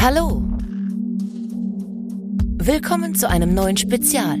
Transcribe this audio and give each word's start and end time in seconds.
Hallo. 0.00 0.40
Willkommen 2.56 3.16
zu 3.16 3.28
einem 3.28 3.52
neuen 3.52 3.76
Spezial. 3.76 4.38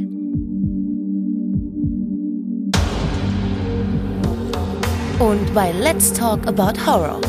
Und 5.18 5.52
bei 5.54 5.72
Let's 5.72 6.12
Talk 6.12 6.46
About 6.46 6.78
Horror. 6.86 7.20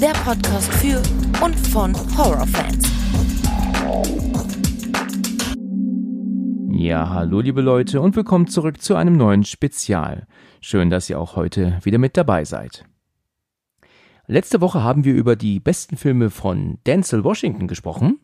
Der 0.00 0.12
Podcast 0.24 0.72
für 0.76 1.02
und 1.44 1.54
von 1.68 1.94
Horrorfans. 2.16 2.89
Ja, 6.90 7.08
hallo 7.10 7.38
liebe 7.38 7.60
Leute 7.60 8.00
und 8.00 8.16
willkommen 8.16 8.48
zurück 8.48 8.82
zu 8.82 8.96
einem 8.96 9.16
neuen 9.16 9.44
Spezial. 9.44 10.26
Schön, 10.60 10.90
dass 10.90 11.08
ihr 11.08 11.20
auch 11.20 11.36
heute 11.36 11.78
wieder 11.84 11.98
mit 11.98 12.16
dabei 12.16 12.44
seid. 12.44 12.84
Letzte 14.26 14.60
Woche 14.60 14.82
haben 14.82 15.04
wir 15.04 15.14
über 15.14 15.36
die 15.36 15.60
besten 15.60 15.96
Filme 15.96 16.30
von 16.30 16.80
Denzel 16.88 17.22
Washington 17.22 17.68
gesprochen 17.68 18.18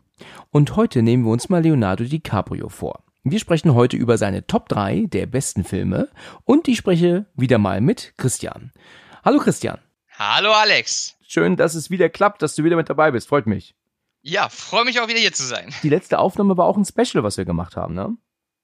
und 0.51 0.75
heute 0.75 1.03
nehmen 1.03 1.23
wir 1.23 1.31
uns 1.31 1.49
mal 1.49 1.63
Leonardo 1.63 2.03
DiCaprio 2.03 2.69
vor. 2.69 3.05
Wir 3.23 3.39
sprechen 3.39 3.73
heute 3.73 3.97
über 3.97 4.19
seine 4.19 4.49
Top 4.49 4.69
3 4.69 5.05
der 5.07 5.27
besten 5.27 5.63
Filme 5.63 6.09
und 6.43 6.67
ich 6.67 6.79
spreche 6.79 7.27
wieder 7.37 7.59
mal 7.59 7.81
mit 7.81 8.15
Christian. 8.17 8.73
Hallo 9.25 9.39
Christian. 9.39 9.79
Hallo 10.19 10.51
Alex. 10.51 11.17
Schön, 11.29 11.55
dass 11.55 11.77
es 11.77 11.89
wieder 11.89 12.09
klappt, 12.09 12.43
dass 12.43 12.57
du 12.57 12.65
wieder 12.65 12.75
mit 12.75 12.91
dabei 12.91 13.13
bist. 13.13 13.29
Freut 13.29 13.47
mich. 13.47 13.77
Ja, 14.23 14.49
freue 14.49 14.85
mich 14.85 14.99
auch 14.99 15.07
wieder 15.07 15.21
hier 15.21 15.33
zu 15.33 15.45
sein. 15.45 15.73
Die 15.85 15.89
letzte 15.89 16.19
Aufnahme 16.19 16.57
war 16.57 16.67
auch 16.67 16.77
ein 16.77 16.85
Special, 16.85 17.23
was 17.23 17.37
wir 17.37 17.45
gemacht 17.45 17.77
haben, 17.77 17.95
ne? 17.95 18.17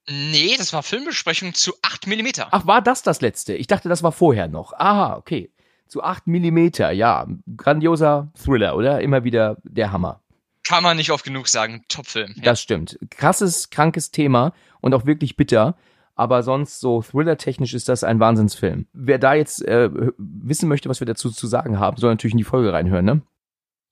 Nee, 0.09 0.57
das 0.59 0.73
war 0.73 0.83
Filmbesprechung 0.83 1.55
zu 1.55 1.75
8 1.83 2.07
mm. 2.07 2.27
Ach, 2.51 2.67
war 2.67 2.83
das 2.83 3.03
das 3.03 3.21
letzte? 3.21 3.55
Ich 3.55 3.67
dachte, 3.67 3.89
das 3.89 4.03
war 4.03 4.13
vorher 4.13 4.49
noch. 4.49 4.73
Aha, 4.73 5.17
okay. 5.17 5.53
Zu 5.87 6.03
8 6.03 6.27
mm, 6.27 6.69
ja. 6.93 7.27
Grandioser 7.57 8.33
Thriller, 8.43 8.77
oder? 8.77 9.01
Immer 9.01 9.25
wieder 9.25 9.59
der 9.63 9.93
Hammer. 9.93 10.21
Kann 10.67 10.83
man 10.83 10.97
nicht 10.97 11.11
oft 11.11 11.25
genug 11.25 11.49
sagen. 11.49 11.85
Top-Film. 11.89 12.35
Ja. 12.37 12.43
Das 12.43 12.61
stimmt. 12.61 12.99
Krasses, 13.11 13.71
krankes 13.71 14.11
Thema 14.11 14.53
und 14.81 14.95
auch 14.95 15.07
wirklich 15.07 15.37
bitter. 15.37 15.77
Aber 16.15 16.43
sonst 16.43 16.81
so 16.81 17.03
Thriller-technisch 17.03 17.75
ist 17.75 17.89
das 17.89 18.05
ein 18.05 18.21
Wahnsinnsfilm. 18.21 18.87
Wer 18.93 19.19
da 19.19 19.35
jetzt 19.35 19.63
äh, 19.63 19.89
wissen 20.19 20.69
möchte, 20.69 20.89
was 20.89 21.01
wir 21.01 21.07
dazu 21.07 21.31
zu 21.31 21.47
sagen 21.47 21.79
haben, 21.79 21.97
soll 21.97 22.11
natürlich 22.11 22.35
in 22.35 22.39
die 22.39 22.45
Folge 22.45 22.73
reinhören, 22.73 23.05
ne? 23.05 23.23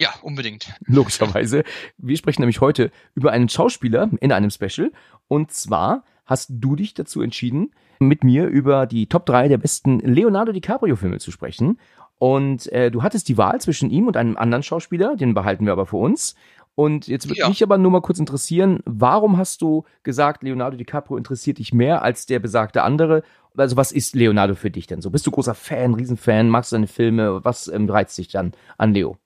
Ja, 0.00 0.14
unbedingt. 0.22 0.72
Logischerweise. 0.86 1.62
Wir 1.98 2.16
sprechen 2.16 2.40
nämlich 2.40 2.62
heute 2.62 2.90
über 3.14 3.32
einen 3.32 3.50
Schauspieler 3.50 4.08
in 4.20 4.32
einem 4.32 4.50
Special. 4.50 4.92
Und 5.28 5.52
zwar 5.52 6.04
hast 6.24 6.48
du 6.50 6.74
dich 6.74 6.94
dazu 6.94 7.20
entschieden, 7.20 7.72
mit 7.98 8.24
mir 8.24 8.46
über 8.46 8.86
die 8.86 9.08
Top 9.08 9.26
3 9.26 9.48
der 9.48 9.58
besten 9.58 9.98
Leonardo 10.00 10.52
DiCaprio-Filme 10.52 11.18
zu 11.18 11.30
sprechen. 11.30 11.78
Und 12.16 12.72
äh, 12.72 12.90
du 12.90 13.02
hattest 13.02 13.28
die 13.28 13.36
Wahl 13.36 13.60
zwischen 13.60 13.90
ihm 13.90 14.06
und 14.06 14.16
einem 14.16 14.38
anderen 14.38 14.62
Schauspieler, 14.62 15.16
den 15.16 15.34
behalten 15.34 15.66
wir 15.66 15.72
aber 15.72 15.84
für 15.84 15.98
uns. 15.98 16.34
Und 16.74 17.06
jetzt 17.06 17.28
würde 17.28 17.40
ja. 17.40 17.48
mich 17.48 17.62
aber 17.62 17.76
nur 17.76 17.90
mal 17.90 18.00
kurz 18.00 18.18
interessieren, 18.18 18.80
warum 18.86 19.36
hast 19.36 19.60
du 19.60 19.84
gesagt, 20.02 20.42
Leonardo 20.42 20.78
DiCaprio 20.78 21.18
interessiert 21.18 21.58
dich 21.58 21.74
mehr 21.74 22.02
als 22.02 22.24
der 22.24 22.38
besagte 22.38 22.84
andere? 22.84 23.22
Also 23.54 23.76
was 23.76 23.92
ist 23.92 24.14
Leonardo 24.14 24.54
für 24.54 24.70
dich 24.70 24.86
denn 24.86 25.02
so? 25.02 25.10
Bist 25.10 25.26
du 25.26 25.30
großer 25.30 25.54
Fan, 25.54 25.92
Riesenfan, 25.92 26.48
magst 26.48 26.72
du 26.72 26.76
seine 26.76 26.86
Filme? 26.86 27.44
Was 27.44 27.68
ähm, 27.68 27.90
reizt 27.90 28.16
dich 28.16 28.28
dann 28.28 28.52
an 28.78 28.94
Leo? 28.94 29.18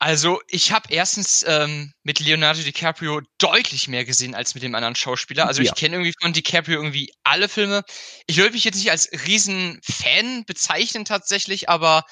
Also 0.00 0.40
ich 0.46 0.70
habe 0.70 0.92
erstens 0.92 1.44
ähm, 1.46 1.92
mit 2.04 2.20
Leonardo 2.20 2.62
DiCaprio 2.62 3.20
deutlich 3.38 3.88
mehr 3.88 4.04
gesehen 4.04 4.36
als 4.36 4.54
mit 4.54 4.62
dem 4.62 4.76
anderen 4.76 4.94
Schauspieler. 4.94 5.46
Also 5.46 5.62
ja. 5.62 5.72
ich 5.72 5.78
kenne 5.78 5.96
irgendwie 5.96 6.14
von 6.20 6.32
DiCaprio 6.32 6.76
irgendwie 6.76 7.12
alle 7.24 7.48
Filme. 7.48 7.82
Ich 8.26 8.36
würde 8.36 8.52
mich 8.52 8.62
jetzt 8.62 8.76
nicht 8.76 8.92
als 8.92 9.10
Riesenfan 9.26 10.44
bezeichnen 10.44 11.04
tatsächlich, 11.04 11.68
aber 11.68 12.04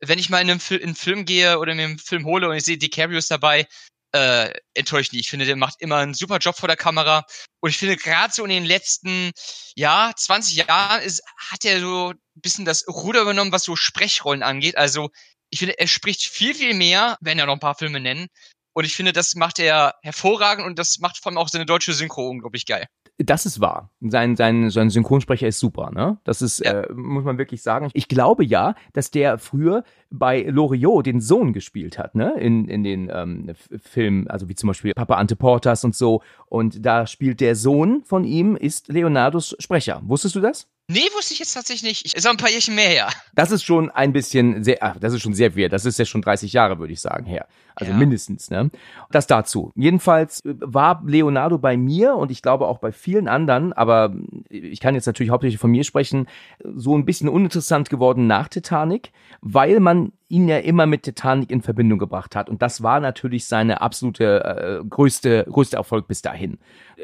wenn 0.00 0.18
ich 0.18 0.30
mal 0.30 0.40
in 0.40 0.50
einen, 0.50 0.60
Fil 0.60 0.78
in 0.78 0.86
einen 0.86 0.94
Film 0.96 1.24
gehe 1.24 1.58
oder 1.58 1.74
mir 1.74 1.84
einen 1.84 1.98
Film 1.98 2.24
hole 2.24 2.48
und 2.48 2.56
ich 2.56 2.64
sehe 2.64 2.76
DiCaprio 2.76 3.18
ist 3.18 3.30
dabei, 3.30 3.68
äh, 4.12 4.52
enttäuscht 4.74 5.12
nie. 5.12 5.20
Ich 5.20 5.30
finde, 5.30 5.44
der 5.44 5.56
macht 5.56 5.76
immer 5.80 5.96
einen 5.96 6.14
super 6.14 6.38
Job 6.38 6.56
vor 6.56 6.68
der 6.68 6.76
Kamera. 6.76 7.24
Und 7.60 7.70
ich 7.70 7.78
finde, 7.78 7.96
gerade 7.96 8.32
so 8.32 8.42
in 8.42 8.50
den 8.50 8.64
letzten, 8.64 9.32
ja, 9.76 10.12
20 10.16 10.56
Jahren 10.56 11.02
ist, 11.02 11.22
hat 11.36 11.64
er 11.64 11.80
so 11.80 12.10
ein 12.10 12.40
bisschen 12.40 12.64
das 12.64 12.88
Ruder 12.88 13.22
übernommen, 13.22 13.52
was 13.52 13.64
so 13.64 13.76
Sprechrollen 13.76 14.42
angeht. 14.42 14.76
Also 14.76 15.10
ich 15.50 15.60
finde, 15.60 15.78
er 15.78 15.86
spricht 15.86 16.22
viel, 16.22 16.54
viel 16.54 16.74
mehr, 16.74 17.16
wenn 17.20 17.38
er 17.38 17.46
noch 17.46 17.54
ein 17.54 17.60
paar 17.60 17.74
Filme 17.74 18.00
nennen. 18.00 18.28
Und 18.74 18.84
ich 18.84 18.94
finde, 18.94 19.12
das 19.12 19.34
macht 19.34 19.58
er 19.58 19.94
hervorragend 20.02 20.64
und 20.64 20.78
das 20.78 20.98
macht 21.00 21.18
vor 21.18 21.30
allem 21.30 21.38
auch 21.38 21.48
seine 21.48 21.66
deutsche 21.66 21.92
Synchro 21.92 22.28
unglaublich 22.28 22.64
geil. 22.64 22.86
Das 23.20 23.44
ist 23.44 23.58
wahr. 23.58 23.90
Sein, 24.00 24.36
sein, 24.36 24.70
sein 24.70 24.90
Synchronsprecher 24.90 25.48
ist 25.48 25.58
super, 25.58 25.90
ne? 25.90 26.18
Das 26.22 26.40
ist, 26.40 26.60
ja. 26.60 26.82
äh, 26.82 26.92
muss 26.92 27.24
man 27.24 27.36
wirklich 27.36 27.62
sagen. 27.62 27.90
Ich 27.92 28.06
glaube 28.06 28.44
ja, 28.44 28.76
dass 28.92 29.10
der 29.10 29.38
früher 29.38 29.82
bei 30.10 30.42
Loriot 30.42 31.06
den 31.06 31.20
Sohn 31.20 31.52
gespielt 31.52 31.98
hat, 31.98 32.14
ne? 32.14 32.34
In, 32.38 32.68
in 32.68 32.84
den 32.84 33.10
ähm, 33.12 33.52
Filmen, 33.82 34.28
also 34.28 34.48
wie 34.48 34.54
zum 34.54 34.68
Beispiel 34.68 34.92
Papa 34.94 35.16
Ante 35.16 35.34
Portas 35.34 35.82
und 35.82 35.96
so. 35.96 36.22
Und 36.46 36.86
da 36.86 37.08
spielt 37.08 37.40
der 37.40 37.56
Sohn 37.56 38.04
von 38.04 38.22
ihm, 38.22 38.54
ist 38.54 38.86
Leonardos 38.86 39.56
Sprecher. 39.58 40.00
Wusstest 40.04 40.36
du 40.36 40.40
das? 40.40 40.68
Nee, 40.90 41.06
wusste 41.14 41.34
ich 41.34 41.40
jetzt 41.40 41.52
tatsächlich 41.52 41.82
nicht. 41.82 42.06
Ich, 42.06 42.16
ist 42.16 42.26
auch 42.26 42.30
ein 42.30 42.38
paar 42.38 42.48
Jährchen 42.48 42.74
mehr 42.74 42.88
her. 42.88 43.10
Das 43.34 43.50
ist 43.50 43.62
schon 43.62 43.90
ein 43.90 44.14
bisschen 44.14 44.64
sehr, 44.64 44.78
ach, 44.80 44.96
das 44.98 45.12
ist 45.12 45.20
schon 45.20 45.34
sehr 45.34 45.52
viel. 45.52 45.68
Das 45.68 45.84
ist 45.84 45.98
ja 45.98 46.06
schon 46.06 46.22
30 46.22 46.50
Jahre, 46.54 46.78
würde 46.78 46.94
ich 46.94 47.00
sagen, 47.00 47.26
her. 47.26 47.46
Also 47.80 47.92
ja. 47.92 47.98
mindestens, 47.98 48.50
ne? 48.50 48.70
Das 49.10 49.26
dazu. 49.26 49.72
Jedenfalls 49.76 50.44
äh, 50.44 50.54
war 50.60 51.02
Leonardo 51.06 51.58
bei 51.58 51.76
mir 51.76 52.14
und 52.16 52.30
ich 52.30 52.42
glaube 52.42 52.66
auch 52.66 52.78
bei 52.78 52.90
vielen 52.92 53.28
anderen, 53.28 53.72
aber 53.72 54.14
ich 54.48 54.80
kann 54.80 54.94
jetzt 54.94 55.06
natürlich 55.06 55.30
hauptsächlich 55.30 55.60
von 55.60 55.70
mir 55.70 55.84
sprechen, 55.84 56.26
so 56.64 56.96
ein 56.96 57.04
bisschen 57.04 57.28
uninteressant 57.28 57.88
geworden 57.88 58.26
nach 58.26 58.48
Titanic, 58.48 59.12
weil 59.40 59.78
man 59.78 60.12
ihn 60.28 60.48
ja 60.48 60.58
immer 60.58 60.86
mit 60.86 61.04
Titanic 61.04 61.50
in 61.50 61.62
Verbindung 61.62 61.98
gebracht 61.98 62.36
hat. 62.36 62.50
Und 62.50 62.60
das 62.62 62.82
war 62.82 63.00
natürlich 63.00 63.46
seine 63.46 63.80
absolute 63.80 64.44
äh, 64.44 64.84
größte, 64.84 65.46
größte 65.48 65.76
Erfolg 65.76 66.08
bis 66.08 66.20
dahin. 66.20 66.58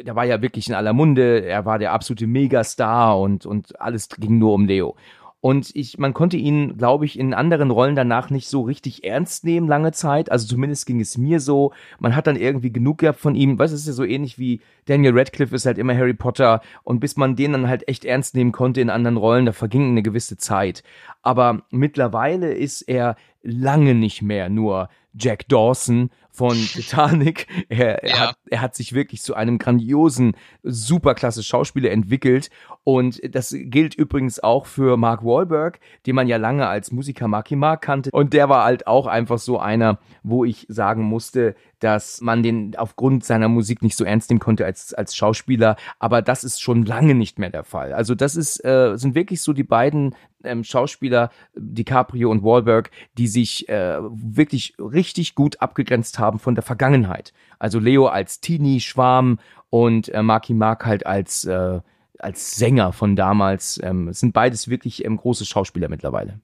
Der 0.05 0.17
war 0.17 0.25
ja 0.25 0.43
wirklich 0.43 0.69
in 0.69 0.75
aller 0.75 0.93
Munde, 0.93 1.45
er 1.45 1.65
war 1.65 1.79
der 1.79 1.93
absolute 1.93 2.27
Megastar 2.27 3.19
und, 3.19 3.47
und 3.47 3.81
alles 3.81 4.09
ging 4.09 4.39
nur 4.39 4.53
um 4.53 4.67
Leo. 4.67 4.97
Und 5.45 5.77
ich, 5.77 5.99
man 5.99 6.15
konnte 6.15 6.39
ihn, 6.39 6.79
glaube 6.79 7.05
ich, 7.05 7.19
in 7.19 7.35
anderen 7.35 7.71
Rollen 7.71 7.95
danach 7.95 8.31
nicht 8.31 8.49
so 8.49 8.63
richtig 8.63 9.05
ernst 9.05 9.45
nehmen, 9.45 9.69
lange 9.69 9.93
Zeit. 9.93 10.33
Also 10.33 10.47
zumindest 10.47 10.87
ging 10.87 11.01
es 11.01 11.19
mir 11.19 11.39
so. 11.39 11.75
Man 11.99 12.17
hat 12.17 12.27
dann 12.27 12.37
irgendwie 12.37 12.73
genug 12.73 12.97
gehabt 12.97 13.21
von 13.21 13.35
ihm. 13.35 13.59
Weißt 13.59 13.71
du, 13.71 13.75
es 13.75 13.83
ist 13.83 13.89
ja 13.89 13.93
so 13.93 14.05
ähnlich 14.05 14.39
wie 14.39 14.63
Daniel 14.87 15.13
Radcliffe 15.15 15.55
ist 15.55 15.67
halt 15.67 15.77
immer 15.77 15.95
Harry 15.95 16.15
Potter. 16.15 16.63
Und 16.83 17.01
bis 17.01 17.19
man 17.19 17.37
den 17.37 17.53
dann 17.53 17.69
halt 17.69 17.87
echt 17.89 18.07
ernst 18.07 18.35
nehmen 18.35 18.53
konnte 18.53 18.81
in 18.81 18.89
anderen 18.89 19.19
Rollen, 19.19 19.45
da 19.45 19.53
verging 19.53 19.91
eine 19.91 20.03
gewisse 20.03 20.39
Zeit. 20.39 20.83
Aber 21.21 21.61
mittlerweile 21.69 22.55
ist 22.55 22.81
er 22.81 23.15
lange 23.43 23.95
nicht 23.95 24.23
mehr 24.23 24.49
nur 24.49 24.89
Jack 25.13 25.47
Dawson 25.49 26.09
von 26.35 26.57
Titanic. 26.73 27.47
Er, 27.69 28.03
er, 28.03 28.09
ja. 28.09 28.19
hat, 28.29 28.37
er 28.51 28.61
hat 28.61 28.75
sich 28.75 28.93
wirklich 28.93 29.23
zu 29.23 29.35
einem 29.35 29.59
grandiosen, 29.59 30.37
superklasse 30.63 31.43
Schauspieler 31.43 31.91
entwickelt. 31.91 32.51
Und 32.83 33.21
das 33.35 33.55
gilt 33.57 33.95
übrigens 33.95 34.43
auch 34.43 34.67
für 34.67 34.97
Mark 34.97 35.25
Wahlberg, 35.25 35.79
den 36.07 36.17
man 36.17 36.27
ja 36.27 36.37
lange 36.37 36.67
als 36.67 36.93
Musiker 36.93 37.29
Marky 37.29 37.57
Mark 37.57 37.83
kannte. 37.83 38.11
Und 38.11 38.33
der 38.33 38.49
war 38.49 38.65
halt 38.65 38.87
auch 38.87 39.07
einfach 39.07 39.39
so 39.39 39.59
einer, 39.59 39.99
wo 40.23 40.45
ich 40.45 40.67
sagen 40.69 41.05
musste, 41.05 41.55
dass 41.79 42.21
man 42.21 42.43
den 42.43 42.75
aufgrund 42.77 43.25
seiner 43.25 43.49
Musik 43.49 43.83
nicht 43.83 43.97
so 43.97 44.05
ernst 44.05 44.31
nehmen 44.31 44.41
konnte 44.41 44.65
als, 44.65 44.93
als 44.93 45.15
Schauspieler. 45.15 45.77
Aber 45.99 46.21
das 46.21 46.43
ist 46.43 46.61
schon 46.61 46.85
lange 46.85 47.15
nicht 47.15 47.39
mehr 47.39 47.51
der 47.51 47.65
Fall. 47.65 47.93
Also 47.93 48.15
das 48.15 48.37
ist, 48.37 48.65
äh, 48.65 48.97
sind 48.97 49.15
wirklich 49.15 49.41
so 49.41 49.53
die 49.53 49.65
beiden 49.65 50.15
ähm, 50.45 50.65
Schauspieler, 50.65 51.31
DiCaprio 51.55 52.31
und 52.31 52.43
Wahlberg, 52.43 52.91
die 53.19 53.29
sich 53.29 53.69
äh, 53.69 53.99
wirklich 54.01 54.75
richtig 54.79 55.35
gut 55.35 55.61
abgegrenzt 55.61 56.19
haben 56.19 56.24
von 56.33 56.55
der 56.55 56.63
Vergangenheit. 56.63 57.33
Also 57.59 57.79
Leo 57.79 58.07
als 58.07 58.41
Teenie-Schwarm 58.41 59.39
und 59.71 60.09
äh, 60.09 60.23
Marky 60.23 60.55
Mark 60.55 60.87
halt 60.87 61.07
als, 61.07 61.45
äh, 61.45 61.81
als 62.19 62.57
Sänger 62.57 62.93
von 62.93 63.17
damals. 63.17 63.81
Ähm, 63.83 64.09
es 64.09 64.21
sind 64.21 64.33
beides 64.33 64.69
wirklich 64.69 65.05
ähm, 65.05 65.17
große 65.17 65.45
Schauspieler 65.45 65.89
mittlerweile. 65.89 66.41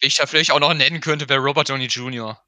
Ich 0.00 0.16
da 0.16 0.26
vielleicht 0.26 0.52
auch 0.52 0.60
noch 0.60 0.74
nennen 0.74 1.00
könnte, 1.00 1.28
wäre 1.28 1.40
Robert 1.40 1.70
Downey 1.70 1.86
Jr. 1.86 2.38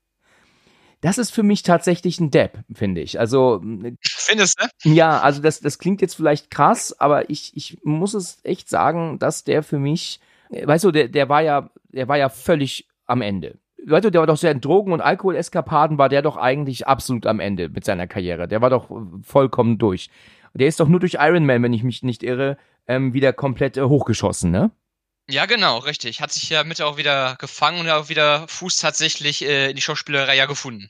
Das 1.00 1.19
ist 1.19 1.31
für 1.31 1.43
mich 1.43 1.62
tatsächlich 1.62 2.20
ein 2.20 2.31
Depp, 2.31 2.58
finde 2.75 3.00
ich. 3.00 3.20
Also. 3.20 3.62
Findest 4.02 4.61
du? 4.61 4.90
Ja, 4.90 5.20
also 5.20 5.43
das, 5.43 5.61
das 5.61 5.78
klingt 5.78 6.00
jetzt 6.00 6.17
vielleicht 6.17 6.50
krass, 6.50 6.99
aber 6.99 7.31
ich, 7.31 7.56
ich 7.56 7.78
muss 7.84 8.14
es 8.14 8.38
echt 8.44 8.69
sagen, 8.69 9.19
dass 9.19 9.44
der 9.44 9.62
für 9.62 9.78
mich, 9.78 10.20
weißt 10.50 10.84
du, 10.84 10.90
der, 10.90 11.08
der 11.08 11.28
war 11.28 11.43
ja, 11.43 11.70
der 11.88 12.08
war 12.08 12.17
ja 12.17 12.28
völlig 12.28 12.88
am 13.05 13.23
Ende. 13.23 13.58
Du, 13.78 14.00
der 14.00 14.20
war 14.20 14.26
doch 14.26 14.37
sehr 14.37 14.50
in 14.50 14.61
Drogen- 14.61 14.93
und 14.93 15.00
Alkoholeskapaden, 15.00 15.99
war 15.99 16.08
der 16.08 16.23
doch 16.23 16.37
eigentlich 16.37 16.87
absolut 16.87 17.26
am 17.26 17.40
Ende 17.40 17.69
mit 17.69 17.84
seiner 17.84 18.06
Karriere. 18.06 18.49
Der 18.49 18.61
war 18.61 18.70
doch 18.70 18.90
vollkommen 19.23 19.78
durch. 19.78 20.08
Der 20.55 20.67
ist 20.67 20.81
doch 20.81 20.88
nur 20.88 21.00
durch 21.00 21.14
Iron 21.20 21.44
Man, 21.44 21.62
wenn 21.62 21.73
ich 21.73 21.82
mich 21.82 22.02
nicht 22.02 22.23
irre, 22.23 22.56
ähm, 22.88 23.12
wieder 23.12 23.32
komplett 23.32 23.76
äh, 23.76 23.82
hochgeschossen, 23.82 24.50
ne? 24.50 24.70
Ja, 25.28 25.46
genau, 25.46 25.78
richtig. 25.78 26.20
Hat 26.20 26.32
sich 26.32 26.49
ja 26.50 26.62
mit 26.64 26.81
auch 26.81 26.96
wieder 26.96 27.37
gefangen 27.38 27.81
und 27.81 27.90
auch 27.90 28.08
wieder 28.08 28.46
Fuß 28.49 28.76
tatsächlich 28.76 29.44
äh, 29.44 29.70
in 29.70 29.76
die 29.76 29.82
Schauspielerei 29.82 30.37
ja 30.37 30.46
gefunden. 30.46 30.88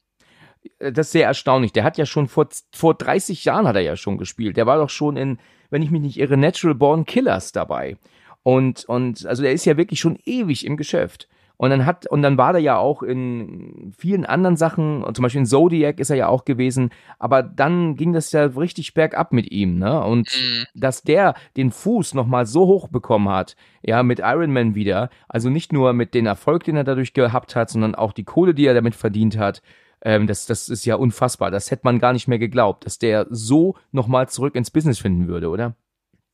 Äh, 0.78 0.92
das 0.92 1.08
ist 1.08 1.12
sehr 1.12 1.26
erstaunlich. 1.26 1.72
Der 1.72 1.84
hat 1.84 1.98
ja 1.98 2.06
schon 2.06 2.28
vor, 2.28 2.48
vor 2.72 2.94
30 2.94 3.44
Jahren 3.44 3.66
hat 3.66 3.76
er 3.76 3.82
ja 3.82 3.96
schon 3.96 4.18
gespielt. 4.18 4.56
Der 4.56 4.66
war 4.66 4.78
doch 4.78 4.90
schon 4.90 5.16
in, 5.16 5.38
wenn 5.70 5.82
ich 5.82 5.90
mich 5.90 6.02
nicht 6.02 6.18
irre, 6.18 6.36
Natural 6.36 6.74
Born 6.74 7.06
Killers 7.06 7.52
dabei. 7.52 7.96
Und, 8.42 8.84
und, 8.84 9.26
also 9.26 9.42
der 9.42 9.52
ist 9.52 9.64
ja 9.64 9.76
wirklich 9.76 10.00
schon 10.00 10.18
ewig 10.24 10.64
im 10.64 10.76
Geschäft. 10.76 11.28
Und 11.58 11.70
dann 11.70 11.86
hat, 11.86 12.06
und 12.06 12.22
dann 12.22 12.36
war 12.36 12.54
er 12.54 12.60
ja 12.60 12.76
auch 12.76 13.02
in 13.02 13.92
vielen 13.96 14.26
anderen 14.26 14.56
Sachen, 14.56 15.04
zum 15.14 15.22
Beispiel 15.22 15.40
in 15.40 15.46
Zodiac 15.46 15.98
ist 16.00 16.10
er 16.10 16.16
ja 16.16 16.28
auch 16.28 16.44
gewesen, 16.44 16.90
aber 17.18 17.42
dann 17.42 17.96
ging 17.96 18.12
das 18.12 18.30
ja 18.32 18.44
richtig 18.44 18.92
bergab 18.92 19.32
mit 19.32 19.50
ihm, 19.50 19.78
ne? 19.78 20.02
Und 20.04 20.28
mhm. 20.36 20.66
dass 20.74 21.02
der 21.02 21.34
den 21.56 21.70
Fuß 21.70 22.12
nochmal 22.12 22.44
so 22.46 22.66
hoch 22.66 22.88
bekommen 22.88 23.30
hat, 23.30 23.56
ja, 23.82 24.02
mit 24.02 24.18
Iron 24.18 24.52
Man 24.52 24.74
wieder, 24.74 25.08
also 25.28 25.48
nicht 25.48 25.72
nur 25.72 25.94
mit 25.94 26.12
dem 26.12 26.26
Erfolg, 26.26 26.64
den 26.64 26.76
er 26.76 26.84
dadurch 26.84 27.14
gehabt 27.14 27.56
hat, 27.56 27.70
sondern 27.70 27.94
auch 27.94 28.12
die 28.12 28.24
Kohle, 28.24 28.52
die 28.52 28.66
er 28.66 28.74
damit 28.74 28.94
verdient 28.94 29.38
hat, 29.38 29.62
ähm, 30.02 30.26
das, 30.26 30.46
das 30.46 30.68
ist 30.68 30.84
ja 30.84 30.96
unfassbar. 30.96 31.50
Das 31.50 31.70
hätte 31.70 31.82
man 31.84 31.98
gar 31.98 32.12
nicht 32.12 32.28
mehr 32.28 32.38
geglaubt, 32.38 32.84
dass 32.84 32.98
der 32.98 33.26
so 33.30 33.76
nochmal 33.92 34.28
zurück 34.28 34.54
ins 34.54 34.70
Business 34.70 34.98
finden 34.98 35.26
würde, 35.26 35.48
oder? 35.48 35.74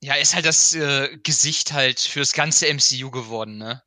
Ja, 0.03 0.15
ist 0.15 0.35
halt 0.35 0.47
das 0.47 0.75
äh, 0.75 1.17
Gesicht 1.23 1.73
halt 1.73 2.01
fürs 2.01 2.33
ganze 2.33 2.67
MCU 2.67 3.11
geworden, 3.11 3.59
ne? 3.59 3.83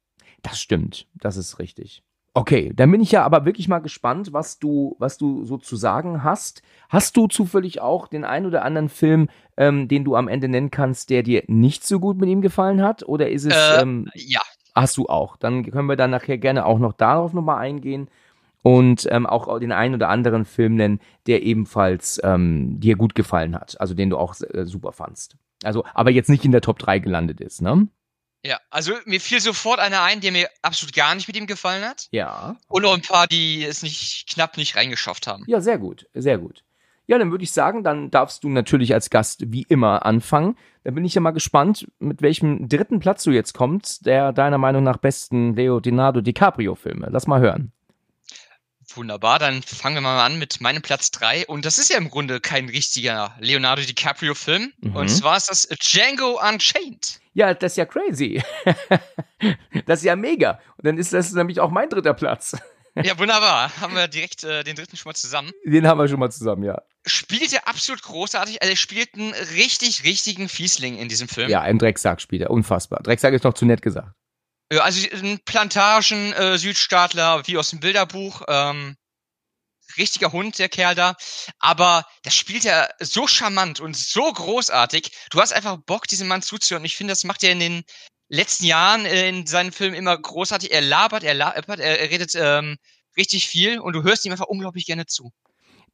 Das 0.46 0.60
stimmt, 0.60 1.08
das 1.16 1.38
ist 1.38 1.58
richtig. 1.58 2.04
Okay, 2.36 2.72
dann 2.76 2.92
bin 2.92 3.02
ich 3.02 3.12
ja 3.14 3.24
aber 3.24 3.46
wirklich 3.46 3.68
mal 3.68 3.80
gespannt, 3.80 4.32
was 4.32 4.60
du, 4.60 4.96
was 5.00 5.18
du 5.18 5.44
so 5.46 5.58
zu 5.58 5.76
sagen 5.76 6.24
hast. 6.24 6.62
Hast 6.90 7.18
du 7.18 7.28
zufällig 7.28 7.82
auch 7.82 8.08
den 8.08 8.26
einen 8.26 8.46
oder 8.46 8.64
anderen 8.64 8.90
Film, 8.90 9.30
ähm, 9.58 9.88
den 9.88 10.04
du 10.04 10.16
am 10.16 10.28
Ende 10.28 10.48
nennen 10.50 10.70
kannst, 10.70 11.10
der 11.10 11.24
dir 11.24 11.44
nicht 11.48 11.88
so 11.88 12.00
gut 12.00 12.20
mit 12.20 12.30
ihm 12.30 12.42
gefallen 12.42 12.84
hat? 12.84 13.08
Oder 13.08 13.30
ist 13.32 13.46
es? 13.46 13.56
Äh, 13.56 13.82
ähm, 13.82 14.10
ja. 14.14 14.42
Hast 14.76 14.98
du 14.98 15.08
auch? 15.08 15.38
Dann 15.38 15.64
können 15.72 15.88
wir 15.88 15.96
dann 15.96 16.12
nachher 16.12 16.38
gerne 16.38 16.66
auch 16.66 16.78
noch 16.78 16.94
darauf 16.94 17.34
nochmal 17.34 17.60
eingehen 17.60 18.10
und 18.62 19.08
ähm, 19.10 19.26
auch 19.26 19.58
den 19.60 19.72
einen 19.72 19.96
oder 19.96 20.10
anderen 20.10 20.44
Film 20.44 20.76
nennen, 20.76 21.00
der 21.28 21.42
ebenfalls 21.42 22.20
ähm, 22.24 22.80
dir 22.80 22.98
gut 22.98 23.16
gefallen 23.16 23.56
hat, 23.56 23.80
also 23.80 23.94
den 23.94 24.10
du 24.10 24.18
auch 24.18 24.36
äh, 24.42 24.66
super 24.66 24.92
fandst. 24.92 25.38
Also, 25.64 25.86
aber 25.94 26.12
jetzt 26.12 26.30
nicht 26.30 26.44
in 26.44 26.52
der 26.52 26.62
Top 26.62 26.80
3 26.80 27.00
gelandet 27.00 27.40
ist, 27.40 27.62
ne? 27.62 27.88
Ja, 28.46 28.60
also 28.70 28.94
mir 29.06 29.20
fiel 29.20 29.40
sofort 29.40 29.80
einer 29.80 30.04
ein, 30.04 30.22
der 30.22 30.32
mir 30.32 30.48
absolut 30.62 30.94
gar 30.94 31.16
nicht 31.16 31.28
mit 31.28 31.36
ihm 31.36 31.48
gefallen 31.48 31.84
hat. 31.84 32.08
Ja. 32.12 32.56
Und 32.68 32.84
noch 32.84 32.94
ein 32.94 33.02
paar, 33.02 33.26
die 33.26 33.64
es 33.64 33.82
nicht 33.82 34.30
knapp 34.30 34.58
nicht 34.58 34.76
reingeschafft 34.76 35.26
haben. 35.26 35.44
Ja, 35.48 35.62
sehr 35.62 35.80
gut, 35.80 36.06
sehr 36.14 36.38
gut. 36.38 36.64
Ja, 37.08 37.18
dann 37.18 37.32
würde 37.32 37.44
ich 37.44 37.52
sagen, 37.52 37.84
dann 37.84 38.12
darfst 38.12 38.44
du 38.44 38.50
natürlich 38.50 38.94
als 38.94 39.10
Gast 39.10 39.52
wie 39.52 39.64
immer 39.64 40.06
anfangen. 40.06 40.58
Dann 40.84 40.94
bin 40.94 41.06
ich 41.06 41.16
ja 41.16 41.22
mal 41.22 41.32
gespannt, 41.32 41.88
mit 41.98 42.22
welchem 42.22 42.70
dritten 42.70 43.00
Platz 43.00 43.24
du 43.24 43.32
jetzt 43.32 43.54
kommst, 43.54 44.06
der 44.06 44.32
deiner 44.32 44.60
Meinung 44.60 44.84
nach 44.84 44.98
besten 44.98 45.56
Leonardo 45.56 46.22
DiCaprio-Filme. 46.22 47.08
Lass 47.10 47.26
mal 47.26 47.42
hören. 47.42 47.72
Wunderbar, 48.94 49.40
dann 49.40 49.64
fangen 49.64 49.96
wir 49.96 50.02
mal 50.02 50.24
an 50.24 50.38
mit 50.38 50.62
meinem 50.62 50.84
Platz 50.84 51.10
3. 51.10 51.48
Und 51.48 51.66
das 51.66 51.80
ist 51.80 51.90
ja 51.90 51.98
im 51.98 52.12
Grunde 52.12 52.40
kein 52.40 52.70
richtiger 52.70 53.36
Leonardo 53.40 53.82
DiCaprio-Film. 53.82 54.72
Mhm. 54.82 54.96
Und 54.96 55.10
zwar 55.10 55.36
ist 55.36 55.50
das 55.50 55.68
Django 55.68 56.40
Unchained. 56.48 57.20
Ja, 57.36 57.54
das 57.54 57.74
ist 57.74 57.78
ja 57.78 57.86
crazy. 57.86 58.42
das 59.86 60.00
ist 60.00 60.06
ja 60.06 60.16
mega. 60.16 60.60
Und 60.78 60.86
dann 60.88 60.98
ist 60.98 61.12
das 61.12 61.34
nämlich 61.34 61.60
auch 61.60 61.70
mein 61.70 61.90
dritter 61.90 62.14
Platz. 62.14 62.58
Ja, 63.04 63.20
wunderbar. 63.20 63.78
Haben 63.82 63.94
wir 63.94 64.08
direkt 64.08 64.46
äh, 64.46 64.64
den 64.64 64.78
dritten 64.78 64.96
schon 64.96 65.10
mal 65.10 65.16
zusammen. 65.16 65.52
Den 65.66 65.86
haben 65.86 66.00
wir 66.00 66.08
schon 66.08 66.18
mal 66.18 66.32
zusammen, 66.32 66.64
ja. 66.64 66.82
Spielt 67.06 67.52
er 67.52 67.68
absolut 67.68 68.02
großartig. 68.04 68.62
Also 68.62 68.72
er 68.72 68.78
spielt 68.78 69.14
einen 69.16 69.34
richtig, 69.34 70.06
richtigen 70.06 70.48
Fiesling 70.48 70.98
in 70.98 71.10
diesem 71.10 71.28
Film. 71.28 71.50
Ja, 71.50 71.60
ein 71.60 71.78
Drecksack 71.78 72.22
spielt 72.22 72.42
er. 72.42 72.52
Unfassbar. 72.52 73.04
Drecksack 73.04 73.34
ist 73.34 73.44
noch 73.44 73.54
zu 73.54 73.66
nett 73.66 73.82
gesagt. 73.82 74.16
Ja, 74.72 74.84
also 74.84 75.06
ein 75.12 75.40
Plantagen, 75.44 76.32
äh, 76.32 76.58
Südstaatler, 76.58 77.46
wie 77.48 77.58
aus 77.58 77.70
dem 77.70 77.82
Bilderbuch. 77.82 78.44
Ähm, 78.48 78.96
richtiger 79.98 80.32
Hund, 80.32 80.60
der 80.60 80.70
Kerl 80.70 80.96
da. 80.96 81.16
Aber 81.60 82.06
das 82.24 82.36
spielt 82.36 82.66
er 82.66 82.90
so 83.00 83.28
charmant 83.28 83.80
und 83.80 83.96
so 83.96 84.32
großartig. 84.32 85.12
Du 85.30 85.42
hast 85.42 85.54
einfach 85.54 85.78
Bock, 85.86 86.08
diesem 86.08 86.28
Mann 86.28 86.42
zuzuhören. 86.42 86.86
Ich 86.86 86.96
finde, 86.96 87.12
das 87.12 87.24
macht 87.24 87.44
er 87.44 87.52
in 87.52 87.60
den 87.60 87.84
letzten 88.28 88.66
Jahren 88.66 89.06
äh, 89.06 89.30
in 89.30 89.46
seinen 89.46 89.72
Filmen 89.72 89.96
immer 89.96 90.18
großartig. 90.18 90.72
Er 90.72 90.82
labert, 90.82 91.24
er 91.24 91.34
labert, 91.34 91.80
er, 91.80 92.00
er 92.00 92.10
redet 92.10 92.34
ähm, 92.36 92.78
richtig 93.18 93.48
viel 93.48 93.80
und 93.80 93.94
du 93.94 94.04
hörst 94.04 94.26
ihm 94.26 94.32
einfach 94.32 94.48
unglaublich 94.48 94.86
gerne 94.86 95.06
zu. 95.06 95.32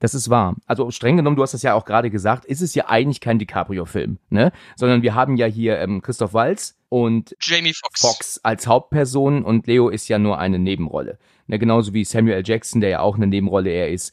Das 0.01 0.15
ist 0.15 0.31
wahr. 0.31 0.55
Also 0.65 0.89
streng 0.89 1.15
genommen, 1.15 1.35
du 1.35 1.43
hast 1.43 1.53
das 1.53 1.61
ja 1.61 1.75
auch 1.75 1.85
gerade 1.85 2.09
gesagt, 2.09 2.43
ist 2.45 2.61
es 2.61 2.73
ja 2.73 2.89
eigentlich 2.89 3.21
kein 3.21 3.37
DiCaprio-Film, 3.37 4.17
ne? 4.31 4.51
Sondern 4.75 5.03
wir 5.03 5.13
haben 5.13 5.37
ja 5.37 5.45
hier 5.45 5.77
ähm, 5.77 6.01
Christoph 6.01 6.33
Walz 6.33 6.75
und 6.89 7.35
Jamie 7.39 7.73
Foxx. 7.73 8.01
Fox 8.01 8.39
als 8.41 8.65
Hauptperson 8.65 9.43
und 9.43 9.67
Leo 9.67 9.89
ist 9.89 10.07
ja 10.07 10.17
nur 10.17 10.39
eine 10.39 10.57
Nebenrolle. 10.57 11.19
Ne? 11.45 11.59
Genauso 11.59 11.93
wie 11.93 12.03
Samuel 12.03 12.37
L. 12.37 12.43
Jackson, 12.43 12.81
der 12.81 12.89
ja 12.89 12.99
auch 13.01 13.15
eine 13.15 13.27
Nebenrolle 13.27 13.69
er 13.69 13.89
ist. 13.89 14.11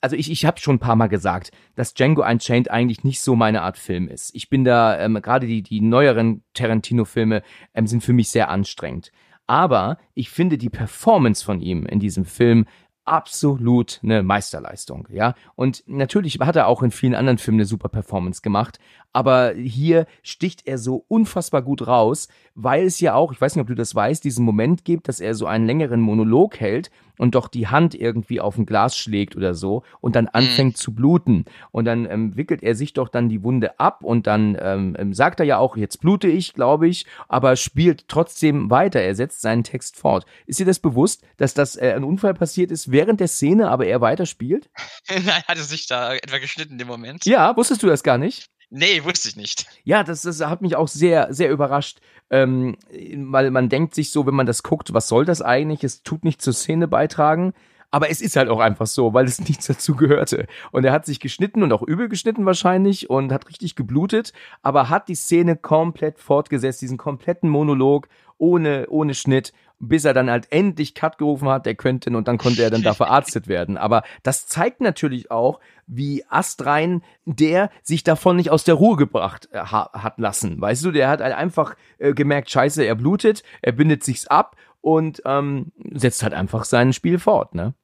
Also 0.00 0.16
ich, 0.16 0.28
ich 0.28 0.44
habe 0.44 0.58
schon 0.58 0.76
ein 0.76 0.80
paar 0.80 0.96
Mal 0.96 1.06
gesagt, 1.06 1.52
dass 1.76 1.94
Django 1.94 2.28
Unchained 2.28 2.68
eigentlich 2.68 3.04
nicht 3.04 3.20
so 3.20 3.36
meine 3.36 3.62
Art 3.62 3.78
Film 3.78 4.08
ist. 4.08 4.34
Ich 4.34 4.50
bin 4.50 4.64
da, 4.64 4.98
ähm, 4.98 5.20
gerade 5.22 5.46
die, 5.46 5.62
die 5.62 5.80
neueren 5.80 6.42
Tarantino-Filme 6.54 7.42
ähm, 7.74 7.86
sind 7.86 8.02
für 8.02 8.12
mich 8.12 8.30
sehr 8.30 8.48
anstrengend. 8.48 9.12
Aber 9.46 9.98
ich 10.14 10.30
finde 10.30 10.58
die 10.58 10.68
Performance 10.68 11.44
von 11.44 11.60
ihm 11.60 11.86
in 11.86 12.00
diesem 12.00 12.24
Film 12.24 12.66
absolut 13.08 14.00
eine 14.02 14.22
Meisterleistung, 14.22 15.08
ja. 15.10 15.34
Und 15.54 15.82
natürlich 15.86 16.38
hat 16.40 16.56
er 16.56 16.66
auch 16.66 16.82
in 16.82 16.90
vielen 16.90 17.14
anderen 17.14 17.38
Filmen 17.38 17.60
eine 17.60 17.66
super 17.66 17.88
Performance 17.88 18.42
gemacht, 18.42 18.78
aber 19.18 19.52
hier 19.54 20.06
sticht 20.22 20.68
er 20.68 20.78
so 20.78 21.04
unfassbar 21.08 21.60
gut 21.60 21.88
raus, 21.88 22.28
weil 22.54 22.86
es 22.86 23.00
ja 23.00 23.14
auch, 23.14 23.32
ich 23.32 23.40
weiß 23.40 23.56
nicht, 23.56 23.62
ob 23.62 23.66
du 23.66 23.74
das 23.74 23.92
weißt, 23.92 24.22
diesen 24.22 24.44
Moment 24.44 24.84
gibt, 24.84 25.08
dass 25.08 25.18
er 25.18 25.34
so 25.34 25.46
einen 25.46 25.66
längeren 25.66 26.00
Monolog 26.00 26.60
hält 26.60 26.92
und 27.16 27.34
doch 27.34 27.48
die 27.48 27.66
Hand 27.66 27.96
irgendwie 27.96 28.40
auf 28.40 28.56
ein 28.56 28.64
Glas 28.64 28.96
schlägt 28.96 29.34
oder 29.34 29.54
so 29.54 29.82
und 30.00 30.14
dann 30.14 30.26
mhm. 30.26 30.30
anfängt 30.34 30.76
zu 30.76 30.94
bluten. 30.94 31.46
Und 31.72 31.84
dann 31.86 32.08
ähm, 32.08 32.36
wickelt 32.36 32.62
er 32.62 32.76
sich 32.76 32.92
doch 32.92 33.08
dann 33.08 33.28
die 33.28 33.42
Wunde 33.42 33.80
ab 33.80 34.04
und 34.04 34.28
dann 34.28 34.56
ähm, 34.60 34.94
ähm, 34.96 35.12
sagt 35.12 35.40
er 35.40 35.46
ja 35.46 35.58
auch, 35.58 35.76
jetzt 35.76 36.00
blute 36.00 36.28
ich, 36.28 36.54
glaube 36.54 36.86
ich, 36.86 37.04
aber 37.26 37.56
spielt 37.56 38.06
trotzdem 38.06 38.70
weiter. 38.70 39.00
Er 39.00 39.16
setzt 39.16 39.40
seinen 39.40 39.64
Text 39.64 39.96
fort. 39.96 40.26
Ist 40.46 40.60
dir 40.60 40.66
das 40.66 40.78
bewusst, 40.78 41.24
dass 41.38 41.54
das 41.54 41.74
äh, 41.74 41.92
ein 41.96 42.04
Unfall 42.04 42.34
passiert 42.34 42.70
ist 42.70 42.92
während 42.92 43.18
der 43.18 43.26
Szene, 43.26 43.68
aber 43.68 43.86
er 43.86 44.00
weiter 44.00 44.26
spielt? 44.26 44.70
Nein, 45.08 45.42
hat 45.48 45.58
er 45.58 45.64
sich 45.64 45.88
da 45.88 46.14
etwa 46.14 46.38
geschnitten 46.38 46.78
dem 46.78 46.86
Moment? 46.86 47.24
Ja, 47.24 47.56
wusstest 47.56 47.82
du 47.82 47.88
das 47.88 48.04
gar 48.04 48.16
nicht? 48.16 48.48
Nee, 48.70 49.02
wusste 49.04 49.28
ich 49.30 49.36
nicht. 49.36 49.66
Ja, 49.84 50.04
das, 50.04 50.22
das 50.22 50.40
hat 50.40 50.60
mich 50.60 50.76
auch 50.76 50.88
sehr, 50.88 51.32
sehr 51.32 51.50
überrascht, 51.50 52.00
ähm, 52.30 52.76
weil 53.16 53.50
man 53.50 53.68
denkt 53.68 53.94
sich 53.94 54.10
so, 54.10 54.26
wenn 54.26 54.34
man 54.34 54.46
das 54.46 54.62
guckt, 54.62 54.92
was 54.92 55.08
soll 55.08 55.24
das 55.24 55.40
eigentlich? 55.40 55.84
Es 55.84 56.02
tut 56.02 56.24
nicht 56.24 56.42
zur 56.42 56.52
Szene 56.52 56.86
beitragen. 56.86 57.54
Aber 57.90 58.10
es 58.10 58.20
ist 58.20 58.36
halt 58.36 58.50
auch 58.50 58.60
einfach 58.60 58.86
so, 58.86 59.14
weil 59.14 59.24
es 59.24 59.38
nichts 59.48 59.66
dazu 59.66 59.96
gehörte. 59.96 60.46
Und 60.72 60.84
er 60.84 60.92
hat 60.92 61.06
sich 61.06 61.20
geschnitten 61.20 61.62
und 61.62 61.72
auch 61.72 61.82
übel 61.82 62.08
geschnitten 62.08 62.44
wahrscheinlich 62.44 63.08
und 63.08 63.32
hat 63.32 63.48
richtig 63.48 63.76
geblutet, 63.76 64.32
aber 64.62 64.90
hat 64.90 65.08
die 65.08 65.14
Szene 65.14 65.56
komplett 65.56 66.18
fortgesetzt, 66.18 66.82
diesen 66.82 66.98
kompletten 66.98 67.48
Monolog 67.48 68.08
ohne, 68.36 68.86
ohne 68.88 69.14
Schnitt 69.14 69.52
bis 69.80 70.04
er 70.04 70.14
dann 70.14 70.30
halt 70.30 70.50
endlich 70.50 70.94
Cut 70.94 71.18
gerufen 71.18 71.48
hat, 71.48 71.66
der 71.66 71.74
könnte 71.74 72.10
und 72.16 72.28
dann 72.28 72.38
konnte 72.38 72.62
er 72.62 72.70
dann 72.70 72.82
da 72.82 72.94
verarztet 72.94 73.48
werden. 73.48 73.76
Aber 73.76 74.02
das 74.22 74.46
zeigt 74.46 74.80
natürlich 74.80 75.30
auch, 75.30 75.60
wie 75.86 76.24
astrein 76.28 77.02
der 77.24 77.70
sich 77.82 78.04
davon 78.04 78.36
nicht 78.36 78.50
aus 78.50 78.64
der 78.64 78.74
Ruhe 78.74 78.96
gebracht 78.96 79.48
äh, 79.52 79.60
hat 79.60 80.18
lassen. 80.18 80.60
Weißt 80.60 80.84
du, 80.84 80.90
der 80.90 81.08
hat 81.08 81.20
halt 81.20 81.34
einfach 81.34 81.76
äh, 81.98 82.12
gemerkt, 82.12 82.50
scheiße, 82.50 82.84
er 82.84 82.94
blutet, 82.94 83.42
er 83.62 83.72
bindet 83.72 84.04
sich's 84.04 84.26
ab 84.26 84.56
und 84.80 85.22
ähm, 85.24 85.72
setzt 85.92 86.22
halt 86.22 86.34
einfach 86.34 86.64
sein 86.64 86.92
Spiel 86.92 87.18
fort, 87.18 87.54
ne? 87.54 87.74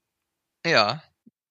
Ja, 0.66 1.02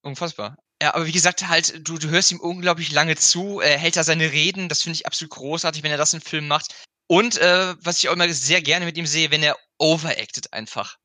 unfassbar. 0.02 0.58
Ja, 0.82 0.96
aber 0.96 1.06
wie 1.06 1.12
gesagt, 1.12 1.48
halt, 1.48 1.88
du, 1.88 1.98
du 1.98 2.10
hörst 2.10 2.32
ihm 2.32 2.40
unglaublich 2.40 2.92
lange 2.92 3.16
zu, 3.16 3.62
er 3.62 3.78
hält 3.78 3.96
da 3.96 4.04
seine 4.04 4.32
Reden, 4.32 4.68
das 4.68 4.82
finde 4.82 4.96
ich 4.96 5.06
absolut 5.06 5.32
großartig, 5.32 5.84
wenn 5.84 5.92
er 5.92 5.98
das 5.98 6.14
im 6.14 6.22
Film 6.22 6.48
macht. 6.48 6.76
Und 7.08 7.38
äh, 7.38 7.76
was 7.80 8.00
ich 8.00 8.10
auch 8.10 8.14
immer 8.14 8.28
sehr 8.30 8.62
gerne 8.62 8.86
mit 8.86 8.98
ihm 8.98 9.06
sehe, 9.06 9.32
wenn 9.32 9.44
er 9.44 9.56
overacted 9.78 10.54
einfach. 10.54 10.98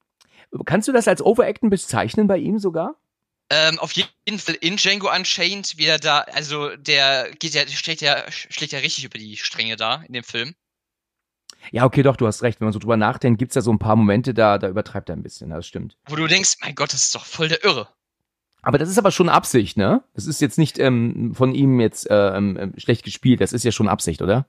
Kannst 0.64 0.88
du 0.88 0.92
das 0.92 1.08
als 1.08 1.22
Overacten 1.22 1.70
bezeichnen 1.70 2.26
bei 2.26 2.38
ihm 2.38 2.58
sogar? 2.58 2.96
Ähm, 3.50 3.78
auf 3.78 3.92
jeden 3.92 4.38
Fall 4.38 4.56
in 4.60 4.76
Django 4.76 5.10
Unchained, 5.14 5.78
wie 5.78 5.86
er 5.86 5.98
da, 5.98 6.20
also 6.20 6.76
der 6.76 7.30
geht 7.38 7.54
ja, 7.54 7.66
schlägt 7.66 8.02
ja, 8.02 8.30
schlägt 8.30 8.72
ja 8.72 8.80
richtig 8.80 9.04
über 9.04 9.18
die 9.18 9.36
Stränge 9.36 9.76
da 9.76 10.02
in 10.06 10.12
dem 10.12 10.24
Film. 10.24 10.54
Ja, 11.70 11.84
okay, 11.84 12.02
doch, 12.02 12.16
du 12.16 12.26
hast 12.26 12.42
recht. 12.42 12.60
Wenn 12.60 12.66
man 12.66 12.72
so 12.72 12.78
drüber 12.78 12.96
nachdenkt, 12.96 13.38
gibt 13.38 13.52
es 13.52 13.56
ja 13.56 13.62
so 13.62 13.72
ein 13.72 13.78
paar 13.78 13.96
Momente, 13.96 14.34
da, 14.34 14.58
da 14.58 14.68
übertreibt 14.68 15.08
er 15.08 15.16
ein 15.16 15.22
bisschen, 15.22 15.50
das 15.50 15.66
stimmt. 15.66 15.96
Wo 16.06 16.16
du 16.16 16.26
denkst, 16.26 16.56
mein 16.60 16.74
Gott, 16.74 16.92
das 16.92 17.04
ist 17.04 17.14
doch 17.14 17.24
voll 17.24 17.48
der 17.48 17.64
Irre. 17.64 17.88
Aber 18.62 18.78
das 18.78 18.88
ist 18.88 18.98
aber 18.98 19.12
schon 19.12 19.28
Absicht, 19.28 19.76
ne? 19.76 20.02
Das 20.14 20.26
ist 20.26 20.40
jetzt 20.40 20.58
nicht 20.58 20.78
ähm, 20.78 21.32
von 21.34 21.54
ihm 21.54 21.80
jetzt 21.80 22.10
äh, 22.10 22.36
ähm, 22.36 22.74
schlecht 22.76 23.04
gespielt, 23.04 23.40
das 23.40 23.52
ist 23.52 23.64
ja 23.64 23.72
schon 23.72 23.88
Absicht, 23.88 24.20
oder? 24.20 24.46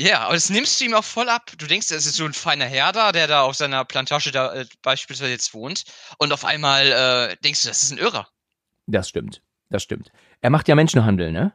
Ja, 0.00 0.20
aber 0.20 0.34
das 0.34 0.48
nimmst 0.48 0.80
du 0.80 0.84
ihm 0.84 0.94
auch 0.94 1.04
voll 1.04 1.28
ab. 1.28 1.50
Du 1.58 1.66
denkst, 1.66 1.88
das 1.88 2.06
ist 2.06 2.14
so 2.14 2.24
ein 2.24 2.32
feiner 2.32 2.66
Herr 2.66 2.92
da, 2.92 3.10
der 3.10 3.26
da 3.26 3.42
auf 3.42 3.56
seiner 3.56 3.84
Plantage 3.84 4.30
da 4.30 4.54
äh, 4.54 4.66
beispielsweise 4.80 5.30
jetzt 5.30 5.54
wohnt. 5.54 5.84
Und 6.18 6.32
auf 6.32 6.44
einmal 6.44 6.86
äh, 6.86 7.36
denkst 7.42 7.62
du, 7.62 7.68
das 7.68 7.82
ist 7.82 7.90
ein 7.90 7.98
Irrer. 7.98 8.28
Das 8.86 9.08
stimmt. 9.08 9.42
Das 9.70 9.82
stimmt. 9.82 10.12
Er 10.40 10.50
macht 10.50 10.68
ja 10.68 10.76
Menschenhandel, 10.76 11.32
ne? 11.32 11.52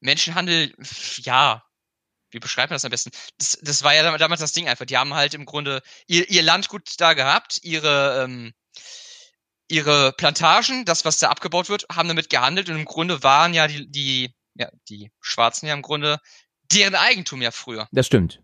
Menschenhandel, 0.00 0.74
ja. 1.18 1.64
Wie 2.30 2.38
beschreibt 2.38 2.70
man 2.70 2.76
das 2.76 2.84
am 2.84 2.90
besten? 2.90 3.10
Das, 3.38 3.58
das 3.60 3.82
war 3.82 3.94
ja 3.94 4.16
damals 4.16 4.40
das 4.40 4.52
Ding 4.52 4.68
einfach. 4.68 4.84
Die 4.84 4.96
haben 4.96 5.14
halt 5.14 5.34
im 5.34 5.44
Grunde 5.44 5.82
ihr, 6.06 6.28
ihr 6.30 6.42
Landgut 6.42 6.94
da 6.98 7.14
gehabt, 7.14 7.58
ihre, 7.62 8.22
ähm, 8.24 8.54
ihre 9.68 10.12
Plantagen, 10.12 10.84
das, 10.84 11.04
was 11.04 11.18
da 11.18 11.30
abgebaut 11.30 11.68
wird, 11.68 11.86
haben 11.90 12.08
damit 12.08 12.30
gehandelt 12.30 12.68
und 12.68 12.76
im 12.76 12.84
Grunde 12.84 13.22
waren 13.24 13.54
ja 13.54 13.66
die, 13.66 13.90
die, 13.90 14.34
ja, 14.54 14.70
die 14.88 15.10
Schwarzen 15.20 15.66
ja 15.66 15.74
im 15.74 15.82
Grunde 15.82 16.20
deren 16.72 16.94
Eigentum 16.94 17.42
ja 17.42 17.50
früher. 17.50 17.88
Das 17.92 18.06
stimmt. 18.06 18.40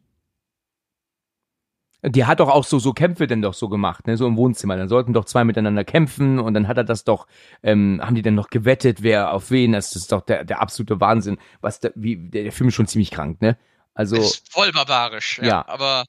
Die 2.05 2.25
hat 2.25 2.41
doch 2.41 2.49
auch 2.49 2.64
so, 2.64 2.81
so 2.81 2.93
Kämpfe 2.93 3.29
denn 3.29 3.43
doch 3.43 3.55
so 3.55 3.69
gemacht, 3.69 4.09
ne, 4.09 4.17
so 4.17 4.26
im 4.26 4.37
Wohnzimmer. 4.37 4.76
Dann 4.76 4.88
sollten 4.88 5.12
doch 5.12 5.25
zwei 5.25 5.45
miteinander 5.45 5.85
kämpfen 5.85 6.41
und 6.41 6.52
dann 6.55 6.67
hat 6.67 6.76
er 6.76 6.83
das 6.83 7.05
doch, 7.05 7.29
ähm, 7.62 8.00
haben 8.02 8.17
die 8.17 8.23
denn 8.23 8.35
noch 8.35 8.50
gewettet, 8.50 9.05
wer 9.05 9.33
auf 9.33 9.52
wen, 9.52 9.71
das 9.73 9.95
ist 9.95 10.11
doch 10.11 10.23
der, 10.23 10.45
der 10.45 10.61
absolute 10.61 11.00
Wahnsinn, 11.00 11.38
was 11.61 11.79
da, 11.79 11.91
wie, 11.95 12.17
der, 12.17 12.43
der 12.43 12.52
Film 12.52 12.69
ist 12.69 12.75
schon 12.75 12.88
ziemlich 12.88 13.12
krank, 13.12 13.41
ne? 13.41 13.57
Also. 13.95 14.17
Ist 14.17 14.50
voll 14.50 14.73
barbarisch, 14.73 15.38
ja, 15.38 15.47
ja. 15.47 15.69
aber. 15.69 16.05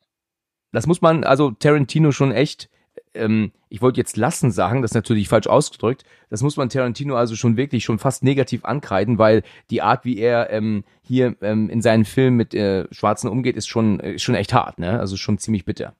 Das 0.71 0.87
muss 0.87 1.01
man, 1.01 1.23
also 1.23 1.51
Tarantino 1.51 2.11
schon 2.11 2.31
echt, 2.31 2.69
ähm, 3.13 3.51
ich 3.69 3.81
wollte 3.81 3.99
jetzt 3.99 4.17
lassen 4.17 4.51
sagen, 4.51 4.81
das 4.81 4.91
ist 4.91 4.95
natürlich 4.95 5.27
falsch 5.27 5.47
ausgedrückt, 5.47 6.03
das 6.29 6.41
muss 6.41 6.57
man 6.57 6.69
Tarantino 6.69 7.15
also 7.15 7.35
schon 7.35 7.57
wirklich 7.57 7.83
schon 7.83 7.99
fast 7.99 8.23
negativ 8.23 8.65
ankreiden, 8.65 9.17
weil 9.17 9.43
die 9.69 9.81
Art, 9.81 10.05
wie 10.05 10.17
er 10.17 10.49
ähm, 10.49 10.83
hier 11.01 11.35
ähm, 11.41 11.69
in 11.69 11.81
seinen 11.81 12.05
Filmen 12.05 12.37
mit 12.37 12.53
äh, 12.53 12.85
Schwarzen 12.91 13.29
umgeht, 13.29 13.57
ist 13.57 13.67
schon, 13.67 13.99
äh, 13.99 14.19
schon 14.19 14.35
echt 14.35 14.53
hart, 14.53 14.79
ne? 14.79 14.99
Also 14.99 15.17
schon 15.17 15.37
ziemlich 15.37 15.65
bitter. 15.65 15.95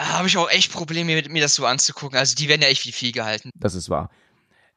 Habe 0.00 0.26
ich 0.26 0.36
auch 0.36 0.50
echt 0.50 0.72
Probleme 0.72 1.14
mit 1.14 1.30
mir 1.30 1.42
das 1.42 1.54
so 1.54 1.66
anzugucken. 1.66 2.18
Also 2.18 2.34
die 2.34 2.48
werden 2.48 2.62
ja 2.62 2.68
echt 2.68 2.84
wie 2.86 2.92
viel 2.92 3.12
gehalten. 3.12 3.50
Das 3.54 3.74
ist 3.74 3.88
wahr. 3.90 4.10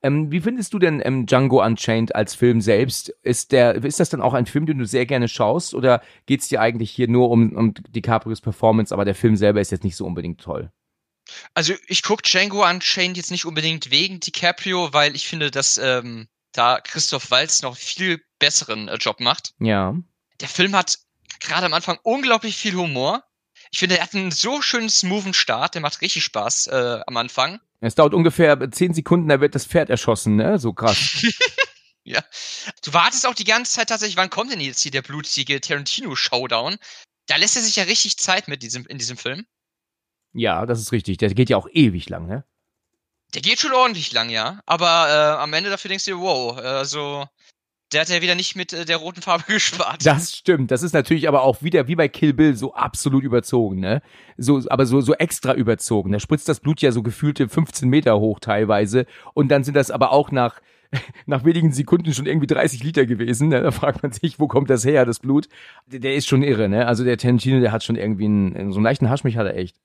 Ähm, 0.04 0.32
wie 0.32 0.42
findest 0.42 0.74
du 0.74 0.80
denn 0.80 1.02
ähm, 1.04 1.26
Django 1.26 1.64
Unchained 1.64 2.14
als 2.14 2.36
Film 2.36 2.62
selbst? 2.62 3.10
Ist 3.24 3.52
der, 3.52 3.84
ist 3.84 4.00
das 4.00 4.10
dann 4.10 4.22
auch 4.22 4.36
ein 4.36 4.46
Film, 4.46 4.68
den 4.68 4.78
du 4.78 4.86
sehr 4.86 5.08
gerne 5.08 5.28
schaust, 5.28 5.74
oder 5.74 6.02
geht 6.28 6.42
es 6.42 6.48
dir 6.50 6.62
eigentlich 6.62 6.92
hier 6.92 7.08
nur 7.08 7.32
um, 7.32 7.56
um 7.56 7.74
DiCaprios 7.74 8.42
Performance, 8.42 8.94
aber 8.94 9.06
der 9.06 9.16
Film 9.16 9.36
selber 9.36 9.60
ist 9.60 9.72
jetzt 9.72 9.84
nicht 9.84 9.96
so 9.96 10.06
unbedingt 10.06 10.40
toll? 10.40 10.72
Also 11.54 11.74
ich 11.88 12.04
gucke 12.04 12.24
Django 12.24 12.68
Unchained 12.68 13.18
jetzt 13.18 13.32
nicht 13.32 13.46
unbedingt 13.46 13.92
wegen 13.92 14.20
DiCaprio, 14.20 14.94
weil 14.94 15.16
ich 15.16 15.28
finde, 15.28 15.52
dass 15.52 15.78
ähm, 15.78 16.28
da 16.52 16.80
Christoph 16.82 17.32
Waltz 17.32 17.62
noch 17.62 17.78
viel 17.78 18.22
besseren 18.40 18.88
äh, 18.88 18.96
Job 18.96 19.20
macht. 19.20 19.54
Ja. 19.60 19.96
Der 20.40 20.48
Film 20.48 20.76
hat 20.76 21.00
gerade 21.40 21.66
am 21.66 21.74
Anfang 21.74 22.00
unglaublich 22.04 22.56
viel 22.58 22.76
Humor. 22.76 23.24
Ich 23.72 23.80
finde, 23.80 23.98
er 23.98 24.04
hat 24.04 24.16
einen 24.16 24.32
so 24.32 24.62
schönen 24.62 24.90
smoothen 24.90 25.34
Start, 25.34 25.76
der 25.76 25.82
macht 25.82 26.02
richtig 26.02 26.24
Spaß 26.24 26.68
äh, 26.68 27.00
am 27.06 27.18
Anfang. 27.18 27.60
Es 27.80 27.96
dauert 27.96 28.14
ungefähr 28.14 28.72
zehn 28.72 28.94
Sekunden, 28.94 29.28
da 29.30 29.40
wird 29.40 29.56
das 29.56 29.66
Pferd 29.66 29.90
erschossen, 29.90 30.36
ne? 30.36 30.58
So 30.58 30.74
krass. 30.74 31.22
ja. 32.04 32.24
Du 32.84 32.94
wartest 32.94 33.28
auch 33.28 33.36
die 33.36 33.44
ganze 33.44 33.74
Zeit 33.74 33.90
tatsächlich, 33.90 34.18
wann 34.18 34.30
kommt 34.30 34.52
denn 34.52 34.60
jetzt 34.60 34.82
hier 34.82 34.92
der 34.92 35.04
blutige 35.04 35.62
Tarantino-Showdown? 35.62 36.78
Da 37.28 37.36
lässt 37.36 37.56
er 37.56 37.62
sich 37.62 37.76
ja 37.76 37.84
richtig 37.84 38.18
Zeit 38.18 38.48
mit 38.48 38.64
diesem, 38.64 38.86
in 38.88 38.98
diesem 38.98 39.18
Film. 39.18 39.46
Ja, 40.34 40.66
das 40.66 40.80
ist 40.80 40.92
richtig. 40.92 41.18
Der 41.18 41.34
geht 41.34 41.50
ja 41.50 41.58
auch 41.58 41.68
ewig 41.72 42.10
lang, 42.10 42.28
ne? 42.28 42.44
Der 43.34 43.42
geht 43.42 43.60
schon 43.60 43.74
ordentlich 43.74 44.12
lang, 44.14 44.30
ja. 44.30 44.62
Aber 44.66 45.08
äh, 45.10 45.42
am 45.42 45.54
Ende 45.54 45.70
dafür 45.70 45.90
denkst 45.90 46.06
du 46.06 46.12
dir, 46.12 46.20
wow, 46.20 46.58
also 46.58 47.26
der 47.94 48.02
hat 48.02 48.10
ja 48.10 48.22
wieder 48.22 48.36
nicht 48.36 48.56
mit 48.56 48.74
äh, 48.74 48.86
der 48.86 48.98
roten 48.98 49.22
Farbe 49.22 49.44
gespart. 49.48 50.06
Das 50.06 50.36
stimmt. 50.36 50.72
Das 50.72 50.84
ist 50.84 50.94
natürlich 50.94 51.28
aber 51.28 51.44
auch 51.44 51.62
wieder 51.62 51.88
wie 51.88 51.96
bei 51.96 52.08
Kill 52.08 52.34
Bill 52.34 52.56
so 52.56 52.74
absolut 52.74 53.24
überzogen, 53.24 53.80
ne? 53.80 54.02
So, 54.38 54.62
aber 54.70 54.86
so, 54.86 55.02
so 55.02 55.14
extra 55.14 55.54
überzogen. 55.54 56.12
Da 56.12 56.20
spritzt 56.20 56.50
das 56.50 56.60
Blut 56.60 56.82
ja 56.82 56.92
so 56.92 57.04
gefühlte 57.04 57.48
15 57.48 57.88
Meter 57.90 58.20
hoch 58.20 58.40
teilweise. 58.40 59.06
Und 59.34 59.50
dann 59.50 59.64
sind 59.64 59.76
das 59.76 59.92
aber 59.92 60.12
auch 60.12 60.32
nach, 60.32 60.62
nach 61.26 61.46
wenigen 61.46 61.72
Sekunden 61.72 62.14
schon 62.14 62.26
irgendwie 62.26 62.48
30 62.48 62.84
Liter 62.84 63.06
gewesen. 63.06 63.50
Ne? 63.50 63.62
Da 63.62 63.72
fragt 63.72 64.04
man 64.04 64.12
sich, 64.12 64.40
wo 64.40 64.48
kommt 64.48 64.70
das 64.70 64.86
her, 64.86 65.06
das 65.06 65.20
Blut? 65.20 65.48
Der, 65.88 66.00
der 66.00 66.16
ist 66.16 66.28
schon 66.28 66.44
irre, 66.44 66.68
ne? 66.70 66.88
Also 66.88 67.04
der 67.04 67.18
Tarantino, 67.18 67.60
der 67.60 67.72
hat 67.72 67.84
schon 67.84 67.96
irgendwie 67.96 68.26
einen, 68.26 68.72
so 68.72 68.78
einen 68.78 68.86
leichten 68.86 69.10
Haschmich 69.10 69.38
hat 69.38 69.48
er 69.48 69.56
echt 69.56 69.78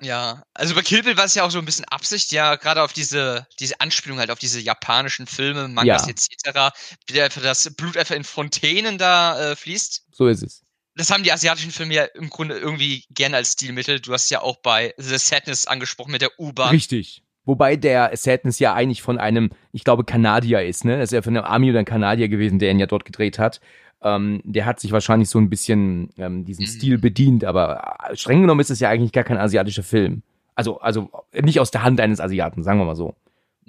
ja, 0.00 0.42
also 0.54 0.74
bei 0.74 0.82
Kill 0.82 1.02
Bill 1.02 1.16
war 1.16 1.24
es 1.24 1.34
ja 1.34 1.44
auch 1.44 1.50
so 1.50 1.58
ein 1.58 1.64
bisschen 1.64 1.84
Absicht, 1.86 2.32
ja, 2.32 2.56
gerade 2.56 2.82
auf 2.82 2.92
diese, 2.92 3.46
diese 3.58 3.80
Anspielung 3.80 4.18
halt 4.18 4.30
auf 4.30 4.38
diese 4.38 4.60
japanischen 4.60 5.26
Filme, 5.26 5.68
Mangas 5.68 6.06
ja. 6.06 6.10
etc., 6.10 6.76
wie 7.08 7.20
einfach 7.20 7.42
das 7.42 7.74
Blut 7.74 7.96
einfach 7.96 8.14
in 8.14 8.24
Fontänen 8.24 8.98
da 8.98 9.52
äh, 9.52 9.56
fließt. 9.56 10.06
So 10.12 10.28
ist 10.28 10.42
es. 10.42 10.62
Das 10.94 11.10
haben 11.10 11.24
die 11.24 11.32
asiatischen 11.32 11.72
Filme 11.72 11.94
ja 11.94 12.04
im 12.04 12.30
Grunde 12.30 12.56
irgendwie 12.56 13.04
gerne 13.10 13.36
als 13.36 13.52
Stilmittel. 13.52 14.00
Du 14.00 14.12
hast 14.12 14.30
ja 14.30 14.40
auch 14.40 14.56
bei 14.62 14.94
The 14.96 15.18
Sadness 15.18 15.66
angesprochen 15.66 16.12
mit 16.12 16.22
der 16.22 16.30
U-Bahn. 16.38 16.70
Richtig. 16.70 17.22
Wobei 17.44 17.76
der 17.76 18.10
Sadness 18.16 18.58
ja 18.58 18.74
eigentlich 18.74 19.02
von 19.02 19.18
einem, 19.18 19.50
ich 19.72 19.84
glaube, 19.84 20.04
Kanadier 20.04 20.64
ist, 20.64 20.84
ne? 20.84 20.98
Das 20.98 21.10
ist 21.10 21.12
ja 21.12 21.22
von 21.22 21.36
einem 21.36 21.46
Army 21.46 21.70
oder 21.70 21.78
einem 21.78 21.86
Kanadier 21.86 22.28
gewesen, 22.28 22.58
der 22.58 22.72
ihn 22.72 22.80
ja 22.80 22.86
dort 22.86 23.04
gedreht 23.04 23.38
hat. 23.38 23.60
Ähm, 24.02 24.40
der 24.44 24.66
hat 24.66 24.80
sich 24.80 24.92
wahrscheinlich 24.92 25.28
so 25.28 25.38
ein 25.38 25.48
bisschen 25.48 26.10
ähm, 26.18 26.44
diesen 26.44 26.64
mhm. 26.64 26.68
Stil 26.68 26.98
bedient, 26.98 27.44
aber 27.44 27.96
äh, 28.08 28.16
streng 28.16 28.42
genommen 28.42 28.60
ist 28.60 28.70
es 28.70 28.80
ja 28.80 28.88
eigentlich 28.88 29.12
gar 29.12 29.24
kein 29.24 29.38
asiatischer 29.38 29.82
Film. 29.82 30.22
Also, 30.54 30.80
also 30.80 31.10
nicht 31.32 31.60
aus 31.60 31.70
der 31.70 31.82
Hand 31.82 32.00
eines 32.00 32.20
Asiaten, 32.20 32.62
sagen 32.62 32.78
wir 32.78 32.86
mal 32.86 32.96
so. 32.96 33.14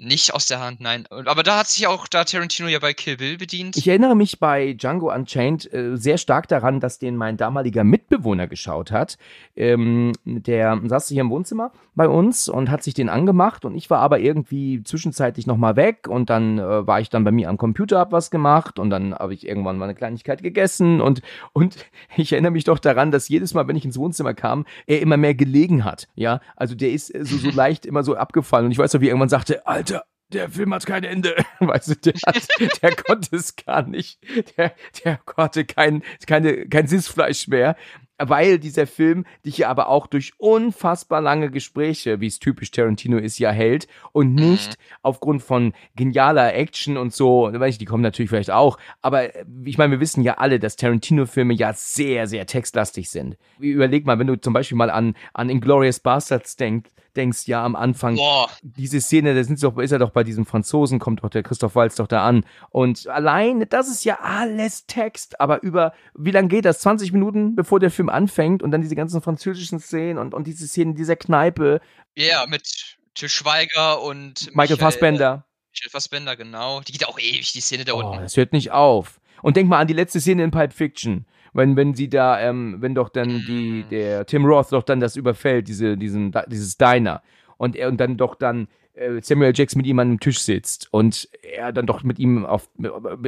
Nicht 0.00 0.32
aus 0.32 0.46
der 0.46 0.60
Hand, 0.60 0.80
nein. 0.80 1.06
Aber 1.10 1.42
da 1.42 1.58
hat 1.58 1.66
sich 1.66 1.88
auch 1.88 2.06
da 2.06 2.22
Tarantino 2.22 2.68
ja 2.68 2.78
bei 2.78 2.94
Kill 2.94 3.16
Bill 3.16 3.36
bedient. 3.36 3.76
Ich 3.76 3.88
erinnere 3.88 4.14
mich 4.14 4.38
bei 4.38 4.74
Django 4.74 5.12
Unchained 5.12 5.72
äh, 5.72 5.96
sehr 5.96 6.18
stark 6.18 6.46
daran, 6.46 6.78
dass 6.78 7.00
den 7.00 7.16
mein 7.16 7.36
damaliger 7.36 7.82
Mitbewohner 7.82 8.46
geschaut 8.46 8.92
hat. 8.92 9.18
Ähm, 9.56 10.12
der 10.24 10.80
saß 10.84 11.08
hier 11.08 11.22
im 11.22 11.30
Wohnzimmer 11.30 11.72
bei 11.96 12.08
uns 12.08 12.48
und 12.48 12.70
hat 12.70 12.84
sich 12.84 12.94
den 12.94 13.08
angemacht 13.08 13.64
und 13.64 13.74
ich 13.74 13.90
war 13.90 13.98
aber 13.98 14.20
irgendwie 14.20 14.84
zwischenzeitlich 14.84 15.48
nochmal 15.48 15.74
weg 15.74 16.06
und 16.08 16.30
dann 16.30 16.58
äh, 16.60 16.86
war 16.86 17.00
ich 17.00 17.10
dann 17.10 17.24
bei 17.24 17.32
mir 17.32 17.48
am 17.48 17.58
Computer, 17.58 17.98
hab 17.98 18.12
was 18.12 18.30
gemacht 18.30 18.78
und 18.78 18.90
dann 18.90 19.12
habe 19.12 19.34
ich 19.34 19.44
irgendwann 19.44 19.78
mal 19.78 19.86
eine 19.86 19.96
Kleinigkeit 19.96 20.44
gegessen 20.44 21.00
und, 21.00 21.22
und 21.52 21.76
ich 22.16 22.30
erinnere 22.32 22.52
mich 22.52 22.62
doch 22.62 22.78
daran, 22.78 23.10
dass 23.10 23.28
jedes 23.28 23.52
Mal, 23.52 23.66
wenn 23.66 23.74
ich 23.74 23.84
ins 23.84 23.98
Wohnzimmer 23.98 24.32
kam, 24.32 24.64
er 24.86 25.02
immer 25.02 25.16
mehr 25.16 25.34
gelegen 25.34 25.84
hat. 25.84 26.06
Ja, 26.14 26.40
also 26.54 26.76
der 26.76 26.92
ist 26.92 27.08
so, 27.08 27.36
so 27.36 27.50
leicht 27.54 27.84
immer 27.84 28.04
so 28.04 28.14
abgefallen 28.14 28.66
und 28.66 28.70
ich 28.70 28.78
weiß 28.78 28.94
noch, 28.94 29.00
wie 29.00 29.06
er 29.06 29.10
irgendwann 29.10 29.28
sagte, 29.28 29.66
Alter, 29.66 29.87
der 30.32 30.50
Film 30.50 30.74
hat 30.74 30.86
kein 30.86 31.04
Ende. 31.04 31.34
Weißt 31.60 31.88
du, 31.88 31.96
der, 31.96 32.14
hat, 32.26 32.48
der 32.82 32.96
konnte 32.96 33.36
es 33.36 33.56
gar 33.56 33.82
nicht. 33.82 34.18
Der, 34.56 34.74
der 35.04 35.20
hatte 35.36 35.64
kein, 35.64 36.02
keine, 36.26 36.66
kein 36.66 36.86
Sitzfleisch 36.86 37.48
mehr 37.48 37.76
weil 38.18 38.58
dieser 38.58 38.86
Film 38.86 39.24
dich 39.46 39.58
ja 39.58 39.68
aber 39.68 39.88
auch 39.88 40.06
durch 40.06 40.32
unfassbar 40.38 41.20
lange 41.20 41.50
Gespräche, 41.50 42.20
wie 42.20 42.26
es 42.26 42.38
typisch 42.38 42.70
Tarantino 42.70 43.18
ist, 43.18 43.38
ja 43.38 43.50
hält 43.50 43.86
und 44.12 44.30
mhm. 44.30 44.50
nicht 44.50 44.70
mhm. 44.70 44.96
aufgrund 45.02 45.42
von 45.42 45.72
genialer 45.94 46.54
Action 46.54 46.96
und 46.96 47.12
so, 47.12 47.50
weiß 47.52 47.74
ich, 47.74 47.78
die 47.78 47.84
kommen 47.84 48.02
natürlich 48.02 48.30
vielleicht 48.30 48.50
auch, 48.50 48.78
aber 49.00 49.34
äh, 49.34 49.44
ich 49.64 49.78
meine, 49.78 49.92
wir 49.92 50.00
wissen 50.00 50.22
ja 50.22 50.34
alle, 50.38 50.58
dass 50.58 50.76
Tarantino-Filme 50.76 51.54
ja 51.54 51.72
sehr, 51.72 52.26
sehr 52.26 52.46
textlastig 52.46 53.08
sind. 53.08 53.36
Überleg 53.58 54.04
mal, 54.04 54.18
wenn 54.18 54.26
du 54.26 54.40
zum 54.40 54.52
Beispiel 54.52 54.76
mal 54.76 54.90
an, 54.90 55.14
an 55.32 55.48
Inglourious 55.48 56.00
Bastards 56.00 56.56
denkst, 56.56 56.90
denkst, 57.18 57.46
ja, 57.46 57.62
am 57.62 57.76
Anfang, 57.76 58.16
Boah. 58.16 58.48
diese 58.62 59.00
Szene, 59.00 59.34
da 59.34 59.44
sind 59.44 59.62
doch, 59.62 59.76
ist 59.76 59.92
er 59.92 59.98
doch 59.98 60.10
bei 60.10 60.24
diesem 60.24 60.46
Franzosen, 60.46 60.98
kommt 60.98 61.22
doch 61.22 61.28
der 61.28 61.42
Christoph 61.42 61.74
Waltz 61.74 61.96
doch 61.96 62.06
da 62.06 62.26
an. 62.26 62.46
Und 62.70 63.06
allein, 63.08 63.66
das 63.68 63.88
ist 63.88 64.04
ja 64.04 64.20
alles 64.22 64.86
Text, 64.86 65.40
aber 65.40 65.62
über, 65.62 65.92
wie 66.14 66.30
lange 66.30 66.48
geht 66.48 66.64
das? 66.64 66.80
20 66.80 67.12
Minuten, 67.12 67.54
bevor 67.54 67.80
der 67.80 67.90
Film 67.90 68.08
anfängt 68.08 68.62
und 68.62 68.70
dann 68.70 68.80
diese 68.80 68.94
ganzen 68.94 69.20
französischen 69.20 69.80
Szenen 69.80 70.16
und, 70.18 70.32
und 70.32 70.46
diese 70.46 70.66
Szenen 70.66 70.92
in 70.92 70.96
dieser 70.96 71.16
Kneipe. 71.16 71.80
Ja, 72.16 72.26
yeah, 72.26 72.46
mit 72.46 72.98
Til 73.14 73.28
Schweiger 73.28 74.00
und 74.00 74.46
Michael, 74.46 74.54
Michael 74.54 74.76
Fassbender. 74.76 75.44
Michael 75.72 75.90
Fassbender, 75.90 76.36
genau. 76.36 76.80
Die 76.82 76.92
geht 76.92 77.06
auch 77.06 77.18
ewig, 77.18 77.52
die 77.52 77.60
Szene 77.60 77.84
da 77.84 77.94
oh, 77.94 77.98
unten. 77.98 78.22
Das 78.22 78.36
hört 78.36 78.52
nicht 78.52 78.70
auf. 78.70 79.20
Und 79.42 79.56
denk 79.56 79.68
mal 79.68 79.80
an 79.80 79.88
die 79.88 79.94
letzte 79.94 80.20
Szene 80.20 80.44
in 80.44 80.52
Pulp 80.52 80.72
Fiction 80.72 81.26
wenn, 81.58 81.76
wenn 81.76 81.94
sie 81.94 82.08
da, 82.08 82.40
ähm, 82.40 82.76
wenn 82.78 82.94
doch 82.94 83.10
dann 83.10 83.28
die, 83.46 83.84
mhm. 83.84 83.88
der 83.90 84.24
Tim 84.24 84.46
Roth 84.46 84.72
doch 84.72 84.82
dann 84.82 85.00
das 85.00 85.16
überfällt, 85.16 85.68
diese, 85.68 85.98
diesen, 85.98 86.32
dieses 86.46 86.78
Diner. 86.78 87.22
Und 87.58 87.76
er 87.76 87.88
und 87.88 87.98
dann 88.00 88.16
doch 88.16 88.36
dann 88.36 88.68
äh, 88.94 89.20
Samuel 89.20 89.52
Jackson 89.54 89.78
mit 89.78 89.86
ihm 89.86 89.98
an 89.98 90.08
einem 90.08 90.20
Tisch 90.20 90.38
sitzt 90.40 90.88
und 90.92 91.28
er 91.42 91.72
dann 91.72 91.86
doch 91.86 92.02
mit 92.02 92.18
ihm 92.18 92.46
auf 92.46 92.68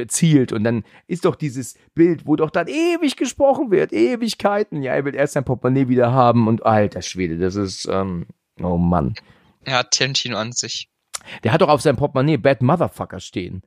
zielt 0.07 0.53
und 0.53 0.63
dann 0.63 0.83
ist 1.07 1.25
doch 1.25 1.35
dieses 1.35 1.75
Bild, 1.93 2.25
wo 2.25 2.35
doch 2.35 2.49
dann 2.49 2.67
ewig 2.67 3.17
gesprochen 3.17 3.69
wird, 3.69 3.91
Ewigkeiten. 3.91 4.81
Ja, 4.81 4.93
er 4.93 5.05
will 5.05 5.15
erst 5.15 5.33
sein 5.33 5.43
Portemonnaie 5.43 5.89
wieder 5.89 6.11
haben 6.13 6.47
und 6.47 6.65
alter 6.65 7.01
Schwede, 7.01 7.37
das 7.37 7.55
ist, 7.55 7.87
ähm, 7.91 8.25
oh 8.61 8.77
Mann. 8.77 9.13
Er 9.65 9.79
hat 9.79 9.91
Tarantino 9.91 10.37
an 10.37 10.53
sich. 10.53 10.89
Der 11.43 11.51
hat 11.51 11.61
doch 11.61 11.69
auf 11.69 11.81
seinem 11.81 11.97
Portemonnaie 11.97 12.37
Bad 12.37 12.61
Motherfucker 12.61 13.19
stehen. 13.19 13.61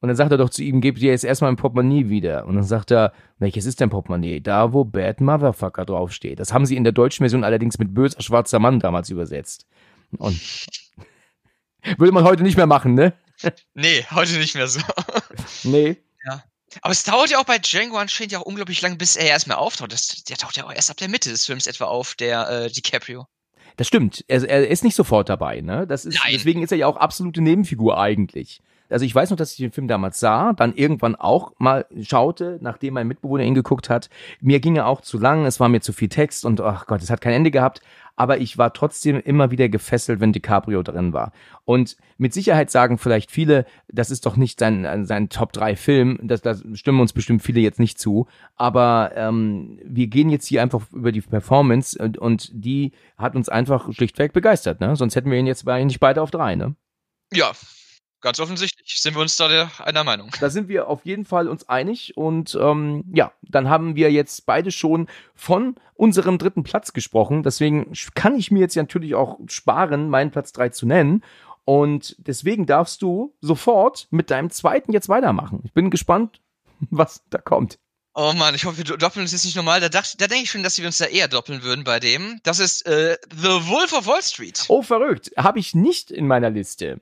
Und 0.00 0.08
dann 0.08 0.16
sagt 0.16 0.32
er 0.32 0.38
doch 0.38 0.48
zu 0.48 0.62
ihm, 0.62 0.80
gib 0.80 0.96
dir 0.96 1.10
jetzt 1.10 1.24
erstmal 1.24 1.50
ein 1.50 1.56
Portemonnaie 1.56 2.08
wieder. 2.08 2.46
Und 2.46 2.54
dann 2.54 2.64
sagt 2.64 2.90
er, 2.90 3.12
welches 3.38 3.66
ist 3.66 3.80
dein 3.82 3.90
Portemonnaie? 3.90 4.40
Da, 4.40 4.72
wo 4.72 4.84
Bad 4.84 5.20
Motherfucker 5.20 5.84
draufsteht. 5.84 6.40
Das 6.40 6.54
haben 6.54 6.64
sie 6.64 6.76
in 6.76 6.84
der 6.84 6.94
deutschen 6.94 7.22
Version 7.22 7.44
allerdings 7.44 7.78
mit 7.78 7.92
böser 7.92 8.20
schwarzer 8.22 8.58
Mann 8.58 8.80
damals 8.80 9.10
übersetzt. 9.10 9.66
Und 10.16 10.40
würde 11.98 12.12
man 12.12 12.24
heute 12.24 12.42
nicht 12.42 12.56
mehr 12.56 12.66
machen, 12.66 12.94
ne? 12.94 13.12
Nee, 13.74 14.04
heute 14.10 14.38
nicht 14.38 14.54
mehr 14.54 14.68
so. 14.68 14.80
Nee. 15.64 15.96
Ja. 16.26 16.44
Aber 16.82 16.92
es 16.92 17.04
dauert 17.04 17.30
ja 17.30 17.38
auch 17.38 17.44
bei 17.44 17.58
Django 17.58 17.98
Unchained 18.00 18.32
ja 18.32 18.38
auch 18.38 18.46
unglaublich 18.46 18.80
lang, 18.80 18.96
bis 18.96 19.16
er 19.16 19.26
erstmal 19.26 19.58
auftaucht. 19.58 19.92
Das, 19.92 20.24
der 20.24 20.36
taucht 20.36 20.56
ja 20.56 20.64
auch 20.64 20.72
erst 20.72 20.90
ab 20.90 20.96
der 20.96 21.08
Mitte 21.08 21.30
des 21.30 21.44
Films 21.44 21.66
etwa 21.66 21.86
auf, 21.86 22.14
der 22.14 22.48
äh, 22.48 22.70
DiCaprio. 22.70 23.26
Das 23.76 23.86
stimmt. 23.86 24.24
Er, 24.28 24.42
er 24.48 24.68
ist 24.68 24.84
nicht 24.84 24.94
sofort 24.94 25.28
dabei, 25.28 25.60
ne? 25.60 25.86
Das 25.86 26.04
ist, 26.04 26.18
Nein. 26.22 26.32
deswegen 26.34 26.62
ist 26.62 26.72
er 26.72 26.78
ja 26.78 26.86
auch 26.86 26.96
absolute 26.96 27.40
Nebenfigur 27.40 27.98
eigentlich. 27.98 28.60
Also 28.90 29.04
ich 29.04 29.14
weiß 29.14 29.30
noch, 29.30 29.36
dass 29.36 29.52
ich 29.52 29.58
den 29.58 29.72
Film 29.72 29.88
damals 29.88 30.20
sah, 30.20 30.52
dann 30.52 30.74
irgendwann 30.74 31.16
auch 31.16 31.52
mal 31.58 31.86
schaute, 32.00 32.58
nachdem 32.60 32.94
mein 32.94 33.08
Mitbewohner 33.08 33.44
ihn 33.44 33.54
geguckt 33.54 33.88
hat. 33.90 34.10
Mir 34.40 34.60
ging 34.60 34.76
er 34.76 34.86
auch 34.86 35.00
zu 35.00 35.18
lang, 35.18 35.46
es 35.46 35.60
war 35.60 35.68
mir 35.68 35.80
zu 35.80 35.92
viel 35.92 36.08
Text 36.08 36.44
und 36.44 36.60
ach 36.60 36.86
Gott, 36.86 37.02
es 37.02 37.10
hat 37.10 37.20
kein 37.20 37.32
Ende 37.32 37.50
gehabt 37.50 37.80
aber 38.20 38.36
ich 38.36 38.58
war 38.58 38.74
trotzdem 38.74 39.18
immer 39.18 39.50
wieder 39.50 39.70
gefesselt, 39.70 40.20
wenn 40.20 40.34
DiCaprio 40.34 40.82
drin 40.82 41.14
war. 41.14 41.32
Und 41.64 41.96
mit 42.18 42.34
Sicherheit 42.34 42.70
sagen 42.70 42.98
vielleicht 42.98 43.30
viele, 43.30 43.64
das 43.88 44.10
ist 44.10 44.26
doch 44.26 44.36
nicht 44.36 44.60
sein, 44.60 45.06
sein 45.06 45.30
Top-3-Film, 45.30 46.18
das, 46.24 46.42
das 46.42 46.62
stimmen 46.74 47.00
uns 47.00 47.14
bestimmt 47.14 47.42
viele 47.42 47.60
jetzt 47.60 47.80
nicht 47.80 47.98
zu, 47.98 48.26
aber 48.56 49.12
ähm, 49.14 49.78
wir 49.82 50.08
gehen 50.08 50.28
jetzt 50.28 50.46
hier 50.46 50.60
einfach 50.60 50.82
über 50.92 51.12
die 51.12 51.22
Performance 51.22 51.96
und, 51.98 52.18
und 52.18 52.50
die 52.52 52.92
hat 53.16 53.36
uns 53.36 53.48
einfach 53.48 53.90
schlichtweg 53.90 54.34
begeistert, 54.34 54.82
ne? 54.82 54.96
Sonst 54.96 55.16
hätten 55.16 55.30
wir 55.30 55.38
ihn 55.38 55.46
jetzt 55.46 55.64
nicht 55.64 56.00
beide 56.00 56.20
auf 56.20 56.30
drei, 56.30 56.56
ne? 56.56 56.74
Ja, 57.32 57.52
Ganz 58.20 58.38
offensichtlich 58.38 59.00
sind 59.00 59.14
wir 59.14 59.22
uns 59.22 59.36
da 59.36 59.48
der, 59.48 59.70
einer 59.78 60.04
Meinung. 60.04 60.30
Da 60.40 60.50
sind 60.50 60.68
wir 60.68 60.88
auf 60.88 61.06
jeden 61.06 61.24
Fall 61.24 61.48
uns 61.48 61.68
einig 61.68 62.16
und 62.16 62.56
ähm, 62.60 63.04
ja, 63.14 63.32
dann 63.42 63.70
haben 63.70 63.96
wir 63.96 64.12
jetzt 64.12 64.44
beide 64.44 64.70
schon 64.70 65.08
von 65.34 65.76
unserem 65.94 66.36
dritten 66.36 66.62
Platz 66.62 66.92
gesprochen. 66.92 67.42
Deswegen 67.42 67.92
kann 68.14 68.34
ich 68.34 68.50
mir 68.50 68.60
jetzt 68.60 68.76
natürlich 68.76 69.14
auch 69.14 69.38
sparen, 69.46 70.10
meinen 70.10 70.30
Platz 70.30 70.52
drei 70.52 70.68
zu 70.68 70.86
nennen. 70.86 71.22
Und 71.64 72.16
deswegen 72.18 72.66
darfst 72.66 73.00
du 73.00 73.34
sofort 73.40 74.08
mit 74.10 74.30
deinem 74.30 74.50
zweiten 74.50 74.92
jetzt 74.92 75.08
weitermachen. 75.08 75.60
Ich 75.64 75.72
bin 75.72 75.90
gespannt, 75.90 76.40
was 76.90 77.22
da 77.30 77.38
kommt. 77.38 77.78
Oh 78.14 78.32
Mann, 78.34 78.54
ich 78.54 78.64
hoffe, 78.64 78.78
wir 78.78 78.84
doppeln 78.84 79.22
uns 79.22 79.32
jetzt 79.32 79.44
nicht 79.44 79.56
normal. 79.56 79.80
Da, 79.80 79.88
dachte, 79.88 80.16
da 80.18 80.26
denke 80.26 80.44
ich 80.44 80.50
schon, 80.50 80.62
dass 80.62 80.76
wir 80.78 80.84
uns 80.84 80.98
da 80.98 81.06
eher 81.06 81.28
doppeln 81.28 81.62
würden 81.62 81.84
bei 81.84 82.00
dem. 82.00 82.40
Das 82.42 82.58
ist 82.58 82.84
äh, 82.86 83.16
The 83.30 83.68
Wolf 83.68 83.92
of 83.92 84.06
Wall 84.06 84.22
Street. 84.22 84.64
Oh, 84.68 84.82
verrückt. 84.82 85.30
Habe 85.36 85.60
ich 85.60 85.74
nicht 85.74 86.10
in 86.10 86.26
meiner 86.26 86.50
Liste. 86.50 87.00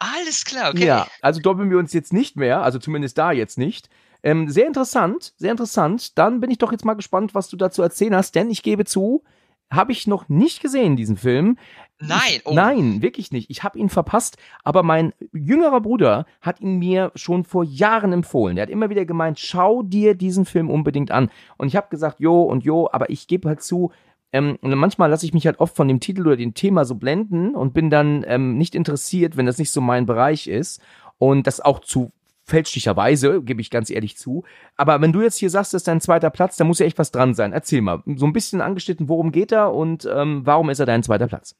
Alles 0.00 0.44
klar, 0.44 0.70
okay. 0.70 0.86
Ja, 0.86 1.06
also 1.22 1.40
doppeln 1.40 1.70
wir 1.70 1.78
uns 1.78 1.92
jetzt 1.92 2.12
nicht 2.12 2.36
mehr, 2.36 2.62
also 2.62 2.78
zumindest 2.78 3.18
da 3.18 3.32
jetzt 3.32 3.58
nicht. 3.58 3.88
Ähm, 4.22 4.48
sehr 4.48 4.66
interessant, 4.66 5.34
sehr 5.36 5.50
interessant. 5.50 6.18
Dann 6.18 6.40
bin 6.40 6.50
ich 6.50 6.58
doch 6.58 6.72
jetzt 6.72 6.84
mal 6.84 6.94
gespannt, 6.94 7.34
was 7.34 7.48
du 7.48 7.56
dazu 7.56 7.82
erzählen 7.82 8.16
hast, 8.16 8.34
denn 8.34 8.50
ich 8.50 8.62
gebe 8.62 8.84
zu, 8.84 9.22
habe 9.70 9.92
ich 9.92 10.06
noch 10.06 10.28
nicht 10.28 10.60
gesehen, 10.62 10.96
diesen 10.96 11.16
Film. 11.16 11.58
Nein, 11.98 12.40
oh. 12.44 12.52
Nein, 12.52 13.02
wirklich 13.02 13.32
nicht. 13.32 13.50
Ich 13.50 13.62
habe 13.62 13.78
ihn 13.78 13.88
verpasst, 13.88 14.36
aber 14.64 14.82
mein 14.82 15.12
jüngerer 15.32 15.80
Bruder 15.80 16.26
hat 16.40 16.60
ihn 16.60 16.78
mir 16.78 17.10
schon 17.14 17.44
vor 17.44 17.64
Jahren 17.64 18.12
empfohlen. 18.12 18.56
Der 18.56 18.64
hat 18.64 18.70
immer 18.70 18.90
wieder 18.90 19.04
gemeint, 19.04 19.38
schau 19.38 19.82
dir 19.82 20.14
diesen 20.14 20.44
Film 20.44 20.70
unbedingt 20.70 21.10
an. 21.10 21.30
Und 21.56 21.68
ich 21.68 21.76
habe 21.76 21.88
gesagt, 21.88 22.20
jo 22.20 22.42
und 22.42 22.64
jo, 22.64 22.88
aber 22.92 23.10
ich 23.10 23.26
gebe 23.28 23.48
halt 23.48 23.62
zu, 23.62 23.92
ähm, 24.32 24.58
und 24.60 24.74
manchmal 24.74 25.10
lasse 25.10 25.26
ich 25.26 25.34
mich 25.34 25.46
halt 25.46 25.60
oft 25.60 25.76
von 25.76 25.88
dem 25.88 26.00
Titel 26.00 26.26
oder 26.26 26.36
dem 26.36 26.54
Thema 26.54 26.84
so 26.84 26.94
blenden 26.94 27.54
und 27.54 27.74
bin 27.74 27.90
dann 27.90 28.24
ähm, 28.26 28.58
nicht 28.58 28.74
interessiert, 28.74 29.36
wenn 29.36 29.46
das 29.46 29.58
nicht 29.58 29.70
so 29.70 29.80
mein 29.80 30.06
Bereich 30.06 30.46
ist. 30.46 30.80
Und 31.18 31.46
das 31.46 31.60
auch 31.60 31.80
zu 31.80 32.12
fälschlicherweise, 32.44 33.42
gebe 33.42 33.60
ich 33.60 33.70
ganz 33.70 33.90
ehrlich 33.90 34.16
zu. 34.16 34.44
Aber 34.76 35.00
wenn 35.00 35.12
du 35.12 35.20
jetzt 35.22 35.38
hier 35.38 35.50
sagst, 35.50 35.74
das 35.74 35.80
ist 35.80 35.88
dein 35.88 36.00
zweiter 36.00 36.30
Platz, 36.30 36.56
da 36.56 36.64
muss 36.64 36.78
ja 36.78 36.86
echt 36.86 36.98
was 36.98 37.10
dran 37.10 37.34
sein. 37.34 37.52
Erzähl 37.52 37.80
mal, 37.80 38.02
so 38.16 38.26
ein 38.26 38.32
bisschen 38.32 38.60
angeschnitten, 38.60 39.08
worum 39.08 39.32
geht 39.32 39.52
er 39.52 39.72
und 39.72 40.06
ähm, 40.10 40.42
warum 40.44 40.70
ist 40.70 40.78
er 40.78 40.86
dein 40.86 41.02
zweiter 41.02 41.26
Platz? 41.26 41.56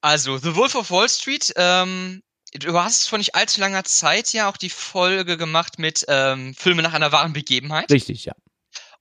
Also, 0.00 0.38
The 0.38 0.54
Wolf 0.56 0.76
of 0.76 0.90
Wall 0.90 1.08
Street, 1.08 1.52
ähm, 1.56 2.22
du 2.54 2.72
hast 2.78 3.08
vor 3.08 3.18
nicht 3.18 3.34
allzu 3.34 3.60
langer 3.60 3.84
Zeit 3.84 4.32
ja 4.32 4.48
auch 4.48 4.56
die 4.56 4.70
Folge 4.70 5.36
gemacht 5.36 5.78
mit 5.78 6.04
ähm, 6.08 6.54
Filme 6.54 6.82
nach 6.82 6.94
einer 6.94 7.12
wahren 7.12 7.32
Begebenheit. 7.32 7.90
Richtig, 7.90 8.24
ja. 8.24 8.34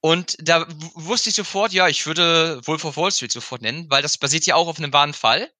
Und 0.01 0.37
da 0.39 0.65
wusste 0.93 1.29
ich 1.29 1.35
sofort, 1.35 1.73
ja, 1.73 1.87
ich 1.87 2.05
würde 2.05 2.61
Wolf 2.65 2.85
of 2.85 2.95
Wall 2.97 3.11
Street 3.11 3.31
sofort 3.31 3.61
nennen, 3.61 3.89
weil 3.89 4.01
das 4.01 4.17
basiert 4.17 4.45
ja 4.45 4.55
auch 4.55 4.67
auf 4.67 4.77
einem 4.77 4.93
wahren 4.93 5.13
Fall. 5.13 5.51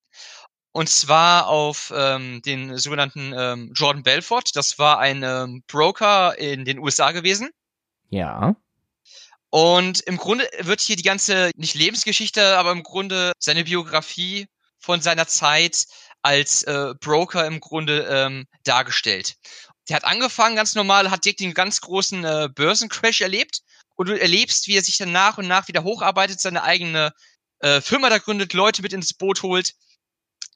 Und 0.72 0.88
zwar 0.88 1.48
auf 1.48 1.92
ähm, 1.94 2.40
den 2.42 2.78
sogenannten 2.78 3.34
ähm, 3.36 3.72
Jordan 3.74 4.02
Belfort. 4.02 4.54
Das 4.54 4.78
war 4.78 4.98
ein 4.98 5.22
ähm, 5.24 5.62
Broker 5.66 6.38
in 6.38 6.64
den 6.64 6.78
USA 6.78 7.10
gewesen. 7.10 7.50
Ja. 8.08 8.54
Und 9.50 10.00
im 10.00 10.16
Grunde 10.16 10.48
wird 10.60 10.80
hier 10.80 10.96
die 10.96 11.02
ganze, 11.02 11.50
nicht 11.56 11.74
Lebensgeschichte, 11.74 12.56
aber 12.56 12.70
im 12.70 12.84
Grunde 12.84 13.32
seine 13.38 13.64
Biografie 13.64 14.46
von 14.78 15.02
seiner 15.02 15.26
Zeit 15.26 15.86
als 16.22 16.62
äh, 16.62 16.94
Broker 17.00 17.46
im 17.46 17.58
Grunde 17.60 18.06
ähm, 18.08 18.46
dargestellt. 18.62 19.34
Der 19.88 19.96
hat 19.96 20.04
angefangen 20.04 20.54
ganz 20.54 20.76
normal, 20.76 21.10
hat 21.10 21.24
direkt 21.24 21.40
den 21.40 21.52
ganz 21.52 21.80
großen 21.80 22.24
äh, 22.24 22.48
Börsencrash 22.54 23.20
erlebt 23.20 23.62
und 24.00 24.08
du 24.08 24.18
erlebst, 24.18 24.66
wie 24.66 24.78
er 24.78 24.82
sich 24.82 24.96
dann 24.96 25.12
nach 25.12 25.36
und 25.36 25.46
nach 25.46 25.68
wieder 25.68 25.84
hocharbeitet, 25.84 26.40
seine 26.40 26.62
eigene 26.62 27.12
äh, 27.58 27.82
Firma 27.82 28.08
da 28.08 28.16
gründet, 28.16 28.54
Leute 28.54 28.80
mit 28.80 28.94
ins 28.94 29.12
Boot 29.12 29.42
holt 29.42 29.74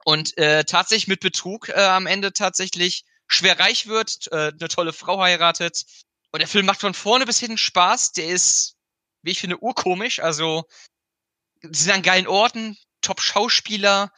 und 0.07 0.39
äh, 0.39 0.65
tatsächlich 0.65 1.09
mit 1.09 1.21
Betrug 1.21 1.69
äh, 1.69 1.75
am 1.75 2.07
Ende 2.07 2.33
tatsächlich 2.33 3.05
schwer 3.27 3.61
reich 3.61 3.87
wird, 3.87 4.33
äh, 4.33 4.51
eine 4.59 4.69
tolle 4.69 4.95
Frau 4.95 5.21
heiratet. 5.21 5.85
Und 6.33 6.41
der 6.41 6.49
Film 6.49 6.65
macht 6.65 6.81
von 6.81 6.95
vorne 6.95 7.27
bis 7.27 7.39
hinten 7.39 7.59
Spaß. 7.59 8.13
Der 8.13 8.29
ist, 8.29 8.77
wie 9.21 9.33
ich 9.33 9.41
finde, 9.41 9.63
urkomisch. 9.63 10.21
Also, 10.21 10.65
sie 11.61 11.83
sind 11.85 11.93
an 11.93 12.01
geilen 12.01 12.27
Orten, 12.27 12.79
Top-Schauspieler. 13.03 14.11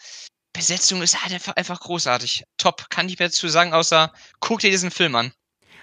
Besetzung 0.52 1.02
ist 1.02 1.20
halt 1.20 1.32
einfach, 1.32 1.56
einfach 1.56 1.80
großartig. 1.80 2.44
Top, 2.58 2.90
kann 2.90 3.08
ich 3.08 3.18
mehr 3.18 3.26
dazu 3.26 3.48
sagen, 3.48 3.72
außer 3.72 4.12
guck 4.38 4.60
dir 4.60 4.70
diesen 4.70 4.92
Film 4.92 5.16
an. 5.16 5.32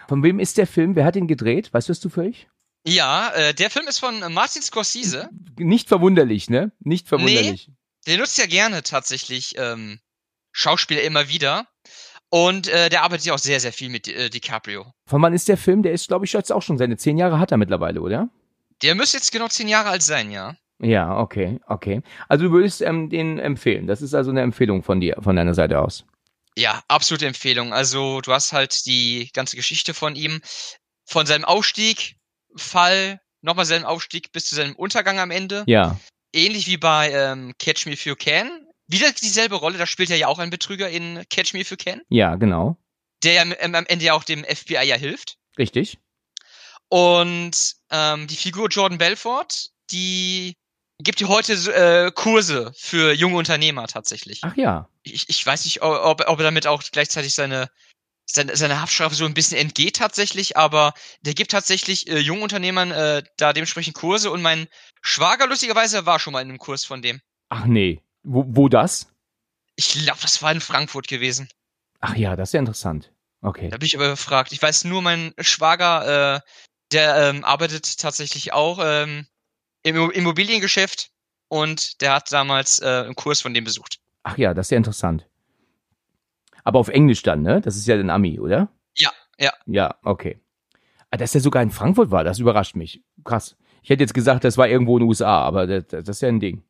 Von 0.07 0.23
wem 0.23 0.39
ist 0.39 0.57
der 0.57 0.65
Film? 0.65 0.95
Wer 0.95 1.03
hat 1.03 1.17
ihn 1.17 1.27
gedreht? 1.27 1.73
Weißt 1.73 1.89
du 1.89 1.91
es 1.91 1.99
zufällig? 1.99 2.47
Ja, 2.85 3.29
äh, 3.31 3.53
der 3.53 3.69
Film 3.69 3.87
ist 3.87 3.99
von 3.99 4.21
äh, 4.21 4.29
Martin 4.29 4.61
Scorsese. 4.61 5.29
Nicht 5.57 5.87
verwunderlich, 5.87 6.49
ne? 6.49 6.71
Nicht 6.79 7.07
verwunderlich. 7.07 7.67
Nee, 7.67 7.73
der 8.07 8.17
nutzt 8.17 8.37
ja 8.37 8.45
gerne 8.45 8.83
tatsächlich 8.83 9.55
ähm, 9.57 9.99
Schauspieler 10.51 11.01
immer 11.01 11.29
wieder. 11.29 11.67
Und 12.29 12.67
äh, 12.67 12.89
der 12.89 13.03
arbeitet 13.03 13.27
ja 13.27 13.33
auch 13.35 13.39
sehr, 13.39 13.59
sehr 13.59 13.71
viel 13.71 13.89
mit 13.89 14.07
äh, 14.07 14.29
DiCaprio. 14.29 14.91
Von 15.05 15.21
wann 15.21 15.33
ist 15.33 15.47
der 15.47 15.57
Film? 15.57 15.83
Der 15.83 15.93
ist, 15.93 16.07
glaube 16.07 16.25
ich, 16.25 16.33
jetzt 16.33 16.51
auch 16.51 16.63
schon 16.63 16.77
seine 16.77 16.97
zehn 16.97 17.17
Jahre 17.17 17.39
hat 17.39 17.51
er 17.51 17.57
mittlerweile, 17.57 18.01
oder? 18.01 18.29
Der 18.81 18.95
müsste 18.95 19.17
jetzt 19.17 19.31
genau 19.31 19.47
zehn 19.47 19.67
Jahre 19.67 19.89
alt 19.89 20.01
sein, 20.01 20.31
ja. 20.31 20.55
Ja, 20.79 21.17
okay, 21.17 21.59
okay. 21.67 22.01
Also 22.27 22.45
du 22.45 22.51
würdest 22.51 22.81
ähm, 22.81 23.09
den 23.09 23.39
empfehlen. 23.39 23.87
Das 23.87 24.01
ist 24.01 24.13
also 24.13 24.31
eine 24.31 24.41
Empfehlung 24.41 24.83
von 24.83 24.99
dir, 24.99 25.17
von 25.21 25.35
deiner 25.35 25.53
Seite 25.53 25.79
aus. 25.79 26.05
Ja, 26.57 26.83
absolute 26.87 27.27
Empfehlung. 27.27 27.71
Also 27.71 28.19
du 28.21 28.33
hast 28.33 28.51
halt 28.51 28.85
die 28.85 29.29
ganze 29.33 29.55
Geschichte 29.55 29.93
von 29.93 30.15
ihm, 30.15 30.41
von 31.05 31.25
seinem 31.25 31.45
Aufstieg 31.45 32.15
Fall 32.55 33.19
nochmal 33.41 33.65
seinen 33.65 33.85
Aufstieg 33.85 34.31
bis 34.31 34.45
zu 34.45 34.55
seinem 34.55 34.75
Untergang 34.75 35.19
am 35.19 35.31
Ende. 35.31 35.63
Ja. 35.67 35.99
Ähnlich 36.33 36.67
wie 36.67 36.77
bei 36.77 37.11
ähm, 37.11 37.53
Catch 37.59 37.85
Me 37.85 37.93
If 37.93 38.05
You 38.05 38.15
Can. 38.15 38.49
Wieder 38.87 39.11
dieselbe 39.11 39.55
Rolle, 39.55 39.77
da 39.77 39.85
spielt 39.85 40.09
er 40.09 40.17
ja 40.17 40.27
auch 40.27 40.39
ein 40.39 40.49
Betrüger 40.49 40.89
in 40.89 41.23
Catch 41.29 41.53
Me 41.53 41.61
If 41.61 41.71
You 41.71 41.77
Can. 41.77 42.01
Ja, 42.09 42.35
genau. 42.35 42.77
Der 43.23 43.33
ja 43.33 43.43
ähm, 43.59 43.75
am 43.75 43.85
Ende 43.85 44.05
ja 44.05 44.13
auch 44.13 44.23
dem 44.23 44.43
FBI 44.43 44.83
ja 44.83 44.95
hilft. 44.95 45.37
Richtig. 45.57 45.99
Und 46.89 47.75
ähm, 47.91 48.27
die 48.27 48.35
Figur 48.35 48.69
Jordan 48.69 48.97
Belfort, 48.97 49.69
die 49.91 50.55
gibt 50.99 51.21
ja 51.21 51.27
heute 51.27 51.53
äh, 51.53 52.11
Kurse 52.11 52.71
für 52.75 53.13
junge 53.13 53.37
Unternehmer 53.37 53.87
tatsächlich. 53.87 54.41
Ach 54.43 54.55
ja. 54.55 54.89
Ich, 55.03 55.27
ich 55.29 55.45
weiß 55.45 55.65
nicht, 55.65 55.81
ob, 55.81 56.21
ob 56.27 56.39
er 56.39 56.43
damit 56.43 56.67
auch 56.67 56.83
gleichzeitig 56.91 57.33
seine 57.33 57.69
seine, 58.25 58.55
seine 58.55 58.81
Haftstrafe 58.81 59.15
so 59.15 59.25
ein 59.25 59.33
bisschen 59.33 59.57
entgeht 59.57 59.97
tatsächlich, 59.97 60.57
aber 60.57 60.93
der 61.21 61.33
gibt 61.33 61.51
tatsächlich 61.51 62.07
äh, 62.07 62.19
jungen 62.19 62.43
Unternehmern 62.43 62.91
äh, 62.91 63.23
da 63.37 63.53
dementsprechend 63.53 63.95
Kurse 63.95 64.31
und 64.31 64.41
mein 64.41 64.67
Schwager 65.01 65.47
lustigerweise 65.47 66.05
war 66.05 66.19
schon 66.19 66.33
mal 66.33 66.41
in 66.41 66.49
einem 66.49 66.59
Kurs 66.59 66.85
von 66.85 67.01
dem. 67.01 67.21
Ach 67.49 67.65
nee. 67.65 68.01
Wo, 68.23 68.45
wo 68.47 68.69
das? 68.69 69.07
Ich 69.75 69.89
glaube, 69.89 70.19
das 70.21 70.41
war 70.41 70.51
in 70.51 70.61
Frankfurt 70.61 71.07
gewesen. 71.07 71.49
Ach 71.99 72.15
ja, 72.15 72.35
das 72.35 72.49
ist 72.49 72.53
ja 72.53 72.59
interessant. 72.59 73.11
Okay. 73.41 73.69
Da 73.69 73.77
bin 73.77 73.85
ich 73.85 73.95
aber 73.95 74.09
gefragt. 74.09 74.51
Ich 74.53 74.61
weiß 74.61 74.85
nur, 74.85 75.01
mein 75.01 75.33
Schwager, 75.39 76.35
äh, 76.35 76.39
der 76.91 77.29
ähm, 77.29 77.43
arbeitet 77.43 77.97
tatsächlich 77.97 78.53
auch 78.53 78.79
ähm, 78.81 79.27
im 79.83 80.11
Immobiliengeschäft 80.11 81.11
und 81.49 82.01
der 82.01 82.13
hat 82.13 82.31
damals 82.31 82.79
äh, 82.79 82.85
einen 82.85 83.15
Kurs 83.15 83.41
von 83.41 83.53
dem 83.53 83.65
besucht. 83.65 83.99
Ach 84.23 84.37
ja, 84.37 84.53
das 84.53 84.67
ist 84.67 84.71
ja 84.71 84.77
interessant. 84.77 85.27
Aber 86.63 86.79
auf 86.79 86.89
Englisch 86.89 87.23
dann, 87.23 87.41
ne? 87.41 87.61
Das 87.61 87.75
ist 87.75 87.87
ja 87.87 87.97
den 87.97 88.09
Ami, 88.09 88.39
oder? 88.39 88.69
Ja, 88.95 89.11
ja. 89.39 89.51
Ja, 89.65 89.95
okay. 90.03 90.39
Ah, 91.11 91.17
dass 91.17 91.33
der 91.33 91.41
sogar 91.41 91.61
in 91.61 91.71
Frankfurt 91.71 92.11
war, 92.11 92.23
das 92.23 92.39
überrascht 92.39 92.75
mich. 92.75 93.03
Krass. 93.23 93.55
Ich 93.81 93.89
hätte 93.89 94.03
jetzt 94.03 94.13
gesagt, 94.13 94.43
das 94.43 94.57
war 94.57 94.67
irgendwo 94.67 94.97
in 94.97 95.01
den 95.03 95.09
USA, 95.09 95.41
aber 95.41 95.67
das, 95.67 95.87
das 95.87 96.17
ist 96.17 96.21
ja 96.21 96.29
ein 96.29 96.39
Ding. 96.39 96.63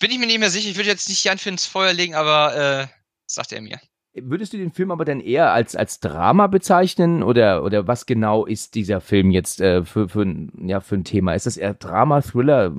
Bin 0.00 0.10
ich 0.10 0.18
mir 0.18 0.26
nicht 0.26 0.38
mehr 0.38 0.50
sicher. 0.50 0.70
Ich 0.70 0.76
würde 0.76 0.88
jetzt 0.88 1.08
nicht 1.08 1.22
Jan 1.22 1.38
für 1.38 1.50
ins 1.50 1.66
Feuer 1.66 1.92
legen, 1.92 2.14
aber 2.14 2.56
äh, 2.56 2.86
sagt 3.26 3.52
er 3.52 3.60
mir. 3.60 3.78
Würdest 4.14 4.54
du 4.54 4.56
den 4.56 4.72
Film 4.72 4.90
aber 4.90 5.04
dann 5.04 5.20
eher 5.20 5.52
als, 5.52 5.76
als 5.76 6.00
Drama 6.00 6.46
bezeichnen 6.46 7.22
oder, 7.22 7.62
oder 7.62 7.86
was 7.86 8.06
genau 8.06 8.46
ist 8.46 8.74
dieser 8.74 9.02
Film 9.02 9.30
jetzt 9.30 9.60
äh, 9.60 9.84
für, 9.84 10.08
für, 10.08 10.26
ja, 10.58 10.80
für 10.80 10.94
ein 10.94 11.04
Thema? 11.04 11.34
Ist 11.34 11.44
das 11.44 11.58
eher 11.58 11.74
Drama, 11.74 12.22
Thriller? 12.22 12.74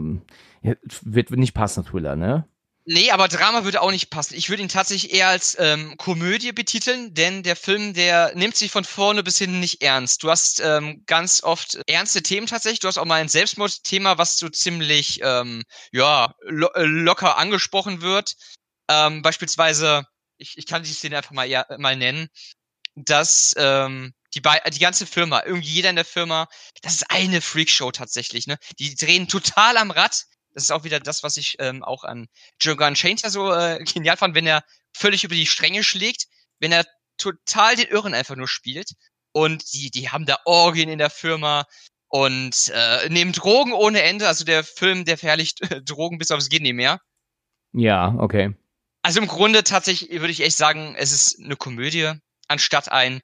Ja, 0.64 0.74
wird 1.04 1.30
nicht 1.32 1.54
passen, 1.54 1.86
Thriller, 1.86 2.16
ne? 2.16 2.48
Nee, 2.90 3.12
aber 3.12 3.28
Drama 3.28 3.66
würde 3.66 3.82
auch 3.82 3.92
nicht 3.92 4.10
passen. 4.10 4.36
Ich 4.36 4.48
würde 4.50 4.62
ihn 4.64 4.70
tatsächlich 4.70 5.14
eher 5.14 5.28
als 5.28 5.58
ähm, 5.60 5.98
Komödie 5.98 6.54
betiteln, 6.54 7.14
denn 7.14 7.44
der 7.44 7.58
Film, 7.58 7.94
der 7.94 8.34
nimmt 8.34 8.56
sich 8.56 8.72
von 8.72 8.86
vorne 8.86 9.24
bis 9.24 9.38
hinten 9.38 9.60
nicht 9.60 9.82
ernst. 9.82 10.24
Du 10.24 10.30
hast 10.30 10.62
ähm, 10.62 11.04
ganz 11.06 11.44
oft 11.44 11.78
ernste 11.88 12.24
Themen 12.24 12.48
tatsächlich. 12.48 12.80
Du 12.80 12.88
hast 12.88 12.98
auch 12.98 13.04
mal 13.04 13.20
ein 13.20 13.28
Selbstmordthema, 13.28 14.18
was 14.18 14.38
so 14.38 14.48
ziemlich 14.48 15.20
ähm, 15.22 15.64
ja 15.92 16.34
lo 16.44 16.68
äh, 16.76 16.84
locker 16.84 17.38
angesprochen 17.38 18.00
wird. 18.02 18.36
Ähm, 18.90 19.22
beispielsweise, 19.22 20.06
ich, 20.38 20.58
ich 20.58 20.66
kann 20.66 20.84
die 20.84 20.94
Szene 20.94 21.18
einfach 21.18 21.32
mal, 21.32 21.46
eher, 21.50 21.68
mal 21.80 21.98
nennen. 21.98 22.30
dass 22.96 23.54
ähm, 23.58 24.14
die, 24.36 24.42
die 24.74 24.80
ganze 24.80 25.06
Firma, 25.06 25.44
irgendwie 25.46 25.70
jeder 25.70 25.90
in 25.92 25.96
der 25.98 26.06
Firma, 26.06 26.48
das 26.82 26.96
ist 26.96 27.12
eine 27.12 27.42
Freakshow 27.42 27.92
tatsächlich, 27.92 28.48
ne? 28.48 28.58
Die 28.80 28.96
drehen 28.96 29.28
total 29.28 29.78
am 29.78 29.92
Rad. 29.92 30.26
Das 30.58 30.64
ist 30.64 30.72
auch 30.72 30.84
wieder 30.84 31.00
das, 31.00 31.22
was 31.22 31.38
ich 31.38 31.58
ähm, 31.60 31.84
auch 31.84 32.04
an 32.04 32.30
Django 32.60 32.84
Unchained 32.84 33.22
ja 33.22 33.30
so 33.30 33.54
äh, 33.54 33.78
genial 33.94 34.18
fand, 34.18 34.34
wenn 34.34 34.48
er 34.48 34.64
völlig 34.92 35.24
über 35.24 35.36
die 35.36 35.46
Stränge 35.46 35.84
schlägt, 35.84 36.26
wenn 36.58 36.72
er 36.72 36.84
total 37.20 37.76
den 37.76 37.90
Irren 37.90 38.16
einfach 38.16 38.36
nur 38.36 38.48
spielt. 38.48 38.94
Und 39.34 39.72
die, 39.72 39.92
die 39.92 40.10
haben 40.10 40.26
da 40.26 40.40
Orgien 40.46 40.90
in 40.90 40.98
der 40.98 41.12
Firma 41.12 41.68
und 42.08 42.72
äh, 42.74 43.08
nehmen 43.08 43.34
Drogen 43.34 43.72
ohne 43.72 44.02
Ende. 44.02 44.28
Also 44.28 44.46
der 44.46 44.64
Film, 44.64 45.06
der 45.06 45.20
verherrlicht 45.20 45.62
äh, 45.62 45.80
Drogen 45.84 46.18
bis 46.18 46.32
aufs 46.32 46.50
Gehen 46.50 46.64
nicht 46.64 46.74
mehr. 46.74 47.02
Ja, 47.74 48.16
okay. 48.18 48.56
Also 49.04 49.22
im 49.22 49.28
Grunde 49.28 49.64
tatsächlich 49.64 50.10
würde 50.10 50.32
ich 50.32 50.42
echt 50.42 50.58
sagen, 50.58 50.96
es 50.98 51.12
ist 51.12 51.40
eine 51.40 51.56
Komödie 51.56 52.14
anstatt 52.48 52.92
ein 52.92 53.22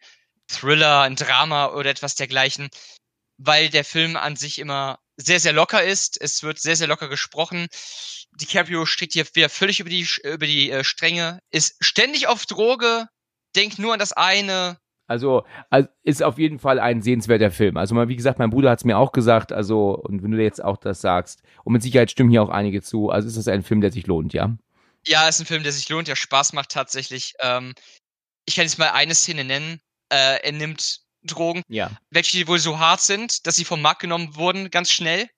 Thriller, 0.48 1.02
ein 1.02 1.15
Drama 1.15 1.69
oder 1.69 1.89
etwas 1.89 2.13
dergleichen, 2.13 2.69
weil 3.38 3.69
der 3.69 3.84
Film 3.84 4.17
an 4.17 4.36
sich 4.36 4.60
immer 4.60 5.00
sehr, 5.17 5.39
sehr 5.39 5.54
locker 5.54 5.84
ist. 5.84 6.19
Es 6.19 6.43
wird 6.43 6.60
sehr, 6.60 6.76
sehr 6.76 6.88
locker 6.88 7.08
gesprochen. 7.08 7.67
DiCaprio 8.39 8.86
steht 8.86 9.13
hier 9.13 9.26
wieder 9.34 9.49
völlig 9.49 9.80
über 9.80 9.89
die, 9.89 10.08
über 10.23 10.45
die 10.45 10.71
äh, 10.71 10.84
Stränge, 10.84 11.39
ist 11.52 11.76
ständig 11.82 12.28
auf 12.28 12.45
Droge, 12.45 13.08
denkt 13.56 13.80
nur 13.80 13.93
an 13.93 13.99
das 13.99 14.13
eine. 14.13 14.78
Also, 15.08 15.45
also 15.69 15.89
ist 16.04 16.23
auf 16.23 16.39
jeden 16.39 16.60
Fall 16.60 16.80
ein 16.80 17.02
sehenswerter 17.02 17.52
Film. 17.52 17.78
Also 17.78 17.93
mal, 17.93 18.08
wie 18.08 18.15
gesagt, 18.15 18.39
mein 18.39 18.49
Bruder 18.49 18.71
hat 18.71 18.80
es 18.80 18.86
mir 18.86 18.97
auch 18.97 19.12
gesagt, 19.12 19.52
also, 19.52 19.95
und 19.95 20.23
wenn 20.23 20.32
du 20.32 20.41
jetzt 20.41 20.63
auch 20.63 20.78
das 20.78 21.02
sagst, 21.02 21.43
und 21.63 21.73
mit 21.73 21.84
Sicherheit 21.84 22.10
stimmen 22.10 22.32
hier 22.32 22.41
auch 22.41 22.49
einige 22.49 22.82
zu, 22.82 23.10
also 23.10 23.28
ist 23.28 23.38
das 23.38 23.47
ein 23.47 23.63
Film, 23.63 23.82
der 23.82 23.91
sich 23.91 24.08
lohnt, 24.08 24.34
ja? 24.34 24.56
Ja, 25.06 25.28
ist 25.28 25.39
ein 25.39 25.45
Film, 25.45 25.63
der 25.63 25.73
sich 25.73 25.89
lohnt, 25.89 26.08
der 26.08 26.15
Spaß 26.15 26.54
macht 26.54 26.69
tatsächlich. 26.69 27.34
Ähm, 27.39 27.73
ich 28.45 28.56
kann 28.56 28.63
jetzt 28.63 28.80
mal 28.80 28.91
eine 28.91 29.13
Szene 29.13 29.43
nennen. 29.43 29.82
Äh, 30.10 30.41
er 30.41 30.52
nimmt 30.54 31.02
Drogen, 31.23 31.63
ja. 31.67 31.91
welche 32.09 32.47
wohl 32.47 32.59
so 32.59 32.79
hart 32.79 33.01
sind, 33.01 33.45
dass 33.47 33.55
sie 33.55 33.65
vom 33.65 33.81
Markt 33.81 34.01
genommen 34.01 34.36
wurden, 34.36 34.69
ganz 34.69 34.91
schnell. 34.91 35.29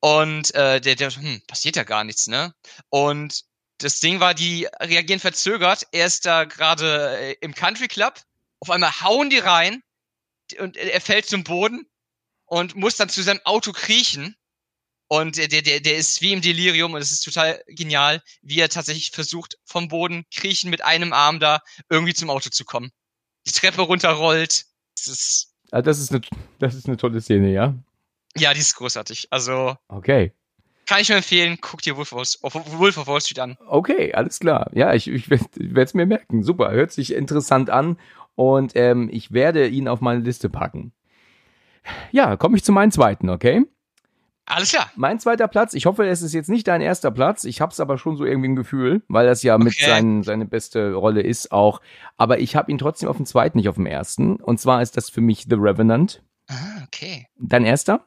Und 0.00 0.54
äh, 0.54 0.80
der, 0.80 0.96
der, 0.96 1.10
hm, 1.10 1.42
passiert 1.46 1.76
ja 1.76 1.82
gar 1.82 2.04
nichts, 2.04 2.26
ne? 2.26 2.54
Und 2.90 3.44
das 3.78 4.00
Ding 4.00 4.20
war, 4.20 4.34
die 4.34 4.68
reagieren 4.80 5.20
verzögert. 5.20 5.86
Er 5.92 6.06
ist 6.06 6.26
da 6.26 6.44
gerade 6.44 7.18
äh, 7.18 7.36
im 7.40 7.54
Country 7.54 7.88
Club. 7.88 8.20
Auf 8.60 8.70
einmal 8.70 9.00
hauen 9.00 9.30
die 9.30 9.38
rein 9.38 9.82
und 10.58 10.76
er 10.76 11.00
fällt 11.00 11.26
zum 11.26 11.44
Boden 11.44 11.86
und 12.46 12.76
muss 12.76 12.96
dann 12.96 13.08
zu 13.08 13.22
seinem 13.22 13.40
Auto 13.44 13.72
kriechen. 13.72 14.36
Und 15.08 15.36
der, 15.36 15.48
der, 15.48 15.80
der 15.80 15.96
ist 15.96 16.22
wie 16.22 16.32
im 16.32 16.40
Delirium 16.40 16.94
und 16.94 17.00
es 17.00 17.12
ist 17.12 17.24
total 17.24 17.62
genial, 17.68 18.22
wie 18.42 18.58
er 18.58 18.68
tatsächlich 18.68 19.10
versucht, 19.10 19.58
vom 19.64 19.88
Boden 19.88 20.24
kriechen 20.32 20.70
mit 20.70 20.82
einem 20.82 21.12
Arm 21.12 21.40
da 21.40 21.60
irgendwie 21.90 22.14
zum 22.14 22.30
Auto 22.30 22.50
zu 22.50 22.64
kommen. 22.64 22.90
Die 23.46 23.52
Treppe 23.52 23.82
runterrollt. 23.82 24.64
Das 25.06 25.14
ist, 25.14 25.54
also 25.70 25.84
das 25.84 25.98
ist 25.98 26.12
eine, 26.12 26.20
das 26.58 26.74
ist 26.74 26.86
eine 26.86 26.96
tolle 26.96 27.20
Szene, 27.20 27.52
ja? 27.52 27.74
Ja, 28.36 28.52
die 28.52 28.60
ist 28.60 28.74
großartig. 28.76 29.28
Also. 29.30 29.76
Okay. 29.88 30.32
Kann 30.86 31.00
ich 31.00 31.08
nur 31.08 31.16
empfehlen, 31.16 31.56
guck 31.60 31.80
dir 31.80 31.96
Wolf, 31.96 32.12
of, 32.12 32.54
Wolf 32.78 32.98
of 32.98 33.06
Wall 33.06 33.20
Street 33.20 33.38
an. 33.38 33.56
Okay, 33.66 34.12
alles 34.12 34.38
klar. 34.38 34.70
Ja, 34.74 34.92
ich, 34.92 35.08
ich 35.08 35.30
werde 35.30 35.82
es 35.82 35.94
mir 35.94 36.04
merken. 36.04 36.42
Super, 36.42 36.72
hört 36.72 36.92
sich 36.92 37.14
interessant 37.14 37.70
an 37.70 37.96
und 38.34 38.72
ähm, 38.74 39.08
ich 39.10 39.32
werde 39.32 39.66
ihn 39.66 39.88
auf 39.88 40.02
meine 40.02 40.20
Liste 40.20 40.50
packen. 40.50 40.92
Ja, 42.12 42.36
komme 42.36 42.56
ich 42.56 42.64
zu 42.64 42.72
meinem 42.72 42.90
zweiten, 42.90 43.30
okay? 43.30 43.64
Alles 44.46 44.70
klar. 44.70 44.90
Mein 44.94 45.18
zweiter 45.18 45.48
Platz, 45.48 45.72
ich 45.72 45.86
hoffe, 45.86 46.06
es 46.06 46.20
ist 46.20 46.34
jetzt 46.34 46.50
nicht 46.50 46.68
dein 46.68 46.82
erster 46.82 47.10
Platz. 47.10 47.44
Ich 47.44 47.60
habe 47.60 47.72
es 47.72 47.80
aber 47.80 47.96
schon 47.96 48.16
so 48.16 48.24
irgendwie 48.24 48.50
ein 48.50 48.56
Gefühl, 48.56 49.02
weil 49.08 49.26
das 49.26 49.42
ja 49.42 49.54
okay. 49.54 49.64
mit 49.64 49.74
sein, 49.74 50.22
seine 50.22 50.44
beste 50.44 50.92
Rolle 50.92 51.22
ist 51.22 51.50
auch. 51.50 51.80
Aber 52.16 52.38
ich 52.38 52.54
habe 52.54 52.70
ihn 52.70 52.78
trotzdem 52.78 53.08
auf 53.08 53.16
dem 53.16 53.26
zweiten, 53.26 53.56
nicht 53.56 53.68
auf 53.68 53.76
dem 53.76 53.86
ersten. 53.86 54.36
Und 54.36 54.60
zwar 54.60 54.82
ist 54.82 54.96
das 54.96 55.08
für 55.08 55.22
mich 55.22 55.46
The 55.48 55.56
Revenant. 55.56 56.22
Ah, 56.48 56.84
okay. 56.86 57.26
Dein 57.38 57.64
erster? 57.64 58.04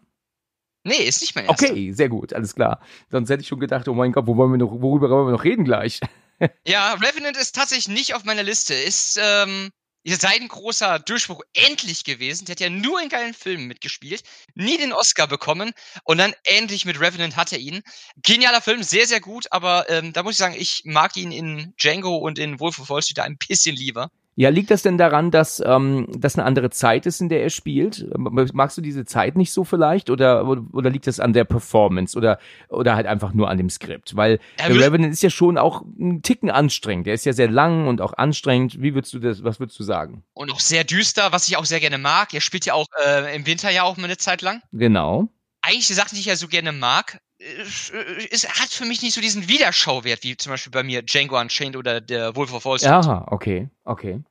Nee, 0.84 1.04
ist 1.04 1.22
nicht 1.22 1.36
mein 1.36 1.46
erster. 1.46 1.72
Okay, 1.72 1.92
sehr 1.92 2.10
gut, 2.10 2.34
alles 2.34 2.54
klar. 2.54 2.82
Sonst 3.10 3.30
hätte 3.30 3.42
ich 3.42 3.48
schon 3.48 3.60
gedacht, 3.60 3.88
oh 3.88 3.96
mein 3.96 4.12
Gott, 4.12 4.28
wo 4.28 4.38
wollen 4.38 4.52
wir 4.52 4.58
noch, 4.58 4.72
worüber 4.80 5.10
wollen 5.10 5.28
wir 5.28 5.32
noch 5.32 5.44
reden 5.44 5.66
gleich? 5.66 6.00
ja, 6.68 6.94
Revenant 6.94 7.36
ist 7.36 7.56
tatsächlich 7.56 7.90
nicht 7.90 8.14
auf 8.14 8.26
meiner 8.26 8.44
Liste. 8.44 8.76
Ist, 8.76 9.20
ähm, 9.22 9.72
ist 10.14 10.22
sein 10.22 10.48
großer 10.48 11.00
Durchbruch 11.00 11.42
endlich 11.54 12.04
gewesen. 12.04 12.46
Der 12.46 12.54
hat 12.54 12.60
ja 12.62 12.70
nur 12.70 13.02
in 13.02 13.10
geilen 13.10 13.34
Filmen 13.34 13.68
mitgespielt, 13.68 14.24
nie 14.56 14.78
den 14.78 14.94
Oscar 14.94 15.28
bekommen 15.28 15.72
und 16.04 16.18
dann 16.18 16.34
endlich 16.46 16.86
mit 16.86 17.00
Revenant 17.00 17.36
hat 17.36 17.52
er 17.52 17.60
ihn. 17.60 17.82
Genialer 18.24 18.62
Film, 18.62 18.84
sehr, 18.84 19.06
sehr 19.06 19.20
gut, 19.20 19.48
aber 19.52 19.90
ähm, 19.90 20.14
da 20.14 20.24
muss 20.24 20.34
ich 20.34 20.38
sagen, 20.38 20.56
ich 20.58 20.84
mag 20.86 21.18
ihn 21.18 21.32
in 21.32 21.74
Django 21.78 22.16
und 22.16 22.40
in 22.40 22.60
Wolf 22.60 22.80
of 22.80 22.90
Wall 22.90 23.02
Street 23.02 23.18
da 23.18 23.24
ein 23.24 23.38
bisschen 23.38 23.76
lieber. 23.76 24.10
Ja, 24.40 24.50
liegt 24.50 24.70
das 24.70 24.84
denn 24.84 25.00
daran, 25.00 25.32
dass 25.32 25.64
ähm, 25.66 26.06
das 26.16 26.36
eine 26.36 26.46
andere 26.46 26.70
Zeit 26.70 27.08
ist, 27.08 27.22
in 27.22 27.28
der 27.28 27.42
er 27.42 27.50
spielt? 27.50 28.06
Magst 28.16 28.78
du 28.78 28.82
diese 28.82 29.04
Zeit 29.04 29.36
nicht 29.36 29.52
so 29.52 29.64
vielleicht? 29.64 30.12
Oder, 30.12 30.48
oder 30.48 30.92
liegt 30.92 31.08
das 31.08 31.20
an 31.20 31.34
der 31.34 31.44
Performance 31.44 32.16
oder, 32.16 32.38
oder 32.70 32.96
halt 32.96 33.08
einfach 33.08 33.34
nur 33.34 33.50
an 33.50 33.58
dem 33.58 33.72
Skript? 33.72 34.16
Weil 34.16 34.40
The 34.60 34.74
Revenant 34.74 35.12
ist 35.12 35.24
ja 35.24 35.32
schon 35.32 35.58
auch 35.58 35.82
ein 36.00 36.22
Ticken 36.22 36.52
anstrengend. 36.52 37.08
Der 37.08 37.16
ist 37.16 37.26
ja 37.26 37.34
sehr 37.34 37.50
lang 37.50 37.88
und 37.88 38.00
auch 38.00 38.14
anstrengend. 38.14 38.80
Wie 38.80 38.94
würdest 38.94 39.12
du 39.16 39.18
das, 39.18 39.44
was 39.44 39.60
würdest 39.60 39.80
du 39.80 39.84
sagen? 39.84 40.24
Und 40.34 40.52
auch 40.52 40.60
sehr 40.60 40.84
düster, 40.84 41.32
was 41.32 41.48
ich 41.48 41.58
auch 41.58 41.66
sehr 41.66 41.80
gerne 41.80 41.98
mag. 41.98 42.32
Er 42.36 42.42
spielt 42.42 42.68
ja 42.68 42.76
auch 42.76 42.86
äh, 43.04 43.36
im 43.36 43.48
Winter 43.48 43.72
ja 43.72 43.82
auch 43.82 43.98
mal 43.98 44.04
eine 44.04 44.18
Zeit 44.18 44.44
lang. 44.44 44.62
Genau. 44.72 45.30
Eigentlich 45.64 45.88
die 45.88 45.94
Sache, 45.94 46.14
die 46.14 46.20
ich 46.20 46.28
ja 46.28 46.36
so 46.36 46.48
gerne 46.48 46.74
mag, 46.74 47.20
es 47.40 48.48
hat 48.48 48.70
für 48.70 48.86
mich 48.86 49.02
nicht 49.02 49.14
so 49.14 49.22
diesen 49.22 49.48
Wiederschauwert, 49.48 50.24
wie 50.24 50.36
zum 50.38 50.52
Beispiel 50.52 50.72
bei 50.72 50.84
mir 50.84 51.02
Django 51.04 51.40
Unchained 51.40 51.76
oder 51.76 52.02
der 52.02 52.36
Wolf 52.36 52.54
of 52.54 52.66
Wall 52.66 52.80
Street. 52.80 52.92
Aha, 52.92 53.28
okay, 53.30 53.70
okay. 53.84 54.22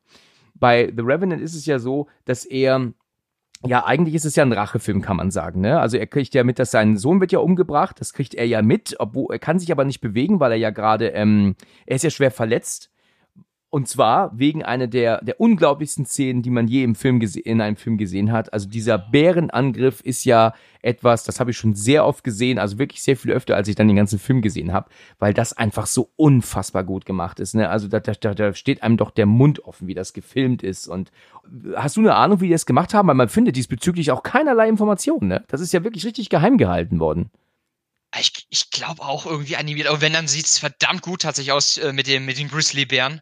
Bei 0.54 0.92
The 0.94 1.02
Revenant 1.02 1.42
ist 1.42 1.54
es 1.54 1.66
ja 1.66 1.78
so, 1.78 2.08
dass 2.24 2.44
er 2.44 2.92
ja, 3.64 3.84
eigentlich 3.86 4.14
ist 4.14 4.26
es 4.26 4.36
ja 4.36 4.44
ein 4.44 4.52
Rachefilm, 4.52 5.00
kann 5.00 5.16
man 5.16 5.30
sagen. 5.30 5.62
Ne? 5.62 5.80
Also 5.80 5.96
er 5.96 6.06
kriegt 6.06 6.34
ja 6.34 6.44
mit, 6.44 6.58
dass 6.58 6.70
sein 6.70 6.98
Sohn 6.98 7.20
wird 7.20 7.32
ja 7.32 7.38
umgebracht. 7.38 8.00
Das 8.00 8.12
kriegt 8.12 8.34
er 8.34 8.46
ja 8.46 8.60
mit, 8.60 8.96
obwohl 8.98 9.34
er 9.34 9.38
kann 9.38 9.58
sich 9.58 9.72
aber 9.72 9.84
nicht 9.84 10.00
bewegen, 10.00 10.40
weil 10.40 10.52
er 10.52 10.58
ja 10.58 10.70
gerade, 10.70 11.08
ähm, 11.08 11.56
er 11.86 11.96
ist 11.96 12.02
ja 12.02 12.10
schwer 12.10 12.30
verletzt 12.30 12.90
und 13.76 13.86
zwar 13.88 14.30
wegen 14.32 14.64
einer 14.64 14.86
der, 14.86 15.22
der 15.22 15.38
unglaublichsten 15.38 16.06
Szenen, 16.06 16.40
die 16.40 16.48
man 16.48 16.66
je 16.66 16.82
im 16.82 16.94
Film 16.94 17.20
in 17.20 17.60
einem 17.60 17.76
Film 17.76 17.98
gesehen 17.98 18.32
hat. 18.32 18.50
Also 18.54 18.70
dieser 18.70 18.96
Bärenangriff 18.96 20.00
ist 20.00 20.24
ja 20.24 20.54
etwas, 20.80 21.24
das 21.24 21.40
habe 21.40 21.50
ich 21.50 21.58
schon 21.58 21.74
sehr 21.74 22.06
oft 22.06 22.24
gesehen, 22.24 22.58
also 22.58 22.78
wirklich 22.78 23.02
sehr 23.02 23.18
viel 23.18 23.32
öfter, 23.32 23.54
als 23.54 23.68
ich 23.68 23.74
dann 23.74 23.86
den 23.86 23.98
ganzen 23.98 24.18
Film 24.18 24.40
gesehen 24.40 24.72
habe, 24.72 24.88
weil 25.18 25.34
das 25.34 25.52
einfach 25.52 25.84
so 25.84 26.08
unfassbar 26.16 26.84
gut 26.84 27.04
gemacht 27.04 27.38
ist. 27.38 27.54
Ne? 27.54 27.68
Also 27.68 27.86
da, 27.86 28.00
da, 28.00 28.14
da 28.14 28.54
steht 28.54 28.82
einem 28.82 28.96
doch 28.96 29.10
der 29.10 29.26
Mund 29.26 29.62
offen, 29.62 29.88
wie 29.88 29.94
das 29.94 30.14
gefilmt 30.14 30.62
ist. 30.62 30.88
Und 30.88 31.12
hast 31.74 31.98
du 31.98 32.00
eine 32.00 32.14
Ahnung, 32.14 32.40
wie 32.40 32.46
die 32.46 32.52
das 32.52 32.64
gemacht 32.64 32.94
haben? 32.94 33.08
Weil 33.08 33.14
man 33.14 33.28
findet 33.28 33.56
diesbezüglich 33.56 34.10
auch 34.10 34.22
keinerlei 34.22 34.70
Informationen. 34.70 35.28
Ne? 35.28 35.44
Das 35.48 35.60
ist 35.60 35.74
ja 35.74 35.84
wirklich 35.84 36.06
richtig 36.06 36.30
geheim 36.30 36.56
gehalten 36.56 36.98
worden. 36.98 37.28
Ich, 38.18 38.46
ich 38.48 38.70
glaube 38.70 39.02
auch 39.02 39.26
irgendwie 39.26 39.56
animiert, 39.56 39.88
aber 39.88 40.00
wenn, 40.00 40.14
dann 40.14 40.28
sieht 40.28 40.46
es 40.46 40.58
verdammt 40.58 41.02
gut 41.02 41.20
tatsächlich 41.20 41.52
aus 41.52 41.76
äh, 41.76 41.92
mit, 41.92 42.06
dem, 42.06 42.24
mit 42.24 42.38
den 42.38 42.48
Grizzly-Bären. 42.48 43.20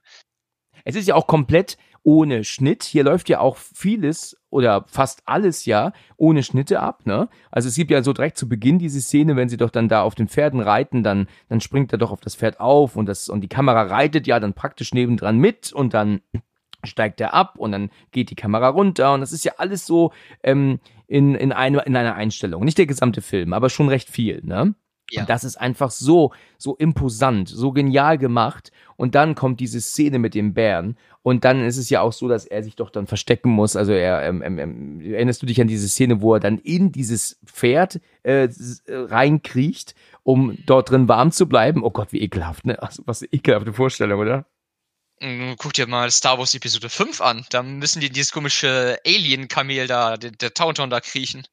Es 0.84 0.96
ist 0.96 1.08
ja 1.08 1.14
auch 1.14 1.26
komplett 1.26 1.76
ohne 2.02 2.44
Schnitt. 2.44 2.84
Hier 2.84 3.02
läuft 3.02 3.28
ja 3.28 3.40
auch 3.40 3.56
vieles 3.56 4.36
oder 4.50 4.84
fast 4.86 5.22
alles 5.24 5.64
ja 5.64 5.92
ohne 6.16 6.42
Schnitte 6.42 6.80
ab, 6.80 7.06
ne? 7.06 7.28
Also 7.50 7.68
es 7.68 7.76
gibt 7.76 7.90
ja 7.90 8.02
so 8.02 8.12
direkt 8.12 8.36
zu 8.36 8.48
Beginn 8.48 8.78
diese 8.78 9.00
Szene, 9.00 9.36
wenn 9.36 9.48
sie 9.48 9.56
doch 9.56 9.70
dann 9.70 9.88
da 9.88 10.02
auf 10.02 10.14
den 10.14 10.28
Pferden 10.28 10.60
reiten, 10.60 11.02
dann, 11.02 11.26
dann 11.48 11.60
springt 11.60 11.92
er 11.92 11.98
doch 11.98 12.12
auf 12.12 12.20
das 12.20 12.36
Pferd 12.36 12.60
auf 12.60 12.94
und 12.94 13.06
das, 13.06 13.28
und 13.28 13.40
die 13.40 13.48
Kamera 13.48 13.82
reitet 13.82 14.26
ja 14.26 14.38
dann 14.38 14.52
praktisch 14.52 14.92
nebendran 14.92 15.38
mit 15.38 15.72
und 15.72 15.94
dann 15.94 16.20
steigt 16.84 17.20
er 17.22 17.32
ab 17.32 17.54
und 17.56 17.72
dann 17.72 17.90
geht 18.12 18.30
die 18.30 18.34
Kamera 18.34 18.68
runter 18.68 19.14
und 19.14 19.20
das 19.20 19.32
ist 19.32 19.44
ja 19.44 19.54
alles 19.56 19.86
so 19.86 20.12
ähm, 20.42 20.80
in, 21.06 21.34
in, 21.34 21.52
eine, 21.52 21.80
in 21.80 21.96
einer 21.96 22.14
Einstellung. 22.14 22.64
Nicht 22.64 22.78
der 22.78 22.86
gesamte 22.86 23.22
Film, 23.22 23.54
aber 23.54 23.70
schon 23.70 23.88
recht 23.88 24.10
viel, 24.10 24.42
ne? 24.44 24.74
Ja. 25.10 25.22
Und 25.22 25.30
das 25.30 25.44
ist 25.44 25.56
einfach 25.56 25.90
so, 25.90 26.32
so 26.58 26.76
imposant, 26.76 27.48
so 27.48 27.72
genial 27.72 28.18
gemacht. 28.18 28.72
Und 28.96 29.14
dann 29.14 29.34
kommt 29.34 29.60
diese 29.60 29.80
Szene 29.80 30.18
mit 30.18 30.34
dem 30.34 30.54
Bären. 30.54 30.96
Und 31.22 31.44
dann 31.44 31.64
ist 31.64 31.76
es 31.76 31.90
ja 31.90 32.00
auch 32.00 32.12
so, 32.12 32.28
dass 32.28 32.46
er 32.46 32.62
sich 32.62 32.76
doch 32.76 32.90
dann 32.90 33.06
verstecken 33.06 33.50
muss. 33.50 33.76
Also 33.76 33.92
er, 33.92 34.22
ähm, 34.22 34.42
ähm, 34.42 34.58
ähm 34.58 35.00
erinnerst 35.00 35.42
du 35.42 35.46
dich 35.46 35.60
an 35.60 35.68
diese 35.68 35.88
Szene, 35.88 36.20
wo 36.20 36.34
er 36.34 36.40
dann 36.40 36.58
in 36.58 36.92
dieses 36.92 37.38
Pferd 37.44 38.00
äh, 38.22 38.48
reinkriecht, 38.88 39.94
um 40.22 40.56
dort 40.66 40.90
drin 40.90 41.08
warm 41.08 41.32
zu 41.32 41.48
bleiben? 41.48 41.82
Oh 41.82 41.90
Gott, 41.90 42.12
wie 42.12 42.20
ekelhaft, 42.20 42.66
ne? 42.66 42.82
Also, 42.82 43.02
was 43.06 43.22
eine 43.22 43.32
ekelhafte 43.32 43.72
Vorstellung, 43.72 44.20
oder? 44.20 44.46
Mm, 45.20 45.54
guck 45.58 45.72
dir 45.74 45.86
mal 45.86 46.10
Star 46.10 46.38
Wars 46.38 46.54
Episode 46.54 46.88
5 46.88 47.20
an. 47.20 47.46
Da 47.50 47.62
müssen 47.62 48.00
die 48.00 48.10
dieses 48.10 48.32
komische 48.32 48.98
Alien-Kamel 49.06 49.86
da, 49.86 50.16
der, 50.16 50.32
der 50.32 50.54
Tauntaun 50.54 50.90
da 50.90 51.00
kriechen. 51.00 51.46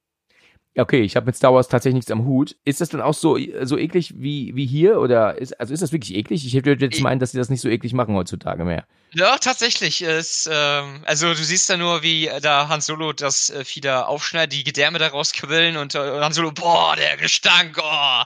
Okay, 0.76 1.02
ich 1.02 1.16
habe 1.16 1.26
mit 1.26 1.36
Star 1.36 1.52
Wars 1.52 1.68
tatsächlich 1.68 1.96
nichts 1.96 2.10
am 2.10 2.24
Hut. 2.24 2.56
Ist 2.64 2.80
das 2.80 2.88
dann 2.88 3.02
auch 3.02 3.12
so, 3.12 3.38
so 3.62 3.76
eklig 3.76 4.14
wie, 4.16 4.56
wie 4.56 4.64
hier? 4.64 5.00
Oder 5.00 5.36
ist, 5.36 5.58
also 5.60 5.74
ist 5.74 5.82
das 5.82 5.92
wirklich 5.92 6.14
eklig? 6.14 6.46
Ich 6.46 6.54
hätte 6.54 6.70
jetzt 6.72 7.00
meinen, 7.00 7.18
dass 7.18 7.32
sie 7.32 7.38
das 7.38 7.50
nicht 7.50 7.60
so 7.60 7.68
eklig 7.68 7.92
machen 7.92 8.14
heutzutage 8.14 8.64
mehr. 8.64 8.86
Ja, 9.12 9.36
tatsächlich. 9.36 10.00
Ist, 10.00 10.48
ähm, 10.50 11.02
also 11.04 11.28
du 11.28 11.44
siehst 11.44 11.68
da 11.68 11.76
nur, 11.76 12.02
wie 12.02 12.30
da 12.40 12.68
Han 12.68 12.80
Solo 12.80 13.12
das 13.12 13.50
äh, 13.50 13.64
da 13.82 14.04
aufschneidet, 14.04 14.54
die 14.54 14.64
Gedärme 14.64 14.98
da 14.98 15.08
rausquillen 15.08 15.76
und, 15.76 15.94
äh, 15.94 15.98
Han 15.98 16.32
Solo, 16.32 16.52
boah, 16.52 16.96
der 16.96 17.18
Gestank, 17.18 17.78
oh. 17.78 18.22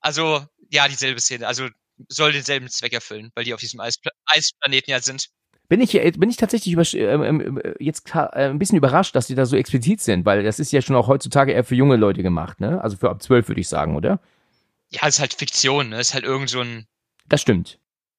Also, 0.00 0.44
ja, 0.70 0.88
dieselbe 0.88 1.20
Szene. 1.20 1.46
Also 1.46 1.68
soll 2.08 2.32
denselben 2.32 2.68
Zweck 2.68 2.92
erfüllen, 2.92 3.30
weil 3.34 3.44
die 3.44 3.54
auf 3.54 3.60
diesem 3.60 3.80
Eispla 3.80 4.12
Eisplaneten 4.26 4.90
ja 4.90 5.00
sind. 5.00 5.28
Bin 5.68 5.80
ich, 5.80 5.92
bin 5.92 6.30
ich 6.30 6.36
tatsächlich 6.36 6.94
ähm, 6.94 7.58
äh, 7.58 7.74
jetzt 7.78 8.14
äh, 8.14 8.48
ein 8.48 8.58
bisschen 8.58 8.78
überrascht, 8.78 9.14
dass 9.16 9.26
die 9.26 9.34
da 9.34 9.46
so 9.46 9.56
explizit 9.56 10.00
sind, 10.00 10.24
weil 10.24 10.42
das 10.42 10.58
ist 10.58 10.72
ja 10.72 10.82
schon 10.82 10.96
auch 10.96 11.08
heutzutage 11.08 11.52
eher 11.52 11.64
für 11.64 11.74
junge 11.74 11.96
Leute 11.96 12.22
gemacht, 12.22 12.60
ne? 12.60 12.80
Also 12.82 12.96
für 12.96 13.10
ab 13.10 13.22
zwölf 13.22 13.48
würde 13.48 13.60
ich 13.60 13.68
sagen, 13.68 13.96
oder? 13.96 14.20
Ja, 14.90 15.06
ist 15.06 15.20
halt 15.20 15.34
Fiktion, 15.34 15.90
ne? 15.90 16.00
Ist 16.00 16.14
halt 16.14 16.24
irgend 16.24 16.50
so 16.50 16.60
ein. 16.60 16.86
Das 17.28 17.40
stimmt. 17.40 17.78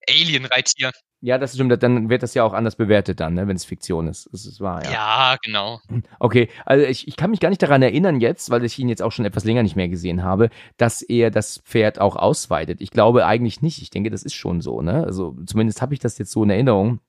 Alien-Reittier. 0.10 0.92
Ja, 1.22 1.40
das 1.40 1.56
stimmt. 1.56 1.82
Dann 1.82 2.10
wird 2.10 2.22
das 2.22 2.36
ja 2.36 2.44
auch 2.44 2.54
anders 2.54 2.76
bewertet 2.76 3.20
dann, 3.20 3.34
ne, 3.34 3.48
wenn 3.48 3.56
es 3.56 3.66
Fiktion 3.66 4.08
ist. 4.08 4.30
Das 4.32 4.46
ist 4.46 4.62
wahr, 4.62 4.84
ja. 4.84 4.92
Ja, 4.92 5.38
genau. 5.44 5.80
Okay, 6.20 6.50
also 6.66 6.86
ich, 6.86 7.08
ich 7.08 7.16
kann 7.16 7.32
mich 7.32 7.40
gar 7.40 7.50
nicht 7.50 7.62
daran 7.62 7.82
erinnern 7.82 8.22
jetzt, 8.22 8.50
weil 8.50 8.64
ich 8.64 8.78
ihn 8.78 8.90
jetzt 8.90 9.02
auch 9.02 9.12
schon 9.12 9.26
etwas 9.26 9.44
länger 9.44 9.64
nicht 9.64 9.76
mehr 9.76 9.90
gesehen 9.90 10.24
habe, 10.24 10.50
dass 10.78 11.02
er 11.02 11.32
das 11.32 11.60
Pferd 11.60 12.00
auch 12.00 12.16
ausweitet. 12.16 12.82
Ich 12.82 12.92
glaube 12.92 13.26
eigentlich 13.26 13.62
nicht. 13.62 13.82
Ich 13.82 13.90
denke, 13.90 14.12
das 14.12 14.24
ist 14.24 14.36
schon 14.36 14.62
so, 14.62 14.82
ne? 14.82 15.04
Also 15.04 15.36
zumindest 15.46 15.82
habe 15.82 15.94
ich 15.94 16.00
das 16.00 16.18
jetzt 16.18 16.32
so 16.32 16.44
in 16.44 16.52
Erinnerung. 16.52 17.00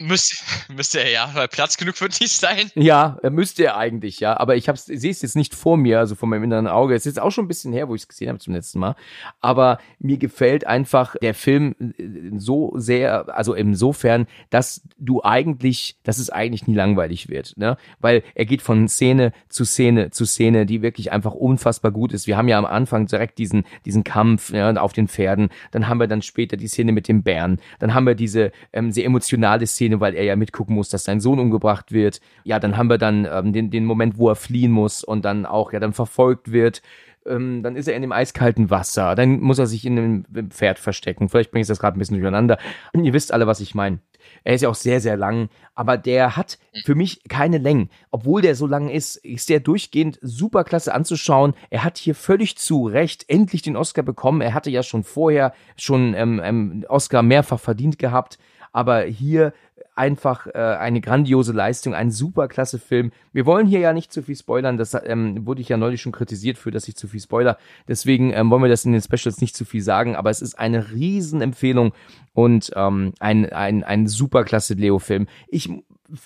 Müsste, 0.00 0.36
müsste 0.72 1.00
er 1.00 1.10
ja, 1.10 1.30
weil 1.34 1.48
Platz 1.48 1.76
genug 1.76 2.00
wird 2.00 2.20
nicht 2.20 2.32
sein. 2.32 2.70
Ja, 2.74 3.18
müsste 3.30 3.64
er 3.64 3.76
eigentlich, 3.76 4.20
ja. 4.20 4.38
Aber 4.38 4.54
ich 4.54 4.66
sehe 4.66 5.10
es 5.10 5.22
jetzt 5.22 5.34
nicht 5.36 5.54
vor 5.54 5.76
mir, 5.76 5.98
also 5.98 6.14
vor 6.14 6.28
meinem 6.28 6.44
inneren 6.44 6.68
Auge. 6.68 6.94
Es 6.94 7.02
ist 7.02 7.16
jetzt 7.16 7.20
auch 7.20 7.30
schon 7.30 7.46
ein 7.46 7.48
bisschen 7.48 7.72
her, 7.72 7.88
wo 7.88 7.94
ich 7.94 8.02
es 8.02 8.08
gesehen 8.08 8.28
habe 8.28 8.38
zum 8.38 8.54
letzten 8.54 8.78
Mal. 8.78 8.94
Aber 9.40 9.78
mir 9.98 10.18
gefällt 10.18 10.66
einfach 10.66 11.16
der 11.20 11.34
Film 11.34 11.74
äh, 11.80 12.38
so 12.38 12.72
sehr, 12.76 13.36
also 13.36 13.54
insofern, 13.54 14.28
dass 14.50 14.82
du 14.98 15.22
eigentlich, 15.22 15.98
dass 16.04 16.18
es 16.18 16.30
eigentlich 16.30 16.68
nie 16.68 16.74
langweilig 16.74 17.28
wird, 17.28 17.54
ne? 17.56 17.76
Weil 17.98 18.22
er 18.34 18.44
geht 18.44 18.62
von 18.62 18.88
Szene 18.88 19.32
zu 19.48 19.64
Szene 19.64 20.10
zu 20.10 20.26
Szene, 20.26 20.64
die 20.64 20.80
wirklich 20.82 21.10
einfach 21.10 21.34
unfassbar 21.34 21.90
gut 21.90 22.12
ist. 22.12 22.28
Wir 22.28 22.36
haben 22.36 22.48
ja 22.48 22.58
am 22.58 22.66
Anfang 22.66 23.06
direkt 23.06 23.38
diesen, 23.38 23.64
diesen 23.84 24.04
Kampf 24.04 24.52
ja, 24.52 24.72
auf 24.76 24.92
den 24.92 25.08
Pferden. 25.08 25.48
Dann 25.72 25.88
haben 25.88 25.98
wir 25.98 26.06
dann 26.06 26.22
später 26.22 26.56
die 26.56 26.68
Szene 26.68 26.92
mit 26.92 27.08
dem 27.08 27.24
Bären. 27.24 27.60
Dann 27.80 27.94
haben 27.94 28.06
wir 28.06 28.14
diese 28.14 28.52
ähm, 28.72 28.92
sehr 28.92 29.04
emotionale 29.04 29.66
Szene 29.66 29.87
Szene, 29.88 30.00
weil 30.00 30.14
er 30.14 30.24
ja 30.24 30.36
mitgucken 30.36 30.74
muss, 30.74 30.90
dass 30.90 31.04
sein 31.04 31.20
Sohn 31.20 31.38
umgebracht 31.38 31.92
wird. 31.92 32.20
Ja, 32.44 32.58
dann 32.58 32.76
haben 32.76 32.90
wir 32.90 32.98
dann 32.98 33.26
ähm, 33.30 33.52
den, 33.52 33.70
den 33.70 33.84
Moment, 33.84 34.18
wo 34.18 34.28
er 34.28 34.36
fliehen 34.36 34.70
muss 34.70 35.02
und 35.02 35.24
dann 35.24 35.46
auch 35.46 35.72
ja 35.72 35.80
dann 35.80 35.92
verfolgt 35.92 36.52
wird. 36.52 36.82
Ähm, 37.26 37.62
dann 37.62 37.76
ist 37.76 37.88
er 37.88 37.96
in 37.96 38.02
dem 38.02 38.12
eiskalten 38.12 38.70
Wasser. 38.70 39.14
Dann 39.14 39.40
muss 39.40 39.58
er 39.58 39.66
sich 39.66 39.84
in 39.84 39.98
einem 39.98 40.24
Pferd 40.50 40.78
verstecken. 40.78 41.28
Vielleicht 41.28 41.50
bringe 41.50 41.62
ich 41.62 41.68
das 41.68 41.80
gerade 41.80 41.96
ein 41.96 41.98
bisschen 41.98 42.16
durcheinander. 42.16 42.58
Ihr 42.92 43.12
wisst 43.12 43.32
alle, 43.32 43.46
was 43.46 43.60
ich 43.60 43.74
meine. 43.74 43.98
Er 44.44 44.54
ist 44.54 44.60
ja 44.60 44.68
auch 44.68 44.74
sehr, 44.74 45.00
sehr 45.00 45.16
lang, 45.16 45.48
aber 45.74 45.96
der 45.96 46.36
hat 46.36 46.58
für 46.84 46.94
mich 46.94 47.22
keine 47.28 47.58
Längen. 47.58 47.88
Obwohl 48.10 48.42
der 48.42 48.54
so 48.54 48.66
lang 48.66 48.88
ist, 48.90 49.16
ist 49.16 49.48
der 49.48 49.60
durchgehend 49.60 50.18
super 50.20 50.64
klasse 50.64 50.92
anzuschauen. 50.92 51.54
Er 51.70 51.82
hat 51.84 51.96
hier 51.98 52.14
völlig 52.14 52.58
zu 52.58 52.86
Recht 52.86 53.24
endlich 53.28 53.62
den 53.62 53.76
Oscar 53.76 54.02
bekommen. 54.02 54.42
Er 54.42 54.54
hatte 54.54 54.70
ja 54.70 54.82
schon 54.82 55.02
vorher 55.02 55.54
schon 55.76 56.14
ähm, 56.14 56.40
ähm, 56.42 56.84
Oscar 56.88 57.22
mehrfach 57.22 57.60
verdient 57.60 57.98
gehabt. 57.98 58.38
Aber 58.72 59.02
hier 59.02 59.52
einfach 59.98 60.46
äh, 60.46 60.52
eine 60.52 61.00
grandiose 61.00 61.52
Leistung, 61.52 61.92
ein 61.92 62.10
super 62.10 62.48
klasse 62.48 62.78
Film. 62.78 63.10
Wir 63.32 63.46
wollen 63.46 63.66
hier 63.66 63.80
ja 63.80 63.92
nicht 63.92 64.12
zu 64.12 64.22
viel 64.22 64.36
spoilern, 64.36 64.78
das 64.78 64.94
ähm, 64.94 65.44
wurde 65.44 65.60
ich 65.60 65.68
ja 65.68 65.76
neulich 65.76 66.00
schon 66.00 66.12
kritisiert 66.12 66.56
für, 66.56 66.70
dass 66.70 66.86
ich 66.88 66.96
zu 66.96 67.08
viel 67.08 67.20
spoiler. 67.20 67.58
Deswegen 67.88 68.32
ähm, 68.32 68.48
wollen 68.50 68.62
wir 68.62 68.70
das 68.70 68.84
in 68.84 68.92
den 68.92 69.02
Specials 69.02 69.40
nicht 69.40 69.56
zu 69.56 69.64
viel 69.64 69.82
sagen, 69.82 70.14
aber 70.14 70.30
es 70.30 70.40
ist 70.40 70.58
eine 70.58 70.92
Riesenempfehlung 70.92 71.92
und 72.32 72.70
ähm, 72.76 73.12
ein, 73.18 73.52
ein, 73.52 73.82
ein 73.82 74.06
super 74.06 74.44
klasse 74.44 74.74
Leo-Film. 74.74 75.26
Ich 75.48 75.68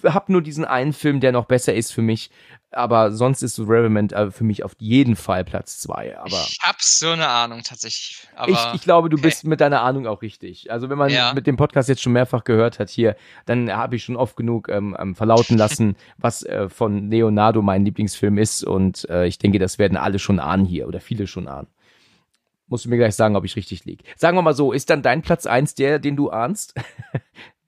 habe 0.04 0.32
nur 0.32 0.42
diesen 0.42 0.64
einen 0.64 0.92
Film, 0.92 1.20
der 1.20 1.32
noch 1.32 1.46
besser 1.46 1.74
ist 1.74 1.92
für 1.92 2.02
mich, 2.02 2.30
aber 2.70 3.12
sonst 3.12 3.42
ist 3.42 3.58
Revenant 3.58 4.12
äh, 4.12 4.30
für 4.30 4.44
mich 4.44 4.64
auf 4.64 4.74
jeden 4.78 5.16
Fall 5.16 5.44
Platz 5.44 5.78
zwei. 5.78 6.16
Aber 6.16 6.28
ich 6.48 6.58
hab 6.62 6.80
so 6.80 7.10
eine 7.10 7.28
Ahnung 7.28 7.62
tatsächlich. 7.62 8.26
ich, 8.46 8.58
ich 8.74 8.82
glaube, 8.82 9.08
du 9.08 9.16
okay. 9.16 9.26
bist 9.26 9.44
mit 9.44 9.60
deiner 9.60 9.82
Ahnung 9.82 10.06
auch 10.06 10.22
richtig. 10.22 10.70
Also 10.70 10.88
wenn 10.88 10.98
man 10.98 11.10
ja. 11.10 11.34
mit 11.34 11.46
dem 11.46 11.56
Podcast 11.56 11.88
jetzt 11.88 12.02
schon 12.02 12.12
mehrfach 12.12 12.44
gehört 12.44 12.78
hat 12.78 12.90
hier, 12.90 13.16
dann 13.44 13.70
habe 13.72 13.96
ich 13.96 14.04
schon 14.04 14.16
oft 14.16 14.36
genug 14.36 14.68
ähm, 14.68 14.96
ähm 14.98 15.14
verlauten 15.14 15.58
lassen, 15.58 15.96
was 16.16 16.42
äh, 16.44 16.68
von 16.68 17.10
Leonardo 17.10 17.60
mein 17.62 17.84
Lieblingsfilm 17.84 18.38
ist. 18.38 18.64
Und 18.64 19.08
äh, 19.10 19.26
ich 19.26 19.38
denke, 19.38 19.58
das 19.58 19.78
werden 19.78 19.96
alle 19.98 20.18
schon 20.18 20.40
ahnen 20.40 20.64
hier 20.64 20.88
oder 20.88 21.00
viele 21.00 21.26
schon 21.26 21.48
ahnen. 21.48 21.68
Musst 22.68 22.86
du 22.86 22.88
mir 22.88 22.96
gleich 22.96 23.14
sagen, 23.14 23.36
ob 23.36 23.44
ich 23.44 23.56
richtig 23.56 23.84
liege. 23.84 24.04
Sagen 24.16 24.36
wir 24.36 24.42
mal 24.42 24.54
so, 24.54 24.72
ist 24.72 24.88
dann 24.88 25.02
dein 25.02 25.20
Platz 25.20 25.44
eins 25.44 25.74
der, 25.74 25.98
den 25.98 26.16
du 26.16 26.30
ahnst? 26.30 26.74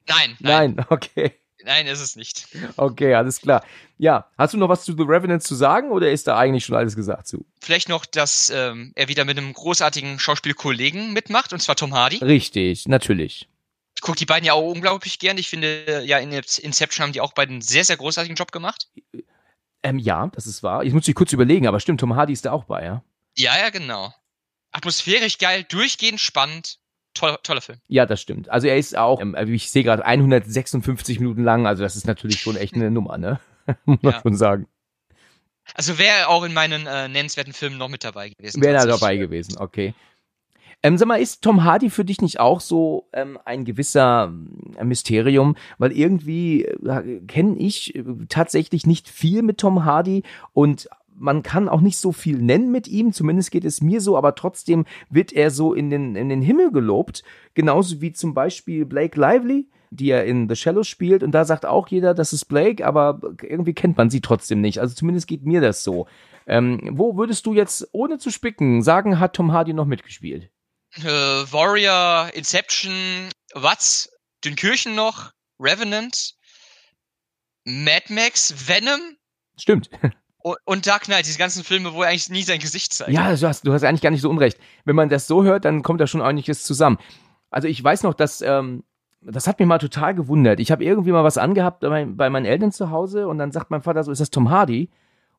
Nein, 0.06 0.36
nein. 0.38 0.74
Nein, 0.76 0.86
okay. 0.90 1.32
Nein, 1.64 1.86
ist 1.86 2.00
es 2.00 2.14
nicht. 2.14 2.46
Okay, 2.76 3.14
alles 3.14 3.40
klar. 3.40 3.64
Ja, 3.98 4.28
hast 4.36 4.54
du 4.54 4.58
noch 4.58 4.68
was 4.68 4.84
zu 4.84 4.92
The 4.92 5.04
Revenant 5.04 5.42
zu 5.42 5.54
sagen 5.54 5.90
oder 5.90 6.10
ist 6.10 6.26
da 6.26 6.36
eigentlich 6.36 6.64
schon 6.64 6.76
alles 6.76 6.96
gesagt 6.96 7.26
zu? 7.26 7.46
Vielleicht 7.60 7.88
noch, 7.88 8.04
dass 8.04 8.50
ähm, 8.50 8.92
er 8.94 9.08
wieder 9.08 9.24
mit 9.24 9.38
einem 9.38 9.52
großartigen 9.52 10.18
Schauspielkollegen 10.18 11.12
mitmacht, 11.12 11.52
und 11.52 11.60
zwar 11.60 11.76
Tom 11.76 11.94
Hardy. 11.94 12.18
Richtig, 12.18 12.86
natürlich. 12.86 13.48
Ich 13.96 14.02
gucke 14.02 14.18
die 14.18 14.26
beiden 14.26 14.44
ja 14.44 14.52
auch 14.52 14.70
unglaublich 14.70 15.18
gern. 15.18 15.38
Ich 15.38 15.48
finde, 15.48 16.02
ja, 16.04 16.18
in 16.18 16.32
Inception 16.32 17.04
haben 17.04 17.12
die 17.12 17.20
auch 17.20 17.32
beiden 17.32 17.54
einen 17.54 17.62
sehr, 17.62 17.84
sehr 17.84 17.96
großartigen 17.96 18.36
Job 18.36 18.52
gemacht. 18.52 18.88
Ähm, 19.82 19.98
ja, 19.98 20.28
das 20.34 20.46
ist 20.46 20.62
wahr. 20.62 20.84
Ich 20.84 20.92
muss 20.92 21.06
mich 21.06 21.16
kurz 21.16 21.32
überlegen, 21.32 21.66
aber 21.66 21.80
stimmt, 21.80 22.00
Tom 22.00 22.16
Hardy 22.16 22.32
ist 22.32 22.44
da 22.44 22.52
auch 22.52 22.64
bei, 22.64 22.84
ja? 22.84 23.04
Ja, 23.36 23.56
ja, 23.58 23.70
genau. 23.70 24.12
Atmosphärisch 24.72 25.38
geil, 25.38 25.64
durchgehend 25.68 26.20
spannend 26.20 26.78
toller, 27.14 27.42
toller 27.42 27.60
Film. 27.60 27.78
Ja, 27.88 28.06
das 28.06 28.20
stimmt. 28.20 28.48
Also 28.50 28.66
er 28.66 28.76
ist 28.76 28.96
auch, 28.96 29.20
ähm, 29.20 29.34
ich 29.48 29.70
sehe 29.70 29.84
gerade 29.84 30.04
156 30.04 31.20
Minuten 31.20 31.42
lang, 31.42 31.66
also 31.66 31.82
das 31.82 31.96
ist 31.96 32.06
natürlich 32.06 32.40
schon 32.40 32.56
echt 32.56 32.74
eine 32.74 32.90
Nummer, 32.90 33.18
ne? 33.18 33.40
Muss 33.84 34.02
man 34.02 34.12
ja. 34.12 34.20
schon 34.20 34.36
sagen. 34.36 34.66
Also 35.74 35.98
wäre 35.98 36.28
auch 36.28 36.44
in 36.44 36.52
meinen 36.52 36.86
äh, 36.86 37.08
nennenswerten 37.08 37.54
Filmen 37.54 37.78
noch 37.78 37.88
mit 37.88 38.04
dabei 38.04 38.28
gewesen. 38.28 38.62
Wäre 38.62 38.76
er 38.76 38.86
dabei 38.86 39.16
gewesen, 39.16 39.56
okay. 39.58 39.94
Ähm, 40.82 40.98
sag 40.98 41.08
mal, 41.08 41.16
ist 41.16 41.40
Tom 41.40 41.64
Hardy 41.64 41.88
für 41.88 42.04
dich 42.04 42.20
nicht 42.20 42.40
auch 42.40 42.60
so 42.60 43.08
ähm, 43.14 43.38
ein 43.46 43.64
gewisser 43.64 44.30
äh, 44.76 44.84
Mysterium? 44.84 45.56
Weil 45.78 45.92
irgendwie 45.92 46.66
äh, 46.66 47.20
kenne 47.26 47.56
ich 47.58 47.94
äh, 47.94 48.04
tatsächlich 48.28 48.84
nicht 48.84 49.08
viel 49.08 49.40
mit 49.40 49.56
Tom 49.56 49.86
Hardy 49.86 50.24
und 50.52 50.90
man 51.16 51.42
kann 51.42 51.68
auch 51.68 51.80
nicht 51.80 51.98
so 51.98 52.12
viel 52.12 52.38
nennen 52.38 52.70
mit 52.70 52.88
ihm, 52.88 53.12
zumindest 53.12 53.50
geht 53.50 53.64
es 53.64 53.80
mir 53.80 54.00
so, 54.00 54.16
aber 54.16 54.34
trotzdem 54.34 54.84
wird 55.10 55.32
er 55.32 55.50
so 55.50 55.74
in 55.74 55.90
den, 55.90 56.16
in 56.16 56.28
den 56.28 56.42
Himmel 56.42 56.72
gelobt, 56.72 57.22
genauso 57.54 58.00
wie 58.00 58.12
zum 58.12 58.34
Beispiel 58.34 58.84
Blake 58.84 59.18
Lively, 59.18 59.68
die 59.90 60.10
er 60.10 60.24
in 60.24 60.48
The 60.48 60.56
Shallows 60.56 60.88
spielt 60.88 61.22
und 61.22 61.32
da 61.32 61.44
sagt 61.44 61.66
auch 61.66 61.88
jeder, 61.88 62.14
das 62.14 62.32
ist 62.32 62.46
Blake, 62.46 62.84
aber 62.84 63.20
irgendwie 63.42 63.74
kennt 63.74 63.96
man 63.96 64.10
sie 64.10 64.20
trotzdem 64.20 64.60
nicht, 64.60 64.80
also 64.80 64.94
zumindest 64.94 65.26
geht 65.26 65.44
mir 65.44 65.60
das 65.60 65.84
so. 65.84 66.06
Ähm, 66.46 66.90
wo 66.92 67.16
würdest 67.16 67.46
du 67.46 67.54
jetzt, 67.54 67.88
ohne 67.92 68.18
zu 68.18 68.30
spicken, 68.30 68.82
sagen, 68.82 69.18
hat 69.18 69.34
Tom 69.34 69.52
Hardy 69.52 69.72
noch 69.72 69.86
mitgespielt? 69.86 70.50
Äh, 70.96 71.02
Warrior, 71.02 72.30
Inception, 72.34 73.30
was? 73.54 74.10
Dünkirchen 74.44 74.94
noch, 74.94 75.32
Revenant, 75.58 76.34
Mad 77.64 78.12
Max, 78.12 78.68
Venom? 78.68 79.16
Stimmt. 79.56 79.88
Und 80.64 80.86
Dark 80.86 81.04
Knight, 81.04 81.24
diese 81.24 81.38
ganzen 81.38 81.64
Filme, 81.64 81.94
wo 81.94 82.02
er 82.02 82.10
eigentlich 82.10 82.28
nie 82.28 82.42
sein 82.42 82.58
Gesicht 82.58 82.92
zeigt. 82.92 83.10
Ja, 83.10 83.34
du 83.34 83.48
hast, 83.48 83.66
du 83.66 83.72
hast 83.72 83.82
eigentlich 83.82 84.02
gar 84.02 84.10
nicht 84.10 84.20
so 84.20 84.28
unrecht. 84.28 84.58
Wenn 84.84 84.94
man 84.94 85.08
das 85.08 85.26
so 85.26 85.42
hört, 85.42 85.64
dann 85.64 85.82
kommt 85.82 86.02
da 86.02 86.06
schon 86.06 86.20
einiges 86.20 86.64
zusammen. 86.64 86.98
Also 87.50 87.66
ich 87.66 87.82
weiß 87.82 88.02
noch, 88.02 88.12
dass 88.12 88.42
ähm, 88.42 88.84
das 89.22 89.46
hat 89.46 89.58
mich 89.58 89.66
mal 89.66 89.78
total 89.78 90.14
gewundert. 90.14 90.60
Ich 90.60 90.70
habe 90.70 90.84
irgendwie 90.84 91.12
mal 91.12 91.24
was 91.24 91.38
angehabt 91.38 91.80
bei, 91.80 92.04
bei, 92.04 92.30
meinen 92.30 92.46
Eltern 92.46 92.72
zu 92.72 92.90
Hause 92.90 93.26
und 93.26 93.38
dann 93.38 93.52
sagt 93.52 93.70
mein 93.70 93.82
Vater 93.82 94.04
so, 94.04 94.12
ist 94.12 94.20
das 94.20 94.30
Tom 94.30 94.50
Hardy? 94.50 94.90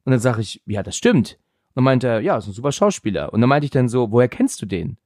Und 0.04 0.12
dann 0.12 0.20
sage 0.20 0.42
ich, 0.42 0.62
ja, 0.66 0.84
das 0.84 0.98
stimmt. 0.98 1.38
Und 1.70 1.76
dann 1.76 1.84
meinte 1.84 2.08
er, 2.08 2.20
ja, 2.22 2.38
ist 2.38 2.48
ein 2.48 2.54
super 2.54 2.72
Schauspieler. 2.72 3.32
Und 3.34 3.42
dann 3.42 3.50
meinte 3.50 3.66
ich 3.66 3.72
dann 3.72 3.90
so, 3.90 4.12
woher 4.12 4.28
kennst 4.28 4.62
du 4.62 4.66
den? 4.66 4.98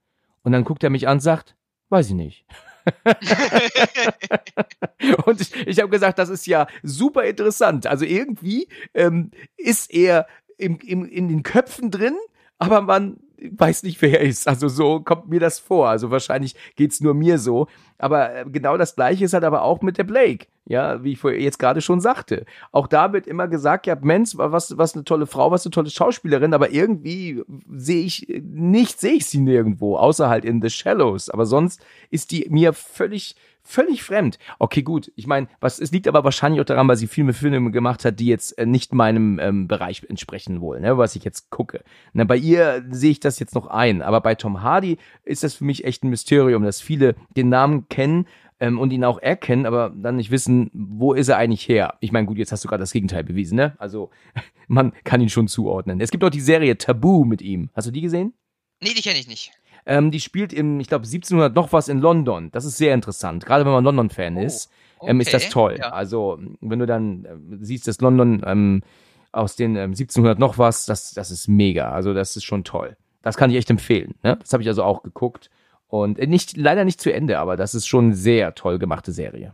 Und 0.43 0.51
dann 0.51 0.63
guckt 0.63 0.83
er 0.83 0.89
mich 0.89 1.07
an 1.07 1.17
und 1.17 1.21
sagt, 1.21 1.55
weiß 1.89 2.07
ich 2.07 2.15
nicht. 2.15 2.45
und 5.25 5.41
ich, 5.41 5.67
ich 5.67 5.79
habe 5.79 5.89
gesagt, 5.89 6.19
das 6.19 6.29
ist 6.29 6.47
ja 6.47 6.67
super 6.83 7.23
interessant. 7.23 7.87
Also 7.87 8.05
irgendwie 8.05 8.67
ähm, 8.93 9.31
ist 9.57 9.93
er 9.93 10.27
im, 10.57 10.79
im, 10.79 11.05
in 11.05 11.27
den 11.27 11.43
Köpfen 11.43 11.91
drin, 11.91 12.15
aber 12.57 12.81
man 12.81 13.17
weiß 13.41 13.83
nicht, 13.83 14.01
wer 14.01 14.19
er 14.19 14.27
ist. 14.27 14.47
Also 14.47 14.67
so 14.67 14.99
kommt 14.99 15.29
mir 15.29 15.39
das 15.39 15.59
vor. 15.59 15.89
Also 15.89 16.11
wahrscheinlich 16.11 16.55
geht's 16.75 17.01
nur 17.01 17.13
mir 17.13 17.37
so. 17.37 17.67
Aber 17.99 18.33
äh, 18.33 18.45
genau 18.47 18.77
das 18.77 18.95
Gleiche 18.95 19.25
ist 19.25 19.33
halt 19.33 19.43
aber 19.43 19.61
auch 19.61 19.81
mit 19.81 19.97
der 19.97 20.05
Blake. 20.05 20.47
Ja, 20.65 21.03
wie 21.03 21.13
ich 21.13 21.23
jetzt 21.23 21.57
gerade 21.57 21.81
schon 21.81 21.99
sagte. 21.99 22.45
Auch 22.71 22.87
da 22.87 23.11
wird 23.11 23.25
immer 23.25 23.47
gesagt, 23.47 23.87
ja, 23.87 23.97
Mensch, 23.99 24.33
was, 24.35 24.77
was 24.77 24.93
eine 24.93 25.03
tolle 25.03 25.25
Frau, 25.25 25.49
was 25.49 25.65
eine 25.65 25.71
tolle 25.71 25.89
Schauspielerin, 25.89 26.53
aber 26.53 26.69
irgendwie 26.69 27.43
sehe 27.75 28.05
ich, 28.05 28.27
nicht 28.43 28.99
sehe 28.99 29.13
ich 29.13 29.25
sie 29.25 29.39
nirgendwo, 29.39 29.97
außer 29.97 30.29
halt 30.29 30.45
in 30.45 30.61
The 30.61 30.69
Shallows. 30.69 31.29
Aber 31.29 31.47
sonst 31.47 31.83
ist 32.11 32.29
die 32.29 32.45
mir 32.51 32.73
völlig, 32.73 33.35
völlig 33.63 34.03
fremd. 34.03 34.39
Okay, 34.57 34.81
gut. 34.81 35.11
Ich 35.15 35.27
meine, 35.27 35.47
was 35.59 35.79
es 35.79 35.91
liegt 35.91 36.07
aber 36.07 36.23
wahrscheinlich 36.23 36.61
auch 36.61 36.65
daran, 36.65 36.87
weil 36.87 36.97
sie 36.97 37.07
Filme 37.07 37.33
Filme 37.33 37.71
gemacht 37.71 38.05
hat, 38.05 38.19
die 38.19 38.27
jetzt 38.27 38.57
äh, 38.57 38.65
nicht 38.65 38.93
meinem 38.93 39.39
ähm, 39.39 39.67
Bereich 39.67 40.03
entsprechen 40.07 40.61
wollen, 40.61 40.81
ne, 40.81 40.97
was 40.97 41.15
ich 41.15 41.23
jetzt 41.23 41.49
gucke. 41.49 41.83
Na, 42.13 42.23
bei 42.23 42.37
ihr 42.37 42.83
sehe 42.89 43.11
ich 43.11 43.19
das 43.19 43.39
jetzt 43.39 43.55
noch 43.55 43.67
ein, 43.67 44.01
aber 44.01 44.21
bei 44.21 44.35
Tom 44.35 44.61
Hardy 44.61 44.97
ist 45.23 45.43
das 45.43 45.55
für 45.55 45.65
mich 45.65 45.83
echt 45.83 46.03
ein 46.03 46.09
Mysterium, 46.09 46.63
dass 46.63 46.81
viele 46.81 47.15
den 47.35 47.49
Namen 47.49 47.88
kennen 47.89 48.27
ähm, 48.59 48.79
und 48.79 48.91
ihn 48.91 49.03
auch 49.03 49.19
erkennen, 49.19 49.65
aber 49.65 49.91
dann 49.95 50.15
nicht 50.17 50.31
wissen, 50.31 50.69
wo 50.73 51.13
ist 51.13 51.27
er 51.29 51.37
eigentlich 51.37 51.67
her. 51.67 51.95
Ich 51.99 52.11
meine, 52.11 52.27
gut, 52.27 52.37
jetzt 52.37 52.51
hast 52.51 52.63
du 52.63 52.67
gerade 52.67 52.81
das 52.81 52.91
Gegenteil 52.91 53.23
bewiesen, 53.23 53.55
ne? 53.55 53.75
Also 53.77 54.09
man 54.67 54.93
kann 55.03 55.21
ihn 55.21 55.29
schon 55.29 55.47
zuordnen. 55.47 55.99
Es 56.01 56.11
gibt 56.11 56.23
auch 56.23 56.29
die 56.29 56.41
Serie 56.41 56.77
Tabu 56.77 57.25
mit 57.25 57.41
ihm. 57.41 57.69
Hast 57.73 57.87
du 57.87 57.91
die 57.91 58.01
gesehen? 58.01 58.33
Nee, 58.81 58.93
die 58.95 59.01
kenne 59.01 59.19
ich 59.19 59.27
nicht. 59.27 59.51
Ähm, 59.85 60.11
die 60.11 60.19
spielt 60.19 60.53
im, 60.53 60.79
ich 60.79 60.87
glaube, 60.87 61.05
1700 61.05 61.55
noch 61.55 61.73
was 61.73 61.87
in 61.87 61.99
London. 61.99 62.51
Das 62.51 62.65
ist 62.65 62.77
sehr 62.77 62.93
interessant. 62.93 63.45
Gerade 63.45 63.65
wenn 63.65 63.71
man 63.71 63.83
London-Fan 63.83 64.37
Oh, 64.37 64.41
ist, 64.41 64.69
ähm, 65.01 65.19
ist 65.19 65.33
das 65.33 65.43
okay, 65.43 65.51
toll. 65.51 65.77
ja. 65.79 65.89
Also, 65.89 66.37
wenn 66.61 66.79
du 66.79 66.85
dann 66.85 67.25
äh, 67.25 67.57
siehst, 67.61 67.87
dass 67.87 67.99
London 68.01 68.43
ähm, 68.45 68.83
aus 69.31 69.55
den 69.55 69.75
ähm, 69.75 69.91
1700 69.91 70.37
noch 70.37 70.57
was, 70.57 70.85
das, 70.85 71.13
das 71.13 71.31
ist 71.31 71.47
mega. 71.47 71.91
Also, 71.91 72.13
das 72.13 72.35
ist 72.35 72.43
schon 72.43 72.63
toll. 72.63 72.97
Das 73.21 73.37
kann 73.37 73.49
ich 73.49 73.57
echt 73.57 73.69
empfehlen. 73.69 74.15
Ne? 74.23 74.37
Das 74.39 74.53
habe 74.53 74.63
ich 74.63 74.69
also 74.69 74.83
auch 74.83 75.01
geguckt. 75.01 75.49
Und 75.89 76.17
äh, 76.19 76.27
nicht, 76.27 76.55
leider 76.55 76.85
nicht 76.85 77.01
zu 77.01 77.11
Ende, 77.11 77.37
aber 77.39 77.57
das 77.57 77.75
ist 77.75 77.87
schon 77.87 78.05
eine 78.05 78.15
sehr 78.15 78.55
toll 78.55 78.79
gemachte 78.79 79.11
Serie. 79.11 79.53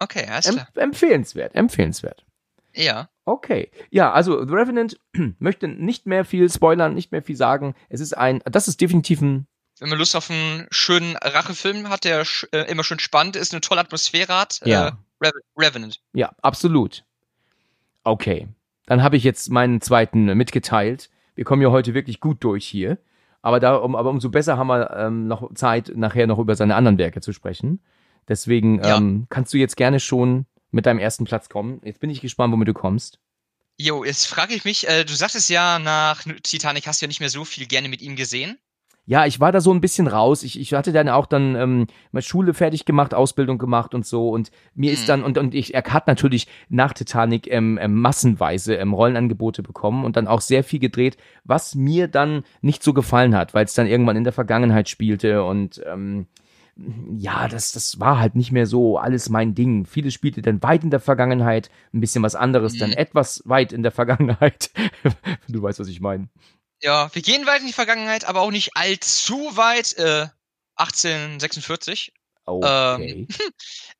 Okay, 0.00 0.26
alles 0.26 0.50
klar. 0.50 0.66
empfehlenswert, 0.74 1.54
empfehlenswert. 1.54 2.24
Ja. 2.74 3.08
Okay. 3.24 3.70
Ja, 3.90 4.12
also 4.12 4.44
The 4.44 4.52
Revenant 4.52 4.98
möchte 5.38 5.68
nicht 5.68 6.06
mehr 6.06 6.24
viel 6.24 6.50
spoilern, 6.50 6.94
nicht 6.94 7.12
mehr 7.12 7.22
viel 7.22 7.36
sagen. 7.36 7.74
Es 7.88 8.00
ist 8.00 8.14
ein, 8.16 8.42
das 8.44 8.66
ist 8.68 8.80
definitiv 8.80 9.20
ein, 9.20 9.46
Wenn 9.78 9.90
man 9.90 9.98
Lust 9.98 10.16
auf 10.16 10.30
einen 10.30 10.66
schönen 10.70 11.16
Rachefilm 11.16 11.88
hat, 11.88 12.04
der 12.04 12.24
äh, 12.52 12.62
immer 12.70 12.82
schön 12.84 12.98
spannend 12.98 13.36
ist, 13.36 13.52
eine 13.52 13.60
tolle 13.60 13.80
Atmosphäre 13.82 14.34
hat, 14.36 14.60
Ja. 14.64 14.88
äh, 14.88 14.92
Rev 15.22 15.32
Revenant. 15.56 16.00
ja, 16.12 16.32
absolut. 16.42 17.04
Okay. 18.02 18.48
Dann 18.86 19.02
habe 19.02 19.16
ich 19.16 19.24
jetzt 19.24 19.50
meinen 19.50 19.80
zweiten 19.80 20.24
mitgeteilt. 20.36 21.08
Wir 21.34 21.44
kommen 21.44 21.62
ja 21.62 21.70
heute 21.70 21.94
wirklich 21.94 22.20
gut 22.20 22.42
durch 22.44 22.66
hier. 22.66 22.98
Aber, 23.44 23.60
da, 23.60 23.74
um, 23.76 23.94
aber 23.94 24.08
umso 24.08 24.30
besser 24.30 24.56
haben 24.56 24.68
wir 24.68 24.90
ähm, 24.96 25.26
noch 25.28 25.52
Zeit, 25.52 25.92
nachher 25.94 26.26
noch 26.26 26.38
über 26.38 26.56
seine 26.56 26.76
anderen 26.76 26.96
Werke 26.96 27.20
zu 27.20 27.34
sprechen. 27.34 27.82
Deswegen 28.26 28.82
Ja. 28.82 28.96
ähm, 28.96 29.26
kannst 29.28 29.52
du 29.52 29.58
jetzt 29.58 29.76
gerne 29.76 30.00
schon 30.00 30.46
mit 30.70 30.86
deinem 30.86 30.98
ersten 30.98 31.26
Platz 31.26 31.50
kommen. 31.50 31.78
Jetzt 31.84 32.00
bin 32.00 32.08
ich 32.08 32.22
gespannt, 32.22 32.54
womit 32.54 32.68
du 32.68 32.72
kommst. 32.72 33.18
Jo, 33.76 34.02
jetzt 34.02 34.28
frage 34.28 34.54
ich 34.54 34.64
mich, 34.64 34.88
äh, 34.88 35.04
du 35.04 35.12
sagtest 35.12 35.50
ja, 35.50 35.78
nach 35.78 36.22
Titanic 36.42 36.86
hast 36.86 37.02
du 37.02 37.04
ja 37.04 37.08
nicht 37.08 37.20
mehr 37.20 37.28
so 37.28 37.44
viel 37.44 37.66
gerne 37.66 37.90
mit 37.90 38.00
ihm 38.00 38.16
gesehen. 38.16 38.58
Ja, 39.06 39.26
ich 39.26 39.38
war 39.38 39.52
da 39.52 39.60
so 39.60 39.70
ein 39.72 39.82
bisschen 39.82 40.06
raus. 40.06 40.42
Ich, 40.42 40.58
ich 40.58 40.72
hatte 40.72 40.90
dann 40.92 41.10
auch 41.10 41.26
dann 41.26 41.56
ähm, 41.56 41.86
mal 42.10 42.22
Schule 42.22 42.54
fertig 42.54 42.86
gemacht, 42.86 43.12
Ausbildung 43.12 43.58
gemacht 43.58 43.94
und 43.94 44.06
so. 44.06 44.30
Und 44.30 44.50
mir 44.74 44.92
ist 44.92 45.02
Mhm. 45.02 45.06
dann, 45.08 45.22
und, 45.24 45.36
und 45.38 45.54
ich, 45.54 45.74
er 45.74 45.82
hat 45.84 46.06
natürlich 46.06 46.46
nach 46.70 46.94
Titanic 46.94 47.46
ähm, 47.52 47.78
ähm, 47.80 48.00
massenweise 48.00 48.76
ähm, 48.76 48.94
Rollenangebote 48.94 49.62
bekommen 49.62 50.04
und 50.06 50.16
dann 50.16 50.26
auch 50.26 50.40
sehr 50.40 50.64
viel 50.64 50.78
gedreht, 50.80 51.18
was 51.44 51.74
mir 51.74 52.08
dann 52.08 52.44
nicht 52.62 52.82
so 52.82 52.94
gefallen 52.94 53.36
hat, 53.36 53.52
weil 53.52 53.66
es 53.66 53.74
dann 53.74 53.86
irgendwann 53.86 54.16
in 54.16 54.24
der 54.24 54.32
Vergangenheit 54.32 54.88
spielte 54.88 55.44
und 55.44 55.82
ähm, 55.86 56.26
ja, 57.18 57.46
das, 57.46 57.70
das 57.72 58.00
war 58.00 58.18
halt 58.18 58.34
nicht 58.34 58.50
mehr 58.50 58.66
so 58.66 58.98
alles 58.98 59.28
mein 59.28 59.54
Ding. 59.54 59.84
Vieles 59.84 60.12
spielte 60.14 60.42
dann 60.42 60.60
weit 60.62 60.82
in 60.82 60.90
der 60.90 60.98
Vergangenheit, 60.98 61.70
ein 61.92 62.00
bisschen 62.00 62.22
was 62.24 62.34
anderes, 62.34 62.78
dann 62.78 62.90
Mhm. 62.90 62.96
etwas 62.96 63.42
weit 63.44 63.72
in 63.72 63.82
der 63.82 63.92
Vergangenheit. 64.00 64.70
du 65.46 65.62
weißt, 65.62 65.78
was 65.78 65.88
ich 65.88 66.00
meine. 66.00 66.28
Ja, 66.84 67.08
wir 67.14 67.22
gehen 67.22 67.46
weit 67.46 67.62
in 67.62 67.66
die 67.66 67.72
Vergangenheit, 67.72 68.26
aber 68.26 68.42
auch 68.42 68.50
nicht 68.50 68.76
allzu 68.76 69.56
weit. 69.56 69.94
Äh, 69.94 70.28
1846. 70.76 72.12
Okay. 72.46 73.26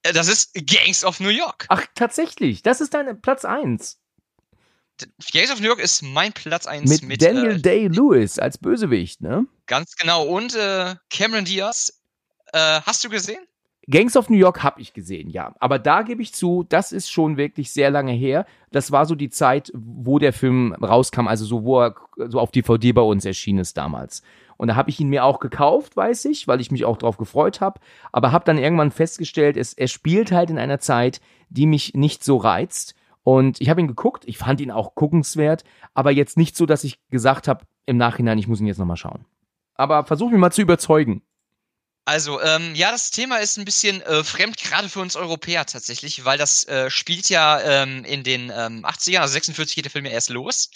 Äh, 0.02 0.12
das 0.12 0.28
ist 0.28 0.52
Gangs 0.52 1.02
of 1.02 1.18
New 1.18 1.30
York. 1.30 1.64
Ach, 1.70 1.82
tatsächlich, 1.94 2.62
das 2.62 2.82
ist 2.82 2.92
dein 2.92 3.22
Platz 3.22 3.46
1. 3.46 3.98
Gangs 5.32 5.50
of 5.50 5.60
New 5.60 5.68
York 5.68 5.80
ist 5.80 6.02
mein 6.02 6.34
Platz 6.34 6.66
1 6.66 6.90
Mit, 6.90 7.02
mit, 7.04 7.22
Daniel 7.22 7.52
äh, 7.52 7.60
Day-Lewis 7.62 8.38
als 8.38 8.58
Bösewicht, 8.58 9.22
ne? 9.22 9.46
ganz 9.64 9.96
genau. 9.96 10.26
Und 10.26 10.54
äh, 10.54 10.94
Cameron 11.08 11.46
Diaz. 11.46 12.02
Äh, 12.52 12.82
hast 12.82 13.02
du 13.02 13.08
gesehen? 13.08 13.42
Gangs 13.88 14.16
of 14.16 14.30
New 14.30 14.36
York 14.36 14.62
habe 14.62 14.80
ich 14.80 14.94
gesehen, 14.94 15.28
ja. 15.28 15.54
Aber 15.60 15.78
da 15.78 16.02
gebe 16.02 16.22
ich 16.22 16.32
zu, 16.32 16.64
das 16.68 16.92
ist 16.92 17.10
schon 17.10 17.36
wirklich 17.36 17.72
sehr 17.72 17.90
lange 17.90 18.12
her. 18.12 18.46
Das 18.70 18.92
war 18.92 19.06
so 19.06 19.14
die 19.14 19.30
Zeit, 19.30 19.70
wo 19.74 20.18
der 20.18 20.32
Film 20.32 20.72
rauskam, 20.74 21.26
also 21.28 21.44
so, 21.44 21.64
wo 21.64 21.80
er 21.80 21.94
so 22.28 22.40
auf 22.40 22.50
DVD 22.50 22.92
bei 22.92 23.02
uns 23.02 23.24
erschienen 23.24 23.58
ist 23.58 23.76
damals. 23.76 24.22
Und 24.56 24.68
da 24.68 24.76
habe 24.76 24.90
ich 24.90 25.00
ihn 25.00 25.08
mir 25.08 25.24
auch 25.24 25.40
gekauft, 25.40 25.96
weiß 25.96 26.26
ich, 26.26 26.48
weil 26.48 26.60
ich 26.60 26.70
mich 26.70 26.84
auch 26.84 26.96
drauf 26.96 27.16
gefreut 27.16 27.60
habe. 27.60 27.80
Aber 28.12 28.32
habe 28.32 28.44
dann 28.44 28.58
irgendwann 28.58 28.90
festgestellt, 28.90 29.56
es, 29.56 29.74
er 29.74 29.88
spielt 29.88 30.32
halt 30.32 30.50
in 30.50 30.58
einer 30.58 30.78
Zeit, 30.78 31.20
die 31.50 31.66
mich 31.66 31.94
nicht 31.94 32.24
so 32.24 32.36
reizt. 32.36 32.94
Und 33.22 33.60
ich 33.60 33.70
habe 33.70 33.80
ihn 33.80 33.88
geguckt, 33.88 34.24
ich 34.26 34.38
fand 34.38 34.60
ihn 34.60 34.70
auch 34.70 34.94
guckenswert, 34.94 35.64
aber 35.94 36.10
jetzt 36.10 36.36
nicht 36.36 36.56
so, 36.56 36.66
dass 36.66 36.84
ich 36.84 37.00
gesagt 37.08 37.48
habe 37.48 37.64
im 37.86 37.96
Nachhinein, 37.96 38.38
ich 38.38 38.48
muss 38.48 38.60
ihn 38.60 38.66
jetzt 38.66 38.78
nochmal 38.78 38.96
schauen. 38.96 39.24
Aber 39.74 40.04
versuch 40.04 40.30
mich 40.30 40.38
mal 40.38 40.52
zu 40.52 40.62
überzeugen. 40.62 41.22
Also, 42.06 42.40
ähm, 42.42 42.74
ja, 42.74 42.90
das 42.90 43.10
Thema 43.10 43.38
ist 43.38 43.56
ein 43.56 43.64
bisschen 43.64 44.02
äh, 44.02 44.22
fremd, 44.24 44.58
gerade 44.58 44.90
für 44.90 45.00
uns 45.00 45.16
Europäer 45.16 45.64
tatsächlich, 45.64 46.24
weil 46.24 46.36
das 46.36 46.64
äh, 46.68 46.90
spielt 46.90 47.30
ja 47.30 47.60
ähm, 47.60 48.04
in 48.04 48.22
den 48.22 48.50
ähm, 48.54 48.84
80ern, 48.84 49.20
also 49.20 49.32
46 49.32 49.74
geht 49.74 49.86
der 49.86 49.92
Film 49.92 50.04
ja 50.04 50.12
erst 50.12 50.28
los. 50.28 50.70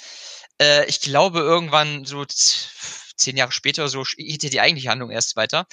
Äh, 0.60 0.86
ich 0.86 1.00
glaube, 1.02 1.40
irgendwann 1.40 2.06
so 2.06 2.24
zehn 2.24 3.36
Jahre 3.36 3.52
später 3.52 3.82
oder 3.82 3.90
so 3.90 4.04
geht 4.16 4.42
ja 4.42 4.48
die 4.48 4.60
eigentliche 4.60 4.88
Handlung 4.88 5.10
erst 5.10 5.36
weiter. 5.36 5.66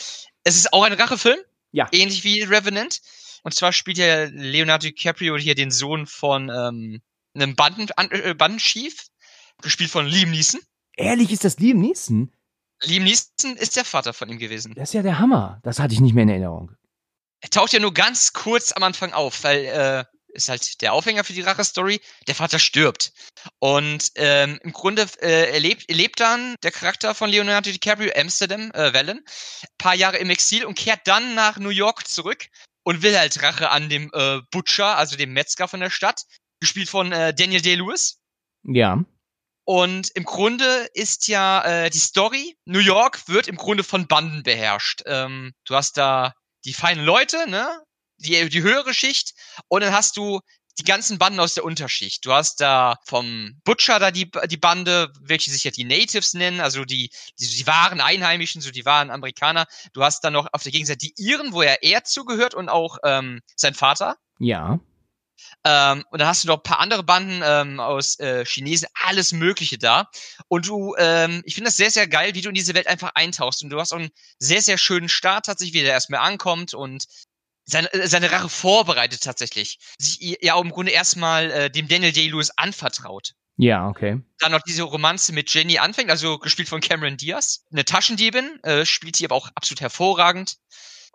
Es 0.44 0.58
ist 0.58 0.74
auch 0.74 0.84
ein 0.84 0.94
Rachefilm, 0.94 1.40
Ja. 1.72 1.88
ähnlich 1.92 2.24
wie 2.26 2.42
Revenant. 2.42 3.00
Und 3.44 3.54
zwar 3.54 3.72
spielt 3.72 3.98
ja 3.98 4.26
Leonardo 4.26 4.88
DiCaprio 4.88 5.38
hier 5.38 5.56
den 5.56 5.72
Sohn 5.72 6.06
von 6.06 6.50
ähm, 6.50 7.02
einem 7.34 7.56
Banden, 7.56 7.88
an, 7.96 8.10
äh, 8.12 8.34
Bandenchief, 8.34 9.08
gespielt 9.62 9.92
von 9.92 10.06
Liam 10.06 10.32
Neeson. 10.32 10.60
Ehrlich, 10.98 11.32
ist 11.32 11.44
das 11.46 11.60
Liam 11.60 11.80
Neeson? 11.80 12.32
Liam 12.84 13.04
Neeson 13.04 13.56
ist 13.58 13.76
der 13.76 13.86
Vater 13.86 14.14
von 14.14 14.30
ihm 14.30 14.38
gewesen. 14.38 14.74
Das 14.76 14.90
ist 14.90 14.94
ja 14.94 15.02
der 15.02 15.20
Hammer. 15.20 15.60
Das 15.64 15.80
hatte 15.80 15.94
ich 15.94 16.02
nicht 16.02 16.14
mehr 16.14 16.24
in 16.24 16.30
Erinnerung. 16.30 16.72
Er 17.42 17.50
taucht 17.50 17.74
ja 17.74 17.80
nur 17.80 17.94
ganz 17.94 18.34
kurz 18.34 18.72
am 18.72 18.84
Anfang 18.84 19.14
auf, 19.14 19.44
weil 19.44 19.66
äh, 19.66 20.04
ist 20.36 20.50
halt 20.50 20.82
der 20.82 20.94
Aufhänger 20.94 21.24
für 21.24 21.34
die 21.34 21.42
Rache-Story. 21.42 22.02
Der 22.28 22.36
Vater 22.36 22.60
stirbt. 22.60 23.14
Und 23.60 24.12
ähm, 24.16 24.60
im 24.64 24.74
Grunde 24.74 25.08
äh, 25.22 25.54
erlebt, 25.54 25.90
erlebt 25.90 26.20
dann 26.20 26.56
der 26.64 26.72
Charakter 26.72 27.16
von 27.16 27.30
Leonardo 27.30 27.72
DiCaprio 27.72 28.12
Amsterdam, 28.16 28.72
äh, 28.74 28.94
Valen, 28.94 29.24
paar 29.78 29.96
Jahre 29.96 30.18
im 30.18 30.30
Exil 30.30 30.66
und 30.66 30.78
kehrt 30.78 31.02
dann 31.06 31.36
nach 31.36 31.58
New 31.58 31.70
York 31.70 32.08
zurück 32.08 32.48
und 32.84 33.02
will 33.02 33.18
halt 33.18 33.42
Rache 33.42 33.70
an 33.70 33.90
dem 33.90 34.12
äh, 34.14 34.42
Butcher, 34.52 34.98
also 34.98 35.16
dem 35.16 35.34
Metzger 35.34 35.68
von 35.68 35.80
der 35.80 35.90
Stadt, 35.90 36.24
gespielt 36.60 36.90
von 36.90 37.12
äh, 37.12 37.34
Daniel 37.34 37.62
Day-Lewis. 37.62 38.20
Ja. 38.64 39.04
Und 39.66 40.12
im 40.14 40.24
Grunde 40.24 40.88
ist 40.94 41.28
ja 41.28 41.64
äh, 41.64 41.90
die 41.90 41.98
Story, 42.00 42.56
New 42.66 42.80
York 42.80 43.28
wird 43.28 43.48
im 43.48 43.56
Grunde 43.56 43.84
von 43.84 44.08
Banden 44.08 44.44
beherrscht. 44.44 45.02
Ähm, 45.08 45.54
du 45.66 45.76
hast 45.76 45.98
da 45.98 46.34
die 46.66 46.74
feinen 46.74 47.04
Leute, 47.04 47.50
ne? 47.50 47.82
Die, 48.18 48.48
die 48.48 48.62
höhere 48.62 48.94
Schicht. 48.94 49.34
Und 49.68 49.82
dann 49.82 49.92
hast 49.92 50.18
du 50.18 50.40
die 50.78 50.84
ganzen 50.84 51.18
Banden 51.18 51.40
aus 51.40 51.54
der 51.54 51.64
Unterschicht. 51.64 52.26
Du 52.26 52.34
hast 52.34 52.62
da 52.62 52.98
vom 53.06 53.60
Butcher 53.64 53.98
da 54.00 54.12
die, 54.12 54.30
die 54.48 54.58
Bande, 54.58 55.12
welche 55.22 55.50
sich 55.50 55.64
ja 55.64 55.72
die 55.72 55.84
Natives 55.84 56.34
nennen, 56.34 56.60
also 56.60 56.86
die, 56.86 57.10
die, 57.40 57.48
die 57.48 57.68
wahren 57.68 58.02
Einheimischen, 58.02 58.62
so 58.62 58.72
die 58.72 58.86
wahren 58.86 59.10
Amerikaner. 59.10 59.66
Du 59.94 60.04
hast 60.04 60.24
dann 60.24 60.34
noch 60.34 60.48
auf 60.52 60.64
der 60.64 60.72
Gegenseite 60.72 61.00
die 61.00 61.14
Iren, 61.18 61.54
wo 61.54 61.64
ja 61.64 61.76
er 61.82 62.04
zugehört 62.04 62.54
und 62.54 62.70
auch 62.70 62.98
ähm, 63.04 63.42
sein 63.56 63.74
Vater. 63.74 64.18
Ja. 64.40 64.80
Ähm, 65.64 66.04
und 66.12 66.20
dann 66.20 66.28
hast 66.28 66.44
du 66.44 66.48
noch 66.48 66.58
ein 66.58 66.64
paar 66.64 66.80
andere 66.80 67.04
Banden 67.04 67.42
ähm, 67.44 67.80
aus 67.80 68.20
äh, 68.20 68.46
Chinesen, 68.46 68.88
alles 69.04 69.32
Mögliche 69.32 69.78
da. 69.78 70.10
Und 70.48 70.68
du, 70.68 70.96
ähm, 70.98 71.42
ich 71.46 71.56
finde 71.56 71.70
das 71.70 71.78
sehr, 71.78 71.92
sehr 71.92 72.08
geil, 72.08 72.36
wie 72.36 72.42
du 72.42 72.50
in 72.50 72.56
diese 72.56 72.76
Welt 72.76 72.88
einfach 72.88 73.12
eintauchst. 73.16 73.64
Und 73.64 73.70
du 73.70 73.80
hast 73.80 73.92
auch 73.92 74.00
einen 74.00 74.12
sehr, 74.40 74.62
sehr 74.62 74.78
schönen 74.78 75.10
Start 75.10 75.48
tatsächlich, 75.48 75.74
wie 75.74 75.84
der 75.84 75.94
erstmal 75.94 76.22
ankommt 76.22 76.74
und 76.74 77.06
seine, 77.66 77.92
äh, 77.94 78.08
seine 78.08 78.32
Rache 78.32 78.50
vorbereitet 78.50 79.22
tatsächlich. 79.24 79.80
Sich 79.98 80.38
ja 80.42 80.60
im 80.60 80.72
Grunde 80.72 80.92
erstmal 80.92 81.52
äh, 81.52 81.70
dem 81.72 81.88
Daniel 81.88 82.12
Day-Lewis 82.12 82.52
anvertraut. 82.52 83.34
Ja, 83.58 83.88
okay. 83.88 84.22
Dann 84.40 84.52
noch 84.52 84.62
diese 84.62 84.84
Romanze 84.84 85.32
mit 85.32 85.54
Jenny 85.54 85.78
anfängt, 85.78 86.10
also 86.10 86.38
gespielt 86.40 86.68
von 86.68 86.82
Cameron 86.82 87.18
Diaz. 87.18 87.64
Eine 87.72 87.86
Taschendiebin, 87.86 88.60
äh, 88.64 88.86
spielt 88.86 89.16
sie 89.16 89.26
aber 89.26 89.36
auch 89.36 89.50
absolut 89.56 89.82
hervorragend. 89.82 90.58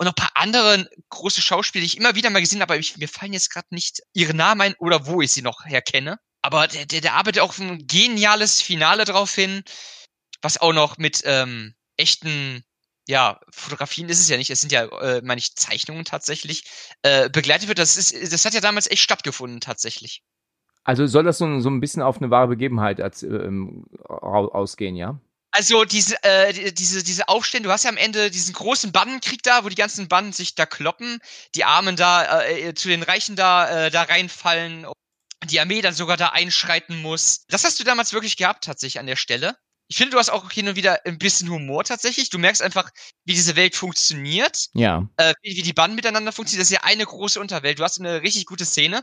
Und 0.00 0.06
noch 0.06 0.14
paar 0.14 0.30
andere 0.32 0.88
große 1.10 1.42
Schauspieler, 1.42 1.82
die 1.82 1.86
ich 1.88 1.98
immer 1.98 2.14
wieder 2.14 2.30
mal 2.30 2.40
gesehen 2.40 2.62
habe, 2.62 2.72
aber 2.72 2.80
ich, 2.80 2.96
mir 2.96 3.06
fallen 3.06 3.34
jetzt 3.34 3.50
gerade 3.50 3.66
nicht 3.68 4.00
ihre 4.14 4.32
Namen 4.32 4.62
ein 4.62 4.74
oder 4.78 5.06
wo 5.06 5.20
ich 5.20 5.30
sie 5.30 5.42
noch 5.42 5.66
herkenne. 5.66 6.18
Aber 6.40 6.68
der, 6.68 6.86
der, 6.86 7.02
der 7.02 7.12
arbeitet 7.12 7.42
auch 7.42 7.58
ein 7.58 7.86
geniales 7.86 8.62
Finale 8.62 9.04
drauf 9.04 9.34
hin, 9.34 9.62
was 10.40 10.58
auch 10.58 10.72
noch 10.72 10.96
mit 10.96 11.20
ähm, 11.26 11.74
echten, 11.98 12.64
ja, 13.08 13.40
Fotografien 13.52 14.08
ist 14.08 14.20
es 14.20 14.30
ja 14.30 14.38
nicht, 14.38 14.48
es 14.48 14.62
sind 14.62 14.72
ja, 14.72 14.84
äh, 14.86 15.20
meine 15.22 15.38
ich, 15.38 15.54
Zeichnungen 15.54 16.06
tatsächlich, 16.06 16.64
äh, 17.02 17.28
begleitet 17.28 17.68
wird. 17.68 17.78
Das, 17.78 17.98
ist, 17.98 18.32
das 18.32 18.46
hat 18.46 18.54
ja 18.54 18.62
damals 18.62 18.90
echt 18.90 19.02
stattgefunden, 19.02 19.60
tatsächlich. 19.60 20.22
Also 20.82 21.06
soll 21.06 21.24
das 21.24 21.36
so, 21.36 21.60
so 21.60 21.68
ein 21.68 21.80
bisschen 21.80 22.00
auf 22.00 22.16
eine 22.16 22.30
wahre 22.30 22.48
Begebenheit 22.48 23.02
als, 23.02 23.22
ähm, 23.22 23.84
au- 24.08 24.48
ausgehen, 24.48 24.96
ja? 24.96 25.20
Also 25.52 25.84
diese, 25.84 26.22
äh, 26.22 26.52
die- 26.52 26.72
diese, 26.74 27.02
diese 27.02 27.28
Aufstände, 27.28 27.68
du 27.68 27.72
hast 27.72 27.84
ja 27.84 27.90
am 27.90 27.96
Ende 27.96 28.30
diesen 28.30 28.54
großen 28.54 28.92
Bandenkrieg 28.92 29.42
da, 29.42 29.64
wo 29.64 29.68
die 29.68 29.74
ganzen 29.74 30.08
Banden 30.08 30.32
sich 30.32 30.54
da 30.54 30.64
kloppen, 30.66 31.18
die 31.54 31.64
Armen 31.64 31.96
da 31.96 32.42
äh, 32.44 32.74
zu 32.74 32.88
den 32.88 33.02
Reichen 33.02 33.34
da, 33.36 33.86
äh, 33.86 33.90
da 33.90 34.02
reinfallen, 34.02 34.86
die 35.44 35.58
Armee 35.58 35.80
dann 35.82 35.94
sogar 35.94 36.16
da 36.16 36.28
einschreiten 36.28 37.02
muss. 37.02 37.44
Das 37.48 37.64
hast 37.64 37.80
du 37.80 37.84
damals 37.84 38.12
wirklich 38.12 38.36
gehabt, 38.36 38.64
tatsächlich 38.64 39.00
an 39.00 39.06
der 39.06 39.16
Stelle. 39.16 39.56
Ich 39.88 39.96
finde, 39.96 40.12
du 40.12 40.18
hast 40.18 40.30
auch 40.30 40.52
hin 40.52 40.68
und 40.68 40.76
wieder 40.76 41.04
ein 41.04 41.18
bisschen 41.18 41.50
Humor 41.50 41.82
tatsächlich. 41.82 42.30
Du 42.30 42.38
merkst 42.38 42.62
einfach, 42.62 42.90
wie 43.24 43.34
diese 43.34 43.56
Welt 43.56 43.74
funktioniert, 43.74 44.66
Ja. 44.74 45.08
äh, 45.16 45.34
wie, 45.42 45.56
wie 45.56 45.62
die 45.62 45.72
Banden 45.72 45.96
miteinander 45.96 46.30
funktionieren. 46.30 46.60
Das 46.60 46.70
ist 46.70 46.76
ja 46.76 46.84
eine 46.84 47.04
große 47.04 47.40
Unterwelt. 47.40 47.80
Du 47.80 47.82
hast 47.82 47.98
eine 47.98 48.22
richtig 48.22 48.46
gute 48.46 48.64
Szene, 48.64 49.02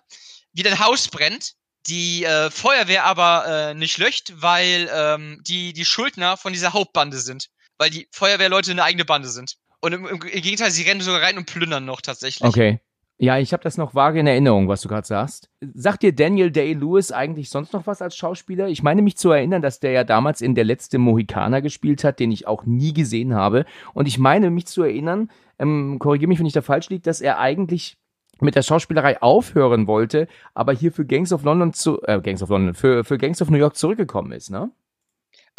wie 0.54 0.64
dein 0.64 0.80
Haus 0.80 1.10
brennt, 1.10 1.56
die 1.88 2.26
äh, 2.26 2.50
Feuerwehr 2.52 3.06
aber 3.06 3.46
äh, 3.48 3.74
nicht 3.74 3.98
löscht, 3.98 4.34
weil 4.36 4.90
ähm, 4.94 5.42
die, 5.48 5.74
die 5.74 5.86
Schuldner 5.86 6.38
von 6.38 6.54
dieser 6.54 6.74
Hauptbande 6.74 7.18
sind. 7.18 7.50
weil 7.78 7.90
die 7.90 8.08
Feuerwehrleute 8.12 8.72
eine 8.72 8.84
eigene 8.84 9.06
Bande 9.06 9.30
sind. 9.30 9.56
Und 9.82 9.94
im, 9.94 10.06
im, 10.08 10.20
Gegenteil, 10.20 10.72
sie 10.72 10.84
rennen 10.84 11.02
sogar 11.02 11.22
rein 11.22 11.38
und 11.38 11.46
plündern 11.46 11.86
noch 11.86 12.02
tatsächlich. 12.02 12.48
Okay. 12.48 12.80
Ja, 13.20 13.40
ich 13.40 13.52
habe 13.52 13.64
das 13.64 13.78
noch 13.78 13.96
vage 13.96 14.20
in 14.20 14.28
Erinnerung, 14.28 14.68
was 14.68 14.82
du 14.82 14.90
gerade 14.90 15.08
sagst. 15.08 15.50
Sagt 15.74 16.04
dir 16.04 16.14
Daniel 16.14 16.52
Day-Lewis 16.52 17.12
eigentlich 17.12 17.50
sonst 17.50 17.74
noch 17.74 17.88
was 17.88 18.02
als 18.02 18.16
Schauspieler? 18.16 18.68
Ich 18.68 18.84
meine 18.84 19.02
mich 19.02 19.18
zu 19.18 19.32
erinnern, 19.32 19.64
dass 19.64 19.80
der 19.80 19.92
ja 19.92 20.04
damals 20.04 20.42
in 20.42 20.54
Der 20.54 20.66
letzte 20.66 21.00
Mohikaner 21.00 21.64
gespielt 21.64 22.04
hat, 22.04 22.20
den 22.20 22.32
ich 22.32 22.46
auch 22.46 22.66
nie 22.66 22.94
gesehen 22.94 23.34
habe. 23.34 23.66
Und 23.96 24.08
ich 24.08 24.20
meine 24.20 24.52
mich 24.52 24.68
zu 24.68 24.84
erinnern, 24.84 25.32
ähm, 25.58 25.98
korrigiere 25.98 26.30
mich, 26.30 26.38
wenn 26.38 26.46
ich 26.46 26.54
da 26.54 26.62
falsch 26.62 26.90
liege, 26.90 27.02
dass 27.02 27.22
er 27.22 27.40
eigentlich 27.40 27.98
mit 28.42 28.56
der 28.56 28.64
Schauspielerei 28.64 29.22
aufhören 29.22 29.88
wollte, 29.88 30.28
aber 30.54 30.74
hier 30.74 30.92
für 30.92 31.06
Gangs 31.06 31.32
of 31.32 31.44
London 31.44 31.74
zu, 31.74 32.02
äh, 32.04 32.22
Gangs 32.22 32.42
of 32.42 32.50
London, 32.50 32.74
für, 32.74 33.04
für 33.04 33.18
Gangs 33.18 33.42
of 33.42 33.50
New 33.50 33.58
York 33.58 33.76
zurückgekommen 33.76 34.32
ist, 34.32 34.50
ne? 34.50 34.72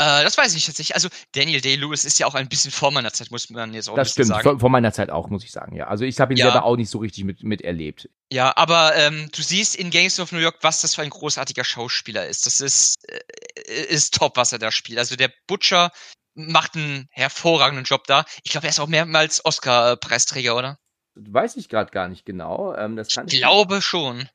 Äh, 0.01 0.23
das 0.23 0.39
weiß 0.39 0.55
ich 0.55 0.65
tatsächlich. 0.65 0.95
Also 0.95 1.09
Daniel 1.33 1.61
Day-Lewis 1.61 2.05
ist 2.05 2.21
ja 2.21 2.27
auch 2.29 2.35
ein 2.35 2.49
bisschen 2.49 2.71
vor 2.71 2.93
meiner 2.93 3.13
Zeit, 3.13 3.33
muss 3.33 3.51
man 3.51 3.75
jetzt 3.75 3.91
auch 3.91 3.97
Das 3.97 4.13
stimmt, 4.13 4.29
sagen. 4.29 4.43
Vor, 4.45 4.61
vor, 4.61 4.71
meiner 4.71 4.93
Zeit 4.93 5.11
auch, 5.11 5.29
muss 5.29 5.43
ich 5.43 5.51
sagen, 5.51 5.75
ja. 5.75 5.89
Also 5.89 6.05
ich 6.05 6.21
habe 6.21 6.33
ihn 6.33 6.37
ja. 6.37 6.47
selber 6.47 6.65
auch 6.65 6.77
nicht 6.77 6.89
so 6.89 6.99
richtig 6.99 7.25
mit, 7.25 7.43
miterlebt. 7.43 8.09
Ja, 8.33 8.57
aber 8.57 8.95
ähm, 8.95 9.29
du 9.35 9.43
siehst 9.43 9.75
in 9.75 9.91
Gangs 9.91 10.21
of 10.21 10.31
New 10.31 10.39
York, 10.39 10.59
was 10.61 10.83
das 10.83 10.95
für 10.95 11.03
ein 11.03 11.11
großartiger 11.11 11.65
Schauspieler 11.65 12.27
ist. 12.27 12.47
Das 12.47 12.61
ist, 12.61 12.97
äh, 13.09 13.85
ist 13.89 14.15
top, 14.15 14.37
was 14.37 14.53
er 14.53 14.61
da 14.61 14.71
spielt. 14.71 15.01
Also 15.01 15.17
der 15.17 15.33
Butcher 15.49 15.91
macht 16.37 16.77
einen 16.77 17.09
hervorragenden 17.11 17.85
Job 17.85 18.07
da. 18.07 18.25
Ich 18.45 18.53
glaube, 18.53 18.69
er 18.69 18.71
ist 18.71 18.79
auch 18.79 18.87
mehrmals 18.87 19.45
Oscar-Preisträger, 19.45 20.57
oder? 20.57 20.79
Weiß 21.19 21.57
ich 21.57 21.69
gerade 21.69 21.91
gar 21.91 22.09
nicht 22.09 22.25
genau. 22.25 22.75
Ähm, 22.77 22.97
das 22.97 23.15
kann 23.15 23.27
ich 23.29 23.39
glaube 23.39 23.83
schon 23.83 24.29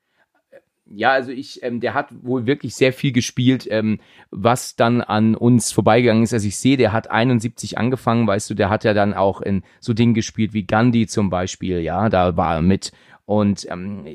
ja, 0.86 1.12
also 1.12 1.32
ich, 1.32 1.64
ähm, 1.64 1.80
der 1.80 1.94
hat 1.94 2.10
wohl 2.24 2.46
wirklich 2.46 2.76
sehr 2.76 2.94
viel 2.94 3.12
gespielt, 3.12 3.68
ähm, 3.70 4.00
was 4.32 4.76
dann 4.76 5.02
an 5.02 5.36
uns 5.36 5.72
vorbeigegangen 5.72 6.24
ist. 6.24 6.34
Also 6.34 6.48
ich 6.48 6.58
sehe, 6.58 6.78
der 6.78 6.92
hat 6.92 7.10
71 7.10 7.78
angefangen, 7.78 8.28
weißt 8.28 8.50
du, 8.50 8.54
der 8.54 8.70
hat 8.70 8.84
ja 8.84 8.94
dann 8.94 9.14
auch 9.14 9.42
in 9.42 9.64
so 9.80 9.94
Dingen 9.94 10.14
gespielt 10.14 10.54
wie 10.54 10.66
Gandhi 10.66 11.08
zum 11.08 11.30
Beispiel, 11.30 11.80
ja, 11.80 12.10
da 12.10 12.36
war 12.38 12.56
er 12.56 12.62
mit. 12.62 12.92
Und 13.26 13.66
ähm, 13.70 14.06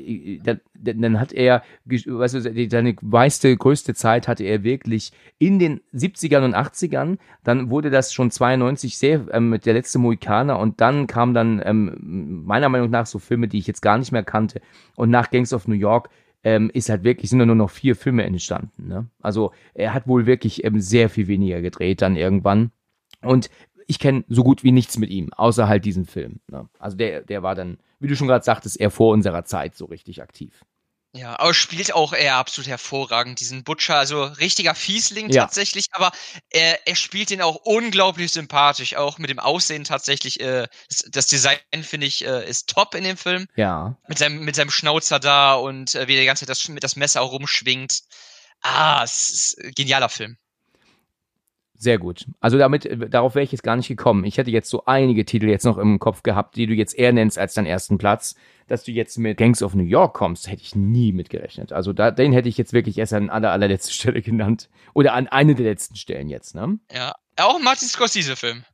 dann, 0.43 0.59
dann 0.75 1.19
hat 1.19 1.33
er, 1.33 1.63
weißt 1.85 2.35
du, 2.35 2.69
seine 2.69 2.95
meiste, 3.01 3.55
größte 3.57 3.95
Zeit 3.95 4.27
hatte 4.27 4.43
er 4.43 4.63
wirklich 4.63 5.11
in 5.39 5.57
den 5.57 5.81
70ern 5.95 6.45
und 6.45 6.55
80ern. 6.55 7.17
Dann 7.43 7.71
wurde 7.71 7.89
das 7.89 8.13
schon 8.13 8.29
92 8.29 8.97
sehr 8.97 9.25
ähm, 9.31 9.49
mit 9.49 9.65
der 9.65 9.73
letzte 9.73 9.97
Mohikaner 9.97 10.59
und 10.59 10.79
dann 10.79 11.07
kam 11.07 11.33
dann 11.33 11.59
ähm, 11.65 12.43
meiner 12.45 12.69
Meinung 12.69 12.91
nach 12.91 13.07
so 13.07 13.17
Filme, 13.17 13.47
die 13.47 13.57
ich 13.57 13.67
jetzt 13.67 13.81
gar 13.81 13.97
nicht 13.97 14.11
mehr 14.11 14.23
kannte. 14.23 14.61
Und 14.95 15.09
nach 15.09 15.31
Gangs 15.31 15.53
of 15.53 15.67
New 15.67 15.75
York 15.75 16.09
ähm, 16.43 16.69
ist 16.71 16.89
halt 16.89 17.03
wirklich, 17.03 17.31
sind 17.31 17.39
nur 17.39 17.55
noch 17.55 17.71
vier 17.71 17.95
Filme 17.95 18.23
entstanden. 18.23 18.87
Ne? 18.87 19.07
Also 19.21 19.51
er 19.73 19.93
hat 19.93 20.07
wohl 20.07 20.27
wirklich 20.27 20.63
ähm, 20.63 20.79
sehr 20.79 21.09
viel 21.09 21.27
weniger 21.27 21.61
gedreht 21.61 22.01
dann 22.03 22.15
irgendwann. 22.15 22.71
Und 23.21 23.49
ich 23.89 23.97
kenne 23.97 24.23
so 24.29 24.43
gut 24.43 24.63
wie 24.63 24.71
nichts 24.71 24.97
mit 24.97 25.09
ihm, 25.09 25.33
außer 25.33 25.67
halt 25.67 25.83
diesen 25.83 26.05
Film. 26.05 26.39
Ne? 26.47 26.69
Also 26.77 26.95
der, 26.95 27.21
der 27.21 27.41
war 27.41 27.55
dann, 27.55 27.79
wie 27.99 28.07
du 28.07 28.15
schon 28.15 28.27
gerade 28.27 28.45
sagtest, 28.45 28.79
eher 28.79 28.91
vor 28.91 29.11
unserer 29.11 29.45
Zeit 29.45 29.75
so 29.75 29.85
richtig 29.85 30.21
aktiv. 30.21 30.63
Ja, 31.11 31.39
aber 31.39 31.55
spielt 31.55 31.91
auch 31.95 32.13
er 32.13 32.35
absolut 32.35 32.67
hervorragend, 32.67 33.39
diesen 33.39 33.63
Butcher. 33.63 33.95
Also 33.95 34.25
richtiger 34.25 34.75
Fiesling 34.75 35.31
ja. 35.31 35.41
tatsächlich, 35.41 35.87
aber 35.93 36.11
er, 36.51 36.87
er 36.87 36.95
spielt 36.95 37.31
ihn 37.31 37.41
auch 37.41 37.55
unglaublich 37.63 38.31
sympathisch. 38.31 38.95
Auch 38.95 39.17
mit 39.17 39.31
dem 39.31 39.39
Aussehen 39.39 39.85
tatsächlich. 39.85 40.39
Äh, 40.39 40.67
das, 41.07 41.25
Design, 41.25 41.57
finde 41.81 42.05
ich, 42.05 42.23
äh, 42.23 42.47
ist 42.47 42.69
top 42.69 42.93
in 42.93 43.03
dem 43.03 43.17
Film. 43.17 43.47
Ja. 43.55 43.97
Mit 44.07 44.19
seinem, 44.19 44.45
mit 44.45 44.55
seinem 44.55 44.69
Schnauzer 44.69 45.19
da 45.19 45.55
und 45.55 45.95
äh, 45.95 46.07
wie 46.07 46.13
er 46.13 46.19
die 46.19 46.27
ganze 46.27 46.45
Zeit 46.45 46.49
das, 46.49 46.67
mit 46.67 46.83
das 46.83 46.95
Messer 46.95 47.23
auch 47.23 47.31
rumschwingt. 47.31 48.03
Ah, 48.61 49.01
es 49.03 49.31
ist 49.31 49.63
ein 49.63 49.71
genialer 49.71 50.09
Film. 50.09 50.37
Sehr 51.81 51.97
gut. 51.97 52.25
Also 52.41 52.57
damit, 52.57 52.85
äh, 52.85 53.09
darauf 53.09 53.35
wäre 53.35 53.43
ich 53.43 53.53
jetzt 53.53 53.63
gar 53.63 53.77
nicht 53.77 53.87
gekommen. 53.87 54.25
Ich 54.25 54.37
hätte 54.37 54.51
jetzt 54.51 54.69
so 54.69 54.83
einige 54.85 55.23
Titel 55.23 55.47
jetzt 55.47 55.63
noch 55.63 55.77
im 55.77 55.97
Kopf 55.97 56.23
gehabt, 56.23 56.57
die 56.57 56.67
du 56.67 56.73
jetzt 56.73 56.93
eher 56.93 57.13
nennst 57.13 57.39
als 57.39 57.53
deinen 57.53 57.67
ersten 57.67 57.97
Platz. 57.97 58.35
Dass 58.67 58.83
du 58.83 58.91
jetzt 58.91 59.17
mit 59.17 59.37
Gangs 59.37 59.63
of 59.63 59.73
New 59.73 59.83
York 59.83 60.13
kommst, 60.13 60.51
hätte 60.51 60.61
ich 60.61 60.75
nie 60.75 61.13
mitgerechnet. 61.13 61.71
Also 61.71 61.93
da, 61.93 62.11
den 62.11 62.33
hätte 62.33 62.49
ich 62.49 62.57
jetzt 62.57 62.73
wirklich 62.73 62.97
erst 62.97 63.13
an 63.13 63.29
aller, 63.29 63.51
allerletzter 63.51 63.91
Stelle 63.93 64.21
genannt. 64.21 64.69
Oder 64.93 65.13
an 65.13 65.27
eine 65.27 65.55
der 65.55 65.65
letzten 65.67 65.95
Stellen 65.95 66.27
jetzt, 66.27 66.53
ne? 66.53 66.79
Ja. 66.93 67.15
Auch 67.37 67.55
ein 67.55 67.63
Martin 67.63 67.87
Scorsese-Film. 67.87 68.65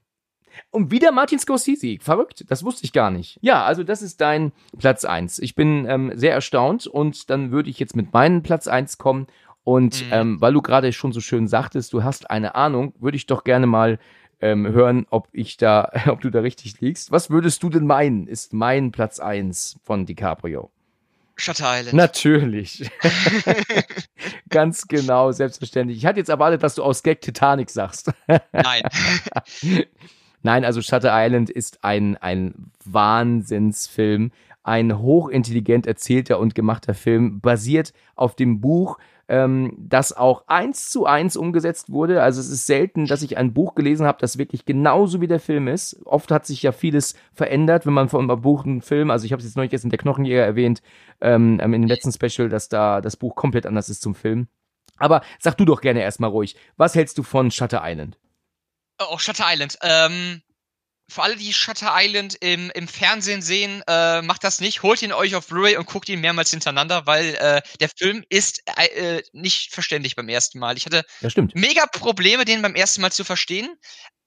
Und 0.71 0.89
wieder 0.89 1.11
Martin 1.11 1.37
Scorsese. 1.37 1.97
Verrückt. 2.01 2.45
Das 2.47 2.63
wusste 2.63 2.85
ich 2.85 2.93
gar 2.93 3.11
nicht. 3.11 3.37
Ja, 3.41 3.63
also 3.65 3.83
das 3.83 4.01
ist 4.01 4.19
dein 4.19 4.51
Platz 4.79 5.05
eins. 5.05 5.37
Ich 5.37 5.53
bin 5.53 5.85
ähm, 5.87 6.11
sehr 6.15 6.33
erstaunt 6.33 6.87
und 6.87 7.29
dann 7.29 7.51
würde 7.51 7.69
ich 7.69 7.79
jetzt 7.79 7.95
mit 7.95 8.13
meinem 8.13 8.41
Platz 8.41 8.67
eins 8.67 8.97
kommen 8.97 9.27
und 9.65 10.05
mhm. 10.05 10.13
ähm, 10.13 10.41
weil 10.41 10.53
du 10.53 10.61
gerade 10.61 10.93
schon 10.93 11.11
so 11.11 11.19
schön 11.19 11.47
sagtest, 11.47 11.91
du 11.91 12.03
hast 12.03 12.29
eine 12.29 12.55
Ahnung, 12.55 12.93
würde 12.99 13.17
ich 13.17 13.25
doch 13.25 13.43
gerne 13.43 13.65
mal 13.65 13.97
ähm, 14.39 14.67
hören, 14.67 15.07
ob 15.09 15.27
ich 15.33 15.57
da, 15.57 15.91
ob 16.07 16.21
du 16.21 16.29
da 16.29 16.39
richtig 16.39 16.79
liegst. 16.79 17.11
Was 17.11 17.29
würdest 17.29 17.63
du 17.63 17.69
denn 17.69 17.87
meinen, 17.87 18.27
ist 18.27 18.53
mein 18.53 18.91
Platz 18.91 19.19
eins 19.19 19.77
von 19.83 20.05
DiCaprio? 20.05 20.69
Shutter 21.35 21.79
Island. 21.79 21.95
Natürlich. 21.95 22.89
Ganz 24.49 24.87
genau, 24.87 25.31
selbstverständlich. 25.31 25.97
Ich 25.97 26.05
hatte 26.05 26.19
jetzt 26.19 26.29
erwartet, 26.29 26.61
dass 26.61 26.75
du 26.75 26.83
aus 26.83 27.01
Gag 27.01 27.21
Titanic 27.21 27.71
sagst. 27.71 28.11
Nein. 28.53 28.83
Nein, 30.43 30.63
also 30.63 30.79
Shutter 30.83 31.09
Island 31.11 31.49
ist 31.49 31.83
ein, 31.83 32.17
ein 32.17 32.71
Wahnsinnsfilm, 32.85 34.31
ein 34.61 34.99
hochintelligent 34.99 35.87
erzählter 35.87 36.39
und 36.39 36.53
gemachter 36.53 36.93
Film, 36.93 37.41
basiert 37.41 37.93
auf 38.15 38.35
dem 38.35 38.61
Buch 38.61 38.99
ähm, 39.27 39.73
das 39.77 40.13
auch 40.13 40.43
eins 40.47 40.89
zu 40.89 41.05
eins 41.05 41.35
umgesetzt 41.35 41.89
wurde. 41.89 42.21
Also 42.21 42.39
es 42.39 42.49
ist 42.49 42.67
selten, 42.67 43.07
dass 43.07 43.21
ich 43.21 43.37
ein 43.37 43.53
Buch 43.53 43.75
gelesen 43.75 44.05
habe, 44.05 44.19
das 44.21 44.37
wirklich 44.37 44.65
genauso 44.65 45.21
wie 45.21 45.27
der 45.27 45.39
Film 45.39 45.67
ist. 45.67 46.05
Oft 46.05 46.31
hat 46.31 46.45
sich 46.45 46.61
ja 46.61 46.71
vieles 46.71 47.15
verändert, 47.33 47.85
wenn 47.85 47.93
man 47.93 48.09
von 48.09 48.29
einem 48.29 48.41
Buch 48.41 48.65
einen 48.65 48.81
Film, 48.81 49.09
also 49.11 49.25
ich 49.25 49.31
habe 49.31 49.39
es 49.39 49.45
jetzt 49.45 49.57
neulich 49.57 49.73
erst 49.73 49.85
in 49.85 49.89
der 49.89 49.99
Knochenjäger 49.99 50.43
erwähnt, 50.43 50.81
ähm, 51.21 51.59
in 51.59 51.71
dem 51.71 51.87
letzten 51.87 52.11
Special, 52.11 52.49
dass 52.49 52.69
da 52.69 53.01
das 53.01 53.17
Buch 53.17 53.35
komplett 53.35 53.65
anders 53.65 53.89
ist 53.89 54.01
zum 54.01 54.15
Film. 54.15 54.47
Aber 54.97 55.21
sag 55.39 55.57
du 55.57 55.65
doch 55.65 55.81
gerne 55.81 56.01
erstmal 56.01 56.29
ruhig, 56.29 56.55
was 56.77 56.95
hältst 56.95 57.17
du 57.17 57.23
von 57.23 57.51
Shutter 57.51 57.81
Island? 57.83 58.17
Oh, 58.99 59.17
Shutter 59.17 59.45
Island. 59.47 59.77
Ähm, 59.81 60.41
für 61.07 61.21
alle, 61.21 61.35
die 61.35 61.53
Shutter 61.53 61.93
Island 61.93 62.35
im, 62.41 62.71
im 62.71 62.87
Fernsehen 62.87 63.41
sehen, 63.41 63.83
äh, 63.87 64.21
macht 64.21 64.43
das 64.43 64.59
nicht. 64.59 64.81
Holt 64.81 65.01
ihn 65.01 65.13
euch 65.13 65.35
auf 65.35 65.47
Blu-ray 65.47 65.77
und 65.77 65.85
guckt 65.85 66.09
ihn 66.09 66.19
mehrmals 66.19 66.49
hintereinander, 66.49 67.05
weil 67.05 67.35
äh, 67.35 67.61
der 67.79 67.89
Film 67.89 68.23
ist 68.29 68.63
äh, 68.77 69.21
nicht 69.31 69.73
verständlich 69.73 70.15
beim 70.15 70.29
ersten 70.29 70.59
Mal. 70.59 70.77
Ich 70.77 70.85
hatte 70.85 71.03
mega 71.53 71.85
Probleme, 71.85 72.45
den 72.45 72.61
beim 72.61 72.75
ersten 72.75 73.01
Mal 73.01 73.11
zu 73.11 73.23
verstehen. 73.23 73.75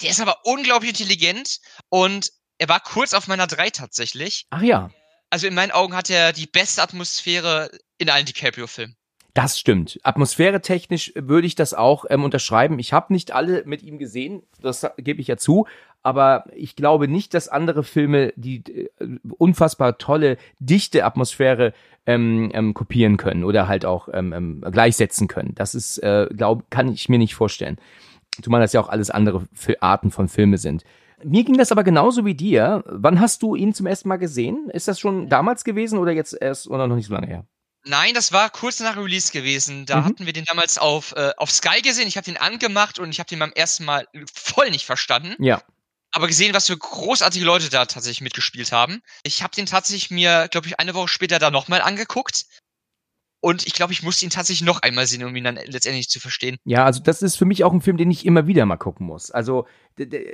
Der 0.02 0.10
ist 0.10 0.20
aber 0.20 0.44
unglaublich 0.44 0.90
intelligent 0.90 1.58
und 1.88 2.30
er 2.58 2.68
war 2.68 2.80
kurz 2.80 3.12
auf 3.12 3.26
meiner 3.26 3.46
3 3.46 3.70
tatsächlich. 3.70 4.46
Ach 4.50 4.62
ja. 4.62 4.90
Also 5.30 5.46
in 5.46 5.54
meinen 5.54 5.72
Augen 5.72 5.94
hat 5.94 6.10
er 6.10 6.32
die 6.32 6.46
beste 6.46 6.82
Atmosphäre 6.82 7.70
in 7.98 8.08
allen 8.08 8.26
DiCaprio-Filmen. 8.26 8.96
Das 9.34 9.58
stimmt. 9.58 10.00
Atmosphäre 10.02 10.60
technisch 10.60 11.12
würde 11.14 11.46
ich 11.46 11.54
das 11.54 11.74
auch 11.74 12.06
ähm, 12.08 12.24
unterschreiben. 12.24 12.78
Ich 12.78 12.92
habe 12.92 13.12
nicht 13.12 13.32
alle 13.32 13.62
mit 13.66 13.82
ihm 13.82 13.98
gesehen, 13.98 14.42
das 14.60 14.86
gebe 14.96 15.20
ich 15.20 15.28
ja 15.28 15.36
zu, 15.36 15.66
aber 16.02 16.44
ich 16.54 16.76
glaube 16.76 17.08
nicht, 17.08 17.34
dass 17.34 17.48
andere 17.48 17.84
Filme 17.84 18.32
die 18.36 18.64
äh, 18.66 18.88
unfassbar 19.36 19.98
tolle, 19.98 20.38
dichte 20.58 21.04
Atmosphäre 21.04 21.72
ähm, 22.06 22.50
ähm, 22.54 22.74
kopieren 22.74 23.16
können 23.16 23.44
oder 23.44 23.68
halt 23.68 23.84
auch 23.84 24.08
ähm, 24.12 24.32
ähm, 24.32 24.64
gleichsetzen 24.72 25.28
können. 25.28 25.54
Das 25.54 25.74
ist, 25.74 25.98
äh, 25.98 26.26
glaube, 26.34 26.64
kann 26.70 26.92
ich 26.92 27.08
mir 27.08 27.18
nicht 27.18 27.34
vorstellen. 27.34 27.76
Zumal 28.42 28.60
das 28.60 28.72
ja 28.72 28.80
auch 28.80 28.88
alles 28.88 29.10
andere 29.10 29.46
Arten 29.80 30.10
von 30.10 30.28
Filme 30.28 30.58
sind. 30.58 30.84
Mir 31.22 31.44
ging 31.44 31.58
das 31.58 31.72
aber 31.72 31.82
genauso 31.82 32.24
wie 32.24 32.34
dir. 32.34 32.84
Wann 32.86 33.20
hast 33.20 33.42
du 33.42 33.56
ihn 33.56 33.74
zum 33.74 33.86
ersten 33.86 34.08
Mal 34.08 34.16
gesehen? 34.16 34.70
Ist 34.72 34.88
das 34.88 35.00
schon 35.00 35.28
damals 35.28 35.64
gewesen 35.64 35.98
oder 35.98 36.12
jetzt 36.12 36.36
erst 36.40 36.68
oder 36.70 36.86
noch 36.86 36.96
nicht 36.96 37.08
so 37.08 37.14
lange 37.14 37.26
her? 37.26 37.44
Nein, 37.88 38.14
das 38.14 38.32
war 38.32 38.50
kurz 38.50 38.80
nach 38.80 38.96
Release 38.96 39.32
gewesen. 39.32 39.86
Da 39.86 40.00
mhm. 40.00 40.04
hatten 40.04 40.26
wir 40.26 40.32
den 40.32 40.44
damals 40.44 40.78
auf, 40.78 41.12
äh, 41.16 41.32
auf 41.36 41.50
Sky 41.50 41.80
gesehen. 41.82 42.06
Ich 42.06 42.16
habe 42.16 42.26
den 42.26 42.36
angemacht 42.36 42.98
und 42.98 43.10
ich 43.10 43.18
habe 43.18 43.28
den 43.28 43.38
beim 43.38 43.52
ersten 43.52 43.84
Mal 43.84 44.06
voll 44.32 44.70
nicht 44.70 44.86
verstanden. 44.86 45.34
Ja 45.42 45.62
aber 46.10 46.26
gesehen, 46.26 46.54
was 46.54 46.66
für 46.66 46.76
großartige 46.76 47.44
Leute 47.44 47.68
da 47.68 47.86
tatsächlich 47.86 48.22
mitgespielt 48.22 48.72
haben. 48.72 49.02
Ich 49.22 49.42
habe 49.42 49.54
den 49.54 49.66
tatsächlich 49.66 50.10
mir, 50.10 50.48
glaube 50.50 50.66
ich, 50.66 50.80
eine 50.80 50.94
Woche 50.94 51.08
später 51.08 51.38
da 51.38 51.50
nochmal 51.50 51.80
angeguckt. 51.80 52.46
Und 53.40 53.66
ich 53.66 53.72
glaube, 53.72 53.92
ich 53.92 54.02
musste 54.02 54.24
ihn 54.24 54.30
tatsächlich 54.30 54.66
noch 54.66 54.82
einmal 54.82 55.06
sehen, 55.06 55.22
um 55.22 55.36
ihn 55.36 55.44
dann 55.44 55.60
letztendlich 55.66 56.08
zu 56.08 56.18
verstehen. 56.18 56.56
Ja, 56.64 56.84
also 56.84 57.00
das 57.00 57.22
ist 57.22 57.36
für 57.36 57.44
mich 57.44 57.62
auch 57.62 57.72
ein 57.72 57.82
Film, 57.82 57.96
den 57.96 58.10
ich 58.10 58.26
immer 58.26 58.48
wieder 58.48 58.66
mal 58.66 58.76
gucken 58.76 59.06
muss. 59.06 59.30
Also 59.30 59.68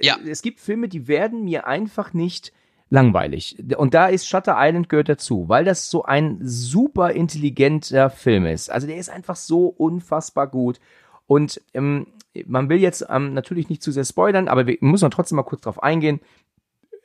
ja. 0.01 0.19
es 0.27 0.41
gibt 0.41 0.61
Filme, 0.61 0.89
die 0.89 1.07
werden 1.07 1.45
mir 1.45 1.67
einfach 1.67 2.15
nicht 2.15 2.53
langweilig. 2.95 3.57
Und 3.77 3.93
da 3.93 4.07
ist 4.07 4.29
Shutter 4.29 4.55
Island 4.57 4.89
gehört 4.89 5.09
dazu, 5.09 5.49
weil 5.49 5.65
das 5.65 5.91
so 5.91 6.05
ein 6.05 6.39
super 6.41 7.11
intelligenter 7.11 8.09
Film 8.09 8.47
ist. 8.47 8.71
Also 8.71 8.87
der 8.87 8.97
ist 8.97 9.11
einfach 9.11 9.37
so 9.37 9.67
unfassbar 9.67 10.47
gut. 10.47 10.79
Und 11.27 11.61
ähm, 11.75 12.07
man 12.47 12.69
will 12.69 12.79
jetzt 12.79 13.05
ähm, 13.11 13.35
natürlich 13.35 13.69
nicht 13.69 13.83
zu 13.83 13.91
sehr 13.91 14.05
spoilern, 14.05 14.49
aber 14.49 14.67
wir 14.67 14.79
müssen 14.81 15.11
trotzdem 15.11 15.37
mal 15.37 15.43
kurz 15.43 15.63
drauf 15.63 15.83
eingehen. 15.83 16.21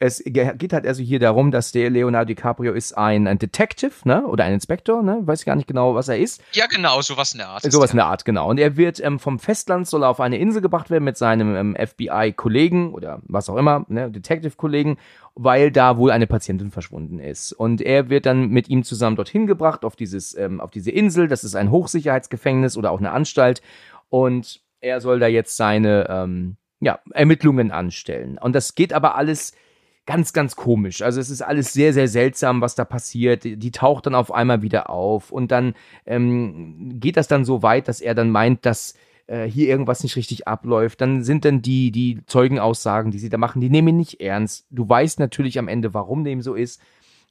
Es 0.01 0.23
geht 0.23 0.71
halt 0.71 0.87
also 0.87 1.03
hier 1.03 1.19
darum, 1.19 1.51
dass 1.51 1.73
der 1.73 1.89
Leonardo 1.89 2.27
DiCaprio 2.27 2.71
ist 2.71 2.97
ein, 2.97 3.27
ein 3.27 3.37
Detective, 3.37 3.91
ne? 4.05 4.25
Oder 4.25 4.45
ein 4.45 4.53
Inspektor, 4.53 5.03
ne? 5.03 5.19
Weiß 5.23 5.43
gar 5.43 5.57
nicht 5.57 5.67
genau, 5.67 5.93
was 5.93 6.07
er 6.07 6.17
ist. 6.17 6.41
Ja, 6.53 6.67
genau, 6.67 7.01
sowas 7.01 7.33
in 7.33 7.39
der 7.39 7.49
Art. 7.49 7.69
Sowas 7.69 7.91
in 7.91 7.97
der 7.97 8.05
Art, 8.05 8.23
genau. 8.23 8.49
Und 8.49 8.59
er 8.59 8.77
wird 8.77 9.03
ähm, 9.03 9.19
vom 9.19 9.39
Festland 9.39 9.87
soll 9.87 10.03
er 10.03 10.09
auf 10.09 10.21
eine 10.21 10.37
Insel 10.37 10.61
gebracht 10.61 10.89
werden 10.89 11.03
mit 11.03 11.17
seinem 11.17 11.53
ähm, 11.55 11.75
FBI-Kollegen 11.75 12.93
oder 12.93 13.21
was 13.23 13.49
auch 13.49 13.57
immer, 13.57 13.85
ne? 13.89 14.09
Detective-Kollegen, 14.09 14.97
weil 15.35 15.69
da 15.69 15.97
wohl 15.97 16.11
eine 16.11 16.27
Patientin 16.27 16.71
verschwunden 16.71 17.19
ist. 17.19 17.51
Und 17.51 17.81
er 17.81 18.09
wird 18.09 18.25
dann 18.25 18.47
mit 18.47 18.69
ihm 18.69 18.83
zusammen 18.83 19.17
dorthin 19.17 19.47
gebracht 19.47 19.83
auf 19.83 19.97
dieses, 19.97 20.33
ähm, 20.37 20.61
auf 20.61 20.71
diese 20.71 20.91
Insel. 20.91 21.27
Das 21.27 21.43
ist 21.43 21.55
ein 21.55 21.71
Hochsicherheitsgefängnis 21.71 22.77
oder 22.77 22.91
auch 22.91 22.99
eine 22.99 23.11
Anstalt. 23.11 23.61
Und 24.07 24.61
er 24.79 25.01
soll 25.01 25.19
da 25.19 25.27
jetzt 25.27 25.57
seine 25.57 26.07
ähm, 26.09 26.55
ja, 26.79 26.99
Ermittlungen 27.11 27.71
anstellen. 27.71 28.37
Und 28.37 28.55
das 28.55 28.75
geht 28.75 28.93
aber 28.93 29.15
alles 29.15 29.51
ganz, 30.09 30.33
ganz 30.33 30.55
komisch. 30.55 31.03
Also 31.03 31.21
es 31.21 31.29
ist 31.29 31.43
alles 31.43 31.71
sehr, 31.71 31.93
sehr 31.93 32.07
seltsam, 32.07 32.61
was 32.61 32.73
da 32.73 32.83
passiert. 32.83 33.43
Die, 33.43 33.71
taucht 33.71 34.07
dann 34.07 34.15
auf 34.15 34.33
einmal 34.33 34.63
wieder 34.63 34.89
auf 34.89 35.31
und 35.31 35.51
dann 35.51 35.75
ähm, 36.07 36.99
geht 36.99 37.15
das 37.15 37.27
dann 37.27 37.45
so 37.45 37.61
weit, 37.61 37.87
dass 37.87 38.01
er 38.01 38.15
dann 38.15 38.31
meint, 38.31 38.65
dass 38.65 38.95
äh, 39.27 39.45
hier 39.45 39.67
irgendwas 39.67 40.01
nicht 40.01 40.15
richtig 40.15 40.47
abläuft. 40.47 40.99
Dann 41.01 41.23
sind 41.23 41.45
dann 41.45 41.61
die, 41.61 41.91
die 41.91 42.25
Zeugenaussagen, 42.25 43.11
die 43.11 43.19
sie 43.19 43.29
da 43.29 43.37
machen, 43.37 43.61
die 43.61 43.69
nehmen 43.69 43.89
ihn 43.89 43.97
nicht 43.97 44.19
ernst. 44.19 44.65
Du 44.71 44.89
weißt 44.89 45.19
natürlich 45.19 45.59
am 45.59 45.67
Ende, 45.67 45.93
warum 45.93 46.23
dem 46.23 46.41
so 46.41 46.55
ist. 46.55 46.81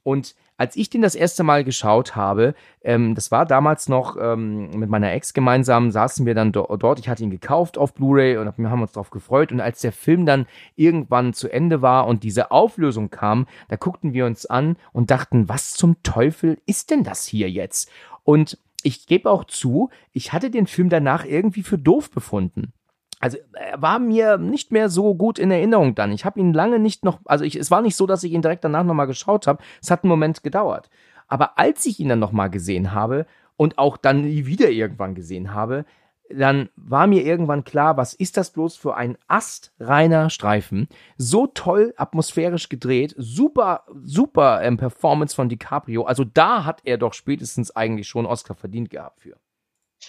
Und 0.03 0.35
als 0.57 0.75
ich 0.75 0.89
den 0.89 1.01
das 1.01 1.15
erste 1.15 1.43
Mal 1.43 1.63
geschaut 1.63 2.15
habe, 2.15 2.53
ähm, 2.83 3.15
das 3.15 3.31
war 3.31 3.45
damals 3.45 3.87
noch 3.87 4.17
ähm, 4.19 4.71
mit 4.71 4.89
meiner 4.89 5.11
Ex 5.13 5.33
gemeinsam, 5.33 5.89
saßen 5.89 6.25
wir 6.25 6.35
dann 6.35 6.51
do 6.51 6.65
dort. 6.77 6.99
Ich 6.99 7.07
hatte 7.07 7.23
ihn 7.23 7.29
gekauft 7.29 7.77
auf 7.77 7.93
Blu-ray 7.93 8.37
und 8.37 8.57
wir 8.57 8.69
haben 8.69 8.81
uns 8.81 8.91
darauf 8.91 9.09
gefreut. 9.09 9.51
Und 9.51 9.61
als 9.61 9.79
der 9.81 9.93
Film 9.93 10.25
dann 10.25 10.47
irgendwann 10.75 11.33
zu 11.33 11.47
Ende 11.49 11.81
war 11.81 12.07
und 12.07 12.23
diese 12.23 12.51
Auflösung 12.51 13.09
kam, 13.09 13.47
da 13.69 13.77
guckten 13.77 14.13
wir 14.13 14.25
uns 14.25 14.45
an 14.45 14.75
und 14.91 15.11
dachten, 15.11 15.47
was 15.47 15.73
zum 15.73 16.01
Teufel 16.03 16.57
ist 16.65 16.91
denn 16.91 17.03
das 17.03 17.25
hier 17.25 17.49
jetzt? 17.49 17.89
Und 18.23 18.57
ich 18.83 19.07
gebe 19.07 19.29
auch 19.29 19.45
zu, 19.45 19.89
ich 20.11 20.33
hatte 20.33 20.49
den 20.49 20.67
Film 20.67 20.89
danach 20.89 21.25
irgendwie 21.25 21.63
für 21.63 21.77
doof 21.77 22.11
befunden 22.11 22.73
also 23.19 23.37
er 23.53 23.81
war 23.81 23.99
mir 23.99 24.37
nicht 24.37 24.71
mehr 24.71 24.89
so 24.89 25.13
gut 25.13 25.39
in 25.39 25.51
Erinnerung 25.51 25.93
dann. 25.93 26.11
Ich 26.11 26.25
habe 26.25 26.39
ihn 26.39 26.53
lange 26.53 26.79
nicht 26.79 27.03
noch, 27.03 27.19
also 27.25 27.43
ich, 27.43 27.55
es 27.55 27.69
war 27.69 27.81
nicht 27.81 27.95
so, 27.95 28.07
dass 28.07 28.23
ich 28.23 28.31
ihn 28.31 28.41
direkt 28.41 28.63
danach 28.63 28.83
nochmal 28.83 29.07
geschaut 29.07 29.45
habe. 29.45 29.61
Es 29.81 29.91
hat 29.91 30.03
einen 30.03 30.09
Moment 30.09 30.41
gedauert. 30.41 30.89
Aber 31.27 31.59
als 31.59 31.85
ich 31.85 31.99
ihn 31.99 32.09
dann 32.09 32.19
nochmal 32.19 32.49
gesehen 32.49 32.93
habe 32.93 33.25
und 33.57 33.77
auch 33.77 33.97
dann 33.97 34.21
nie 34.21 34.45
wieder 34.45 34.69
irgendwann 34.69 35.15
gesehen 35.15 35.53
habe, 35.53 35.85
dann 36.31 36.69
war 36.75 37.07
mir 37.07 37.25
irgendwann 37.25 37.63
klar, 37.63 37.97
was 37.97 38.13
ist 38.13 38.37
das 38.37 38.51
bloß 38.51 38.77
für 38.77 38.95
ein 38.95 39.17
astreiner 39.27 40.29
Streifen? 40.29 40.87
So 41.17 41.47
toll 41.47 41.93
atmosphärisch 41.97 42.69
gedreht, 42.69 43.15
super, 43.17 43.83
super 44.03 44.61
ähm, 44.61 44.77
Performance 44.77 45.35
von 45.35 45.49
DiCaprio. 45.49 46.03
Also 46.03 46.23
da 46.23 46.65
hat 46.65 46.81
er 46.83 46.97
doch 46.97 47.13
spätestens 47.13 47.75
eigentlich 47.75 48.07
schon 48.07 48.25
Oscar 48.25 48.55
verdient 48.55 48.91
gehabt 48.91 49.21
für. 49.21 49.37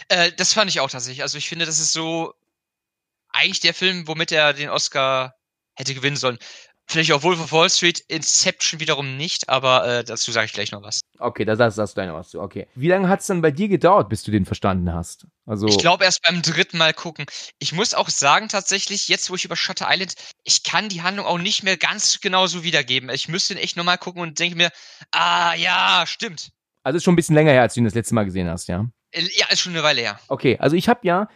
Äh, 0.08 0.30
das 0.36 0.52
fand 0.52 0.70
ich 0.70 0.80
auch 0.80 0.90
tatsächlich. 0.90 1.22
Also 1.22 1.38
ich 1.38 1.48
finde, 1.48 1.64
das 1.64 1.80
ist 1.80 1.92
so 1.92 2.34
eigentlich 3.32 3.60
der 3.60 3.74
Film, 3.74 4.06
womit 4.06 4.32
er 4.32 4.52
den 4.52 4.68
Oscar 4.68 5.34
hätte 5.74 5.94
gewinnen 5.94 6.16
sollen. 6.16 6.38
Vielleicht 6.90 7.12
auch 7.12 7.22
Wolf 7.22 7.40
of 7.40 7.52
Wall 7.52 7.70
Street, 7.70 8.02
Inception 8.08 8.80
wiederum 8.80 9.16
nicht, 9.16 9.48
aber 9.48 9.86
äh, 9.86 10.02
dazu 10.02 10.32
sage 10.32 10.46
ich 10.46 10.52
gleich 10.52 10.72
noch 10.72 10.82
was. 10.82 11.02
Okay, 11.20 11.44
da 11.44 11.54
sagst, 11.54 11.76
sagst 11.76 11.96
du 11.96 12.00
deine 12.00 12.14
was 12.14 12.30
zu. 12.30 12.40
Okay. 12.40 12.66
Wie 12.74 12.88
lange 12.88 13.08
hat 13.08 13.20
es 13.20 13.28
dann 13.28 13.42
bei 13.42 13.52
dir 13.52 13.68
gedauert, 13.68 14.08
bis 14.08 14.24
du 14.24 14.32
den 14.32 14.44
verstanden 14.44 14.92
hast? 14.92 15.24
Also 15.46 15.68
ich 15.68 15.78
glaube 15.78 16.02
erst 16.02 16.22
beim 16.22 16.42
dritten 16.42 16.78
Mal 16.78 16.92
gucken. 16.92 17.26
Ich 17.60 17.72
muss 17.72 17.94
auch 17.94 18.08
sagen, 18.08 18.48
tatsächlich, 18.48 19.06
jetzt 19.06 19.30
wo 19.30 19.36
ich 19.36 19.44
über 19.44 19.54
Shutter 19.54 19.86
Island, 19.88 20.14
ich 20.42 20.64
kann 20.64 20.88
die 20.88 21.02
Handlung 21.02 21.26
auch 21.26 21.38
nicht 21.38 21.62
mehr 21.62 21.76
ganz 21.76 22.20
genau 22.20 22.48
so 22.48 22.64
wiedergeben. 22.64 23.08
Ich 23.10 23.28
müsste 23.28 23.54
den 23.54 23.62
echt 23.62 23.76
nochmal 23.76 23.98
gucken 23.98 24.22
und 24.22 24.40
denke 24.40 24.56
mir, 24.56 24.70
ah 25.12 25.54
ja, 25.54 26.02
stimmt. 26.08 26.50
Also 26.82 26.96
ist 26.96 27.04
schon 27.04 27.12
ein 27.12 27.16
bisschen 27.16 27.36
länger 27.36 27.52
her, 27.52 27.62
als 27.62 27.74
du 27.74 27.80
ihn 27.80 27.84
das 27.84 27.94
letzte 27.94 28.16
Mal 28.16 28.24
gesehen 28.24 28.48
hast, 28.48 28.66
ja? 28.66 28.86
Äh, 29.12 29.28
ja, 29.36 29.46
ist 29.50 29.60
schon 29.60 29.74
eine 29.74 29.84
Weile 29.84 30.00
her. 30.00 30.18
Okay, 30.26 30.56
also 30.58 30.74
ich 30.74 30.88
habe 30.88 31.00
ja 31.04 31.28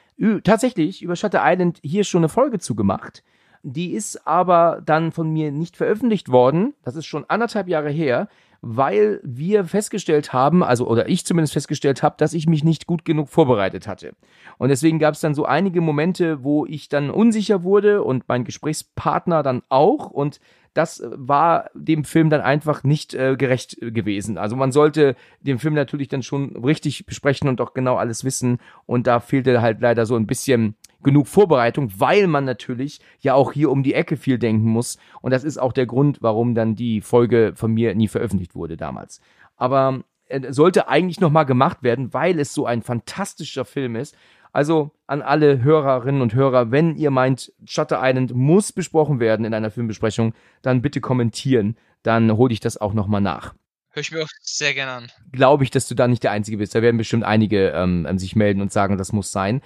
tatsächlich 0.42 1.02
über 1.02 1.16
Shutter 1.16 1.42
Island 1.42 1.78
hier 1.82 2.04
schon 2.04 2.20
eine 2.20 2.28
Folge 2.28 2.58
zugemacht. 2.58 3.22
Die 3.62 3.92
ist 3.92 4.26
aber 4.26 4.82
dann 4.84 5.10
von 5.10 5.30
mir 5.30 5.50
nicht 5.50 5.76
veröffentlicht 5.76 6.28
worden. 6.28 6.74
Das 6.82 6.96
ist 6.96 7.06
schon 7.06 7.24
anderthalb 7.28 7.66
Jahre 7.66 7.90
her, 7.90 8.28
weil 8.60 9.20
wir 9.22 9.64
festgestellt 9.64 10.32
haben, 10.32 10.62
also 10.62 10.86
oder 10.86 11.08
ich 11.08 11.24
zumindest 11.26 11.54
festgestellt 11.54 12.02
habe, 12.02 12.16
dass 12.18 12.34
ich 12.34 12.46
mich 12.46 12.64
nicht 12.64 12.86
gut 12.86 13.04
genug 13.04 13.28
vorbereitet 13.28 13.86
hatte. 13.86 14.14
Und 14.58 14.68
deswegen 14.68 14.98
gab 14.98 15.14
es 15.14 15.20
dann 15.20 15.34
so 15.34 15.44
einige 15.44 15.80
Momente, 15.80 16.44
wo 16.44 16.64
ich 16.66 16.88
dann 16.88 17.10
unsicher 17.10 17.62
wurde 17.62 18.02
und 18.02 18.24
mein 18.28 18.44
Gesprächspartner 18.44 19.42
dann 19.42 19.62
auch. 19.68 20.10
Und 20.10 20.40
das 20.74 21.02
war 21.06 21.70
dem 21.74 22.04
Film 22.04 22.30
dann 22.30 22.40
einfach 22.40 22.82
nicht 22.82 23.14
äh, 23.14 23.36
gerecht 23.36 23.78
gewesen. 23.80 24.36
Also 24.36 24.56
man 24.56 24.72
sollte 24.72 25.14
den 25.40 25.58
Film 25.58 25.74
natürlich 25.74 26.08
dann 26.08 26.22
schon 26.22 26.56
richtig 26.56 27.06
besprechen 27.06 27.48
und 27.48 27.60
auch 27.60 27.74
genau 27.74 27.96
alles 27.96 28.24
wissen. 28.24 28.58
Und 28.84 29.06
da 29.06 29.20
fehlte 29.20 29.62
halt 29.62 29.80
leider 29.80 30.04
so 30.04 30.16
ein 30.16 30.26
bisschen 30.26 30.74
genug 31.02 31.28
Vorbereitung, 31.28 31.92
weil 31.98 32.26
man 32.26 32.44
natürlich 32.44 33.00
ja 33.20 33.34
auch 33.34 33.52
hier 33.52 33.70
um 33.70 33.84
die 33.84 33.94
Ecke 33.94 34.16
viel 34.16 34.38
denken 34.38 34.68
muss. 34.68 34.98
Und 35.20 35.30
das 35.30 35.44
ist 35.44 35.58
auch 35.58 35.72
der 35.72 35.86
Grund, 35.86 36.18
warum 36.20 36.54
dann 36.54 36.74
die 36.74 37.00
Folge 37.00 37.52
von 37.54 37.72
mir 37.72 37.94
nie 37.94 38.08
veröffentlicht 38.08 38.56
wurde 38.56 38.76
damals. 38.76 39.20
Aber 39.56 40.02
äh, 40.26 40.52
sollte 40.52 40.88
eigentlich 40.88 41.20
nochmal 41.20 41.46
gemacht 41.46 41.82
werden, 41.82 42.12
weil 42.12 42.40
es 42.40 42.52
so 42.52 42.66
ein 42.66 42.82
fantastischer 42.82 43.64
Film 43.64 43.94
ist. 43.94 44.16
Also 44.54 44.92
an 45.08 45.20
alle 45.20 45.62
Hörerinnen 45.64 46.22
und 46.22 46.32
Hörer, 46.32 46.70
wenn 46.70 46.94
ihr 46.96 47.10
meint, 47.10 47.52
Shutter 47.64 47.98
Island 48.00 48.34
muss 48.34 48.72
besprochen 48.72 49.18
werden 49.18 49.44
in 49.44 49.52
einer 49.52 49.72
Filmbesprechung, 49.72 50.32
dann 50.62 50.80
bitte 50.80 51.00
kommentieren, 51.00 51.76
dann 52.04 52.36
hole 52.36 52.52
ich 52.52 52.60
das 52.60 52.76
auch 52.80 52.94
nochmal 52.94 53.20
nach. 53.20 53.52
Hör 53.90 54.00
ich 54.00 54.12
mir 54.12 54.22
auch 54.22 54.28
sehr 54.40 54.72
gerne 54.72 54.92
an. 54.92 55.12
Glaube 55.32 55.64
ich, 55.64 55.70
dass 55.70 55.88
du 55.88 55.96
da 55.96 56.06
nicht 56.06 56.22
der 56.22 56.30
Einzige 56.30 56.58
bist. 56.58 56.72
Da 56.74 56.82
werden 56.82 56.98
bestimmt 56.98 57.24
einige 57.24 57.70
ähm, 57.70 58.06
sich 58.16 58.36
melden 58.36 58.60
und 58.60 58.72
sagen, 58.72 58.96
das 58.96 59.12
muss 59.12 59.32
sein 59.32 59.60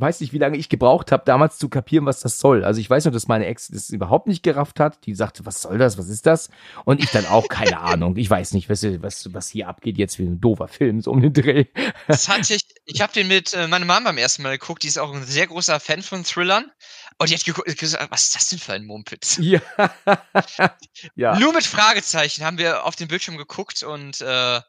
weiß 0.00 0.20
nicht, 0.20 0.32
wie 0.32 0.38
lange 0.38 0.56
ich 0.56 0.68
gebraucht 0.68 1.12
habe, 1.12 1.22
damals 1.26 1.58
zu 1.58 1.68
kapieren, 1.68 2.06
was 2.06 2.20
das 2.20 2.38
soll. 2.38 2.64
Also 2.64 2.80
ich 2.80 2.88
weiß 2.88 3.04
nur, 3.04 3.12
dass 3.12 3.28
meine 3.28 3.46
Ex 3.46 3.68
das 3.68 3.90
überhaupt 3.90 4.26
nicht 4.26 4.42
gerafft 4.42 4.80
hat. 4.80 5.04
Die 5.06 5.14
sagte, 5.14 5.46
was 5.46 5.62
soll 5.62 5.78
das, 5.78 5.98
was 5.98 6.08
ist 6.08 6.26
das? 6.26 6.50
Und 6.84 7.02
ich 7.02 7.10
dann 7.10 7.26
auch, 7.26 7.48
keine 7.48 7.80
Ahnung. 7.80 8.16
Ich 8.16 8.30
weiß 8.30 8.52
nicht, 8.52 8.68
was, 8.68 8.82
was, 9.02 9.32
was 9.32 9.48
hier 9.48 9.68
abgeht 9.68 9.98
jetzt 9.98 10.18
wie 10.18 10.24
ein 10.24 10.40
doofer 10.40 10.68
Film, 10.68 11.00
so 11.00 11.10
um 11.10 11.20
den 11.20 11.32
Dreh. 11.32 11.66
Das 12.08 12.28
hatte 12.28 12.54
ich, 12.54 12.62
ich 12.84 13.00
habe 13.00 13.12
den 13.12 13.28
mit 13.28 13.52
äh, 13.52 13.66
meiner 13.68 13.84
Mama 13.84 14.10
beim 14.10 14.18
ersten 14.18 14.42
Mal 14.42 14.58
geguckt. 14.58 14.82
Die 14.82 14.88
ist 14.88 14.98
auch 14.98 15.12
ein 15.12 15.24
sehr 15.24 15.46
großer 15.46 15.80
Fan 15.80 16.02
von 16.02 16.24
Thrillern. 16.24 16.70
Und 17.18 17.28
die 17.28 17.34
hat 17.34 17.44
gesagt, 17.78 18.10
was 18.10 18.22
ist 18.22 18.34
das 18.34 18.48
denn 18.48 18.58
für 18.58 18.72
ein 18.72 18.86
Mumpitz? 18.86 19.38
Ja. 19.50 19.60
ja. 21.16 21.38
Nur 21.38 21.52
mit 21.52 21.64
Fragezeichen 21.64 22.44
haben 22.44 22.58
wir 22.58 22.84
auf 22.84 22.96
den 22.96 23.08
Bildschirm 23.08 23.36
geguckt 23.36 23.82
und 23.82 24.20
äh, 24.20 24.60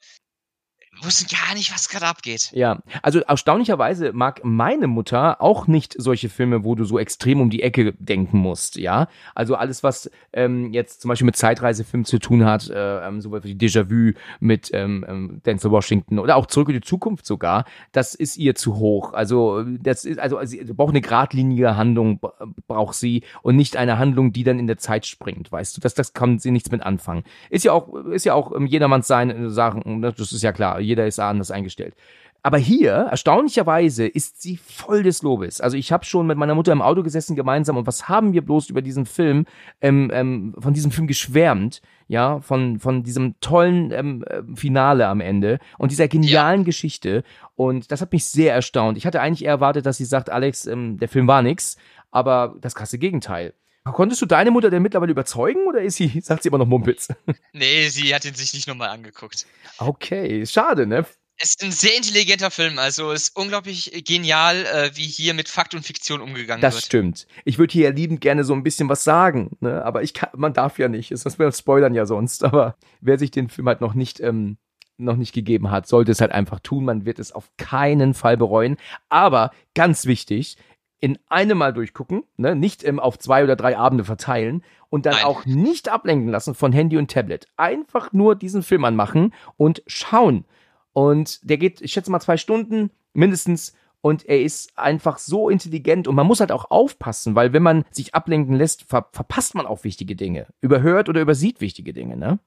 wussten 1.03 1.27
gar 1.33 1.55
nicht, 1.55 1.73
was 1.73 1.89
gerade 1.89 2.05
abgeht. 2.05 2.51
Ja, 2.53 2.79
also 3.01 3.19
erstaunlicherweise 3.19 4.13
mag 4.13 4.41
meine 4.43 4.87
Mutter 4.87 5.41
auch 5.41 5.67
nicht 5.67 5.95
solche 5.97 6.29
Filme, 6.29 6.63
wo 6.63 6.75
du 6.75 6.83
so 6.83 6.99
extrem 6.99 7.41
um 7.41 7.49
die 7.49 7.63
Ecke 7.63 7.93
denken 7.93 8.37
musst, 8.37 8.75
ja. 8.75 9.07
Also 9.33 9.55
alles, 9.55 9.83
was 9.83 10.11
ähm, 10.33 10.73
jetzt 10.73 11.01
zum 11.01 11.09
Beispiel 11.09 11.25
mit 11.25 11.37
Zeitreisefilmen 11.37 12.05
zu 12.05 12.19
tun 12.19 12.45
hat, 12.45 12.69
äh, 12.69 13.07
ähm, 13.07 13.21
so 13.21 13.31
wie 13.31 13.55
Déjà-vu 13.55 14.13
mit 14.39 14.69
ähm, 14.73 15.05
ähm, 15.07 15.41
Denzel 15.45 15.71
Washington 15.71 16.19
oder 16.19 16.35
auch 16.35 16.45
Zurück 16.45 16.69
in 16.69 16.75
die 16.75 16.81
Zukunft 16.81 17.25
sogar, 17.25 17.65
das 17.93 18.13
ist 18.13 18.37
ihr 18.37 18.55
zu 18.55 18.75
hoch. 18.75 19.13
Also 19.13 19.63
das 19.63 20.05
ist, 20.05 20.19
also 20.19 20.39
sie 20.43 20.63
braucht 20.73 20.91
eine 20.91 21.01
geradlinige 21.01 21.77
Handlung, 21.77 22.19
braucht 22.67 22.95
sie 22.95 23.23
und 23.41 23.55
nicht 23.55 23.77
eine 23.77 23.97
Handlung, 23.97 24.33
die 24.33 24.43
dann 24.43 24.59
in 24.59 24.67
der 24.67 24.77
Zeit 24.77 25.05
springt, 25.05 25.51
weißt 25.51 25.77
du. 25.77 25.81
Das, 25.81 25.93
das 25.93 26.13
kann 26.13 26.39
sie 26.39 26.51
nichts 26.51 26.69
mit 26.69 26.83
anfangen. 26.83 27.23
Ist 27.49 27.63
ja 27.63 27.71
auch, 27.71 27.93
ist 27.93 28.25
ja 28.25 28.33
auch 28.33 28.59
jedermanns 28.59 29.07
sein 29.07 29.29
äh, 29.29 29.49
Sachen, 29.49 30.01
das 30.01 30.19
ist 30.19 30.43
ja 30.43 30.51
klar 30.51 30.80
jeder 30.81 31.07
ist 31.07 31.19
anders 31.19 31.51
eingestellt. 31.51 31.95
Aber 32.43 32.57
hier, 32.57 32.93
erstaunlicherweise, 32.93 34.07
ist 34.07 34.41
sie 34.41 34.57
voll 34.57 35.03
des 35.03 35.21
Lobes. 35.21 35.61
Also 35.61 35.77
ich 35.77 35.91
habe 35.91 36.05
schon 36.05 36.25
mit 36.25 36.39
meiner 36.39 36.55
Mutter 36.55 36.71
im 36.71 36.81
Auto 36.81 37.03
gesessen 37.03 37.35
gemeinsam 37.35 37.77
und 37.77 37.85
was 37.85 38.09
haben 38.09 38.33
wir 38.33 38.43
bloß 38.43 38.69
über 38.69 38.81
diesen 38.81 39.05
Film, 39.05 39.45
ähm, 39.79 40.09
ähm, 40.11 40.55
von 40.57 40.73
diesem 40.73 40.89
Film 40.91 41.05
geschwärmt, 41.05 41.81
ja, 42.07 42.39
von, 42.39 42.79
von 42.79 43.03
diesem 43.03 43.39
tollen 43.41 43.91
ähm, 43.91 44.23
äh, 44.23 44.41
Finale 44.55 45.07
am 45.07 45.21
Ende 45.21 45.59
und 45.77 45.91
dieser 45.91 46.07
genialen 46.07 46.61
ja. 46.61 46.65
Geschichte. 46.65 47.23
Und 47.55 47.91
das 47.91 48.01
hat 48.01 48.11
mich 48.11 48.25
sehr 48.25 48.55
erstaunt. 48.55 48.97
Ich 48.97 49.05
hatte 49.05 49.21
eigentlich 49.21 49.45
eher 49.45 49.51
erwartet, 49.51 49.85
dass 49.85 49.97
sie 49.97 50.05
sagt, 50.05 50.31
Alex, 50.31 50.65
ähm, 50.65 50.97
der 50.97 51.09
Film 51.09 51.27
war 51.27 51.43
nix, 51.43 51.77
aber 52.09 52.55
das 52.59 52.73
krasse 52.73 52.97
Gegenteil. 52.97 53.53
Konntest 53.83 54.21
du 54.21 54.25
deine 54.25 54.51
Mutter 54.51 54.69
denn 54.69 54.83
mittlerweile 54.83 55.11
überzeugen 55.11 55.65
oder 55.67 55.81
ist 55.81 55.95
sie, 55.95 56.19
sagt 56.23 56.43
sie 56.43 56.49
immer 56.49 56.57
noch 56.57 56.67
Mumpitz? 56.67 57.09
Nee, 57.53 57.89
sie 57.89 58.13
hat 58.15 58.25
ihn 58.25 58.33
sich 58.33 58.53
nicht 58.53 58.67
nochmal 58.67 58.89
angeguckt. 58.89 59.45
Okay, 59.77 60.45
schade, 60.45 60.87
ne? 60.87 61.05
Es 61.37 61.49
ist 61.49 61.63
ein 61.63 61.71
sehr 61.71 61.97
intelligenter 61.97 62.51
Film, 62.51 62.77
also 62.77 63.11
es 63.11 63.23
ist 63.23 63.35
unglaublich 63.35 64.03
genial, 64.05 64.63
äh, 64.65 64.91
wie 64.93 65.05
hier 65.05 65.33
mit 65.33 65.49
Fakt 65.49 65.73
und 65.73 65.83
Fiktion 65.83 66.21
umgegangen 66.21 66.61
das 66.61 66.75
wird. 66.75 66.83
Das 66.83 66.85
stimmt. 66.85 67.27
Ich 67.45 67.57
würde 67.57 67.73
hier 67.73 67.91
liebend 67.91 68.21
gerne 68.21 68.43
so 68.43 68.53
ein 68.53 68.61
bisschen 68.61 68.89
was 68.89 69.03
sagen, 69.03 69.57
ne? 69.59 69.83
aber 69.83 70.03
ich 70.03 70.13
kann, 70.13 70.29
man 70.35 70.53
darf 70.53 70.77
ja 70.77 70.87
nicht. 70.87 71.11
Das 71.11 71.39
wir 71.39 71.51
spoilern 71.51 71.95
ja 71.95 72.05
sonst. 72.05 72.43
Aber 72.51 72.75
wer 72.99 73.17
sich 73.17 73.31
den 73.31 73.49
Film 73.49 73.67
halt 73.67 73.81
noch 73.81 73.95
nicht 73.95 74.19
ähm, 74.19 74.57
noch 75.01 75.15
nicht 75.15 75.33
gegeben 75.33 75.71
hat, 75.71 75.87
sollte 75.87 76.11
es 76.11 76.21
halt 76.21 76.31
einfach 76.31 76.59
tun. 76.59 76.85
Man 76.85 77.05
wird 77.05 77.19
es 77.19 77.31
auf 77.31 77.49
keinen 77.57 78.13
Fall 78.13 78.37
bereuen. 78.37 78.77
Aber 79.09 79.51
ganz 79.73 80.05
wichtig, 80.05 80.57
in 81.01 81.17
einem 81.27 81.57
Mal 81.57 81.73
durchgucken, 81.73 82.23
ne? 82.37 82.55
nicht 82.55 82.83
ähm, 82.83 82.99
auf 82.99 83.19
zwei 83.19 83.43
oder 83.43 83.55
drei 83.55 83.75
Abende 83.75 84.05
verteilen 84.05 84.63
und 84.89 85.05
dann 85.05 85.15
Nein. 85.15 85.25
auch 85.25 85.45
nicht 85.45 85.89
ablenken 85.89 86.29
lassen 86.29 86.53
von 86.53 86.71
Handy 86.71 86.95
und 86.95 87.11
Tablet. 87.11 87.47
Einfach 87.57 88.13
nur 88.13 88.35
diesen 88.35 88.61
Film 88.61 88.85
anmachen 88.85 89.33
und 89.57 89.81
schauen. 89.87 90.45
Und 90.93 91.49
der 91.49 91.57
geht, 91.57 91.81
ich 91.81 91.91
schätze 91.91 92.11
mal 92.11 92.19
zwei 92.19 92.37
Stunden 92.37 92.91
mindestens 93.13 93.73
und 94.01 94.25
er 94.25 94.41
ist 94.41 94.77
einfach 94.77 95.17
so 95.17 95.49
intelligent 95.49 96.07
und 96.07 96.15
man 96.15 96.27
muss 96.27 96.39
halt 96.39 96.51
auch 96.51 96.69
aufpassen, 96.69 97.35
weil 97.35 97.51
wenn 97.51 97.63
man 97.63 97.85
sich 97.91 98.13
ablenken 98.13 98.55
lässt, 98.55 98.83
ver 98.83 99.09
verpasst 99.11 99.55
man 99.55 99.65
auch 99.65 99.83
wichtige 99.83 100.15
Dinge, 100.15 100.47
überhört 100.61 101.09
oder 101.09 101.21
übersieht 101.21 101.61
wichtige 101.61 101.93
Dinge, 101.93 102.15
ne? 102.15 102.39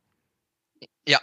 Ja. 1.08 1.18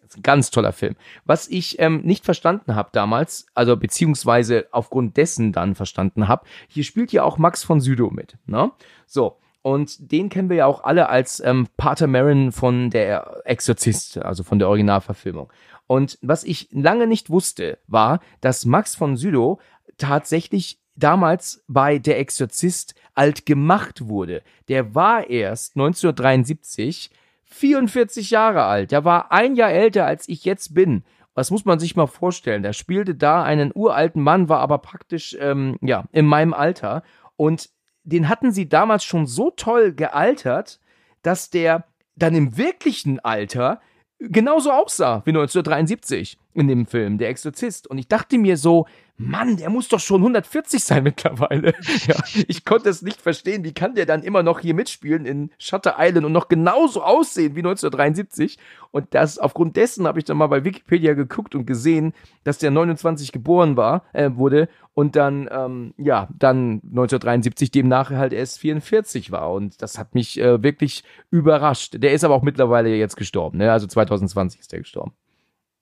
ist 0.00 0.02
ein 0.02 0.03
ganz 0.22 0.50
toller 0.50 0.72
Film. 0.72 0.96
Was 1.24 1.48
ich 1.48 1.78
ähm, 1.78 2.02
nicht 2.02 2.24
verstanden 2.24 2.74
habe 2.74 2.90
damals, 2.92 3.46
also 3.54 3.76
beziehungsweise 3.76 4.66
aufgrund 4.70 5.16
dessen 5.16 5.52
dann 5.52 5.74
verstanden 5.74 6.28
habe, 6.28 6.46
hier 6.68 6.84
spielt 6.84 7.12
ja 7.12 7.22
auch 7.22 7.38
Max 7.38 7.64
von 7.64 7.80
Südow 7.80 8.10
mit, 8.10 8.36
ne? 8.46 8.70
So. 9.06 9.38
Und 9.62 10.12
den 10.12 10.28
kennen 10.28 10.50
wir 10.50 10.58
ja 10.58 10.66
auch 10.66 10.84
alle 10.84 11.08
als 11.08 11.40
ähm, 11.40 11.66
Pater 11.78 12.06
Marin 12.06 12.52
von 12.52 12.90
der 12.90 13.40
Exorzist, 13.46 14.18
also 14.18 14.42
von 14.42 14.58
der 14.58 14.68
Originalverfilmung. 14.68 15.50
Und 15.86 16.18
was 16.20 16.44
ich 16.44 16.68
lange 16.70 17.06
nicht 17.06 17.30
wusste, 17.30 17.78
war, 17.86 18.20
dass 18.42 18.66
Max 18.66 18.94
von 18.94 19.16
Südow 19.16 19.58
tatsächlich 19.96 20.80
damals 20.96 21.64
bei 21.66 21.98
Der 21.98 22.18
Exorzist 22.18 22.94
alt 23.14 23.46
gemacht 23.46 24.06
wurde. 24.06 24.42
Der 24.68 24.94
war 24.94 25.28
erst 25.30 25.76
1973 25.76 27.10
44 27.54 28.30
Jahre 28.30 28.64
alt. 28.64 28.90
Der 28.90 29.04
war 29.04 29.32
ein 29.32 29.54
Jahr 29.54 29.70
älter 29.70 30.06
als 30.06 30.28
ich 30.28 30.44
jetzt 30.44 30.74
bin. 30.74 31.04
Was 31.34 31.50
muss 31.50 31.64
man 31.64 31.78
sich 31.78 31.96
mal 31.96 32.06
vorstellen? 32.06 32.62
Der 32.62 32.72
spielte 32.72 33.14
da 33.14 33.42
einen 33.42 33.72
uralten 33.74 34.22
Mann, 34.22 34.48
war 34.48 34.60
aber 34.60 34.78
praktisch 34.78 35.36
ähm, 35.40 35.78
ja 35.80 36.04
in 36.12 36.26
meinem 36.26 36.52
Alter 36.52 37.02
und 37.36 37.70
den 38.02 38.28
hatten 38.28 38.52
sie 38.52 38.68
damals 38.68 39.04
schon 39.04 39.26
so 39.26 39.50
toll 39.50 39.92
gealtert, 39.92 40.80
dass 41.22 41.50
der 41.50 41.84
dann 42.16 42.34
im 42.34 42.56
wirklichen 42.56 43.18
Alter 43.20 43.80
genauso 44.18 44.70
aussah 44.70 45.22
wie 45.24 45.30
1973 45.30 46.38
in 46.54 46.68
dem 46.68 46.86
Film, 46.86 47.18
Der 47.18 47.30
Exorzist. 47.30 47.86
Und 47.86 47.98
ich 47.98 48.08
dachte 48.08 48.38
mir 48.38 48.56
so, 48.56 48.86
Mann, 49.16 49.56
der 49.56 49.70
muss 49.70 49.88
doch 49.88 50.00
schon 50.00 50.22
140 50.22 50.82
sein 50.82 51.02
mittlerweile. 51.04 51.74
ja, 52.06 52.16
ich 52.48 52.64
konnte 52.64 52.88
es 52.88 53.02
nicht 53.02 53.20
verstehen. 53.20 53.64
Wie 53.64 53.72
kann 53.72 53.94
der 53.94 54.06
dann 54.06 54.22
immer 54.22 54.42
noch 54.42 54.60
hier 54.60 54.74
mitspielen 54.74 55.24
in 55.24 55.50
Shutter 55.58 55.96
Island 55.98 56.26
und 56.26 56.32
noch 56.32 56.48
genauso 56.48 57.02
aussehen 57.02 57.54
wie 57.54 57.60
1973? 57.60 58.58
Und 58.90 59.14
das, 59.14 59.38
aufgrund 59.38 59.76
dessen 59.76 60.06
habe 60.06 60.18
ich 60.18 60.24
dann 60.24 60.36
mal 60.36 60.48
bei 60.48 60.64
Wikipedia 60.64 61.14
geguckt 61.14 61.54
und 61.54 61.66
gesehen, 61.66 62.12
dass 62.42 62.58
der 62.58 62.70
29 62.70 63.32
geboren 63.32 63.76
war, 63.76 64.04
äh, 64.12 64.30
wurde 64.34 64.68
und 64.94 65.16
dann, 65.16 65.48
ähm, 65.50 65.94
ja, 65.96 66.28
dann 66.36 66.80
1973 66.84 67.70
demnach 67.70 68.10
halt 68.10 68.32
erst 68.32 68.58
44 68.60 69.30
war. 69.30 69.52
Und 69.52 69.82
das 69.82 69.98
hat 69.98 70.14
mich 70.14 70.40
äh, 70.40 70.62
wirklich 70.62 71.04
überrascht. 71.30 71.96
Der 71.98 72.12
ist 72.12 72.24
aber 72.24 72.34
auch 72.34 72.42
mittlerweile 72.42 72.94
jetzt 72.94 73.16
gestorben, 73.16 73.58
ne? 73.58 73.72
Also 73.72 73.86
2020 73.86 74.60
ist 74.60 74.72
der 74.72 74.80
gestorben. 74.80 75.12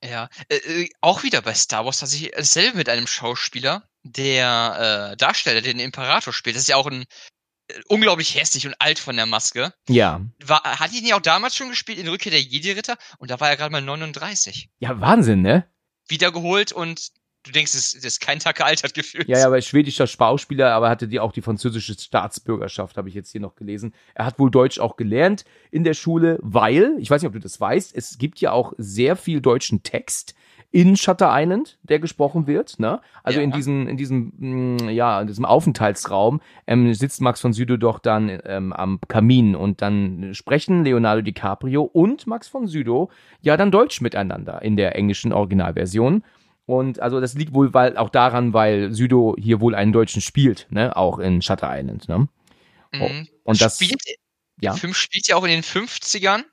Ja, 0.03 0.29
äh, 0.49 0.55
äh, 0.55 0.89
auch 1.01 1.23
wieder 1.23 1.41
bei 1.41 1.53
Star 1.53 1.85
Wars 1.85 1.99
tatsächlich 1.99 2.31
dasselbe 2.35 2.77
mit 2.77 2.89
einem 2.89 3.07
Schauspieler, 3.07 3.87
der 4.03 5.11
äh, 5.13 5.17
Darsteller, 5.17 5.61
den 5.61 5.79
Imperator 5.79 6.33
spielt. 6.33 6.55
Das 6.55 6.63
ist 6.63 6.67
ja 6.67 6.75
auch 6.75 6.87
ein 6.87 7.05
äh, 7.67 7.81
unglaublich 7.87 8.35
hässlich 8.35 8.67
und 8.67 8.75
alt 8.79 8.99
von 8.99 9.15
der 9.15 9.25
Maske. 9.25 9.73
Ja. 9.87 10.21
War, 10.43 10.61
hat 10.63 10.91
ihn 10.91 11.05
ja 11.05 11.15
auch 11.15 11.21
damals 11.21 11.55
schon 11.55 11.69
gespielt 11.69 11.99
in 11.99 12.07
Rückkehr 12.09 12.31
der 12.31 12.41
Jedi-Ritter 12.41 12.97
und 13.17 13.31
da 13.31 13.39
war 13.39 13.49
er 13.49 13.57
gerade 13.57 13.71
mal 13.71 13.81
39. 13.81 14.69
Ja, 14.79 14.99
Wahnsinn, 14.99 15.41
ne? 15.41 15.69
Wiedergeholt 16.07 16.73
und 16.73 17.11
du 17.43 17.51
denkst, 17.51 17.73
das 17.73 17.93
ist 17.93 18.21
kein 18.21 18.39
Tag 18.39 18.57
gealtert 18.57 18.93
gefühlt. 18.93 19.27
Ja, 19.27 19.39
ja, 19.39 19.47
aber 19.47 19.61
schwedischer 19.61 20.07
Schauspieler, 20.07 20.73
aber 20.73 20.89
hatte 20.89 21.07
die 21.07 21.19
auch 21.19 21.31
die 21.31 21.41
französische 21.41 21.93
Staatsbürgerschaft, 21.93 22.97
habe 22.97 23.09
ich 23.09 23.15
jetzt 23.15 23.31
hier 23.31 23.41
noch 23.41 23.55
gelesen. 23.55 23.93
Er 24.15 24.25
hat 24.25 24.39
wohl 24.39 24.49
Deutsch 24.49 24.79
auch 24.79 24.95
gelernt 24.95 25.45
in 25.71 25.83
der 25.83 25.93
Schule, 25.93 26.39
weil, 26.41 26.95
ich 26.99 27.09
weiß 27.09 27.21
nicht, 27.21 27.27
ob 27.27 27.33
du 27.33 27.39
das 27.39 27.59
weißt, 27.59 27.95
es 27.95 28.17
gibt 28.17 28.39
ja 28.39 28.51
auch 28.51 28.73
sehr 28.77 29.15
viel 29.15 29.41
deutschen 29.41 29.83
Text 29.83 30.35
in 30.73 30.97
Shutter 30.97 31.29
Island, 31.31 31.77
der 31.83 31.99
gesprochen 31.99 32.47
wird. 32.47 32.79
Ne? 32.79 32.99
Also 33.21 33.39
ja. 33.39 33.43
in 33.43 33.51
diesem, 33.51 33.87
in 33.87 33.95
diesem, 33.95 34.33
mm, 34.37 34.89
ja, 34.89 35.21
in 35.21 35.27
diesem 35.27 35.45
Aufenthaltsraum 35.45 36.41
ähm, 36.65 36.91
sitzt 36.95 37.21
Max 37.21 37.41
von 37.41 37.53
Südow 37.53 37.77
doch 37.77 37.99
dann 37.99 38.39
ähm, 38.43 38.73
am 38.73 38.99
Kamin 39.07 39.55
und 39.55 39.83
dann 39.83 40.33
sprechen 40.33 40.83
Leonardo 40.83 41.21
DiCaprio 41.21 41.83
und 41.83 42.25
Max 42.25 42.47
von 42.47 42.65
Südow 42.65 43.11
ja 43.41 43.55
dann 43.55 43.69
Deutsch 43.69 44.01
miteinander 44.01 44.63
in 44.63 44.75
der 44.75 44.95
englischen 44.95 45.31
Originalversion. 45.31 46.23
Und 46.65 46.99
also 46.99 47.19
das 47.19 47.33
liegt 47.33 47.53
wohl 47.53 47.73
weil, 47.73 47.97
auch 47.97 48.09
daran, 48.09 48.53
weil 48.53 48.93
Südo 48.93 49.35
hier 49.37 49.59
wohl 49.59 49.75
einen 49.75 49.91
Deutschen 49.91 50.21
spielt, 50.21 50.67
ne? 50.69 50.95
Auch 50.95 51.19
in 51.19 51.41
Shutter 51.41 51.69
Island, 51.77 52.07
ne? 52.07 52.27
Oh, 52.93 53.09
mhm. 53.09 53.27
Und 53.43 53.61
das. 53.61 53.75
Spielt, 53.75 54.01
ja. 54.61 54.71
Der 54.71 54.79
Film 54.79 54.93
spielt 54.93 55.27
ja 55.27 55.35
auch 55.35 55.43
in 55.43 55.49
den 55.49 55.63
50ern. 55.63 56.43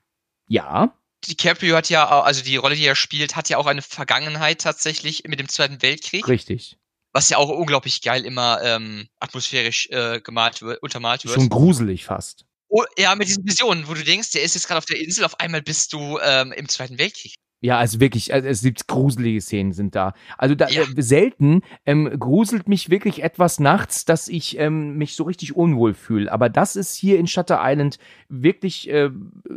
Ja. 0.49 0.95
DiCaprio 1.27 1.77
hat 1.77 1.91
ja, 1.91 2.23
also 2.23 2.43
die 2.43 2.57
Rolle, 2.57 2.75
die 2.75 2.85
er 2.85 2.97
spielt, 2.97 3.37
hat 3.37 3.49
ja 3.49 3.59
auch 3.59 3.67
eine 3.67 3.83
Vergangenheit 3.83 4.61
tatsächlich 4.61 5.25
mit 5.25 5.39
dem 5.39 5.49
Zweiten 5.49 5.83
Weltkrieg. 5.83 6.27
Richtig. 6.27 6.79
Was 7.13 7.29
ja 7.29 7.37
auch 7.37 7.49
unglaublich 7.49 8.03
geil 8.03 8.25
immer 8.25 8.61
ähm, 8.63 9.09
atmosphärisch 9.21 9.89
äh, 9.91 10.21
gemalt 10.21 10.63
wird, 10.63 10.83
untermalt 10.83 11.25
wird. 11.25 11.35
Schon 11.35 11.49
gruselig 11.49 12.05
fast. 12.05 12.47
Oh, 12.69 12.85
ja, 12.97 13.15
mit 13.17 13.29
diesen 13.29 13.45
Visionen, 13.45 13.89
wo 13.89 13.95
du 13.95 14.05
denkst, 14.05 14.31
der 14.31 14.43
ist 14.43 14.55
jetzt 14.55 14.69
gerade 14.69 14.79
auf 14.79 14.85
der 14.87 15.01
Insel, 15.01 15.25
auf 15.25 15.39
einmal 15.41 15.61
bist 15.61 15.93
du 15.93 16.19
ähm, 16.23 16.53
im 16.53 16.69
Zweiten 16.69 16.99
Weltkrieg. 16.99 17.35
Ja, 17.63 17.77
also 17.77 18.01
wirklich, 18.01 18.33
also 18.33 18.49
es 18.49 18.63
gibt 18.63 18.87
gruselige 18.87 19.41
Szenen 19.43 19.73
sind 19.73 19.95
da. 19.95 20.15
Also 20.39 20.55
da 20.55 20.69
ja. 20.69 20.83
äh, 20.83 21.03
selten 21.03 21.61
ähm, 21.85 22.19
gruselt 22.19 22.69
mich 22.69 22.89
wirklich 22.89 23.23
etwas 23.23 23.61
nachts, 23.61 24.07
dass 24.07 24.29
ich 24.29 24.59
ähm, 24.59 24.97
mich 24.97 25.15
so 25.15 25.25
richtig 25.25 25.55
unwohl 25.55 25.93
fühle. 25.93 26.33
Aber 26.33 26.49
das 26.49 26.75
ist 26.75 26.95
hier 26.95 27.19
in 27.19 27.27
Shutter 27.27 27.61
Island 27.63 27.99
wirklich 28.31 28.89
äh, 28.89 29.11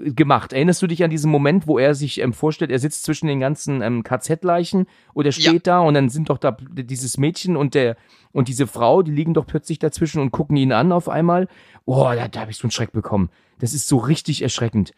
gemacht. 0.03 0.51
Erinnerst 0.51 0.81
du 0.81 0.87
dich 0.87 1.01
an 1.05 1.11
diesen 1.11 1.31
Moment, 1.31 1.65
wo 1.65 1.79
er 1.79 1.95
sich 1.95 2.19
ähm, 2.19 2.33
vorstellt, 2.33 2.71
er 2.71 2.79
sitzt 2.79 3.03
zwischen 3.03 3.27
den 3.27 3.39
ganzen 3.39 3.81
ähm, 3.81 4.03
KZ-Leichen 4.03 4.85
oder 5.13 5.31
steht 5.31 5.65
ja. 5.65 5.77
da 5.77 5.79
und 5.79 5.93
dann 5.93 6.09
sind 6.09 6.29
doch 6.29 6.39
da 6.39 6.57
dieses 6.73 7.17
Mädchen 7.17 7.55
und 7.55 7.73
der 7.73 7.95
und 8.33 8.47
diese 8.47 8.67
Frau, 8.67 9.03
die 9.03 9.11
liegen 9.11 9.35
doch 9.35 9.45
plötzlich 9.45 9.79
dazwischen 9.79 10.19
und 10.19 10.31
gucken 10.31 10.57
ihn 10.57 10.71
an 10.71 10.91
auf 10.91 11.07
einmal. 11.07 11.47
Boah, 11.85 12.15
da, 12.15 12.27
da 12.27 12.41
habe 12.41 12.51
ich 12.51 12.57
so 12.57 12.63
einen 12.63 12.71
Schreck 12.71 12.91
bekommen. 12.91 13.29
Das 13.59 13.73
ist 13.73 13.87
so 13.87 13.97
richtig 13.97 14.41
erschreckend 14.41 14.93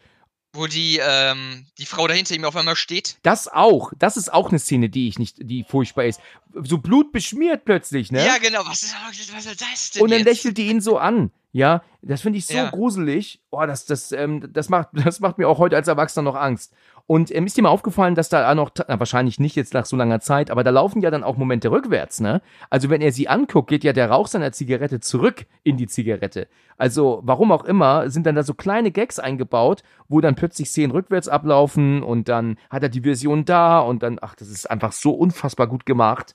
wo 0.52 0.66
die, 0.66 1.00
ähm, 1.02 1.66
die 1.78 1.86
Frau 1.86 2.06
dahinter 2.06 2.34
ihm 2.34 2.44
auf 2.44 2.56
einmal 2.56 2.76
steht. 2.76 3.18
Das 3.22 3.48
auch. 3.48 3.92
Das 3.98 4.16
ist 4.16 4.32
auch 4.32 4.48
eine 4.48 4.58
Szene, 4.58 4.88
die 4.88 5.08
ich 5.08 5.18
nicht, 5.18 5.36
die 5.38 5.64
furchtbar 5.64 6.04
ist. 6.04 6.20
So 6.54 6.78
blutbeschmiert 6.78 7.64
plötzlich, 7.64 8.10
ne? 8.10 8.24
Ja, 8.24 8.38
genau. 8.38 8.60
Was 8.64 8.82
ist, 8.82 8.94
was 9.32 9.46
ist 9.46 9.60
das 9.60 9.90
denn? 9.90 10.02
Und 10.02 10.10
dann 10.10 10.20
jetzt? 10.20 10.26
lächelt 10.26 10.58
die 10.58 10.68
ihn 10.68 10.80
so 10.80 10.98
an. 10.98 11.30
Ja, 11.52 11.82
das 12.02 12.20
finde 12.20 12.38
ich 12.38 12.46
so 12.46 12.54
ja. 12.54 12.68
gruselig. 12.68 13.40
Oh, 13.50 13.64
das, 13.64 13.86
das, 13.86 14.12
ähm, 14.12 14.52
das, 14.52 14.68
macht, 14.68 14.88
das 14.92 15.20
macht 15.20 15.38
mir 15.38 15.48
auch 15.48 15.58
heute 15.58 15.76
als 15.76 15.88
Erwachsener 15.88 16.22
noch 16.22 16.34
Angst. 16.34 16.72
Und 17.08 17.32
ähm, 17.32 17.46
ist 17.46 17.56
dir 17.56 17.62
mal 17.62 17.68
aufgefallen, 17.68 18.16
dass 18.16 18.28
da 18.28 18.52
noch, 18.56 18.70
na, 18.88 18.98
wahrscheinlich 18.98 19.38
nicht 19.38 19.54
jetzt 19.54 19.74
nach 19.74 19.86
so 19.86 19.96
langer 19.96 20.18
Zeit, 20.18 20.50
aber 20.50 20.64
da 20.64 20.70
laufen 20.70 21.00
ja 21.00 21.10
dann 21.10 21.22
auch 21.22 21.36
Momente 21.36 21.70
rückwärts, 21.70 22.20
ne? 22.20 22.42
Also 22.68 22.90
wenn 22.90 23.00
er 23.00 23.12
sie 23.12 23.28
anguckt, 23.28 23.68
geht 23.68 23.84
ja 23.84 23.92
der 23.92 24.10
Rauch 24.10 24.26
seiner 24.26 24.50
Zigarette 24.50 24.98
zurück 24.98 25.46
in 25.62 25.76
die 25.76 25.86
Zigarette. 25.86 26.48
Also 26.76 27.20
warum 27.22 27.52
auch 27.52 27.64
immer, 27.64 28.10
sind 28.10 28.26
dann 28.26 28.34
da 28.34 28.42
so 28.42 28.54
kleine 28.54 28.90
Gags 28.90 29.20
eingebaut, 29.20 29.84
wo 30.08 30.20
dann 30.20 30.34
plötzlich 30.34 30.68
Szenen 30.68 30.90
rückwärts 30.90 31.28
ablaufen 31.28 32.02
und 32.02 32.28
dann 32.28 32.58
hat 32.70 32.82
er 32.82 32.88
die 32.88 33.02
Version 33.02 33.44
da 33.44 33.78
und 33.78 34.02
dann, 34.02 34.18
ach, 34.20 34.34
das 34.34 34.48
ist 34.48 34.68
einfach 34.68 34.90
so 34.90 35.12
unfassbar 35.12 35.68
gut 35.68 35.86
gemacht 35.86 36.34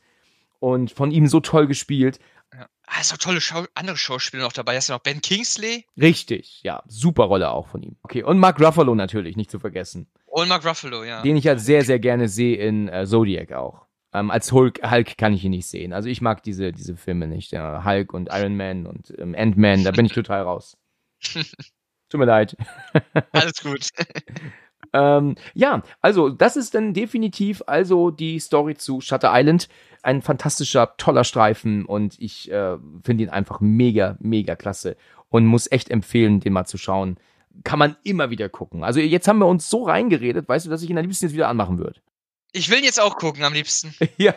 und 0.59 0.91
von 0.91 1.11
ihm 1.11 1.28
so 1.28 1.41
toll 1.41 1.67
gespielt. 1.67 2.19
Ja. 2.53 2.67
Ah, 2.86 3.01
ist 3.01 3.13
auch 3.13 3.17
tolle 3.17 3.41
Schau 3.41 3.65
andere 3.76 3.97
Schauspieler 3.97 4.43
noch 4.43 4.51
dabei. 4.51 4.76
Hast 4.76 4.89
du 4.89 4.93
noch 4.93 4.99
Ben 4.99 5.22
Kingsley? 5.22 5.86
Richtig, 5.97 6.61
ja. 6.63 6.84
Super 6.88 7.26
Rolle 7.26 7.51
auch 7.51 7.67
von 7.67 7.82
ihm. 7.84 7.95
Okay, 8.03 8.24
und 8.24 8.39
Mark 8.39 8.59
Ruffalo 8.59 8.95
natürlich, 8.95 9.38
nicht 9.38 9.51
zu 9.51 9.59
vergessen. 9.59 10.07
Und 10.32 10.47
Mark 10.47 10.65
Ruffalo, 10.65 11.03
ja. 11.03 11.21
Den 11.21 11.36
ich 11.36 11.45
halt 11.45 11.59
sehr, 11.59 11.84
sehr 11.84 11.99
gerne 11.99 12.29
sehe 12.29 12.55
in 12.55 12.88
äh, 12.88 13.05
Zodiac 13.05 13.51
auch. 13.51 13.86
Ähm, 14.13 14.32
als 14.32 14.51
Hulk, 14.53 14.79
Hulk 14.89 15.17
kann 15.17 15.34
ich 15.34 15.43
ihn 15.43 15.51
nicht 15.51 15.67
sehen. 15.67 15.91
Also 15.91 16.07
ich 16.07 16.21
mag 16.21 16.41
diese, 16.41 16.71
diese 16.71 16.95
Filme 16.95 17.27
nicht. 17.27 17.51
Ja, 17.51 17.84
Hulk 17.84 18.13
und 18.13 18.29
Iron 18.32 18.55
Man 18.55 18.86
und 18.86 19.13
ähm, 19.17 19.36
Ant-Man, 19.38 19.84
da 19.84 19.91
bin 19.91 20.05
ich 20.05 20.13
total 20.13 20.43
raus. 20.43 20.77
Tut 21.21 22.19
mir 22.19 22.25
leid. 22.25 22.55
Alles 23.34 23.61
gut. 23.61 23.89
ähm, 24.93 25.36
ja, 25.53 25.84
also 25.99 26.29
das 26.29 26.55
ist 26.55 26.75
dann 26.75 26.93
definitiv 26.93 27.61
also 27.67 28.09
die 28.09 28.39
Story 28.39 28.75
zu 28.75 29.01
Shutter 29.01 29.32
Island 29.34 29.67
ein 30.01 30.21
fantastischer, 30.21 30.95
toller 30.95 31.25
Streifen 31.25 31.86
und 31.86 32.19
ich 32.19 32.49
äh, 32.49 32.77
finde 33.03 33.25
ihn 33.25 33.29
einfach 33.29 33.59
mega, 33.59 34.17
mega 34.19 34.55
klasse 34.55 34.95
und 35.27 35.45
muss 35.45 35.69
echt 35.71 35.89
empfehlen, 35.89 36.39
den 36.39 36.53
mal 36.53 36.65
zu 36.65 36.77
schauen. 36.77 37.17
Kann 37.63 37.79
man 37.79 37.95
immer 38.03 38.29
wieder 38.29 38.49
gucken. 38.49 38.83
Also 38.83 38.99
jetzt 38.99 39.27
haben 39.27 39.39
wir 39.39 39.47
uns 39.47 39.69
so 39.69 39.83
reingeredet, 39.83 40.47
weißt 40.47 40.65
du, 40.65 40.69
dass 40.69 40.81
ich 40.81 40.89
ihn 40.89 40.97
am 40.97 41.03
liebsten 41.03 41.25
jetzt 41.25 41.33
wieder 41.33 41.47
anmachen 41.47 41.77
würde. 41.77 42.01
Ich 42.53 42.69
will 42.69 42.79
ihn 42.79 42.83
jetzt 42.83 42.99
auch 42.99 43.17
gucken, 43.17 43.43
am 43.43 43.53
liebsten. 43.53 43.93
ja. 44.17 44.33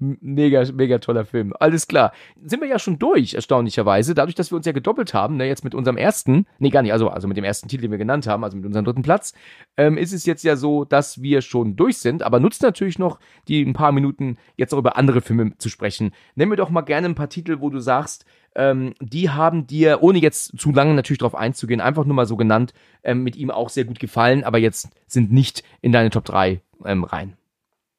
mega, 0.00 0.64
mega 0.72 0.98
toller 0.98 1.24
Film. 1.24 1.52
Alles 1.58 1.86
klar. 1.86 2.12
Sind 2.42 2.60
wir 2.60 2.68
ja 2.68 2.78
schon 2.78 2.98
durch, 2.98 3.34
erstaunlicherweise. 3.34 4.14
Dadurch, 4.14 4.34
dass 4.34 4.50
wir 4.50 4.56
uns 4.56 4.66
ja 4.66 4.72
gedoppelt 4.72 5.14
haben, 5.14 5.36
ne, 5.36 5.46
jetzt 5.46 5.64
mit 5.64 5.74
unserem 5.74 5.96
ersten, 5.96 6.46
nee, 6.58 6.70
gar 6.70 6.82
nicht, 6.82 6.92
also, 6.92 7.08
also 7.08 7.28
mit 7.28 7.36
dem 7.36 7.44
ersten 7.44 7.68
Titel, 7.68 7.82
den 7.82 7.90
wir 7.90 7.98
genannt 7.98 8.26
haben, 8.26 8.44
also 8.44 8.56
mit 8.56 8.66
unserem 8.66 8.84
dritten 8.84 9.02
Platz, 9.02 9.32
ähm, 9.76 9.96
ist 9.96 10.12
es 10.12 10.26
jetzt 10.26 10.44
ja 10.44 10.56
so, 10.56 10.84
dass 10.84 11.22
wir 11.22 11.42
schon 11.42 11.76
durch 11.76 11.98
sind, 11.98 12.22
aber 12.22 12.40
nutzt 12.40 12.62
natürlich 12.62 12.98
noch 12.98 13.18
die 13.48 13.62
ein 13.62 13.72
paar 13.72 13.92
Minuten, 13.92 14.38
jetzt 14.56 14.74
auch 14.74 14.78
über 14.78 14.96
andere 14.96 15.20
Filme 15.20 15.56
zu 15.58 15.68
sprechen. 15.68 16.12
Nenn 16.34 16.48
mir 16.48 16.56
doch 16.56 16.70
mal 16.70 16.82
gerne 16.82 17.08
ein 17.08 17.14
paar 17.14 17.28
Titel, 17.28 17.60
wo 17.60 17.70
du 17.70 17.78
sagst, 17.78 18.24
ähm, 18.54 18.94
die 19.00 19.30
haben 19.30 19.66
dir, 19.66 20.02
ohne 20.02 20.18
jetzt 20.18 20.58
zu 20.58 20.72
lange 20.72 20.94
natürlich 20.94 21.18
darauf 21.18 21.34
einzugehen, 21.34 21.80
einfach 21.80 22.04
nur 22.04 22.14
mal 22.14 22.26
so 22.26 22.36
genannt, 22.36 22.72
ähm, 23.02 23.22
mit 23.22 23.36
ihm 23.36 23.50
auch 23.50 23.68
sehr 23.68 23.84
gut 23.84 23.98
gefallen, 23.98 24.44
aber 24.44 24.58
jetzt 24.58 24.88
sind 25.06 25.32
nicht 25.32 25.62
in 25.80 25.92
deine 25.92 26.10
Top 26.10 26.24
3 26.24 26.60
ähm, 26.84 27.04
rein. 27.04 27.36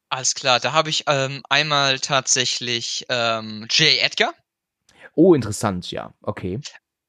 Alles 0.09 0.35
klar, 0.35 0.59
da 0.59 0.71
habe 0.71 0.89
ich 0.89 1.03
ähm, 1.07 1.41
einmal 1.49 1.99
tatsächlich 1.99 3.05
ähm, 3.09 3.67
J. 3.69 4.01
Edgar. 4.01 4.33
Oh, 5.15 5.33
interessant, 5.33 5.91
ja, 5.91 6.13
okay. 6.21 6.59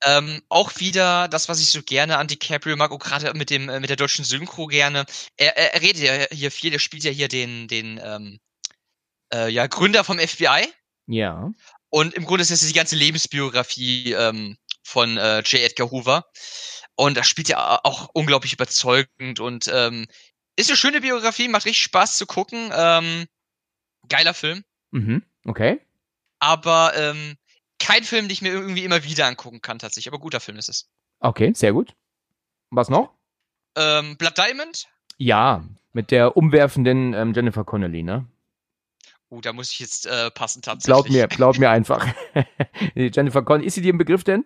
Ähm, 0.04 0.42
auch 0.48 0.72
wieder 0.76 1.26
das, 1.28 1.48
was 1.48 1.60
ich 1.60 1.70
so 1.70 1.82
gerne 1.82 2.18
an 2.18 2.26
DiCaprio 2.26 2.76
mag, 2.76 2.92
auch 2.92 2.98
gerade 2.98 3.32
mit 3.34 3.50
dem 3.50 3.68
äh, 3.68 3.80
mit 3.80 3.88
der 3.88 3.96
deutschen 3.96 4.24
Synchro 4.24 4.66
gerne. 4.66 5.06
Er, 5.36 5.56
er, 5.56 5.74
er 5.74 5.82
redet 5.82 6.02
ja 6.02 6.36
hier 6.36 6.50
viel, 6.50 6.72
er 6.72 6.78
spielt 6.78 7.02
ja 7.02 7.10
hier 7.10 7.28
den 7.28 7.66
den 7.66 7.98
ähm, 8.02 8.38
äh, 9.32 9.48
ja 9.48 9.66
Gründer 9.66 10.04
vom 10.04 10.18
FBI. 10.18 10.68
Ja. 11.06 11.50
Und 11.96 12.12
im 12.12 12.26
Grunde 12.26 12.42
ist 12.42 12.50
das 12.50 12.60
die 12.60 12.74
ganze 12.74 12.94
Lebensbiografie 12.94 14.12
ähm, 14.12 14.58
von 14.84 15.16
äh, 15.16 15.38
J. 15.38 15.62
Edgar 15.62 15.90
Hoover. 15.90 16.26
Und 16.94 17.16
das 17.16 17.26
spielt 17.26 17.48
ja 17.48 17.80
auch 17.84 18.10
unglaublich 18.12 18.52
überzeugend 18.52 19.40
und 19.40 19.70
ähm, 19.72 20.06
ist 20.56 20.68
eine 20.68 20.76
schöne 20.76 21.00
Biografie, 21.00 21.48
macht 21.48 21.64
richtig 21.64 21.80
Spaß 21.84 22.18
zu 22.18 22.26
gucken. 22.26 22.70
Ähm, 22.70 23.24
geiler 24.10 24.34
Film. 24.34 24.62
Mhm, 24.90 25.22
okay. 25.46 25.80
Aber 26.38 26.92
ähm, 26.96 27.36
kein 27.78 28.04
Film, 28.04 28.26
den 28.26 28.32
ich 28.32 28.42
mir 28.42 28.52
irgendwie 28.52 28.84
immer 28.84 29.02
wieder 29.04 29.26
angucken 29.26 29.62
kann, 29.62 29.78
tatsächlich. 29.78 30.12
Aber 30.12 30.20
guter 30.20 30.40
Film 30.40 30.58
ist 30.58 30.68
es. 30.68 30.90
Okay, 31.20 31.54
sehr 31.54 31.72
gut. 31.72 31.94
Was 32.68 32.90
noch? 32.90 33.14
Ähm, 33.74 34.18
Blood 34.18 34.36
Diamond? 34.36 34.84
Ja, 35.16 35.64
mit 35.94 36.10
der 36.10 36.36
umwerfenden 36.36 37.14
ähm, 37.14 37.32
Jennifer 37.32 37.64
Connelly, 37.64 38.02
ne? 38.02 38.26
Uh, 39.28 39.40
da 39.40 39.52
muss 39.52 39.72
ich 39.72 39.80
jetzt 39.80 40.06
äh, 40.06 40.30
passen 40.30 40.62
tatsächlich. 40.62 41.04
Glaub 41.04 41.08
mir, 41.10 41.26
glaub 41.28 41.58
mir 41.58 41.70
einfach. 41.76 42.06
Jennifer 42.94 43.42
Connelly, 43.42 43.66
ist 43.66 43.74
sie 43.74 43.82
dir 43.82 43.90
im 43.90 43.98
Begriff 43.98 44.24
denn? 44.24 44.44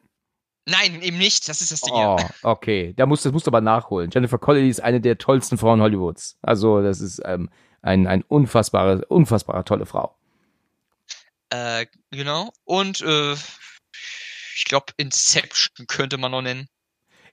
Nein, 0.67 1.03
eben 1.03 1.19
nicht. 1.19 1.49
Das 1.49 1.61
ist 1.61 1.73
das 1.73 1.81
Ding. 1.81 1.95
Oh, 1.95 2.19
okay. 2.43 2.95
Da 2.97 3.07
musst, 3.07 3.25
das 3.25 3.33
musst 3.33 3.47
du 3.47 3.51
aber 3.51 3.61
nachholen. 3.61 4.11
Jennifer 4.13 4.39
Connelly 4.39 4.69
ist 4.69 4.81
eine 4.81 5.01
der 5.01 5.19
tollsten 5.19 5.59
Frauen 5.59 5.81
Hollywoods. 5.81 6.39
Also, 6.43 6.83
das 6.83 7.01
ist 7.01 7.21
ähm, 7.25 7.51
ein, 7.83 8.07
ein 8.07 8.23
unfassbare, 8.23 9.05
unfassbare 9.07 9.65
tolle 9.65 9.87
Frau. 9.87 10.17
Äh, 11.51 11.87
genau. 12.11 12.53
Und 12.65 13.01
äh, 13.01 13.33
ich 13.33 14.65
glaube, 14.67 14.93
Inception 14.97 15.87
könnte 15.87 16.19
man 16.19 16.31
noch 16.31 16.43
nennen. 16.43 16.69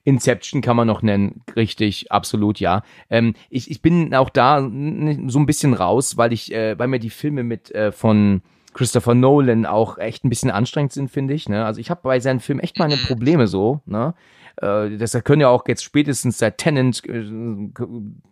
Inception 0.04 0.60
kann 0.60 0.76
man 0.76 0.86
noch 0.86 1.02
nennen, 1.02 1.42
richtig, 1.56 2.10
absolut, 2.10 2.60
ja. 2.60 2.82
Ähm, 3.10 3.34
ich, 3.50 3.70
ich 3.70 3.82
bin 3.82 4.14
auch 4.14 4.30
da 4.30 4.60
so 4.60 4.68
ein 4.68 5.46
bisschen 5.46 5.74
raus, 5.74 6.16
weil 6.16 6.32
ich, 6.32 6.52
äh, 6.52 6.78
weil 6.78 6.88
mir 6.88 6.98
die 6.98 7.10
Filme 7.10 7.42
mit 7.42 7.70
äh, 7.74 7.92
von 7.92 8.42
Christopher 8.74 9.14
Nolan 9.14 9.66
auch 9.66 9.98
echt 9.98 10.24
ein 10.24 10.28
bisschen 10.28 10.50
anstrengend 10.50 10.92
sind, 10.92 11.10
finde 11.10 11.34
ich. 11.34 11.48
Ne? 11.48 11.64
Also 11.64 11.80
ich 11.80 11.90
habe 11.90 12.00
bei 12.02 12.20
seinen 12.20 12.40
Filmen 12.40 12.60
echt 12.60 12.78
meine 12.78 12.96
mhm. 12.96 13.06
Probleme 13.06 13.46
so. 13.48 13.80
Ne? 13.86 14.14
Äh, 14.56 14.96
das 14.96 15.12
können 15.24 15.40
ja 15.40 15.48
auch 15.48 15.66
jetzt 15.66 15.82
spätestens 15.82 16.38
seit 16.38 16.58
Tenant 16.58 17.02
äh, 17.06 17.24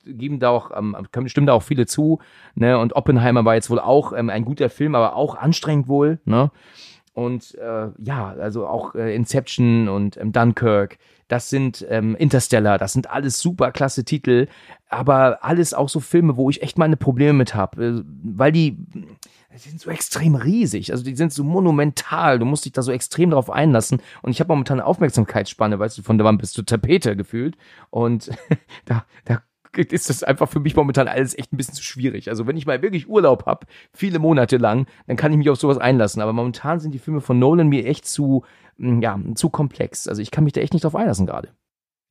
geben 0.05 0.39
da 0.39 0.51
auch, 0.51 0.71
ähm, 0.77 0.97
stimmen 1.27 1.47
da 1.47 1.53
auch 1.53 1.63
viele 1.63 1.87
zu. 1.87 2.21
Ne? 2.55 2.79
Und 2.79 2.95
Oppenheimer 2.95 3.45
war 3.45 3.55
jetzt 3.55 3.71
wohl 3.71 3.81
auch 3.81 4.13
ähm, 4.13 4.31
ein 4.31 4.45
guter 4.45 4.71
Film, 4.71 4.95
aber 4.95 5.17
auch 5.17 5.35
anstrengend 5.35 5.89
wohl. 5.89 6.21
Ne? 6.25 6.51
Und 7.17 7.55
äh, 7.55 7.89
ja, 7.97 8.35
also 8.39 8.67
auch 8.67 8.95
äh, 8.95 9.15
Inception 9.17 9.89
und 9.89 10.19
ähm, 10.19 10.33
Dunkirk, 10.33 10.99
das 11.29 11.49
sind 11.49 11.87
ähm, 11.89 12.15
Interstellar, 12.15 12.77
das 12.77 12.93
sind 12.93 13.09
alles 13.09 13.41
super 13.41 13.73
klasse 13.73 14.05
Titel, 14.05 14.49
aber 14.91 15.43
alles 15.43 15.73
auch 15.73 15.89
so 15.89 16.01
Filme, 16.01 16.37
wo 16.37 16.51
ich 16.51 16.63
echt 16.63 16.77
meine 16.77 16.99
Probleme 16.99 17.33
mit 17.33 17.55
habe, 17.55 17.83
äh, 17.83 18.03
weil 18.23 18.53
die, 18.53 18.77
die 18.93 19.59
sind 19.59 19.81
so 19.81 19.89
extrem 19.89 20.35
riesig, 20.35 20.93
also 20.93 21.05
die 21.05 21.17
sind 21.17 21.33
so 21.33 21.43
monumental, 21.43 22.39
du 22.39 22.45
musst 22.45 22.67
dich 22.67 22.73
da 22.73 22.83
so 22.83 22.93
extrem 22.93 23.31
drauf 23.31 23.49
einlassen. 23.49 24.03
Und 24.21 24.33
ich 24.33 24.41
habe 24.41 24.49
momentan 24.49 24.81
eine 24.81 24.87
Aufmerksamkeitsspanne, 24.87 25.79
weißt 25.79 25.97
du, 25.97 26.03
von 26.03 26.19
der 26.19 26.27
Wand 26.27 26.39
bis 26.39 26.53
zur 26.53 26.67
Tapete 26.67 27.17
gefühlt. 27.17 27.57
Und 27.89 28.29
da, 28.85 29.07
da 29.25 29.41
ist 29.91 30.11
das 30.11 30.23
einfach 30.23 30.49
für 30.49 30.61
mich 30.61 30.77
momentan 30.77 31.09
alles 31.09 31.37
echt 31.37 31.53
ein 31.53 31.57
bisschen 31.57 31.75
zu 31.75 31.83
schwierig. 31.83 32.29
Also 32.29 32.47
wenn 32.47 32.57
ich 32.57 32.67
mal 32.67 32.83
wirklich 32.83 33.09
Urlaub 33.09 33.47
habe, 33.47 33.67
viele 33.93 34.19
Monate 34.19 34.57
lang, 34.57 34.87
dann 35.07 35.17
kann 35.17 35.33
ich 35.33 35.39
mich 35.39 35.51
auf 35.51 35.59
sowas 35.59 35.79
einlassen. 35.79 36.23
Aber 36.23 36.33
momentan 36.33 36.81
sind 36.81 36.93
die 36.93 36.99
Filme 36.99 37.21
von 37.21 37.39
Nolan 37.39 37.69
mir 37.69 37.87
echt 37.87 38.07
zu, 38.07 38.45
mm, 38.79 39.03
ja, 39.03 39.19
zu 39.35 39.51
komplex. 39.51 40.09
Also 40.09 40.23
ich 40.23 40.31
kann 40.31 40.45
mich 40.45 40.53
da 40.53 40.61
echt 40.61 40.73
nicht 40.73 40.85
drauf 40.85 40.97
einlassen 40.97 41.27
gerade. 41.27 41.55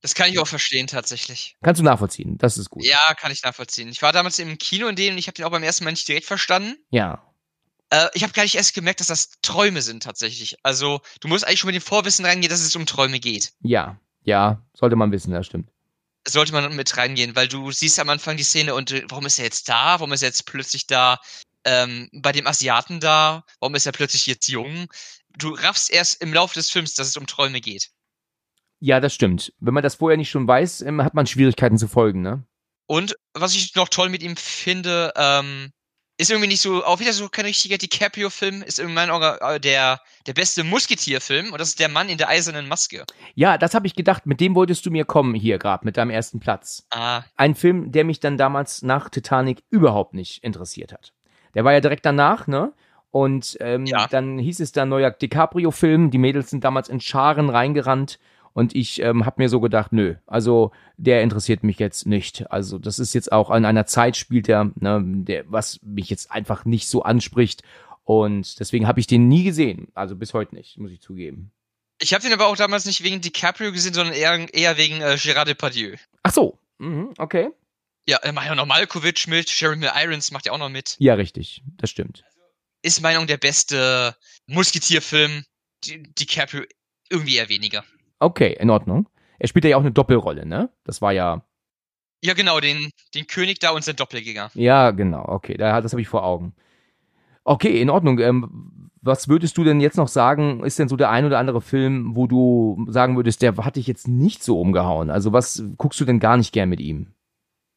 Das 0.01 0.13
kann 0.13 0.30
ich 0.30 0.38
auch 0.38 0.47
verstehen, 0.47 0.86
tatsächlich. 0.86 1.57
Kannst 1.63 1.80
du 1.80 1.84
nachvollziehen, 1.84 2.38
das 2.38 2.57
ist 2.57 2.70
gut. 2.70 2.86
Ja, 2.86 3.16
kann 3.16 3.32
ich 3.32 3.41
nachvollziehen. 3.41 3.89
Ich 3.89 4.03
war 4.03 4.13
damals 4.13 4.38
im 4.38 4.57
Kino 4.59 4.88
in 4.88 4.95
dem 4.95 5.13
und 5.13 5.18
ich 5.18 5.28
habe 5.28 5.34
den 5.34 5.45
auch 5.45 5.51
beim 5.51 5.63
ersten 5.63 5.84
Mal 5.84 5.91
nicht 5.91 6.07
direkt 6.07 6.28
verstanden. 6.28 6.78
Ja. 6.91 7.24
Äh, 7.89 8.09
ich 8.13 8.22
habe 8.22 8.34
gar 8.34 8.43
nicht 8.43 8.55
erst 8.55 8.76
gemerkt, 8.76 8.99
dass 8.99 9.07
das 9.07 9.32
Träume 9.41 9.82
sind, 9.82 10.03
tatsächlich. 10.03 10.57
Also, 10.61 11.01
du 11.22 11.28
musst 11.28 11.47
eigentlich 11.47 11.59
schon 11.59 11.70
mit 11.70 11.76
dem 11.76 11.82
Vorwissen 11.82 12.24
reingehen, 12.24 12.51
dass 12.51 12.61
es 12.61 12.76
um 12.76 12.86
Träume 12.86 13.20
geht. 13.20 13.53
Ja, 13.61 13.99
ja, 14.22 14.61
sollte 14.74 14.95
man 14.95 15.11
wissen, 15.11 15.32
das 15.32 15.47
stimmt 15.47 15.72
sollte 16.28 16.53
man 16.53 16.76
mit 16.76 16.97
reingehen, 16.97 17.36
weil 17.36 17.47
du 17.47 17.71
siehst 17.71 17.99
am 17.99 18.09
Anfang 18.09 18.38
die 18.38 18.43
Szene 18.43 18.76
und 18.76 18.91
äh, 18.91 19.03
warum 19.09 19.26
ist 19.26 19.39
er 19.39 19.45
jetzt 19.45 19.69
da? 19.69 19.99
Warum 19.99 20.13
ist 20.13 20.21
er 20.21 20.30
jetzt 20.30 20.45
plötzlich 20.45 20.88
da 20.88 21.19
ähm, 21.63 22.09
bei 22.13 22.32
dem 22.32 22.47
Asiaten 22.47 22.99
da? 22.99 23.43
Warum 23.59 23.76
ist 23.76 23.86
er 23.86 23.91
plötzlich 23.91 24.26
jetzt 24.26 24.47
jung? 24.47 24.88
Du 25.38 25.53
raffst 25.53 25.91
erst 25.91 26.21
im 26.21 26.34
Laufe 26.34 26.53
des 26.55 26.69
Films, 26.69 26.93
dass 26.95 27.07
es 27.07 27.17
um 27.17 27.28
Träume 27.28 27.61
geht. 27.61 27.89
Ja, 28.80 28.99
das 28.99 29.13
stimmt. 29.13 29.53
Wenn 29.59 29.73
man 29.73 29.84
das 29.84 29.95
vorher 29.95 30.17
nicht 30.17 30.30
schon 30.30 30.47
weiß, 30.47 30.82
ähm, 30.82 31.01
hat 31.03 31.13
man 31.13 31.28
Schwierigkeiten 31.28 31.78
zu 31.78 31.88
folgen, 31.88 32.21
ne? 32.21 32.45
Und 32.88 33.15
was 33.34 33.55
ich 33.55 33.73
noch 33.76 33.89
toll 33.89 34.09
mit 34.09 34.21
ihm 34.21 34.38
finde, 34.38 35.11
ähm, 35.15 35.71
ist 36.18 36.32
irgendwie 36.32 36.47
nicht 36.47 36.61
so, 36.61 36.84
auch 36.84 36.99
wieder 36.99 37.13
so 37.13 37.28
kein 37.28 37.45
richtiger 37.45 37.78
DiCaprio-Film, 37.78 38.61
ist 38.61 38.80
in 38.80 38.93
meinen 38.93 39.09
Augen 39.09 39.38
äh, 39.41 39.59
der, 39.59 39.99
der 40.28 40.34
beste 40.34 40.63
Musketier-Film 40.63 41.51
und 41.51 41.59
das 41.59 41.70
ist 41.70 41.80
der 41.80 41.89
Mann 41.89 42.09
in 42.09 42.18
der 42.18 42.30
eisernen 42.30 42.68
Maske. 42.68 43.03
Ja, 43.34 43.57
das 43.57 43.74
habe 43.74 43.88
ich 43.88 43.95
gedacht, 43.95 44.26
mit 44.26 44.39
dem 44.39 44.55
wolltest 44.55 44.86
du 44.86 44.91
mir 44.91 45.05
kommen 45.05 45.36
hier 45.36 45.57
gerade, 45.57 45.86
mit 45.86 45.97
deinem 45.97 46.11
ersten 46.11 46.39
Platz. 46.39 46.88
Ah. 46.91 47.24
Ein 47.36 47.55
Film, 47.55 47.91
der 47.91 48.05
mich 48.05 48.20
dann 48.20 48.38
damals 48.38 48.82
nach 48.82 49.09
Titanic 49.09 49.63
überhaupt 49.70 50.13
nicht 50.13 50.43
interessiert 50.43 50.93
hat. 50.93 51.13
Der 51.53 51.66
war 51.66 51.74
ja 51.74 51.82
direkt 51.82 52.05
danach, 52.05 52.47
ne? 52.47 52.74
Und 53.11 53.57
ähm, 53.61 53.86
ja. 53.86 54.07
dann 54.07 54.38
hieß 54.38 54.59
es 54.59 54.74
da 54.74 54.86
neuer 54.86 55.09
DiCaprio-Film, 55.09 56.11
die 56.11 56.18
Mädels 56.18 56.49
sind 56.49 56.66
damals 56.66 56.89
in 56.89 56.99
Scharen 56.99 57.49
reingerannt 57.49 58.20
und 58.56 58.74
ich 58.74 59.01
ähm, 59.01 59.26
habe 59.26 59.43
mir 59.43 59.49
so 59.49 59.60
gedacht, 59.60 59.91
nö, 59.91 60.16
also 60.26 60.72
der 60.95 61.22
interessiert 61.24 61.62
mich 61.64 61.78
jetzt 61.78 62.08
nicht. 62.08 62.49
Also 62.49 62.80
das 62.80 62.99
ist 62.99 63.14
jetzt 63.14 63.34
auch 63.34 63.49
an 63.49 63.66
einer 63.66 63.86
Zeit 63.86 64.16
spielt 64.16 64.47
er, 64.47 64.72
ne, 64.76 65.03
der, 65.03 65.43
was 65.51 65.82
mich 65.84 66.10
jetzt 66.10 66.32
einfach 66.32 66.64
nicht 66.64 66.88
so 66.88 67.03
anspricht. 67.03 67.64
Und 68.06 68.58
deswegen 68.62 68.88
habe 68.88 69.01
ich 69.01 69.08
den 69.08 69.28
nie 69.28 69.43
gesehen. 69.43 69.89
Also 69.93 70.16
bis 70.16 70.34
heute 70.34 70.56
nicht, 70.56 70.78
muss 70.78 70.91
ich 70.91 71.01
zugeben. 71.01 71.51
Ich 71.99 72.14
habe 72.14 72.24
den 72.24 72.32
aber 72.32 72.47
auch 72.47 72.56
damals 72.56 72.86
nicht 72.86 73.03
wegen 73.03 73.20
DiCaprio 73.20 73.74
gesehen, 73.74 73.93
sondern 73.93 74.16
eher, 74.16 74.53
eher 74.53 74.78
wegen 74.78 75.01
äh, 75.01 75.18
Gérard 75.18 75.47
Depardieu. 75.47 75.97
Ach 76.24 76.32
so, 76.32 76.58
mhm, 76.78 77.14
okay. 77.18 77.49
Ja, 78.08 78.20
äh, 78.20 78.32
macht 78.32 78.47
ja 78.47 78.56
noch 78.56 78.66
Malkovich 78.66 79.28
mit, 79.28 79.49
Jeremy 79.49 79.88
Irons 79.93 80.32
macht 80.32 80.45
ja 80.45 80.53
auch 80.53 80.60
noch 80.60 80.70
mit. 80.70 80.95
Ja, 80.99 81.16
richtig, 81.16 81.62
das 81.76 81.89
stimmt. 81.89 82.24
Ist 82.82 83.01
Meinung 83.01 83.28
der 83.28 83.38
beste 83.38 84.16
Musketierfilm. 84.47 85.43
DiCaprio 85.84 86.64
irgendwie 87.10 87.36
eher 87.36 87.49
weniger. 87.49 87.84
Okay, 88.26 88.57
in 88.59 88.71
Ordnung. 88.71 89.07
Er 89.38 89.47
spielt 89.47 89.65
ja 89.65 89.78
auch 89.78 89.82
eine 89.82 89.91
Doppelrolle, 89.91 90.47
ne? 90.47 90.71
Das 90.84 90.99
war 90.99 91.11
ja. 91.11 91.45
Ja, 92.23 92.34
genau, 92.34 92.59
den, 92.59 92.89
den 93.13 93.28
König 93.28 93.59
da 93.59 93.69
und 93.69 93.84
sein 93.84 93.95
Doppelgänger. 93.95 94.49
Ja, 94.55 94.89
genau, 94.89 95.23
okay, 95.28 95.57
da, 95.57 95.80
das 95.80 95.93
habe 95.93 96.01
ich 96.01 96.07
vor 96.07 96.23
Augen. 96.23 96.55
Okay, 97.43 97.80
in 97.80 97.91
Ordnung. 97.91 98.17
Ähm, 98.17 98.89
was 99.01 99.28
würdest 99.28 99.59
du 99.59 99.63
denn 99.63 99.80
jetzt 99.80 99.97
noch 99.97 100.07
sagen, 100.07 100.63
ist 100.63 100.80
denn 100.80 100.89
so 100.89 100.95
der 100.95 101.11
ein 101.11 101.26
oder 101.26 101.38
andere 101.38 101.61
Film, 101.61 102.15
wo 102.15 102.26
du 102.26 102.88
sagen 102.89 103.15
würdest, 103.15 103.43
der 103.43 103.55
hat 103.57 103.76
dich 103.76 103.86
jetzt 103.86 104.07
nicht 104.07 104.43
so 104.43 104.59
umgehauen? 104.59 105.11
Also 105.11 105.32
was 105.32 105.63
guckst 105.78 105.99
du 105.99 106.05
denn 106.05 106.19
gar 106.19 106.38
nicht 106.38 106.51
gern 106.51 106.69
mit 106.69 106.80
ihm? 106.80 107.13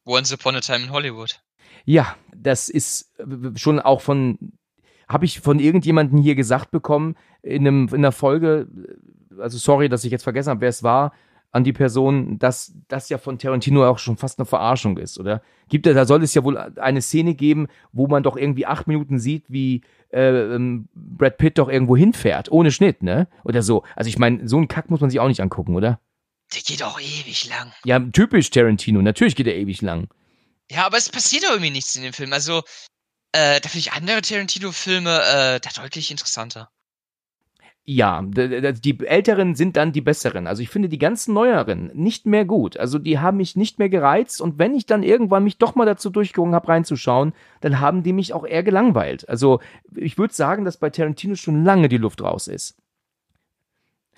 Once 0.07 0.33
Upon 0.33 0.55
a 0.55 0.61
Time 0.61 0.85
in 0.85 0.91
Hollywood. 0.91 1.43
Ja, 1.85 2.15
das 2.35 2.69
ist 2.69 3.13
äh, 3.19 3.55
schon 3.55 3.79
auch 3.79 4.01
von, 4.01 4.53
habe 5.07 5.25
ich 5.25 5.41
von 5.41 5.59
irgendjemandem 5.59 6.17
hier 6.17 6.33
gesagt 6.33 6.71
bekommen, 6.71 7.15
in, 7.43 7.67
einem, 7.67 7.87
in 7.89 7.97
einer 7.97 8.11
Folge, 8.11 8.67
also 9.37 9.57
sorry, 9.57 9.89
dass 9.89 10.03
ich 10.03 10.11
jetzt 10.11 10.23
vergessen 10.23 10.49
habe, 10.49 10.61
wer 10.61 10.69
es 10.69 10.83
war, 10.83 11.13
an 11.51 11.63
die 11.63 11.73
Person, 11.73 12.37
dass 12.37 12.73
das 12.87 13.09
ja 13.09 13.17
von 13.17 13.39
Tarantino 13.39 13.87
auch 13.87 13.97
schon 13.97 14.17
fast 14.17 14.39
eine 14.39 14.45
Verarschung 14.45 14.97
ist, 14.97 15.19
oder? 15.19 15.41
Gibt 15.67 15.85
da 15.87 16.05
soll 16.05 16.23
es 16.23 16.33
ja 16.33 16.43
wohl 16.43 16.57
eine 16.57 17.01
Szene 17.01 17.33
geben, 17.33 17.67
wo 17.91 18.07
man 18.07 18.23
doch 18.23 18.37
irgendwie 18.37 18.65
acht 18.65 18.87
Minuten 18.87 19.19
sieht, 19.19 19.45
wie 19.47 19.81
äh, 20.11 20.55
ähm, 20.55 20.89
Brad 20.93 21.37
Pitt 21.37 21.57
doch 21.57 21.69
irgendwo 21.69 21.97
hinfährt, 21.97 22.51
ohne 22.51 22.71
Schnitt, 22.71 23.01
ne? 23.03 23.27
Oder 23.43 23.61
so. 23.63 23.83
Also 23.95 24.09
ich 24.09 24.19
meine, 24.19 24.47
so 24.47 24.57
einen 24.57 24.67
Kack 24.67 24.89
muss 24.89 25.01
man 25.01 25.09
sich 25.09 25.19
auch 25.19 25.27
nicht 25.27 25.41
angucken, 25.41 25.75
oder? 25.75 25.99
Der 26.53 26.61
geht 26.61 26.83
auch 26.83 26.99
ewig 26.99 27.47
lang. 27.49 27.71
Ja, 27.83 27.99
typisch 27.99 28.49
Tarantino, 28.49 29.01
natürlich 29.01 29.35
geht 29.35 29.47
er 29.47 29.55
ewig 29.55 29.81
lang. 29.81 30.07
Ja, 30.71 30.85
aber 30.85 30.97
es 30.97 31.09
passiert 31.09 31.43
doch 31.43 31.51
irgendwie 31.51 31.71
nichts 31.71 31.95
in 31.95 32.03
dem 32.03 32.13
Film. 32.13 32.33
Also, 32.33 32.61
Äh, 33.31 33.61
da 33.61 33.69
finde 33.69 33.79
ich 33.79 33.91
andere 33.91 34.21
Tarantino-Filme 34.21 35.11
äh, 35.11 35.59
da 35.59 35.69
deutlich 35.81 36.09
interessanter. 36.09 36.71
Ja, 37.91 38.21
die 38.21 38.99
älteren 38.99 39.55
sind 39.55 39.75
dann 39.75 39.91
die 39.91 40.01
besseren. 40.01 40.45
Also 40.45 40.61
ich 40.61 40.69
finde 40.69 40.89
die 40.89 40.99
ganzen 40.99 41.33
neueren 41.33 41.89
nicht 41.95 42.27
mehr 42.27 42.45
gut. 42.45 42.77
Also 42.77 42.99
die 42.99 43.17
haben 43.17 43.37
mich 43.37 43.55
nicht 43.55 43.79
mehr 43.79 43.89
gereizt 43.89 44.41
und 44.41 44.59
wenn 44.59 44.75
ich 44.75 44.85
dann 44.85 45.01
irgendwann 45.01 45.43
mich 45.43 45.57
doch 45.57 45.73
mal 45.73 45.87
dazu 45.87 46.11
durchgerungen 46.11 46.53
habe 46.53 46.67
reinzuschauen, 46.67 47.33
dann 47.61 47.79
haben 47.79 48.03
die 48.03 48.13
mich 48.13 48.31
auch 48.31 48.45
eher 48.45 48.61
gelangweilt. 48.61 49.27
Also 49.27 49.59
ich 49.95 50.19
würde 50.19 50.35
sagen, 50.35 50.65
dass 50.65 50.77
bei 50.77 50.91
Tarantino 50.91 51.33
schon 51.33 51.63
lange 51.63 51.89
die 51.89 51.97
Luft 51.97 52.21
raus 52.21 52.47
ist. 52.47 52.77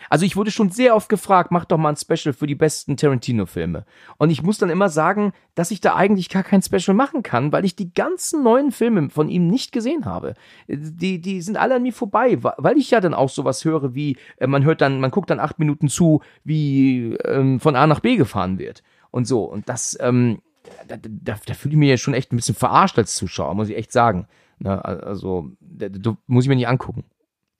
Also 0.09 0.25
ich 0.25 0.35
wurde 0.35 0.51
schon 0.51 0.69
sehr 0.69 0.95
oft 0.95 1.09
gefragt, 1.09 1.51
mach 1.51 1.65
doch 1.65 1.77
mal 1.77 1.89
ein 1.89 1.95
Special 1.95 2.33
für 2.33 2.47
die 2.47 2.55
besten 2.55 2.97
Tarantino-Filme. 2.97 3.85
Und 4.17 4.29
ich 4.29 4.43
muss 4.43 4.57
dann 4.57 4.69
immer 4.69 4.89
sagen, 4.89 5.33
dass 5.55 5.71
ich 5.71 5.81
da 5.81 5.95
eigentlich 5.95 6.29
gar 6.29 6.43
kein 6.43 6.61
Special 6.61 6.95
machen 6.95 7.23
kann, 7.23 7.51
weil 7.51 7.65
ich 7.65 7.75
die 7.75 7.93
ganzen 7.93 8.43
neuen 8.43 8.71
Filme 8.71 9.09
von 9.09 9.29
ihm 9.29 9.47
nicht 9.47 9.71
gesehen 9.71 10.05
habe. 10.05 10.35
Die, 10.67 11.21
die 11.21 11.41
sind 11.41 11.57
alle 11.57 11.75
an 11.75 11.83
mir 11.83 11.93
vorbei, 11.93 12.37
weil 12.41 12.77
ich 12.77 12.91
ja 12.91 12.99
dann 12.99 13.13
auch 13.13 13.29
sowas 13.29 13.65
höre 13.65 13.93
wie, 13.95 14.17
äh, 14.37 14.47
man 14.47 14.63
hört 14.63 14.81
dann, 14.81 14.99
man 14.99 15.11
guckt 15.11 15.29
dann 15.29 15.39
acht 15.39 15.59
Minuten 15.59 15.87
zu, 15.87 16.21
wie 16.43 17.15
ähm, 17.25 17.59
von 17.59 17.75
A 17.75 17.87
nach 17.87 17.99
B 17.99 18.15
gefahren 18.15 18.59
wird. 18.59 18.83
Und 19.11 19.25
so. 19.25 19.43
Und 19.43 19.69
das, 19.69 19.97
ähm, 19.99 20.41
da, 20.87 20.95
da, 20.97 21.35
da 21.45 21.53
fühle 21.53 21.73
ich 21.73 21.79
mich 21.79 21.89
ja 21.89 21.97
schon 21.97 22.13
echt 22.13 22.31
ein 22.31 22.37
bisschen 22.37 22.55
verarscht 22.55 22.97
als 22.97 23.15
Zuschauer, 23.15 23.55
muss 23.55 23.69
ich 23.69 23.77
echt 23.77 23.91
sagen. 23.91 24.27
Na, 24.59 24.79
also, 24.79 25.51
da, 25.59 25.89
da 25.89 26.17
muss 26.27 26.45
ich 26.45 26.49
mir 26.49 26.55
nicht 26.55 26.67
angucken. 26.67 27.03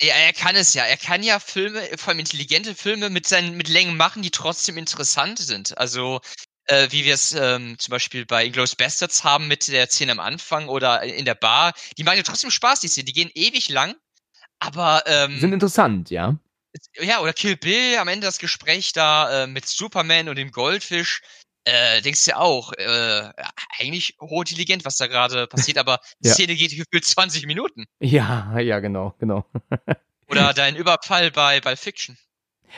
Ja, 0.02 0.16
er 0.16 0.34
kann 0.34 0.56
es 0.56 0.74
ja. 0.74 0.84
Er 0.84 0.98
kann 0.98 1.22
ja 1.22 1.40
Filme, 1.40 1.88
vor 1.98 2.10
allem 2.10 2.20
intelligente 2.20 2.74
Filme 2.74 3.10
mit 3.12 3.28
seinen 3.28 3.56
mit 3.56 3.68
Längen 3.68 3.98
machen, 3.98 4.24
die 4.24 4.32
trotzdem 4.32 4.78
interessant 4.78 5.38
sind. 5.38 5.78
Also 5.78 6.22
äh, 6.66 6.88
wie 6.92 7.06
wir 7.06 7.14
es 7.14 7.34
ähm, 7.34 7.78
zum 7.78 7.92
Beispiel 7.92 8.26
bei 8.26 8.46
Inglourious 8.46 8.76
Bastards 8.76 9.24
haben 9.24 9.48
mit 9.48 9.68
der 9.68 9.88
Szene 9.88 10.14
am 10.14 10.20
Anfang 10.20 10.70
oder 10.70 11.04
in 11.04 11.26
der 11.26 11.36
Bar. 11.36 11.74
Die 11.98 12.04
machen 12.04 12.18
ja 12.18 12.24
trotzdem 12.24 12.50
Spaß, 12.50 12.80
die 12.80 12.88
Szene. 12.88 13.06
Die 13.06 13.14
gehen 13.14 13.30
ewig 13.36 13.70
lang, 13.70 13.96
aber 14.60 15.04
ähm, 15.06 15.40
sind 15.40 15.54
interessant, 15.54 16.10
ja. 16.10 16.36
Ja, 16.96 17.20
oder 17.20 17.34
Kill 17.34 17.58
Bill, 17.58 17.98
am 17.98 18.08
Ende 18.08 18.26
das 18.26 18.40
Gespräch 18.40 18.94
da 18.94 19.44
äh, 19.44 19.48
mit 19.48 19.68
Superman 19.68 20.30
und 20.30 20.38
dem 20.38 20.52
Goldfisch 20.52 21.22
äh, 21.64 22.02
denkst 22.02 22.26
du 22.26 22.32
ja 22.32 22.38
auch, 22.38 22.74
äh, 22.74 23.32
eigentlich 23.80 24.16
hochintelligent, 24.20 24.86
was 24.86 24.98
da 24.98 25.08
gerade 25.08 25.48
passiert, 25.48 25.78
aber 25.78 26.00
die 26.20 26.30
ja. 26.30 26.34
Szene 26.34 26.56
geht 26.56 26.72
gefühlt 26.72 27.06
20 27.06 27.46
Minuten. 27.46 27.86
Ja, 28.00 28.58
ja, 28.60 28.80
genau, 28.80 29.16
genau. 29.20 29.46
Oder 30.28 30.54
dein 30.56 30.76
Überfall 30.76 31.32
bei, 31.32 31.62
bei 31.62 31.76
Fiction. 31.76 32.18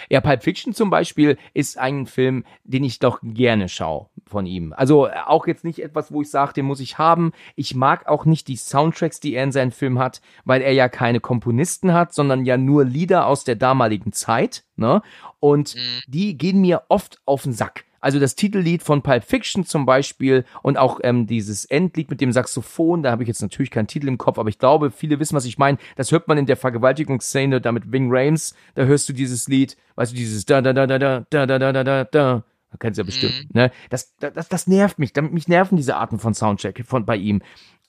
Ja, 0.10 0.22
Pulp 0.22 0.44
Fiction 0.44 0.74
zum 0.74 0.90
Beispiel 0.90 1.38
ist 1.54 1.78
ein 1.78 2.06
Film, 2.08 2.46
den 2.64 2.84
ich 2.84 3.00
doch 3.00 3.20
gerne 3.22 3.70
schaue 3.70 4.10
von 4.26 4.46
ihm. 4.46 4.74
Also 4.74 5.10
auch 5.10 5.48
jetzt 5.48 5.64
nicht 5.64 5.80
etwas, 5.80 6.12
wo 6.12 6.22
ich 6.22 6.30
sage, 6.30 6.54
den 6.54 6.66
muss 6.66 6.80
ich 6.80 6.98
haben. 6.98 7.32
Ich 7.56 7.76
mag 7.76 8.08
auch 8.08 8.26
nicht 8.26 8.48
die 8.48 8.56
Soundtracks, 8.56 9.20
die 9.20 9.36
er 9.36 9.44
in 9.44 9.52
seinen 9.52 9.72
Film 9.72 10.00
hat, 10.00 10.22
weil 10.46 10.62
er 10.62 10.74
ja 10.74 10.90
keine 10.90 11.20
Komponisten 11.20 11.94
hat, 11.94 12.14
sondern 12.14 12.46
ja 12.46 12.58
nur 12.58 12.86
Lieder 12.86 13.28
aus 13.28 13.44
der 13.44 13.56
damaligen 13.56 14.14
Zeit. 14.14 14.64
Ne? 14.76 15.02
Und 15.40 15.76
mhm. 15.76 16.02
die 16.08 16.38
gehen 16.38 16.62
mir 16.62 16.84
oft 16.90 17.22
auf 17.26 17.44
den 17.44 17.54
Sack. 17.54 17.86
Also 18.04 18.20
das 18.20 18.36
Titellied 18.36 18.84
von 18.84 19.02
Pulp 19.02 19.24
Fiction 19.24 19.66
zum 19.66 19.86
Beispiel 19.86 20.44
und 20.62 20.78
auch 20.78 21.00
ähm, 21.04 21.26
dieses 21.26 21.64
Endlied 21.64 22.10
mit 22.10 22.20
dem 22.20 22.34
Saxophon, 22.34 23.02
da 23.02 23.12
habe 23.12 23.24
ich 23.24 23.30
jetzt 23.30 23.42
natürlich 23.42 23.72
keinen 23.72 23.88
Titel 23.88 24.10
im 24.10 24.18
Kopf, 24.18 24.38
aber 24.38 24.50
ich 24.50 24.60
glaube, 24.60 24.92
viele 24.92 25.22
wissen, 25.22 25.38
was 25.38 25.46
ich 25.46 25.58
meine. 25.58 25.78
Das 25.96 26.12
hört 26.12 26.28
man 26.28 26.38
in 26.38 26.46
der 26.46 26.58
Vergewaltigungsszene 26.58 27.62
da 27.62 27.72
mit 27.72 27.94
Wing 27.94 28.10
Rames, 28.12 28.56
da 28.76 28.84
hörst 28.84 29.08
du 29.08 29.14
dieses 29.14 29.48
Lied, 29.48 29.78
weißt 29.96 30.12
du, 30.12 30.18
dieses 30.18 30.44
da 30.44 30.62
da 30.62 30.74
da 30.74 30.86
da 30.86 31.00
da 31.00 31.22
da 31.30 31.46
da 31.48 31.58
da 31.58 31.72
da 31.72 31.84
da 31.84 32.04
da. 32.04 32.44
Kennst 32.78 32.98
du 32.98 33.04
ja 33.04 33.06
bestimmt, 33.06 33.46
mhm. 33.54 33.62
ne? 33.62 33.72
Das, 33.90 34.18
das, 34.18 34.50
das 34.50 34.68
nervt 34.68 35.00
mich. 35.00 35.14
Mich 35.16 35.48
nerven 35.48 35.78
diese 35.78 35.96
Arten 35.96 36.20
von 36.20 36.34
Soundcheck 36.34 36.84
von 36.86 37.06
bei 37.06 37.16
ihm. 37.16 37.42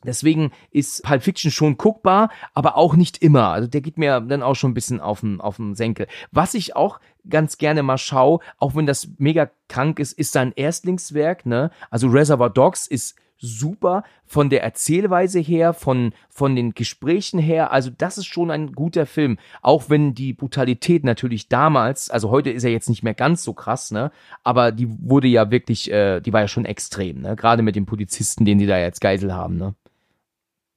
Deswegen 0.06 0.52
ist 0.70 1.02
Pulp 1.02 1.22
Fiction 1.22 1.50
schon 1.50 1.76
guckbar, 1.76 2.30
aber 2.54 2.76
auch 2.76 2.94
nicht 2.96 3.18
immer. 3.18 3.48
Also 3.48 3.68
der 3.68 3.80
geht 3.80 3.98
mir 3.98 4.20
dann 4.20 4.42
auch 4.42 4.54
schon 4.54 4.70
ein 4.72 4.74
bisschen 4.74 5.00
auf 5.00 5.20
den, 5.20 5.40
auf 5.40 5.56
den 5.56 5.74
Senkel. 5.74 6.06
Was 6.30 6.54
ich 6.54 6.76
auch 6.76 7.00
ganz 7.28 7.58
gerne 7.58 7.82
mal 7.82 7.98
schaue, 7.98 8.40
auch 8.58 8.74
wenn 8.74 8.86
das 8.86 9.08
mega 9.18 9.50
krank 9.68 9.98
ist, 9.98 10.12
ist 10.12 10.32
sein 10.32 10.52
Erstlingswerk, 10.54 11.46
ne? 11.46 11.70
Also 11.90 12.08
Reservoir 12.08 12.50
Dogs 12.50 12.86
ist 12.86 13.16
super 13.44 14.04
von 14.24 14.48
der 14.48 14.62
Erzählweise 14.62 15.38
her, 15.38 15.72
von, 15.74 16.12
von 16.28 16.56
den 16.56 16.72
Gesprächen 16.72 17.38
her. 17.38 17.72
Also 17.72 17.90
das 17.96 18.18
ist 18.18 18.26
schon 18.26 18.50
ein 18.50 18.72
guter 18.72 19.06
Film. 19.06 19.38
Auch 19.60 19.90
wenn 19.90 20.14
die 20.14 20.32
Brutalität 20.32 21.04
natürlich 21.04 21.48
damals, 21.48 22.10
also 22.10 22.30
heute 22.30 22.50
ist 22.50 22.64
er 22.64 22.70
jetzt 22.70 22.88
nicht 22.88 23.02
mehr 23.02 23.14
ganz 23.14 23.44
so 23.44 23.52
krass, 23.52 23.90
ne? 23.90 24.10
Aber 24.42 24.72
die 24.72 24.88
wurde 24.88 25.28
ja 25.28 25.50
wirklich, 25.50 25.90
äh, 25.90 26.20
die 26.20 26.32
war 26.32 26.42
ja 26.42 26.48
schon 26.48 26.64
extrem, 26.64 27.20
ne? 27.20 27.36
Gerade 27.36 27.62
mit 27.62 27.76
den 27.76 27.86
Polizisten, 27.86 28.44
den 28.44 28.58
die 28.58 28.66
da 28.66 28.78
jetzt 28.78 29.00
Geisel 29.00 29.34
haben, 29.34 29.56
ne? 29.56 29.74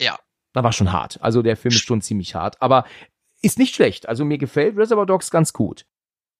Ja. 0.01 0.17
Da 0.53 0.63
war 0.63 0.71
schon 0.71 0.91
hart. 0.91 1.19
Also 1.21 1.41
der 1.41 1.57
Film 1.57 1.73
ist 1.73 1.85
schon 1.85 2.01
ziemlich 2.01 2.35
hart. 2.35 2.61
Aber 2.61 2.85
ist 3.41 3.59
nicht 3.59 3.75
schlecht. 3.75 4.09
Also 4.09 4.25
mir 4.25 4.37
gefällt 4.37 4.77
Reservoir 4.77 5.05
Dogs 5.05 5.29
ganz 5.31 5.53
gut. 5.53 5.85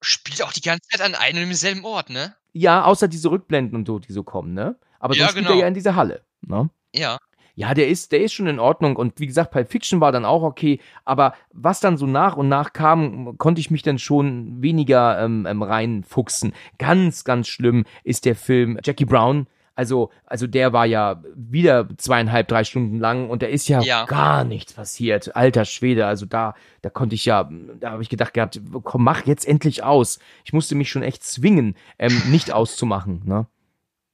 Spielt 0.02 0.42
auch 0.44 0.54
die 0.54 0.62
ganze 0.62 0.88
Zeit 0.90 1.02
an 1.02 1.16
einem 1.16 1.44
und 1.44 1.50
demselben 1.50 1.86
Ort, 1.86 2.10
ne? 2.10 2.36
Ja, 2.54 2.84
außer 2.84 3.08
diese 3.08 3.32
Rückblenden 3.32 3.76
und 3.76 3.88
so, 3.88 4.00
die 4.00 4.12
so 4.12 4.24
kommen, 4.24 4.54
ne? 4.54 4.78
Aber 5.00 5.16
ja, 5.16 5.26
sonst 5.26 5.36
genau. 5.36 5.50
spielt 5.50 5.60
er 5.60 5.62
ja 5.62 5.68
in 5.68 5.74
dieser 5.74 5.96
Halle, 5.96 6.24
ne? 6.42 6.70
Ja. 6.94 7.18
Ja, 7.56 7.74
der 7.74 7.88
ist, 7.88 8.12
der 8.12 8.22
ist 8.22 8.34
schon 8.34 8.46
in 8.46 8.60
Ordnung 8.60 8.96
und 8.96 9.20
wie 9.20 9.26
gesagt, 9.26 9.50
Pulp 9.50 9.72
Fiction 9.72 10.00
war 10.00 10.12
dann 10.12 10.26
auch 10.26 10.44
okay, 10.44 10.80
aber 11.06 11.34
was 11.52 11.80
dann 11.80 11.98
so 11.98 12.06
nach 12.06 12.38
und 12.38 12.48
nach 12.50 12.72
kam, 12.72 13.36
konnte 13.40 13.60
ich 13.60 13.72
mich 13.72 13.82
dann 13.82 13.98
schon 13.98 14.62
weniger 14.62 15.20
ähm, 15.20 15.48
ähm, 15.48 15.64
reinfuchsen. 15.64 16.54
Ganz, 16.78 17.24
ganz 17.24 17.48
schlimm 17.48 17.86
ist 18.04 18.26
der 18.26 18.36
Film 18.36 18.78
Jackie 18.84 19.06
Brown, 19.06 19.48
also, 19.78 20.12
also 20.26 20.48
der 20.48 20.74
war 20.74 20.88
ja 20.88 21.22
wieder 21.36 21.88
zweieinhalb, 21.98 22.48
drei 22.48 22.64
Stunden 22.64 23.00
lang 23.00 23.30
und 23.30 23.44
da 23.44 23.46
ist 23.46 23.68
ja, 23.68 23.80
ja, 23.82 24.06
gar 24.06 24.44
nichts 24.44 24.74
passiert. 24.74 25.36
Alter 25.36 25.66
Schwede, 25.66 26.08
also 26.08 26.26
da, 26.26 26.56
da 26.82 26.90
konnte 26.90 27.14
ich 27.14 27.26
ja, 27.26 27.48
da 27.80 27.92
habe 27.92 28.02
ich 28.02 28.10
gedacht 28.10 28.34
gehabt, 28.34 28.60
komm, 28.84 29.04
mach 29.04 29.28
jetzt 29.28 29.48
endlich 29.48 29.84
aus. 29.84 30.18
Ich 30.44 30.52
musste 30.52 30.74
mich 30.74 30.90
schon 30.90 31.04
echt 31.04 31.24
zwingen, 31.24 31.78
ähm, 32.00 32.24
nicht 32.32 32.52
auszumachen, 32.52 33.22
ne? 33.26 33.46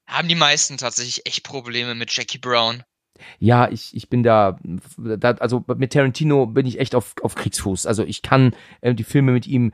Haben 0.06 0.28
die 0.28 0.36
meisten 0.36 0.78
tatsächlich 0.78 1.26
echt 1.26 1.46
Probleme 1.46 1.96
mit 1.96 2.14
Jackie 2.14 2.40
Brown 2.40 2.84
ja, 3.40 3.70
ich, 3.70 3.96
ich 3.96 4.10
bin 4.10 4.24
da, 4.24 4.58
da, 4.98 5.32
also 5.32 5.64
mit 5.78 5.94
Tarantino 5.94 6.46
bin 6.46 6.66
ich 6.66 6.80
echt 6.80 6.96
auf, 6.96 7.16
auf 7.22 7.36
Kriegsfuß. 7.36 7.86
Also 7.86 8.04
ich 8.04 8.22
kann 8.22 8.54
äh, 8.82 8.94
die 8.94 9.04
Filme 9.04 9.32
mit 9.32 9.48
ihm, 9.48 9.72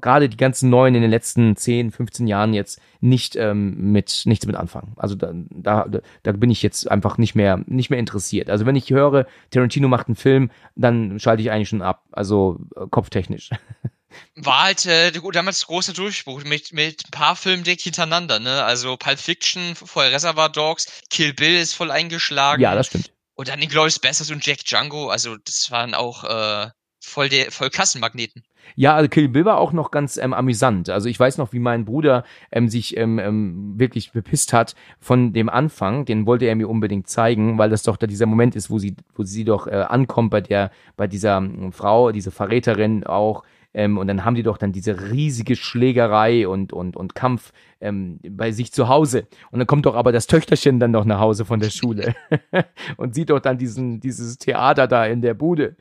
gerade 0.00 0.28
die 0.28 0.36
ganzen 0.36 0.70
neuen 0.70 0.94
in 0.94 1.02
den 1.02 1.10
letzten 1.10 1.56
10, 1.56 1.90
15 1.90 2.26
Jahren 2.26 2.54
jetzt 2.54 2.80
nicht 3.00 3.36
ähm, 3.36 3.92
mit 3.92 4.22
nichts 4.26 4.46
mit 4.46 4.56
anfangen. 4.56 4.92
Also 4.96 5.14
da, 5.14 5.32
da, 5.34 5.86
da 6.22 6.32
bin 6.32 6.50
ich 6.50 6.62
jetzt 6.62 6.90
einfach 6.90 7.18
nicht 7.18 7.34
mehr, 7.34 7.62
nicht 7.66 7.90
mehr 7.90 7.98
interessiert. 7.98 8.50
Also 8.50 8.66
wenn 8.66 8.76
ich 8.76 8.90
höre, 8.90 9.26
Tarantino 9.50 9.88
macht 9.88 10.08
einen 10.08 10.16
Film, 10.16 10.50
dann 10.76 11.18
schalte 11.18 11.42
ich 11.42 11.50
eigentlich 11.50 11.68
schon 11.68 11.82
ab. 11.82 12.04
Also 12.12 12.60
äh, 12.76 12.86
kopftechnisch. 12.90 13.50
war 14.36 14.64
halt 14.64 14.86
äh, 14.86 15.12
damals 15.32 15.66
großer 15.66 15.92
Durchbruch 15.92 16.44
mit, 16.44 16.72
mit 16.72 17.04
ein 17.06 17.10
paar 17.10 17.36
Filmen 17.36 17.64
direkt 17.64 17.82
hintereinander, 17.82 18.38
ne? 18.38 18.64
Also 18.64 18.96
Pulp 18.96 19.18
Fiction, 19.18 19.74
vorher 19.74 20.12
Reservoir 20.12 20.48
Dogs, 20.48 21.02
Kill 21.10 21.34
Bill 21.34 21.58
ist 21.58 21.74
voll 21.74 21.90
eingeschlagen. 21.90 22.62
Ja, 22.62 22.74
das 22.74 22.88
stimmt. 22.88 23.12
Und 23.34 23.48
dann 23.48 23.62
Inglourious 23.62 23.98
Basterds 23.98 24.30
und 24.30 24.44
Jack 24.44 24.64
Django, 24.64 25.10
also 25.10 25.36
das 25.36 25.70
waren 25.70 25.94
auch 25.94 26.24
äh, 26.24 26.70
voll, 27.00 27.28
der, 27.28 27.52
voll 27.52 27.70
Kassenmagneten. 27.70 28.42
Ja, 28.74 28.94
also 28.94 29.08
Kill 29.08 29.28
Bill 29.28 29.44
war 29.44 29.58
auch 29.58 29.72
noch 29.72 29.90
ganz 29.90 30.16
ähm, 30.16 30.34
amüsant. 30.34 30.90
Also 30.90 31.08
ich 31.08 31.18
weiß 31.18 31.38
noch, 31.38 31.52
wie 31.52 31.58
mein 31.58 31.84
Bruder 31.84 32.24
ähm, 32.52 32.68
sich 32.68 32.96
ähm, 32.96 33.18
ähm, 33.18 33.78
wirklich 33.78 34.12
bepisst 34.12 34.52
hat 34.52 34.74
von 35.00 35.32
dem 35.32 35.48
Anfang. 35.48 36.04
Den 36.04 36.26
wollte 36.26 36.46
er 36.46 36.54
mir 36.54 36.68
unbedingt 36.68 37.08
zeigen, 37.08 37.58
weil 37.58 37.70
das 37.70 37.82
doch 37.82 37.96
da 37.96 38.06
dieser 38.06 38.26
Moment 38.26 38.56
ist, 38.56 38.70
wo 38.70 38.78
sie, 38.78 38.96
wo 39.14 39.22
sie 39.22 39.44
doch 39.44 39.66
äh, 39.66 39.84
ankommt 39.88 40.30
bei 40.30 40.40
der, 40.40 40.70
bei 40.96 41.06
dieser 41.06 41.38
äh, 41.38 41.72
Frau, 41.72 42.12
diese 42.12 42.30
Verräterin 42.30 43.04
auch, 43.04 43.44
ähm, 43.78 43.96
und 43.96 44.08
dann 44.08 44.24
haben 44.24 44.34
die 44.34 44.42
doch 44.42 44.58
dann 44.58 44.72
diese 44.72 45.12
riesige 45.12 45.54
Schlägerei 45.54 46.48
und, 46.48 46.72
und, 46.72 46.96
und 46.96 47.14
Kampf 47.14 47.52
ähm, 47.80 48.18
bei 48.28 48.50
sich 48.50 48.72
zu 48.72 48.88
Hause. 48.88 49.28
Und 49.52 49.60
dann 49.60 49.68
kommt 49.68 49.86
doch 49.86 49.94
aber 49.94 50.10
das 50.10 50.26
Töchterchen 50.26 50.80
dann 50.80 50.92
doch 50.92 51.04
nach 51.04 51.20
Hause 51.20 51.44
von 51.44 51.60
der 51.60 51.70
Schule 51.70 52.16
und 52.96 53.14
sieht 53.14 53.30
doch 53.30 53.38
dann 53.38 53.56
diesen, 53.56 54.00
dieses 54.00 54.36
Theater 54.36 54.88
da 54.88 55.06
in 55.06 55.22
der 55.22 55.34
Bude. 55.34 55.76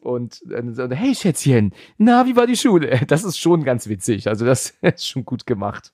Und 0.00 0.40
dann 0.46 0.74
so, 0.74 0.88
hey 0.90 1.14
Schätzchen, 1.14 1.74
na, 1.98 2.24
wie 2.24 2.36
war 2.36 2.46
die 2.46 2.56
Schule? 2.56 3.02
Das 3.06 3.22
ist 3.22 3.38
schon 3.38 3.64
ganz 3.64 3.86
witzig. 3.86 4.28
Also 4.28 4.46
das 4.46 4.70
ist 4.80 5.06
schon 5.06 5.26
gut 5.26 5.44
gemacht. 5.44 5.92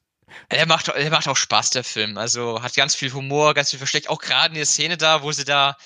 Er 0.48 0.64
macht, 0.66 0.86
er 0.86 1.10
macht 1.10 1.26
auch 1.26 1.36
Spaß, 1.36 1.70
der 1.70 1.82
Film. 1.82 2.18
Also 2.18 2.62
hat 2.62 2.76
ganz 2.76 2.94
viel 2.94 3.12
Humor, 3.12 3.54
ganz 3.54 3.70
viel 3.70 3.78
versteckt. 3.78 4.08
Auch 4.08 4.20
gerade 4.20 4.50
in 4.50 4.58
der 4.58 4.64
Szene 4.64 4.96
da, 4.96 5.24
wo 5.24 5.32
sie 5.32 5.44
da 5.44 5.76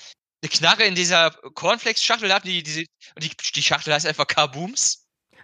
eine 0.43 0.49
Knarre 0.49 0.83
in 0.83 0.93
dieser 0.93 1.31
Cornflakes-Schachtel 1.31 2.31
hatten, 2.31 2.49
die, 2.49 2.61
die, 2.61 2.85
und 3.15 3.23
die, 3.23 3.31
die 3.55 3.63
Schachtel 3.63 3.91
heißt 3.91 4.05
einfach 4.05 4.27
Kabooms. 4.27 5.02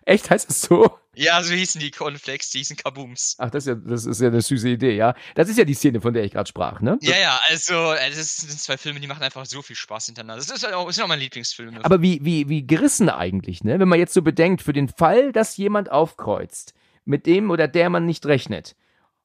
Echt, 0.10 0.32
heißt 0.32 0.50
es 0.50 0.62
so? 0.62 0.98
Ja, 1.14 1.44
so 1.44 1.54
hießen 1.54 1.80
die 1.80 1.92
Cornflakes, 1.92 2.50
die 2.50 2.58
hießen 2.58 2.78
Kabooms. 2.78 3.36
Ach, 3.38 3.52
das 3.52 3.68
ist, 3.68 3.70
ja, 3.70 3.76
das 3.76 4.06
ist 4.08 4.20
ja 4.20 4.30
eine 4.30 4.42
süße 4.42 4.68
Idee, 4.68 4.96
ja. 4.96 5.14
Das 5.36 5.50
ist 5.50 5.58
ja 5.60 5.66
die 5.66 5.76
Szene, 5.76 6.02
von 6.02 6.16
der 6.16 6.24
ich 6.24 6.32
gerade 6.32 6.48
sprach, 6.48 6.82
ne? 6.82 6.98
Ja, 7.02 7.16
ja, 7.16 7.40
also, 7.48 7.94
das 7.94 8.38
sind 8.38 8.60
zwei 8.60 8.78
Filme, 8.78 9.00
die 9.00 9.06
machen 9.06 9.22
einfach 9.22 9.46
so 9.46 9.62
viel 9.62 9.76
Spaß 9.76 10.08
hintereinander. 10.08 10.44
Das 10.44 10.50
ist 10.50 10.74
auch, 10.74 10.88
das 10.88 10.96
sind 10.96 11.04
auch 11.04 11.10
meine 11.10 11.22
Lieblingsfilme. 11.22 11.86
Aber 11.86 12.02
wie, 12.02 12.26
wie, 12.26 12.50
wie 12.50 12.66
gerissen 12.66 13.08
eigentlich, 13.10 13.64
ne? 13.64 13.80
Wenn 13.80 13.88
man 13.88 14.00
jetzt 14.00 14.16
so 14.16 14.24
bedenkt, 14.24 14.64
für 14.64 14.74
den 14.74 14.88
Fall, 14.88 15.32
dass 15.32 15.58
jemand 15.58 15.92
aufkreuzt, 15.92 16.74
mit 17.06 17.28
dem 17.28 17.52
oder 17.52 17.68
der 17.68 17.92
man 17.92 18.08
nicht 18.08 18.26
rechnet, 18.26 18.76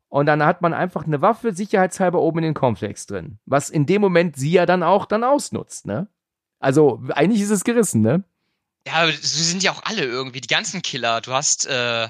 und 0.08 0.26
dann 0.26 0.44
hat 0.44 0.60
man 0.60 0.74
einfach 0.74 1.04
eine 1.04 1.22
Waffe 1.22 1.54
sicherheitshalber 1.54 2.20
oben 2.20 2.40
in 2.40 2.44
den 2.44 2.54
Cornflakes 2.54 3.06
drin, 3.06 3.38
was 3.46 3.70
in 3.70 3.86
dem 3.86 4.02
Moment 4.02 4.36
sie 4.36 4.52
ja 4.52 4.66
dann 4.66 4.82
auch 4.82 5.06
dann 5.06 5.24
ausnutzt, 5.24 5.86
ne? 5.86 6.08
Also 6.58 7.02
eigentlich 7.14 7.40
ist 7.40 7.50
es 7.50 7.64
gerissen, 7.64 8.02
ne? 8.02 8.24
Ja, 8.86 9.06
sie 9.10 9.44
sind 9.44 9.62
ja 9.62 9.72
auch 9.72 9.82
alle 9.84 10.04
irgendwie, 10.04 10.40
die 10.40 10.48
ganzen 10.48 10.82
Killer. 10.82 11.20
Du 11.20 11.32
hast 11.32 11.66
äh, 11.66 12.08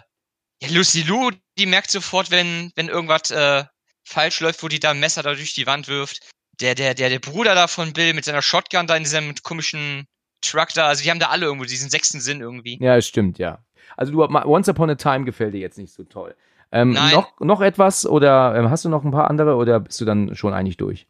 ja, 0.65 0.69
Lucy 0.71 1.03
Lou, 1.03 1.31
die 1.59 1.67
merkt 1.67 1.91
sofort, 1.91 2.31
wenn, 2.31 2.73
wenn 2.75 2.89
irgendwas 2.89 3.31
äh, 3.31 3.65
falsch 4.05 4.41
läuft, 4.41 4.63
wo 4.63 4.69
die 4.69 4.81
da 4.81 4.91
ein 4.91 5.01
Messer 5.01 5.23
da 5.23 5.35
durch 5.35 5.55
die 5.55 5.67
Wand 5.67 5.89
wirft. 5.89 6.21
Der, 6.61 6.75
der, 6.75 6.95
der, 6.95 7.11
der 7.11 7.19
Bruder 7.19 7.55
da 7.55 7.67
von 7.67 7.93
Bill 7.93 8.15
mit 8.15 8.25
seiner 8.25 8.43
Shotgun 8.43 8.87
da 8.87 8.97
in 8.97 9.03
diesem 9.03 9.35
komischen 9.43 10.07
Truck 10.41 10.69
da, 10.75 10.87
also 10.87 11.03
die 11.03 11.11
haben 11.11 11.19
da 11.19 11.31
alle 11.31 11.47
irgendwo 11.47 11.65
diesen 11.65 11.91
sechsten 11.91 12.21
Sinn 12.21 12.41
irgendwie. 12.41 12.79
Ja, 12.81 13.01
stimmt, 13.01 13.39
ja. 13.39 13.65
Also 13.97 14.13
du 14.13 14.23
Once 14.23 14.69
Upon 14.69 14.91
a 14.91 14.95
Time 14.95 15.25
gefällt 15.25 15.55
dir 15.55 15.61
jetzt 15.61 15.79
nicht 15.79 15.93
so 15.93 16.05
toll. 16.05 16.35
Ähm, 16.71 16.93
Nein. 16.93 17.15
Noch, 17.15 17.41
noch 17.41 17.61
etwas 17.61 18.07
oder 18.07 18.55
ähm, 18.57 18.71
hast 18.71 18.85
du 18.85 18.89
noch 18.89 19.05
ein 19.05 19.11
paar 19.11 19.31
andere 19.31 19.57
oder 19.57 19.81
bist 19.81 20.01
du 20.01 20.05
dann 20.05 20.35
schon 20.35 20.53
eigentlich 20.53 20.77
durch? 20.77 21.07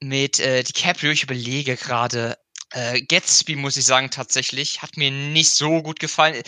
Mit 0.00 0.38
äh, 0.38 0.62
DiCaprio, 0.62 1.10
ich 1.10 1.24
überlege 1.24 1.76
gerade. 1.76 2.36
Äh, 2.72 3.02
Gatsby, 3.02 3.56
muss 3.56 3.76
ich 3.76 3.84
sagen, 3.84 4.10
tatsächlich, 4.10 4.82
hat 4.82 4.96
mir 4.96 5.10
nicht 5.10 5.50
so 5.50 5.82
gut 5.82 6.00
gefallen. 6.00 6.42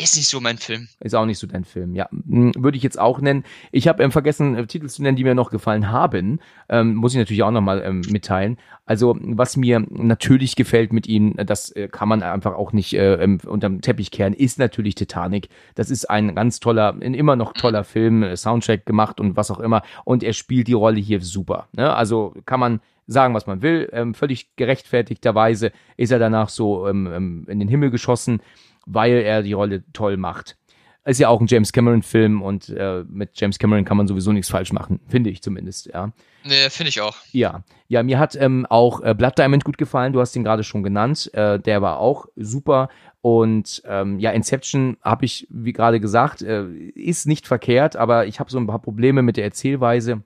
Ist 0.00 0.16
nicht 0.16 0.28
so 0.28 0.40
mein 0.40 0.58
Film. 0.58 0.86
Ist 1.00 1.16
auch 1.16 1.26
nicht 1.26 1.40
so 1.40 1.48
dein 1.48 1.64
Film, 1.64 1.96
ja. 1.96 2.08
Hm, 2.10 2.52
würde 2.56 2.76
ich 2.76 2.84
jetzt 2.84 3.00
auch 3.00 3.20
nennen. 3.20 3.42
Ich 3.72 3.88
habe 3.88 4.00
ähm, 4.04 4.12
vergessen, 4.12 4.54
äh, 4.54 4.64
Titel 4.64 4.86
zu 4.86 5.02
nennen, 5.02 5.16
die 5.16 5.24
mir 5.24 5.34
noch 5.34 5.50
gefallen 5.50 5.90
haben. 5.90 6.38
Ähm, 6.68 6.94
muss 6.94 7.14
ich 7.14 7.18
natürlich 7.18 7.42
auch 7.42 7.50
nochmal 7.50 7.82
ähm, 7.84 8.02
mitteilen. 8.08 8.58
Also, 8.86 9.18
was 9.20 9.56
mir 9.56 9.84
natürlich 9.90 10.54
gefällt 10.54 10.92
mit 10.92 11.08
ihm, 11.08 11.34
das 11.36 11.72
äh, 11.72 11.88
kann 11.88 12.08
man 12.08 12.22
einfach 12.22 12.54
auch 12.54 12.72
nicht 12.72 12.94
äh, 12.94 13.14
ähm, 13.14 13.40
unterm 13.44 13.80
Teppich 13.80 14.12
kehren, 14.12 14.34
ist 14.34 14.60
natürlich 14.60 14.94
Titanic. 14.94 15.48
Das 15.74 15.90
ist 15.90 16.08
ein 16.08 16.36
ganz 16.36 16.60
toller, 16.60 16.94
ein 17.00 17.14
immer 17.14 17.34
noch 17.34 17.52
toller 17.52 17.82
Film, 17.82 18.22
äh, 18.22 18.36
Soundtrack 18.36 18.86
gemacht 18.86 19.18
und 19.18 19.36
was 19.36 19.50
auch 19.50 19.58
immer. 19.58 19.82
Und 20.04 20.22
er 20.22 20.32
spielt 20.32 20.68
die 20.68 20.74
Rolle 20.74 21.00
hier 21.00 21.20
super. 21.22 21.66
Ne? 21.72 21.92
Also 21.92 22.34
kann 22.46 22.60
man 22.60 22.80
sagen, 23.08 23.34
was 23.34 23.48
man 23.48 23.62
will. 23.62 23.88
Ähm, 23.92 24.14
völlig 24.14 24.54
gerechtfertigterweise 24.54 25.72
ist 25.96 26.12
er 26.12 26.20
danach 26.20 26.48
so 26.48 26.86
ähm, 26.86 27.10
ähm 27.12 27.46
in 27.48 27.58
den 27.58 27.68
Himmel 27.68 27.90
geschossen 27.90 28.40
weil 28.88 29.18
er 29.18 29.42
die 29.42 29.52
Rolle 29.52 29.84
toll 29.92 30.16
macht. 30.16 30.56
Ist 31.04 31.20
ja 31.20 31.28
auch 31.28 31.40
ein 31.40 31.46
James 31.46 31.72
Cameron-Film 31.72 32.42
und 32.42 32.68
äh, 32.68 33.02
mit 33.08 33.30
James 33.34 33.58
Cameron 33.58 33.86
kann 33.86 33.96
man 33.96 34.06
sowieso 34.06 34.32
nichts 34.32 34.50
falsch 34.50 34.72
machen, 34.72 35.00
finde 35.08 35.30
ich 35.30 35.40
zumindest, 35.40 35.86
ja. 35.86 36.12
Nee, 36.44 36.68
finde 36.68 36.90
ich 36.90 37.00
auch. 37.00 37.16
Ja, 37.32 37.64
ja, 37.86 38.02
mir 38.02 38.18
hat 38.18 38.36
ähm, 38.36 38.66
auch 38.68 39.00
äh, 39.00 39.14
Blood 39.14 39.38
Diamond 39.38 39.64
gut 39.64 39.78
gefallen, 39.78 40.12
du 40.12 40.20
hast 40.20 40.36
ihn 40.36 40.44
gerade 40.44 40.64
schon 40.64 40.82
genannt, 40.82 41.30
äh, 41.32 41.58
der 41.58 41.80
war 41.80 41.98
auch 41.98 42.26
super 42.36 42.90
und 43.22 43.82
ähm, 43.86 44.18
ja, 44.18 44.32
Inception 44.32 44.98
habe 45.00 45.24
ich, 45.24 45.46
wie 45.48 45.72
gerade 45.72 45.98
gesagt, 45.98 46.42
äh, 46.42 46.66
ist 46.66 47.26
nicht 47.26 47.46
verkehrt, 47.46 47.96
aber 47.96 48.26
ich 48.26 48.38
habe 48.38 48.50
so 48.50 48.58
ein 48.58 48.66
paar 48.66 48.82
Probleme 48.82 49.22
mit 49.22 49.38
der 49.38 49.44
Erzählweise 49.44 50.24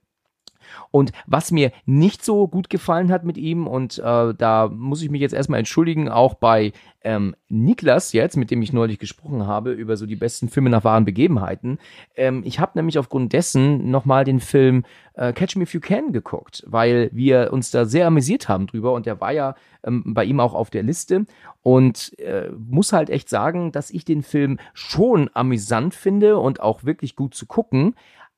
und 0.90 1.12
was 1.26 1.50
mir 1.50 1.72
nicht 1.86 2.24
so 2.24 2.48
gut 2.48 2.70
gefallen 2.70 3.10
hat 3.12 3.24
mit 3.24 3.38
ihm, 3.38 3.66
und 3.66 3.98
äh, 3.98 4.34
da 4.34 4.68
muss 4.72 5.02
ich 5.02 5.10
mich 5.10 5.20
jetzt 5.20 5.34
erstmal 5.34 5.58
entschuldigen, 5.58 6.08
auch 6.08 6.34
bei 6.34 6.72
ähm, 7.04 7.34
Niklas 7.48 8.12
jetzt, 8.12 8.36
mit 8.36 8.50
dem 8.50 8.62
ich 8.62 8.72
neulich 8.72 8.98
gesprochen 8.98 9.46
habe, 9.46 9.72
über 9.72 9.96
so 9.96 10.06
die 10.06 10.16
besten 10.16 10.48
Filme 10.48 10.70
nach 10.70 10.84
wahren 10.84 11.04
Begebenheiten. 11.04 11.78
Ähm, 12.16 12.42
ich 12.44 12.60
habe 12.60 12.72
nämlich 12.74 12.98
aufgrund 12.98 13.32
dessen 13.32 13.90
nochmal 13.90 14.24
den 14.24 14.40
Film 14.40 14.84
äh, 15.14 15.32
Catch 15.32 15.56
Me 15.56 15.64
If 15.64 15.74
You 15.74 15.80
Can 15.80 16.12
geguckt, 16.12 16.64
weil 16.66 17.10
wir 17.12 17.52
uns 17.52 17.70
da 17.70 17.84
sehr 17.84 18.06
amüsiert 18.06 18.48
haben 18.48 18.66
drüber 18.66 18.92
und 18.92 19.06
der 19.06 19.20
war 19.20 19.32
ja 19.32 19.54
ähm, 19.84 20.14
bei 20.14 20.24
ihm 20.24 20.40
auch 20.40 20.54
auf 20.54 20.70
der 20.70 20.82
Liste 20.82 21.26
und 21.62 22.18
äh, 22.18 22.50
muss 22.50 22.92
halt 22.92 23.10
echt 23.10 23.28
sagen, 23.28 23.72
dass 23.72 23.90
ich 23.90 24.04
den 24.04 24.22
Film 24.22 24.58
schon 24.74 25.30
amüsant 25.34 25.94
finde 25.94 26.38
und 26.38 26.60
auch 26.60 26.84
wirklich 26.84 27.16
gut 27.16 27.34
zu 27.34 27.46
gucken, 27.46 27.94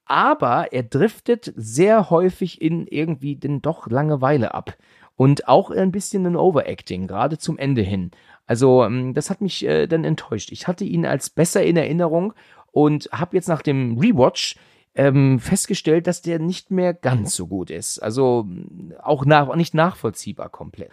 aber 0.07 0.73
er 0.73 0.83
driftet 0.83 1.53
sehr 1.57 2.11
häufig 2.11 2.61
in 2.61 2.87
irgendwie 2.87 3.37
den 3.37 3.63
doch 3.63 3.87
Langeweile 3.89 4.55
ab. 4.55 4.77
Und 5.17 5.47
auch 5.47 5.71
ein 5.71 5.93
bisschen 5.93 6.27
ein 6.27 6.37
Overacting, 6.37 7.07
gerade 7.07 7.39
zum 7.39 7.57
Ende 7.57 7.83
hin. 7.83 8.11
Also, 8.47 8.85
ähm, 8.85 9.15
das 9.15 9.31
hat 9.31 9.41
mich 9.41 9.65
äh, 9.65 9.87
dann 9.87 10.05
enttäuscht. 10.05 10.51
Ich 10.51 10.67
hatte 10.67 10.85
ihn 10.85 11.07
als 11.07 11.31
besser 11.31 11.65
in 11.65 11.77
Erinnerung 11.77 12.35
und 12.73 13.09
habe 13.13 13.37
jetzt 13.37 13.49
nach 13.49 13.63
dem 13.63 13.97
Rewatch 13.97 14.57
ähm, 14.97 15.39
festgestellt, 15.39 16.07
dass 16.07 16.23
der 16.23 16.39
nicht 16.39 16.71
mehr 16.71 16.95
ganz 16.95 17.35
so 17.35 17.47
gut 17.47 17.71
ist. 17.71 18.01
Also 18.01 18.47
auch 19.03 19.25
nach, 19.25 19.55
nicht 19.55 19.75
nachvollziehbar 19.75 20.49
komplett. 20.49 20.91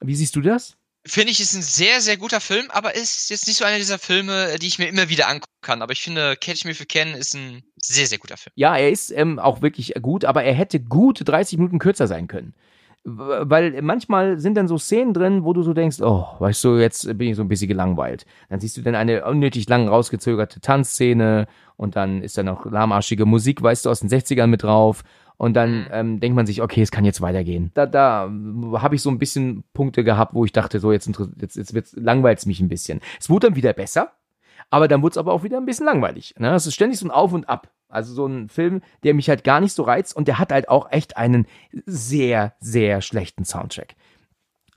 Wie 0.00 0.14
siehst 0.14 0.36
du 0.36 0.40
das? 0.40 0.76
Finde 1.06 1.32
ich, 1.32 1.40
ist 1.40 1.54
ein 1.54 1.62
sehr, 1.62 2.02
sehr 2.02 2.18
guter 2.18 2.40
Film, 2.40 2.66
aber 2.70 2.94
ist 2.94 3.30
jetzt 3.30 3.46
nicht 3.46 3.56
so 3.56 3.64
einer 3.64 3.78
dieser 3.78 3.98
Filme, 3.98 4.58
die 4.60 4.66
ich 4.66 4.78
mir 4.78 4.86
immer 4.86 5.08
wieder 5.08 5.28
angucken 5.28 5.50
kann. 5.62 5.80
Aber 5.80 5.92
ich 5.92 6.02
finde, 6.02 6.36
Catch 6.36 6.64
Me 6.64 6.72
If 6.72 6.80
You 6.80 6.86
Can 6.86 7.14
ist 7.14 7.34
ein 7.34 7.62
sehr, 7.76 8.06
sehr 8.06 8.18
guter 8.18 8.36
Film. 8.36 8.52
Ja, 8.54 8.76
er 8.76 8.90
ist 8.90 9.10
ähm, 9.10 9.38
auch 9.38 9.62
wirklich 9.62 9.94
gut, 10.02 10.26
aber 10.26 10.44
er 10.44 10.52
hätte 10.52 10.78
gut 10.78 11.22
30 11.24 11.56
Minuten 11.58 11.78
kürzer 11.78 12.06
sein 12.06 12.28
können. 12.28 12.54
Weil 13.02 13.80
manchmal 13.80 14.38
sind 14.38 14.58
dann 14.58 14.68
so 14.68 14.76
Szenen 14.76 15.14
drin, 15.14 15.42
wo 15.42 15.54
du 15.54 15.62
so 15.62 15.72
denkst, 15.72 16.02
oh, 16.02 16.26
weißt 16.38 16.62
du, 16.64 16.76
jetzt 16.76 17.06
bin 17.16 17.30
ich 17.30 17.36
so 17.36 17.40
ein 17.40 17.48
bisschen 17.48 17.68
gelangweilt. 17.68 18.26
Dann 18.50 18.60
siehst 18.60 18.76
du 18.76 18.82
dann 18.82 18.94
eine 18.94 19.24
unnötig 19.24 19.66
lang 19.70 19.88
rausgezögerte 19.88 20.60
Tanzszene 20.60 21.46
und 21.76 21.96
dann 21.96 22.20
ist 22.20 22.36
da 22.36 22.42
noch 22.42 22.66
lahmarschige 22.66 23.24
Musik, 23.24 23.62
weißt 23.62 23.86
du, 23.86 23.90
aus 23.90 24.00
den 24.00 24.10
60ern 24.10 24.48
mit 24.48 24.64
drauf 24.64 25.02
und 25.40 25.54
dann 25.54 25.84
mhm. 25.84 25.88
ähm, 25.90 26.20
denkt 26.20 26.36
man 26.36 26.44
sich, 26.44 26.60
okay, 26.60 26.82
es 26.82 26.90
kann 26.90 27.06
jetzt 27.06 27.22
weitergehen. 27.22 27.70
Da, 27.72 27.86
da 27.86 28.30
habe 28.74 28.94
ich 28.94 29.00
so 29.00 29.10
ein 29.10 29.18
bisschen 29.18 29.64
Punkte 29.72 30.04
gehabt, 30.04 30.34
wo 30.34 30.44
ich 30.44 30.52
dachte, 30.52 30.80
so 30.80 30.92
jetzt, 30.92 31.10
jetzt, 31.40 31.56
jetzt 31.56 31.72
wird's, 31.72 31.96
langweilt 31.96 32.40
es 32.40 32.44
mich 32.44 32.60
ein 32.60 32.68
bisschen. 32.68 33.00
Es 33.18 33.30
wurde 33.30 33.46
dann 33.46 33.56
wieder 33.56 33.72
besser, 33.72 34.12
aber 34.68 34.86
dann 34.86 35.00
wurde 35.00 35.14
es 35.14 35.16
aber 35.16 35.32
auch 35.32 35.42
wieder 35.42 35.56
ein 35.56 35.64
bisschen 35.64 35.86
langweilig. 35.86 36.34
Ne? 36.38 36.52
Es 36.54 36.66
ist 36.66 36.74
ständig 36.74 36.98
so 36.98 37.06
ein 37.06 37.10
Auf 37.10 37.32
und 37.32 37.48
Ab. 37.48 37.70
Also 37.88 38.12
so 38.12 38.26
ein 38.26 38.50
Film, 38.50 38.82
der 39.02 39.14
mich 39.14 39.30
halt 39.30 39.42
gar 39.42 39.62
nicht 39.62 39.72
so 39.72 39.82
reizt 39.82 40.14
und 40.14 40.28
der 40.28 40.38
hat 40.38 40.52
halt 40.52 40.68
auch 40.68 40.92
echt 40.92 41.16
einen 41.16 41.46
sehr, 41.86 42.52
sehr 42.60 43.00
schlechten 43.00 43.46
Soundtrack. 43.46 43.94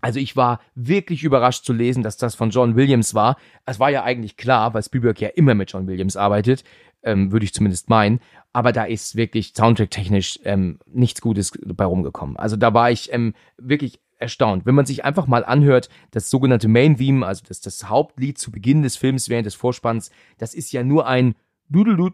Also 0.04 0.20
ich 0.20 0.36
war 0.36 0.60
wirklich 0.76 1.24
überrascht 1.24 1.66
zu 1.66 1.74
lesen, 1.74 2.04
dass 2.04 2.18
das 2.18 2.36
von 2.36 2.50
John 2.52 2.76
Williams 2.76 3.14
war. 3.14 3.38
Es 3.66 3.80
war 3.80 3.90
ja 3.90 4.04
eigentlich 4.04 4.38
klar, 4.38 4.74
weil 4.74 4.84
Spielberg 4.84 5.20
ja 5.22 5.30
immer 5.30 5.56
mit 5.56 5.72
John 5.72 5.88
Williams 5.88 6.16
arbeitet, 6.16 6.64
ähm, 7.04 7.32
würde 7.32 7.46
ich 7.46 7.54
zumindest 7.54 7.90
meinen 7.90 8.20
aber 8.54 8.72
da 8.72 8.84
ist 8.84 9.16
wirklich 9.16 9.54
soundtrack-technisch 9.56 10.40
ähm, 10.44 10.80
nichts 10.86 11.22
Gutes 11.22 11.52
bei 11.66 11.86
rumgekommen. 11.86 12.38
Also 12.38 12.56
da 12.56 12.74
war 12.74 12.92
ich 12.92 13.12
ähm, 13.12 13.34
wirklich 13.58 14.00
erstaunt. 14.20 14.66
Wenn 14.66 14.76
man 14.76 14.86
sich 14.86 15.04
einfach 15.04 15.26
mal 15.26 15.44
anhört, 15.44 15.90
das 16.12 16.30
sogenannte 16.30 16.68
Main 16.68 16.96
Theme, 16.98 17.26
also 17.26 17.44
das, 17.48 17.62
das 17.62 17.90
Hauptlied 17.90 18.38
zu 18.38 18.52
Beginn 18.52 18.84
des 18.84 18.96
Films 18.96 19.28
während 19.28 19.48
des 19.48 19.56
Vorspanns, 19.56 20.12
das 20.38 20.54
ist 20.54 20.72
ja 20.72 20.84
nur 20.84 21.08
ein 21.08 21.36
Dudeldud, 21.68 22.14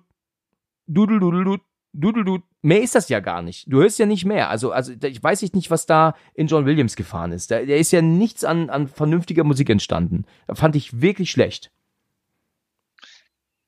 Dudeldudelt, 0.87 1.61
Dudeldud. 1.93 2.43
Mehr 2.61 2.81
ist 2.81 2.95
das 2.95 3.09
ja 3.09 3.19
gar 3.19 3.41
nicht. 3.41 3.71
Du 3.71 3.79
hörst 3.79 3.99
ja 3.99 4.05
nicht 4.05 4.25
mehr. 4.25 4.49
Also, 4.49 4.71
also 4.71 4.93
ich 5.01 5.23
weiß 5.23 5.41
nicht, 5.53 5.71
was 5.71 5.85
da 5.85 6.15
in 6.33 6.47
John 6.47 6.65
Williams 6.65 6.95
gefahren 6.95 7.31
ist. 7.31 7.51
Da, 7.51 7.63
da 7.63 7.75
ist 7.75 7.91
ja 7.91 8.01
nichts 8.01 8.43
an, 8.43 8.69
an 8.69 8.87
vernünftiger 8.87 9.43
Musik 9.43 9.69
entstanden. 9.69 10.25
Da 10.47 10.55
fand 10.55 10.75
ich 10.75 11.01
wirklich 11.01 11.31
schlecht. 11.31 11.71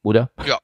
Oder? 0.03 0.32
Ja, 0.45 0.59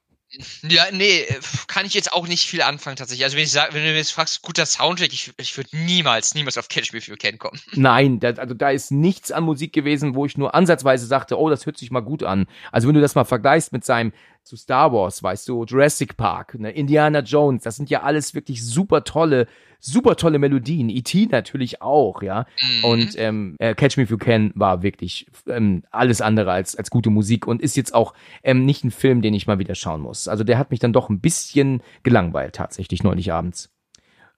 ja, 0.64 0.84
nee, 0.92 1.26
kann 1.68 1.86
ich 1.86 1.94
jetzt 1.94 2.12
auch 2.12 2.28
nicht 2.28 2.48
viel 2.48 2.62
anfangen 2.62 2.98
tatsächlich. 2.98 3.24
Also 3.24 3.38
wenn 3.38 3.44
ich 3.44 3.52
sag, 3.52 3.74
wenn 3.74 3.84
du 3.84 3.90
mir 3.90 3.98
jetzt 3.98 4.12
fragst, 4.12 4.42
guter 4.42 4.66
Soundtrack, 4.66 5.14
ich, 5.14 5.32
ich 5.38 5.56
würde 5.56 5.70
niemals, 5.72 6.36
niemals 6.36 6.58
auf 6.58 6.68
Catch 6.68 6.92
Me 6.92 7.00
If 7.00 7.08
You 7.08 7.16
Can 7.18 7.38
kommen. 7.38 7.60
Nein, 7.74 8.20
da, 8.20 8.32
also 8.32 8.54
da 8.54 8.70
ist 8.70 8.92
nichts 8.92 9.32
an 9.32 9.46
Musik 9.46 9.72
gewesen, 9.72 10.16
wo 10.16 10.26
ich 10.26 10.38
nur 10.38 10.54
ansatzweise 10.54 11.06
sagte, 11.06 11.40
oh, 11.40 11.50
das 11.50 11.66
hört 11.66 11.78
sich 11.78 11.92
mal 11.92 12.02
gut 12.02 12.24
an. 12.24 12.48
Also 12.72 12.88
wenn 12.88 12.96
du 12.96 13.02
das 13.02 13.16
mal 13.16 13.24
vergleichst 13.24 13.72
mit 13.72 13.86
seinem 13.86 14.12
zu 14.44 14.58
Star 14.58 14.92
Wars, 14.92 15.24
weißt 15.24 15.48
du, 15.48 15.64
Jurassic 15.66 16.18
Park, 16.18 16.56
ne, 16.60 16.72
Indiana 16.72 17.20
Jones, 17.20 17.64
das 17.64 17.78
sind 17.78 17.90
ja 17.90 18.04
alles 18.04 18.34
wirklich 18.34 18.66
super 18.66 19.04
tolle, 19.04 19.48
super 19.80 20.16
tolle 20.16 20.40
Melodien. 20.40 20.90
E.T. 20.90 21.28
natürlich 21.32 21.82
auch, 21.82 22.22
ja. 22.22 22.46
Mhm. 22.62 22.84
Und 22.84 23.10
ähm, 23.18 23.56
äh, 23.60 23.76
Catch 23.76 23.98
Me 23.98 24.04
If 24.04 24.12
You 24.12 24.18
Can 24.18 24.52
war 24.56 24.84
wirklich 24.84 25.28
ähm, 25.48 25.84
alles 25.92 26.22
andere 26.22 26.52
als, 26.52 26.76
als 26.76 26.90
gute 26.90 27.10
Musik 27.10 27.48
und 27.48 27.62
ist 27.62 27.76
jetzt 27.76 27.94
auch 27.94 28.14
ähm, 28.44 28.66
nicht 28.66 28.84
ein 28.84 28.92
Film, 28.92 29.22
den 29.22 29.34
ich 29.34 29.48
mal 29.48 29.60
wieder 29.60 29.76
schauen 29.76 30.02
muss. 30.02 30.28
Also 30.28 30.44
der 30.44 30.58
hat 30.58 30.72
mich 30.72 30.80
dann 30.80 30.94
doch 30.94 31.10
ein 31.10 31.20
bisschen 31.20 31.82
gelangweilt, 32.04 32.56
tatsächlich 32.56 33.04
neulich 33.04 33.32
abends. 33.32 33.74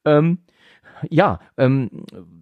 Ähm, 0.05 0.39
ja, 1.09 1.39
ähm, 1.57 1.89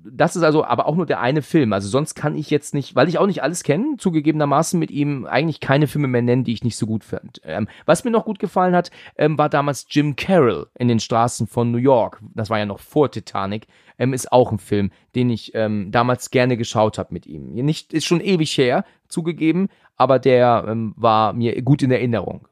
das 0.04 0.36
ist 0.36 0.44
also 0.44 0.64
aber 0.64 0.88
auch 0.88 0.96
nur 0.96 1.06
der 1.06 1.20
eine 1.20 1.42
Film. 1.42 1.74
Also 1.74 1.90
sonst 1.90 2.16
kann 2.16 2.36
ich 2.36 2.50
jetzt 2.50 2.74
nicht, 2.74 2.96
weil 2.96 3.10
ich 3.10 3.18
auch 3.20 3.28
nicht 3.28 3.44
alles 3.44 3.64
kenne, 3.64 3.98
zugegebenermaßen 3.98 4.80
mit 4.80 4.92
ihm 4.92 5.26
eigentlich 5.26 5.60
keine 5.60 5.88
Filme 5.88 6.08
mehr 6.08 6.22
nennen, 6.22 6.44
die 6.44 6.54
ich 6.54 6.64
nicht 6.64 6.78
so 6.78 6.86
gut 6.86 7.04
fand. 7.04 7.42
Ähm, 7.44 7.68
was 7.86 8.04
mir 8.04 8.12
noch 8.12 8.26
gut 8.26 8.40
gefallen 8.40 8.76
hat, 8.76 8.92
ähm, 9.18 9.38
war 9.38 9.50
damals 9.50 9.86
Jim 9.90 10.16
Carroll 10.16 10.68
in 10.78 10.88
den 10.88 11.00
Straßen 11.00 11.48
von 11.48 11.72
New 11.72 11.78
York. 11.78 12.22
Das 12.34 12.50
war 12.50 12.60
ja 12.60 12.66
noch 12.66 12.80
vor 12.80 13.12
Titanic. 13.12 13.68
Ähm, 14.00 14.14
ist 14.14 14.32
auch 14.32 14.52
ein 14.52 14.60
Film, 14.60 14.92
den 15.16 15.30
ich 15.30 15.54
ähm, 15.56 15.92
damals 15.92 16.30
gerne 16.30 16.58
geschaut 16.58 16.98
habe 16.98 17.14
mit 17.14 17.26
ihm. 17.26 17.54
Nicht, 17.54 17.94
ist 17.94 18.06
schon 18.06 18.22
ewig 18.22 18.58
her, 18.58 18.86
zugegeben, 19.08 19.70
aber 19.96 20.20
der 20.20 20.66
ähm, 20.68 20.94
war 20.96 21.34
mir 21.34 21.60
gut 21.64 21.82
in 21.82 21.92
Erinnerung. 21.92 22.48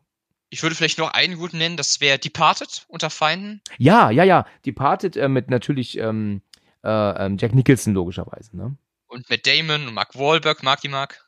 Ich 0.49 0.63
würde 0.63 0.75
vielleicht 0.75 0.97
noch 0.97 1.11
einen 1.11 1.37
guten 1.37 1.57
nennen, 1.57 1.77
das 1.77 1.99
wäre 2.01 2.19
Departed 2.19 2.85
unter 2.87 3.09
Feinden. 3.09 3.61
Ja, 3.77 4.09
ja, 4.09 4.23
ja. 4.23 4.45
Departed 4.65 5.17
äh, 5.17 5.27
mit 5.27 5.49
natürlich 5.49 5.97
ähm, 5.97 6.41
äh, 6.83 7.25
ähm, 7.25 7.37
Jack 7.37 7.53
Nicholson 7.53 7.93
logischerweise, 7.93 8.55
ne? 8.55 8.77
Und 9.07 9.29
mit 9.29 9.47
Damon 9.47 9.87
und 9.87 9.93
Mark 9.93 10.15
Wahlberg, 10.15 10.63
mag 10.63 10.81
die 10.81 10.89
Mark. 10.89 11.25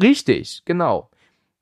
Richtig, 0.00 0.62
genau. 0.64 1.10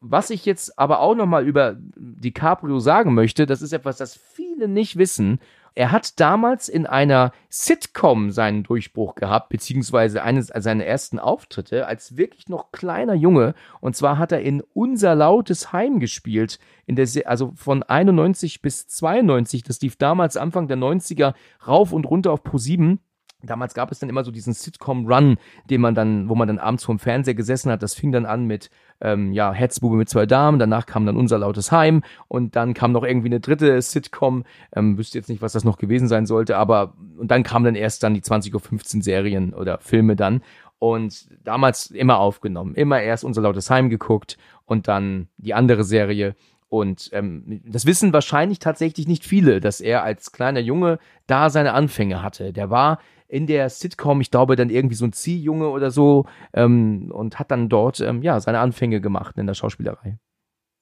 Was 0.00 0.30
ich 0.30 0.44
jetzt 0.44 0.78
aber 0.78 1.00
auch 1.00 1.14
nochmal 1.14 1.46
über 1.46 1.76
DiCaprio 1.78 2.80
sagen 2.80 3.14
möchte, 3.14 3.46
das 3.46 3.62
ist 3.62 3.72
etwas, 3.72 3.98
das 3.98 4.18
viele 4.34 4.66
nicht 4.66 4.96
wissen. 4.96 5.40
Er 5.74 5.90
hat 5.90 6.20
damals 6.20 6.68
in 6.68 6.86
einer 6.86 7.32
Sitcom 7.48 8.30
seinen 8.30 8.62
Durchbruch 8.62 9.14
gehabt, 9.14 9.48
beziehungsweise 9.48 10.22
eines 10.22 10.48
seiner 10.48 10.84
ersten 10.84 11.18
Auftritte 11.18 11.86
als 11.86 12.16
wirklich 12.16 12.48
noch 12.48 12.72
kleiner 12.72 13.14
Junge. 13.14 13.54
Und 13.80 13.96
zwar 13.96 14.18
hat 14.18 14.32
er 14.32 14.40
in 14.40 14.62
Unser 14.74 15.14
lautes 15.14 15.72
Heim 15.72 15.98
gespielt, 15.98 16.58
in 16.86 16.96
der, 16.96 17.08
also 17.26 17.52
von 17.56 17.82
91 17.82 18.60
bis 18.60 18.86
92. 18.88 19.62
Das 19.62 19.80
lief 19.80 19.96
damals 19.96 20.36
Anfang 20.36 20.68
der 20.68 20.76
90er 20.76 21.34
rauf 21.66 21.92
und 21.92 22.04
runter 22.04 22.32
auf 22.32 22.42
Pro 22.42 22.58
7. 22.58 23.00
Damals 23.42 23.74
gab 23.74 23.90
es 23.90 23.98
dann 23.98 24.08
immer 24.08 24.24
so 24.24 24.30
diesen 24.30 24.52
Sitcom-Run, 24.52 25.36
den 25.68 25.80
man 25.80 25.94
dann, 25.94 26.28
wo 26.28 26.34
man 26.34 26.48
dann 26.48 26.58
abends 26.58 26.84
vorm 26.84 26.98
Fernseher 26.98 27.34
gesessen 27.34 27.70
hat. 27.70 27.82
Das 27.82 27.94
fing 27.94 28.12
dann 28.12 28.26
an 28.26 28.46
mit, 28.46 28.70
ähm, 29.00 29.32
ja, 29.32 29.52
Hetzbube 29.52 29.96
mit 29.96 30.08
zwei 30.08 30.26
Damen. 30.26 30.58
Danach 30.58 30.86
kam 30.86 31.06
dann 31.06 31.16
unser 31.16 31.38
lautes 31.38 31.72
Heim 31.72 32.02
und 32.28 32.56
dann 32.56 32.74
kam 32.74 32.92
noch 32.92 33.04
irgendwie 33.04 33.28
eine 33.28 33.40
dritte 33.40 33.80
Sitcom. 33.80 34.44
Ähm, 34.74 34.98
wüsste 34.98 35.18
jetzt 35.18 35.28
nicht, 35.28 35.42
was 35.42 35.52
das 35.52 35.64
noch 35.64 35.78
gewesen 35.78 36.08
sein 36.08 36.26
sollte, 36.26 36.56
aber 36.56 36.94
und 37.18 37.30
dann 37.30 37.42
kamen 37.42 37.64
dann 37.64 37.74
erst 37.74 38.02
dann 38.02 38.14
die 38.14 38.22
20.15 38.22 38.96
Uhr 38.96 39.02
Serien 39.02 39.54
oder 39.54 39.78
Filme 39.78 40.16
dann. 40.16 40.42
Und 40.78 41.28
damals 41.44 41.92
immer 41.92 42.18
aufgenommen, 42.18 42.74
immer 42.74 43.00
erst 43.00 43.22
unser 43.22 43.42
lautes 43.42 43.70
Heim 43.70 43.88
geguckt 43.88 44.36
und 44.64 44.88
dann 44.88 45.28
die 45.36 45.54
andere 45.54 45.84
Serie. 45.84 46.34
Und 46.72 47.10
ähm, 47.12 47.60
das 47.66 47.84
wissen 47.84 48.14
wahrscheinlich 48.14 48.58
tatsächlich 48.58 49.06
nicht 49.06 49.26
viele, 49.26 49.60
dass 49.60 49.82
er 49.82 50.02
als 50.02 50.32
kleiner 50.32 50.60
Junge 50.60 50.98
da 51.26 51.50
seine 51.50 51.74
Anfänge 51.74 52.22
hatte. 52.22 52.54
Der 52.54 52.70
war 52.70 52.98
in 53.32 53.46
der 53.46 53.70
Sitcom, 53.70 54.20
ich 54.20 54.30
glaube, 54.30 54.56
dann 54.56 54.68
irgendwie 54.68 54.94
so 54.94 55.06
ein 55.06 55.14
Ziehjunge 55.14 55.70
oder 55.70 55.90
so 55.90 56.26
ähm, 56.52 57.10
und 57.10 57.38
hat 57.38 57.50
dann 57.50 57.70
dort 57.70 57.98
ähm, 58.00 58.22
ja 58.22 58.38
seine 58.38 58.58
Anfänge 58.58 59.00
gemacht 59.00 59.38
in 59.38 59.46
der 59.46 59.54
Schauspielerei. 59.54 60.18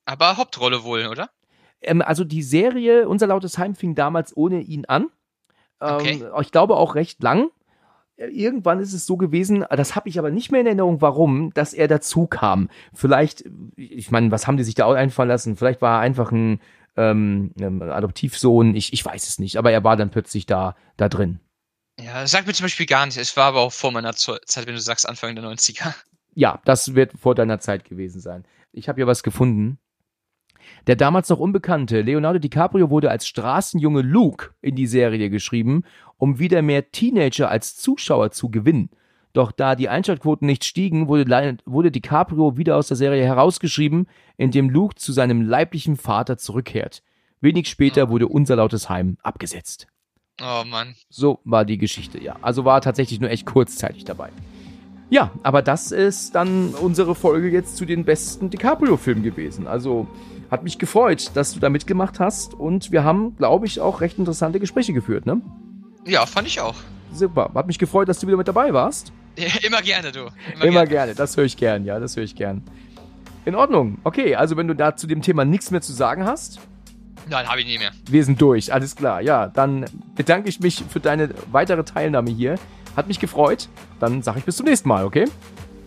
Aber 0.05 0.37
Hauptrolle 0.37 0.83
wohl, 0.83 1.07
oder? 1.07 1.31
Ähm, 1.81 2.03
also 2.03 2.25
die 2.25 2.43
Serie 2.43 3.09
Unser 3.09 3.29
lautes 3.29 3.57
Heim 3.57 3.77
fing 3.77 3.95
damals 3.95 4.37
ohne 4.37 4.63
ihn 4.63 4.85
an. 4.87 5.11
Ähm, 5.81 5.95
okay. 5.95 6.25
Ich 6.41 6.51
glaube 6.51 6.77
auch 6.77 6.97
recht 6.97 7.23
lang. 7.23 7.51
Irgendwann 8.17 8.81
ist 8.81 8.95
es 8.95 9.07
so 9.07 9.17
gewesen, 9.17 9.65
das 9.71 9.95
habe 9.95 10.09
ich 10.09 10.19
aber 10.19 10.33
nicht 10.33 10.51
mehr 10.51 10.61
in 10.61 10.67
Erinnerung, 10.67 11.01
warum, 11.01 11.55
dass 11.55 11.73
er 11.73 11.87
dazu 11.87 12.27
kam. 12.27 12.69
Vielleicht, 12.93 13.45
ich 13.77 14.11
meine, 14.11 14.33
was 14.33 14.49
haben 14.49 14.57
die 14.57 14.65
sich 14.65 14.75
da 14.75 14.87
auch 14.87 14.95
einfallen 14.95 15.29
lassen? 15.29 15.57
Vielleicht 15.57 15.81
war 15.81 15.99
er 15.99 16.01
einfach 16.01 16.33
ein 16.33 16.61
ähm, 16.97 17.53
Adoptivsohn, 17.81 18.75
ich, 18.75 18.93
ich 18.93 19.05
weiß 19.05 19.29
es 19.29 19.39
nicht, 19.39 19.57
aber 19.57 19.71
er 19.71 19.85
war 19.85 19.97
dann 19.97 20.11
plötzlich 20.11 20.45
da, 20.45 20.75
da 20.99 21.09
drin. 21.09 21.39
Ja, 22.03 22.23
das 22.23 22.31
sagt 22.31 22.47
mir 22.47 22.55
zum 22.55 22.65
Beispiel 22.65 22.87
gar 22.87 23.05
nichts. 23.05 23.21
Es 23.21 23.37
war 23.37 23.47
aber 23.47 23.61
auch 23.61 23.73
vor 23.73 23.93
meiner 23.93 24.15
Zeit, 24.15 24.67
wenn 24.67 24.75
du 24.75 24.81
sagst 24.81 25.09
Anfang 25.09 25.35
der 25.35 25.45
90er. 25.45 25.95
Ja, 26.35 26.61
das 26.65 26.95
wird 26.95 27.13
vor 27.19 27.35
deiner 27.35 27.59
Zeit 27.61 27.85
gewesen 27.85 28.21
sein. 28.21 28.45
Ich 28.73 28.89
habe 28.89 28.97
hier 28.97 29.07
was 29.07 29.23
gefunden. 29.23 29.79
Der 30.87 30.97
damals 30.97 31.29
noch 31.29 31.39
unbekannte 31.39 32.01
Leonardo 32.03 32.39
DiCaprio 32.39 32.91
wurde 32.91 33.11
als 33.11 33.27
Straßenjunge 33.27 34.03
Luke 34.03 34.51
in 34.61 34.77
die 34.77 34.87
Serie 34.87 35.31
geschrieben, 35.31 35.83
um 36.17 36.39
wieder 36.39 36.63
mehr 36.63 36.91
Teenager 36.91 37.51
als 37.51 37.77
Zuschauer 37.77 38.31
zu 38.31 38.51
gewinnen. 38.51 38.91
Doch 39.33 39.53
da 39.53 39.77
die 39.77 39.89
Einschaltquoten 39.89 40.47
nicht 40.47 40.65
stiegen, 40.65 41.09
wurde, 41.09 41.59
wurde 41.65 41.91
DiCaprio 41.91 42.57
wieder 42.57 42.77
aus 42.77 42.89
der 42.89 42.97
Serie 42.97 43.25
herausgeschrieben, 43.25 44.07
indem 44.37 44.71
Luke 44.71 44.97
zu 44.97 45.13
seinem 45.13 45.43
leiblichen 45.43 45.97
Vater 45.97 46.37
zurückkehrt. 46.37 47.03
Wenig 47.41 47.69
später 47.69 48.11
wurde 48.11 48.29
unser 48.29 48.57
lautes 48.57 48.89
Heim 48.89 49.19
abgesetzt. 49.23 49.87
Oh 50.43 50.65
Mann. 50.65 50.95
So 51.11 51.41
war 51.45 51.65
die 51.65 51.79
Geschichte, 51.79 52.23
ja. 52.23 52.37
Also 52.43 52.65
war 52.65 52.81
tatsächlich 52.81 53.21
nur 53.21 53.31
echt 53.31 53.47
kurzzeitig 53.47 54.05
dabei. 54.05 54.31
Ja, 55.11 55.33
aber 55.43 55.61
das 55.61 55.91
ist 55.91 56.35
dann 56.35 56.75
unsere 56.75 57.15
Folge 57.15 57.51
jetzt 57.51 57.77
zu 57.77 57.85
den 57.85 58.05
besten 58.05 58.49
DiCaprio-Filmen 58.49 59.25
gewesen. 59.25 59.67
Also 59.67 60.07
hat 60.51 60.63
mich 60.63 60.79
gefreut, 60.79 61.33
dass 61.35 61.53
du 61.53 61.61
da 61.61 61.69
mitgemacht 61.69 62.21
hast 62.21 62.55
und 62.55 62.93
wir 62.93 63.05
haben, 63.05 63.37
glaube 63.37 63.67
ich, 63.67 63.81
auch 63.81 64.01
recht 64.01 64.19
interessante 64.19 64.61
Gespräche 64.61 64.93
geführt, 64.93 65.27
ne? 65.27 65.41
Ja, 66.07 66.27
fand 66.27 66.47
ich 66.47 66.61
auch. 66.61 66.77
Super. 67.13 67.51
Hat 67.55 67.67
mich 67.67 67.79
gefreut, 67.79 68.09
dass 68.09 68.21
du 68.21 68.27
wieder 68.27 68.37
mit 68.37 68.49
dabei 68.49 68.73
warst. 68.73 69.13
Ja, 69.37 69.49
immer 69.63 69.83
gerne, 69.83 70.13
du. 70.13 70.21
Immer, 70.21 70.31
immer 70.65 70.71
gerne. 70.71 70.89
gerne. 70.89 71.15
Das 71.15 71.37
höre 71.37 71.45
ich 71.45 71.57
gern, 71.57 71.85
ja, 71.85 71.99
das 71.99 72.17
höre 72.17 72.25
ich 72.25 72.37
gern. 72.37 72.63
In 73.45 73.55
Ordnung. 73.55 73.99
Okay, 74.05 74.37
also 74.37 74.57
wenn 74.57 74.69
du 74.69 74.75
da 74.75 74.97
zu 74.97 75.07
dem 75.07 75.23
Thema 75.23 75.45
nichts 75.45 75.71
mehr 75.71 75.81
zu 75.81 75.93
sagen 75.93 76.25
hast, 76.25 76.61
Nein, 77.29 77.47
habe 77.49 77.61
ich 77.61 77.67
nie 77.67 77.79
mehr. 77.79 77.93
Wir 78.09 78.25
sind 78.25 78.41
durch, 78.41 78.73
alles 78.73 78.97
klar. 78.97 79.21
Ja, 79.21 79.49
dann 79.49 79.87
bedanke 80.17 80.49
ich 80.49 80.61
mich 80.61 80.85
für 80.89 81.01
deine 81.01 81.31
weitere 81.51 81.85
Teilnahme 81.85 82.31
hier. 82.31 82.57
Hat 82.97 83.09
mich 83.09 83.21
gefreut. 83.21 83.69
Dann 84.01 84.23
sage 84.23 84.41
ich 84.41 84.45
bis 84.45 84.57
zum 84.57 84.67
nächsten 84.67 84.89
Mal, 84.89 85.05
okay? 85.05 85.27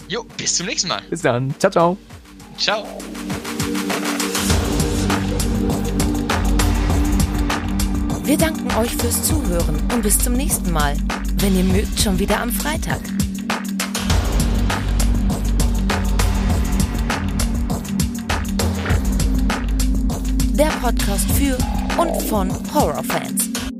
Jo, 0.07 0.25
bis 0.37 0.55
zum 0.55 0.67
nächsten 0.67 0.89
Mal. 0.89 1.01
Bis 1.09 1.21
dann. 1.21 1.53
Ciao, 1.59 1.71
ciao. 1.71 1.97
Ciao. 2.57 2.85
Wir 8.23 8.37
danken 8.37 8.73
euch 8.77 8.95
fürs 8.95 9.21
Zuhören 9.23 9.75
und 9.93 10.01
bis 10.01 10.17
zum 10.17 10.33
nächsten 10.33 10.71
Mal. 10.71 10.95
Wenn 11.39 11.57
ihr 11.57 11.63
mögt, 11.65 11.99
schon 11.99 12.17
wieder 12.19 12.39
am 12.39 12.51
Freitag. 12.51 13.01
Der 20.53 20.67
Podcast 20.81 21.29
für 21.31 21.57
und 21.99 22.21
von 22.23 22.51
Horrorfans. 22.73 23.72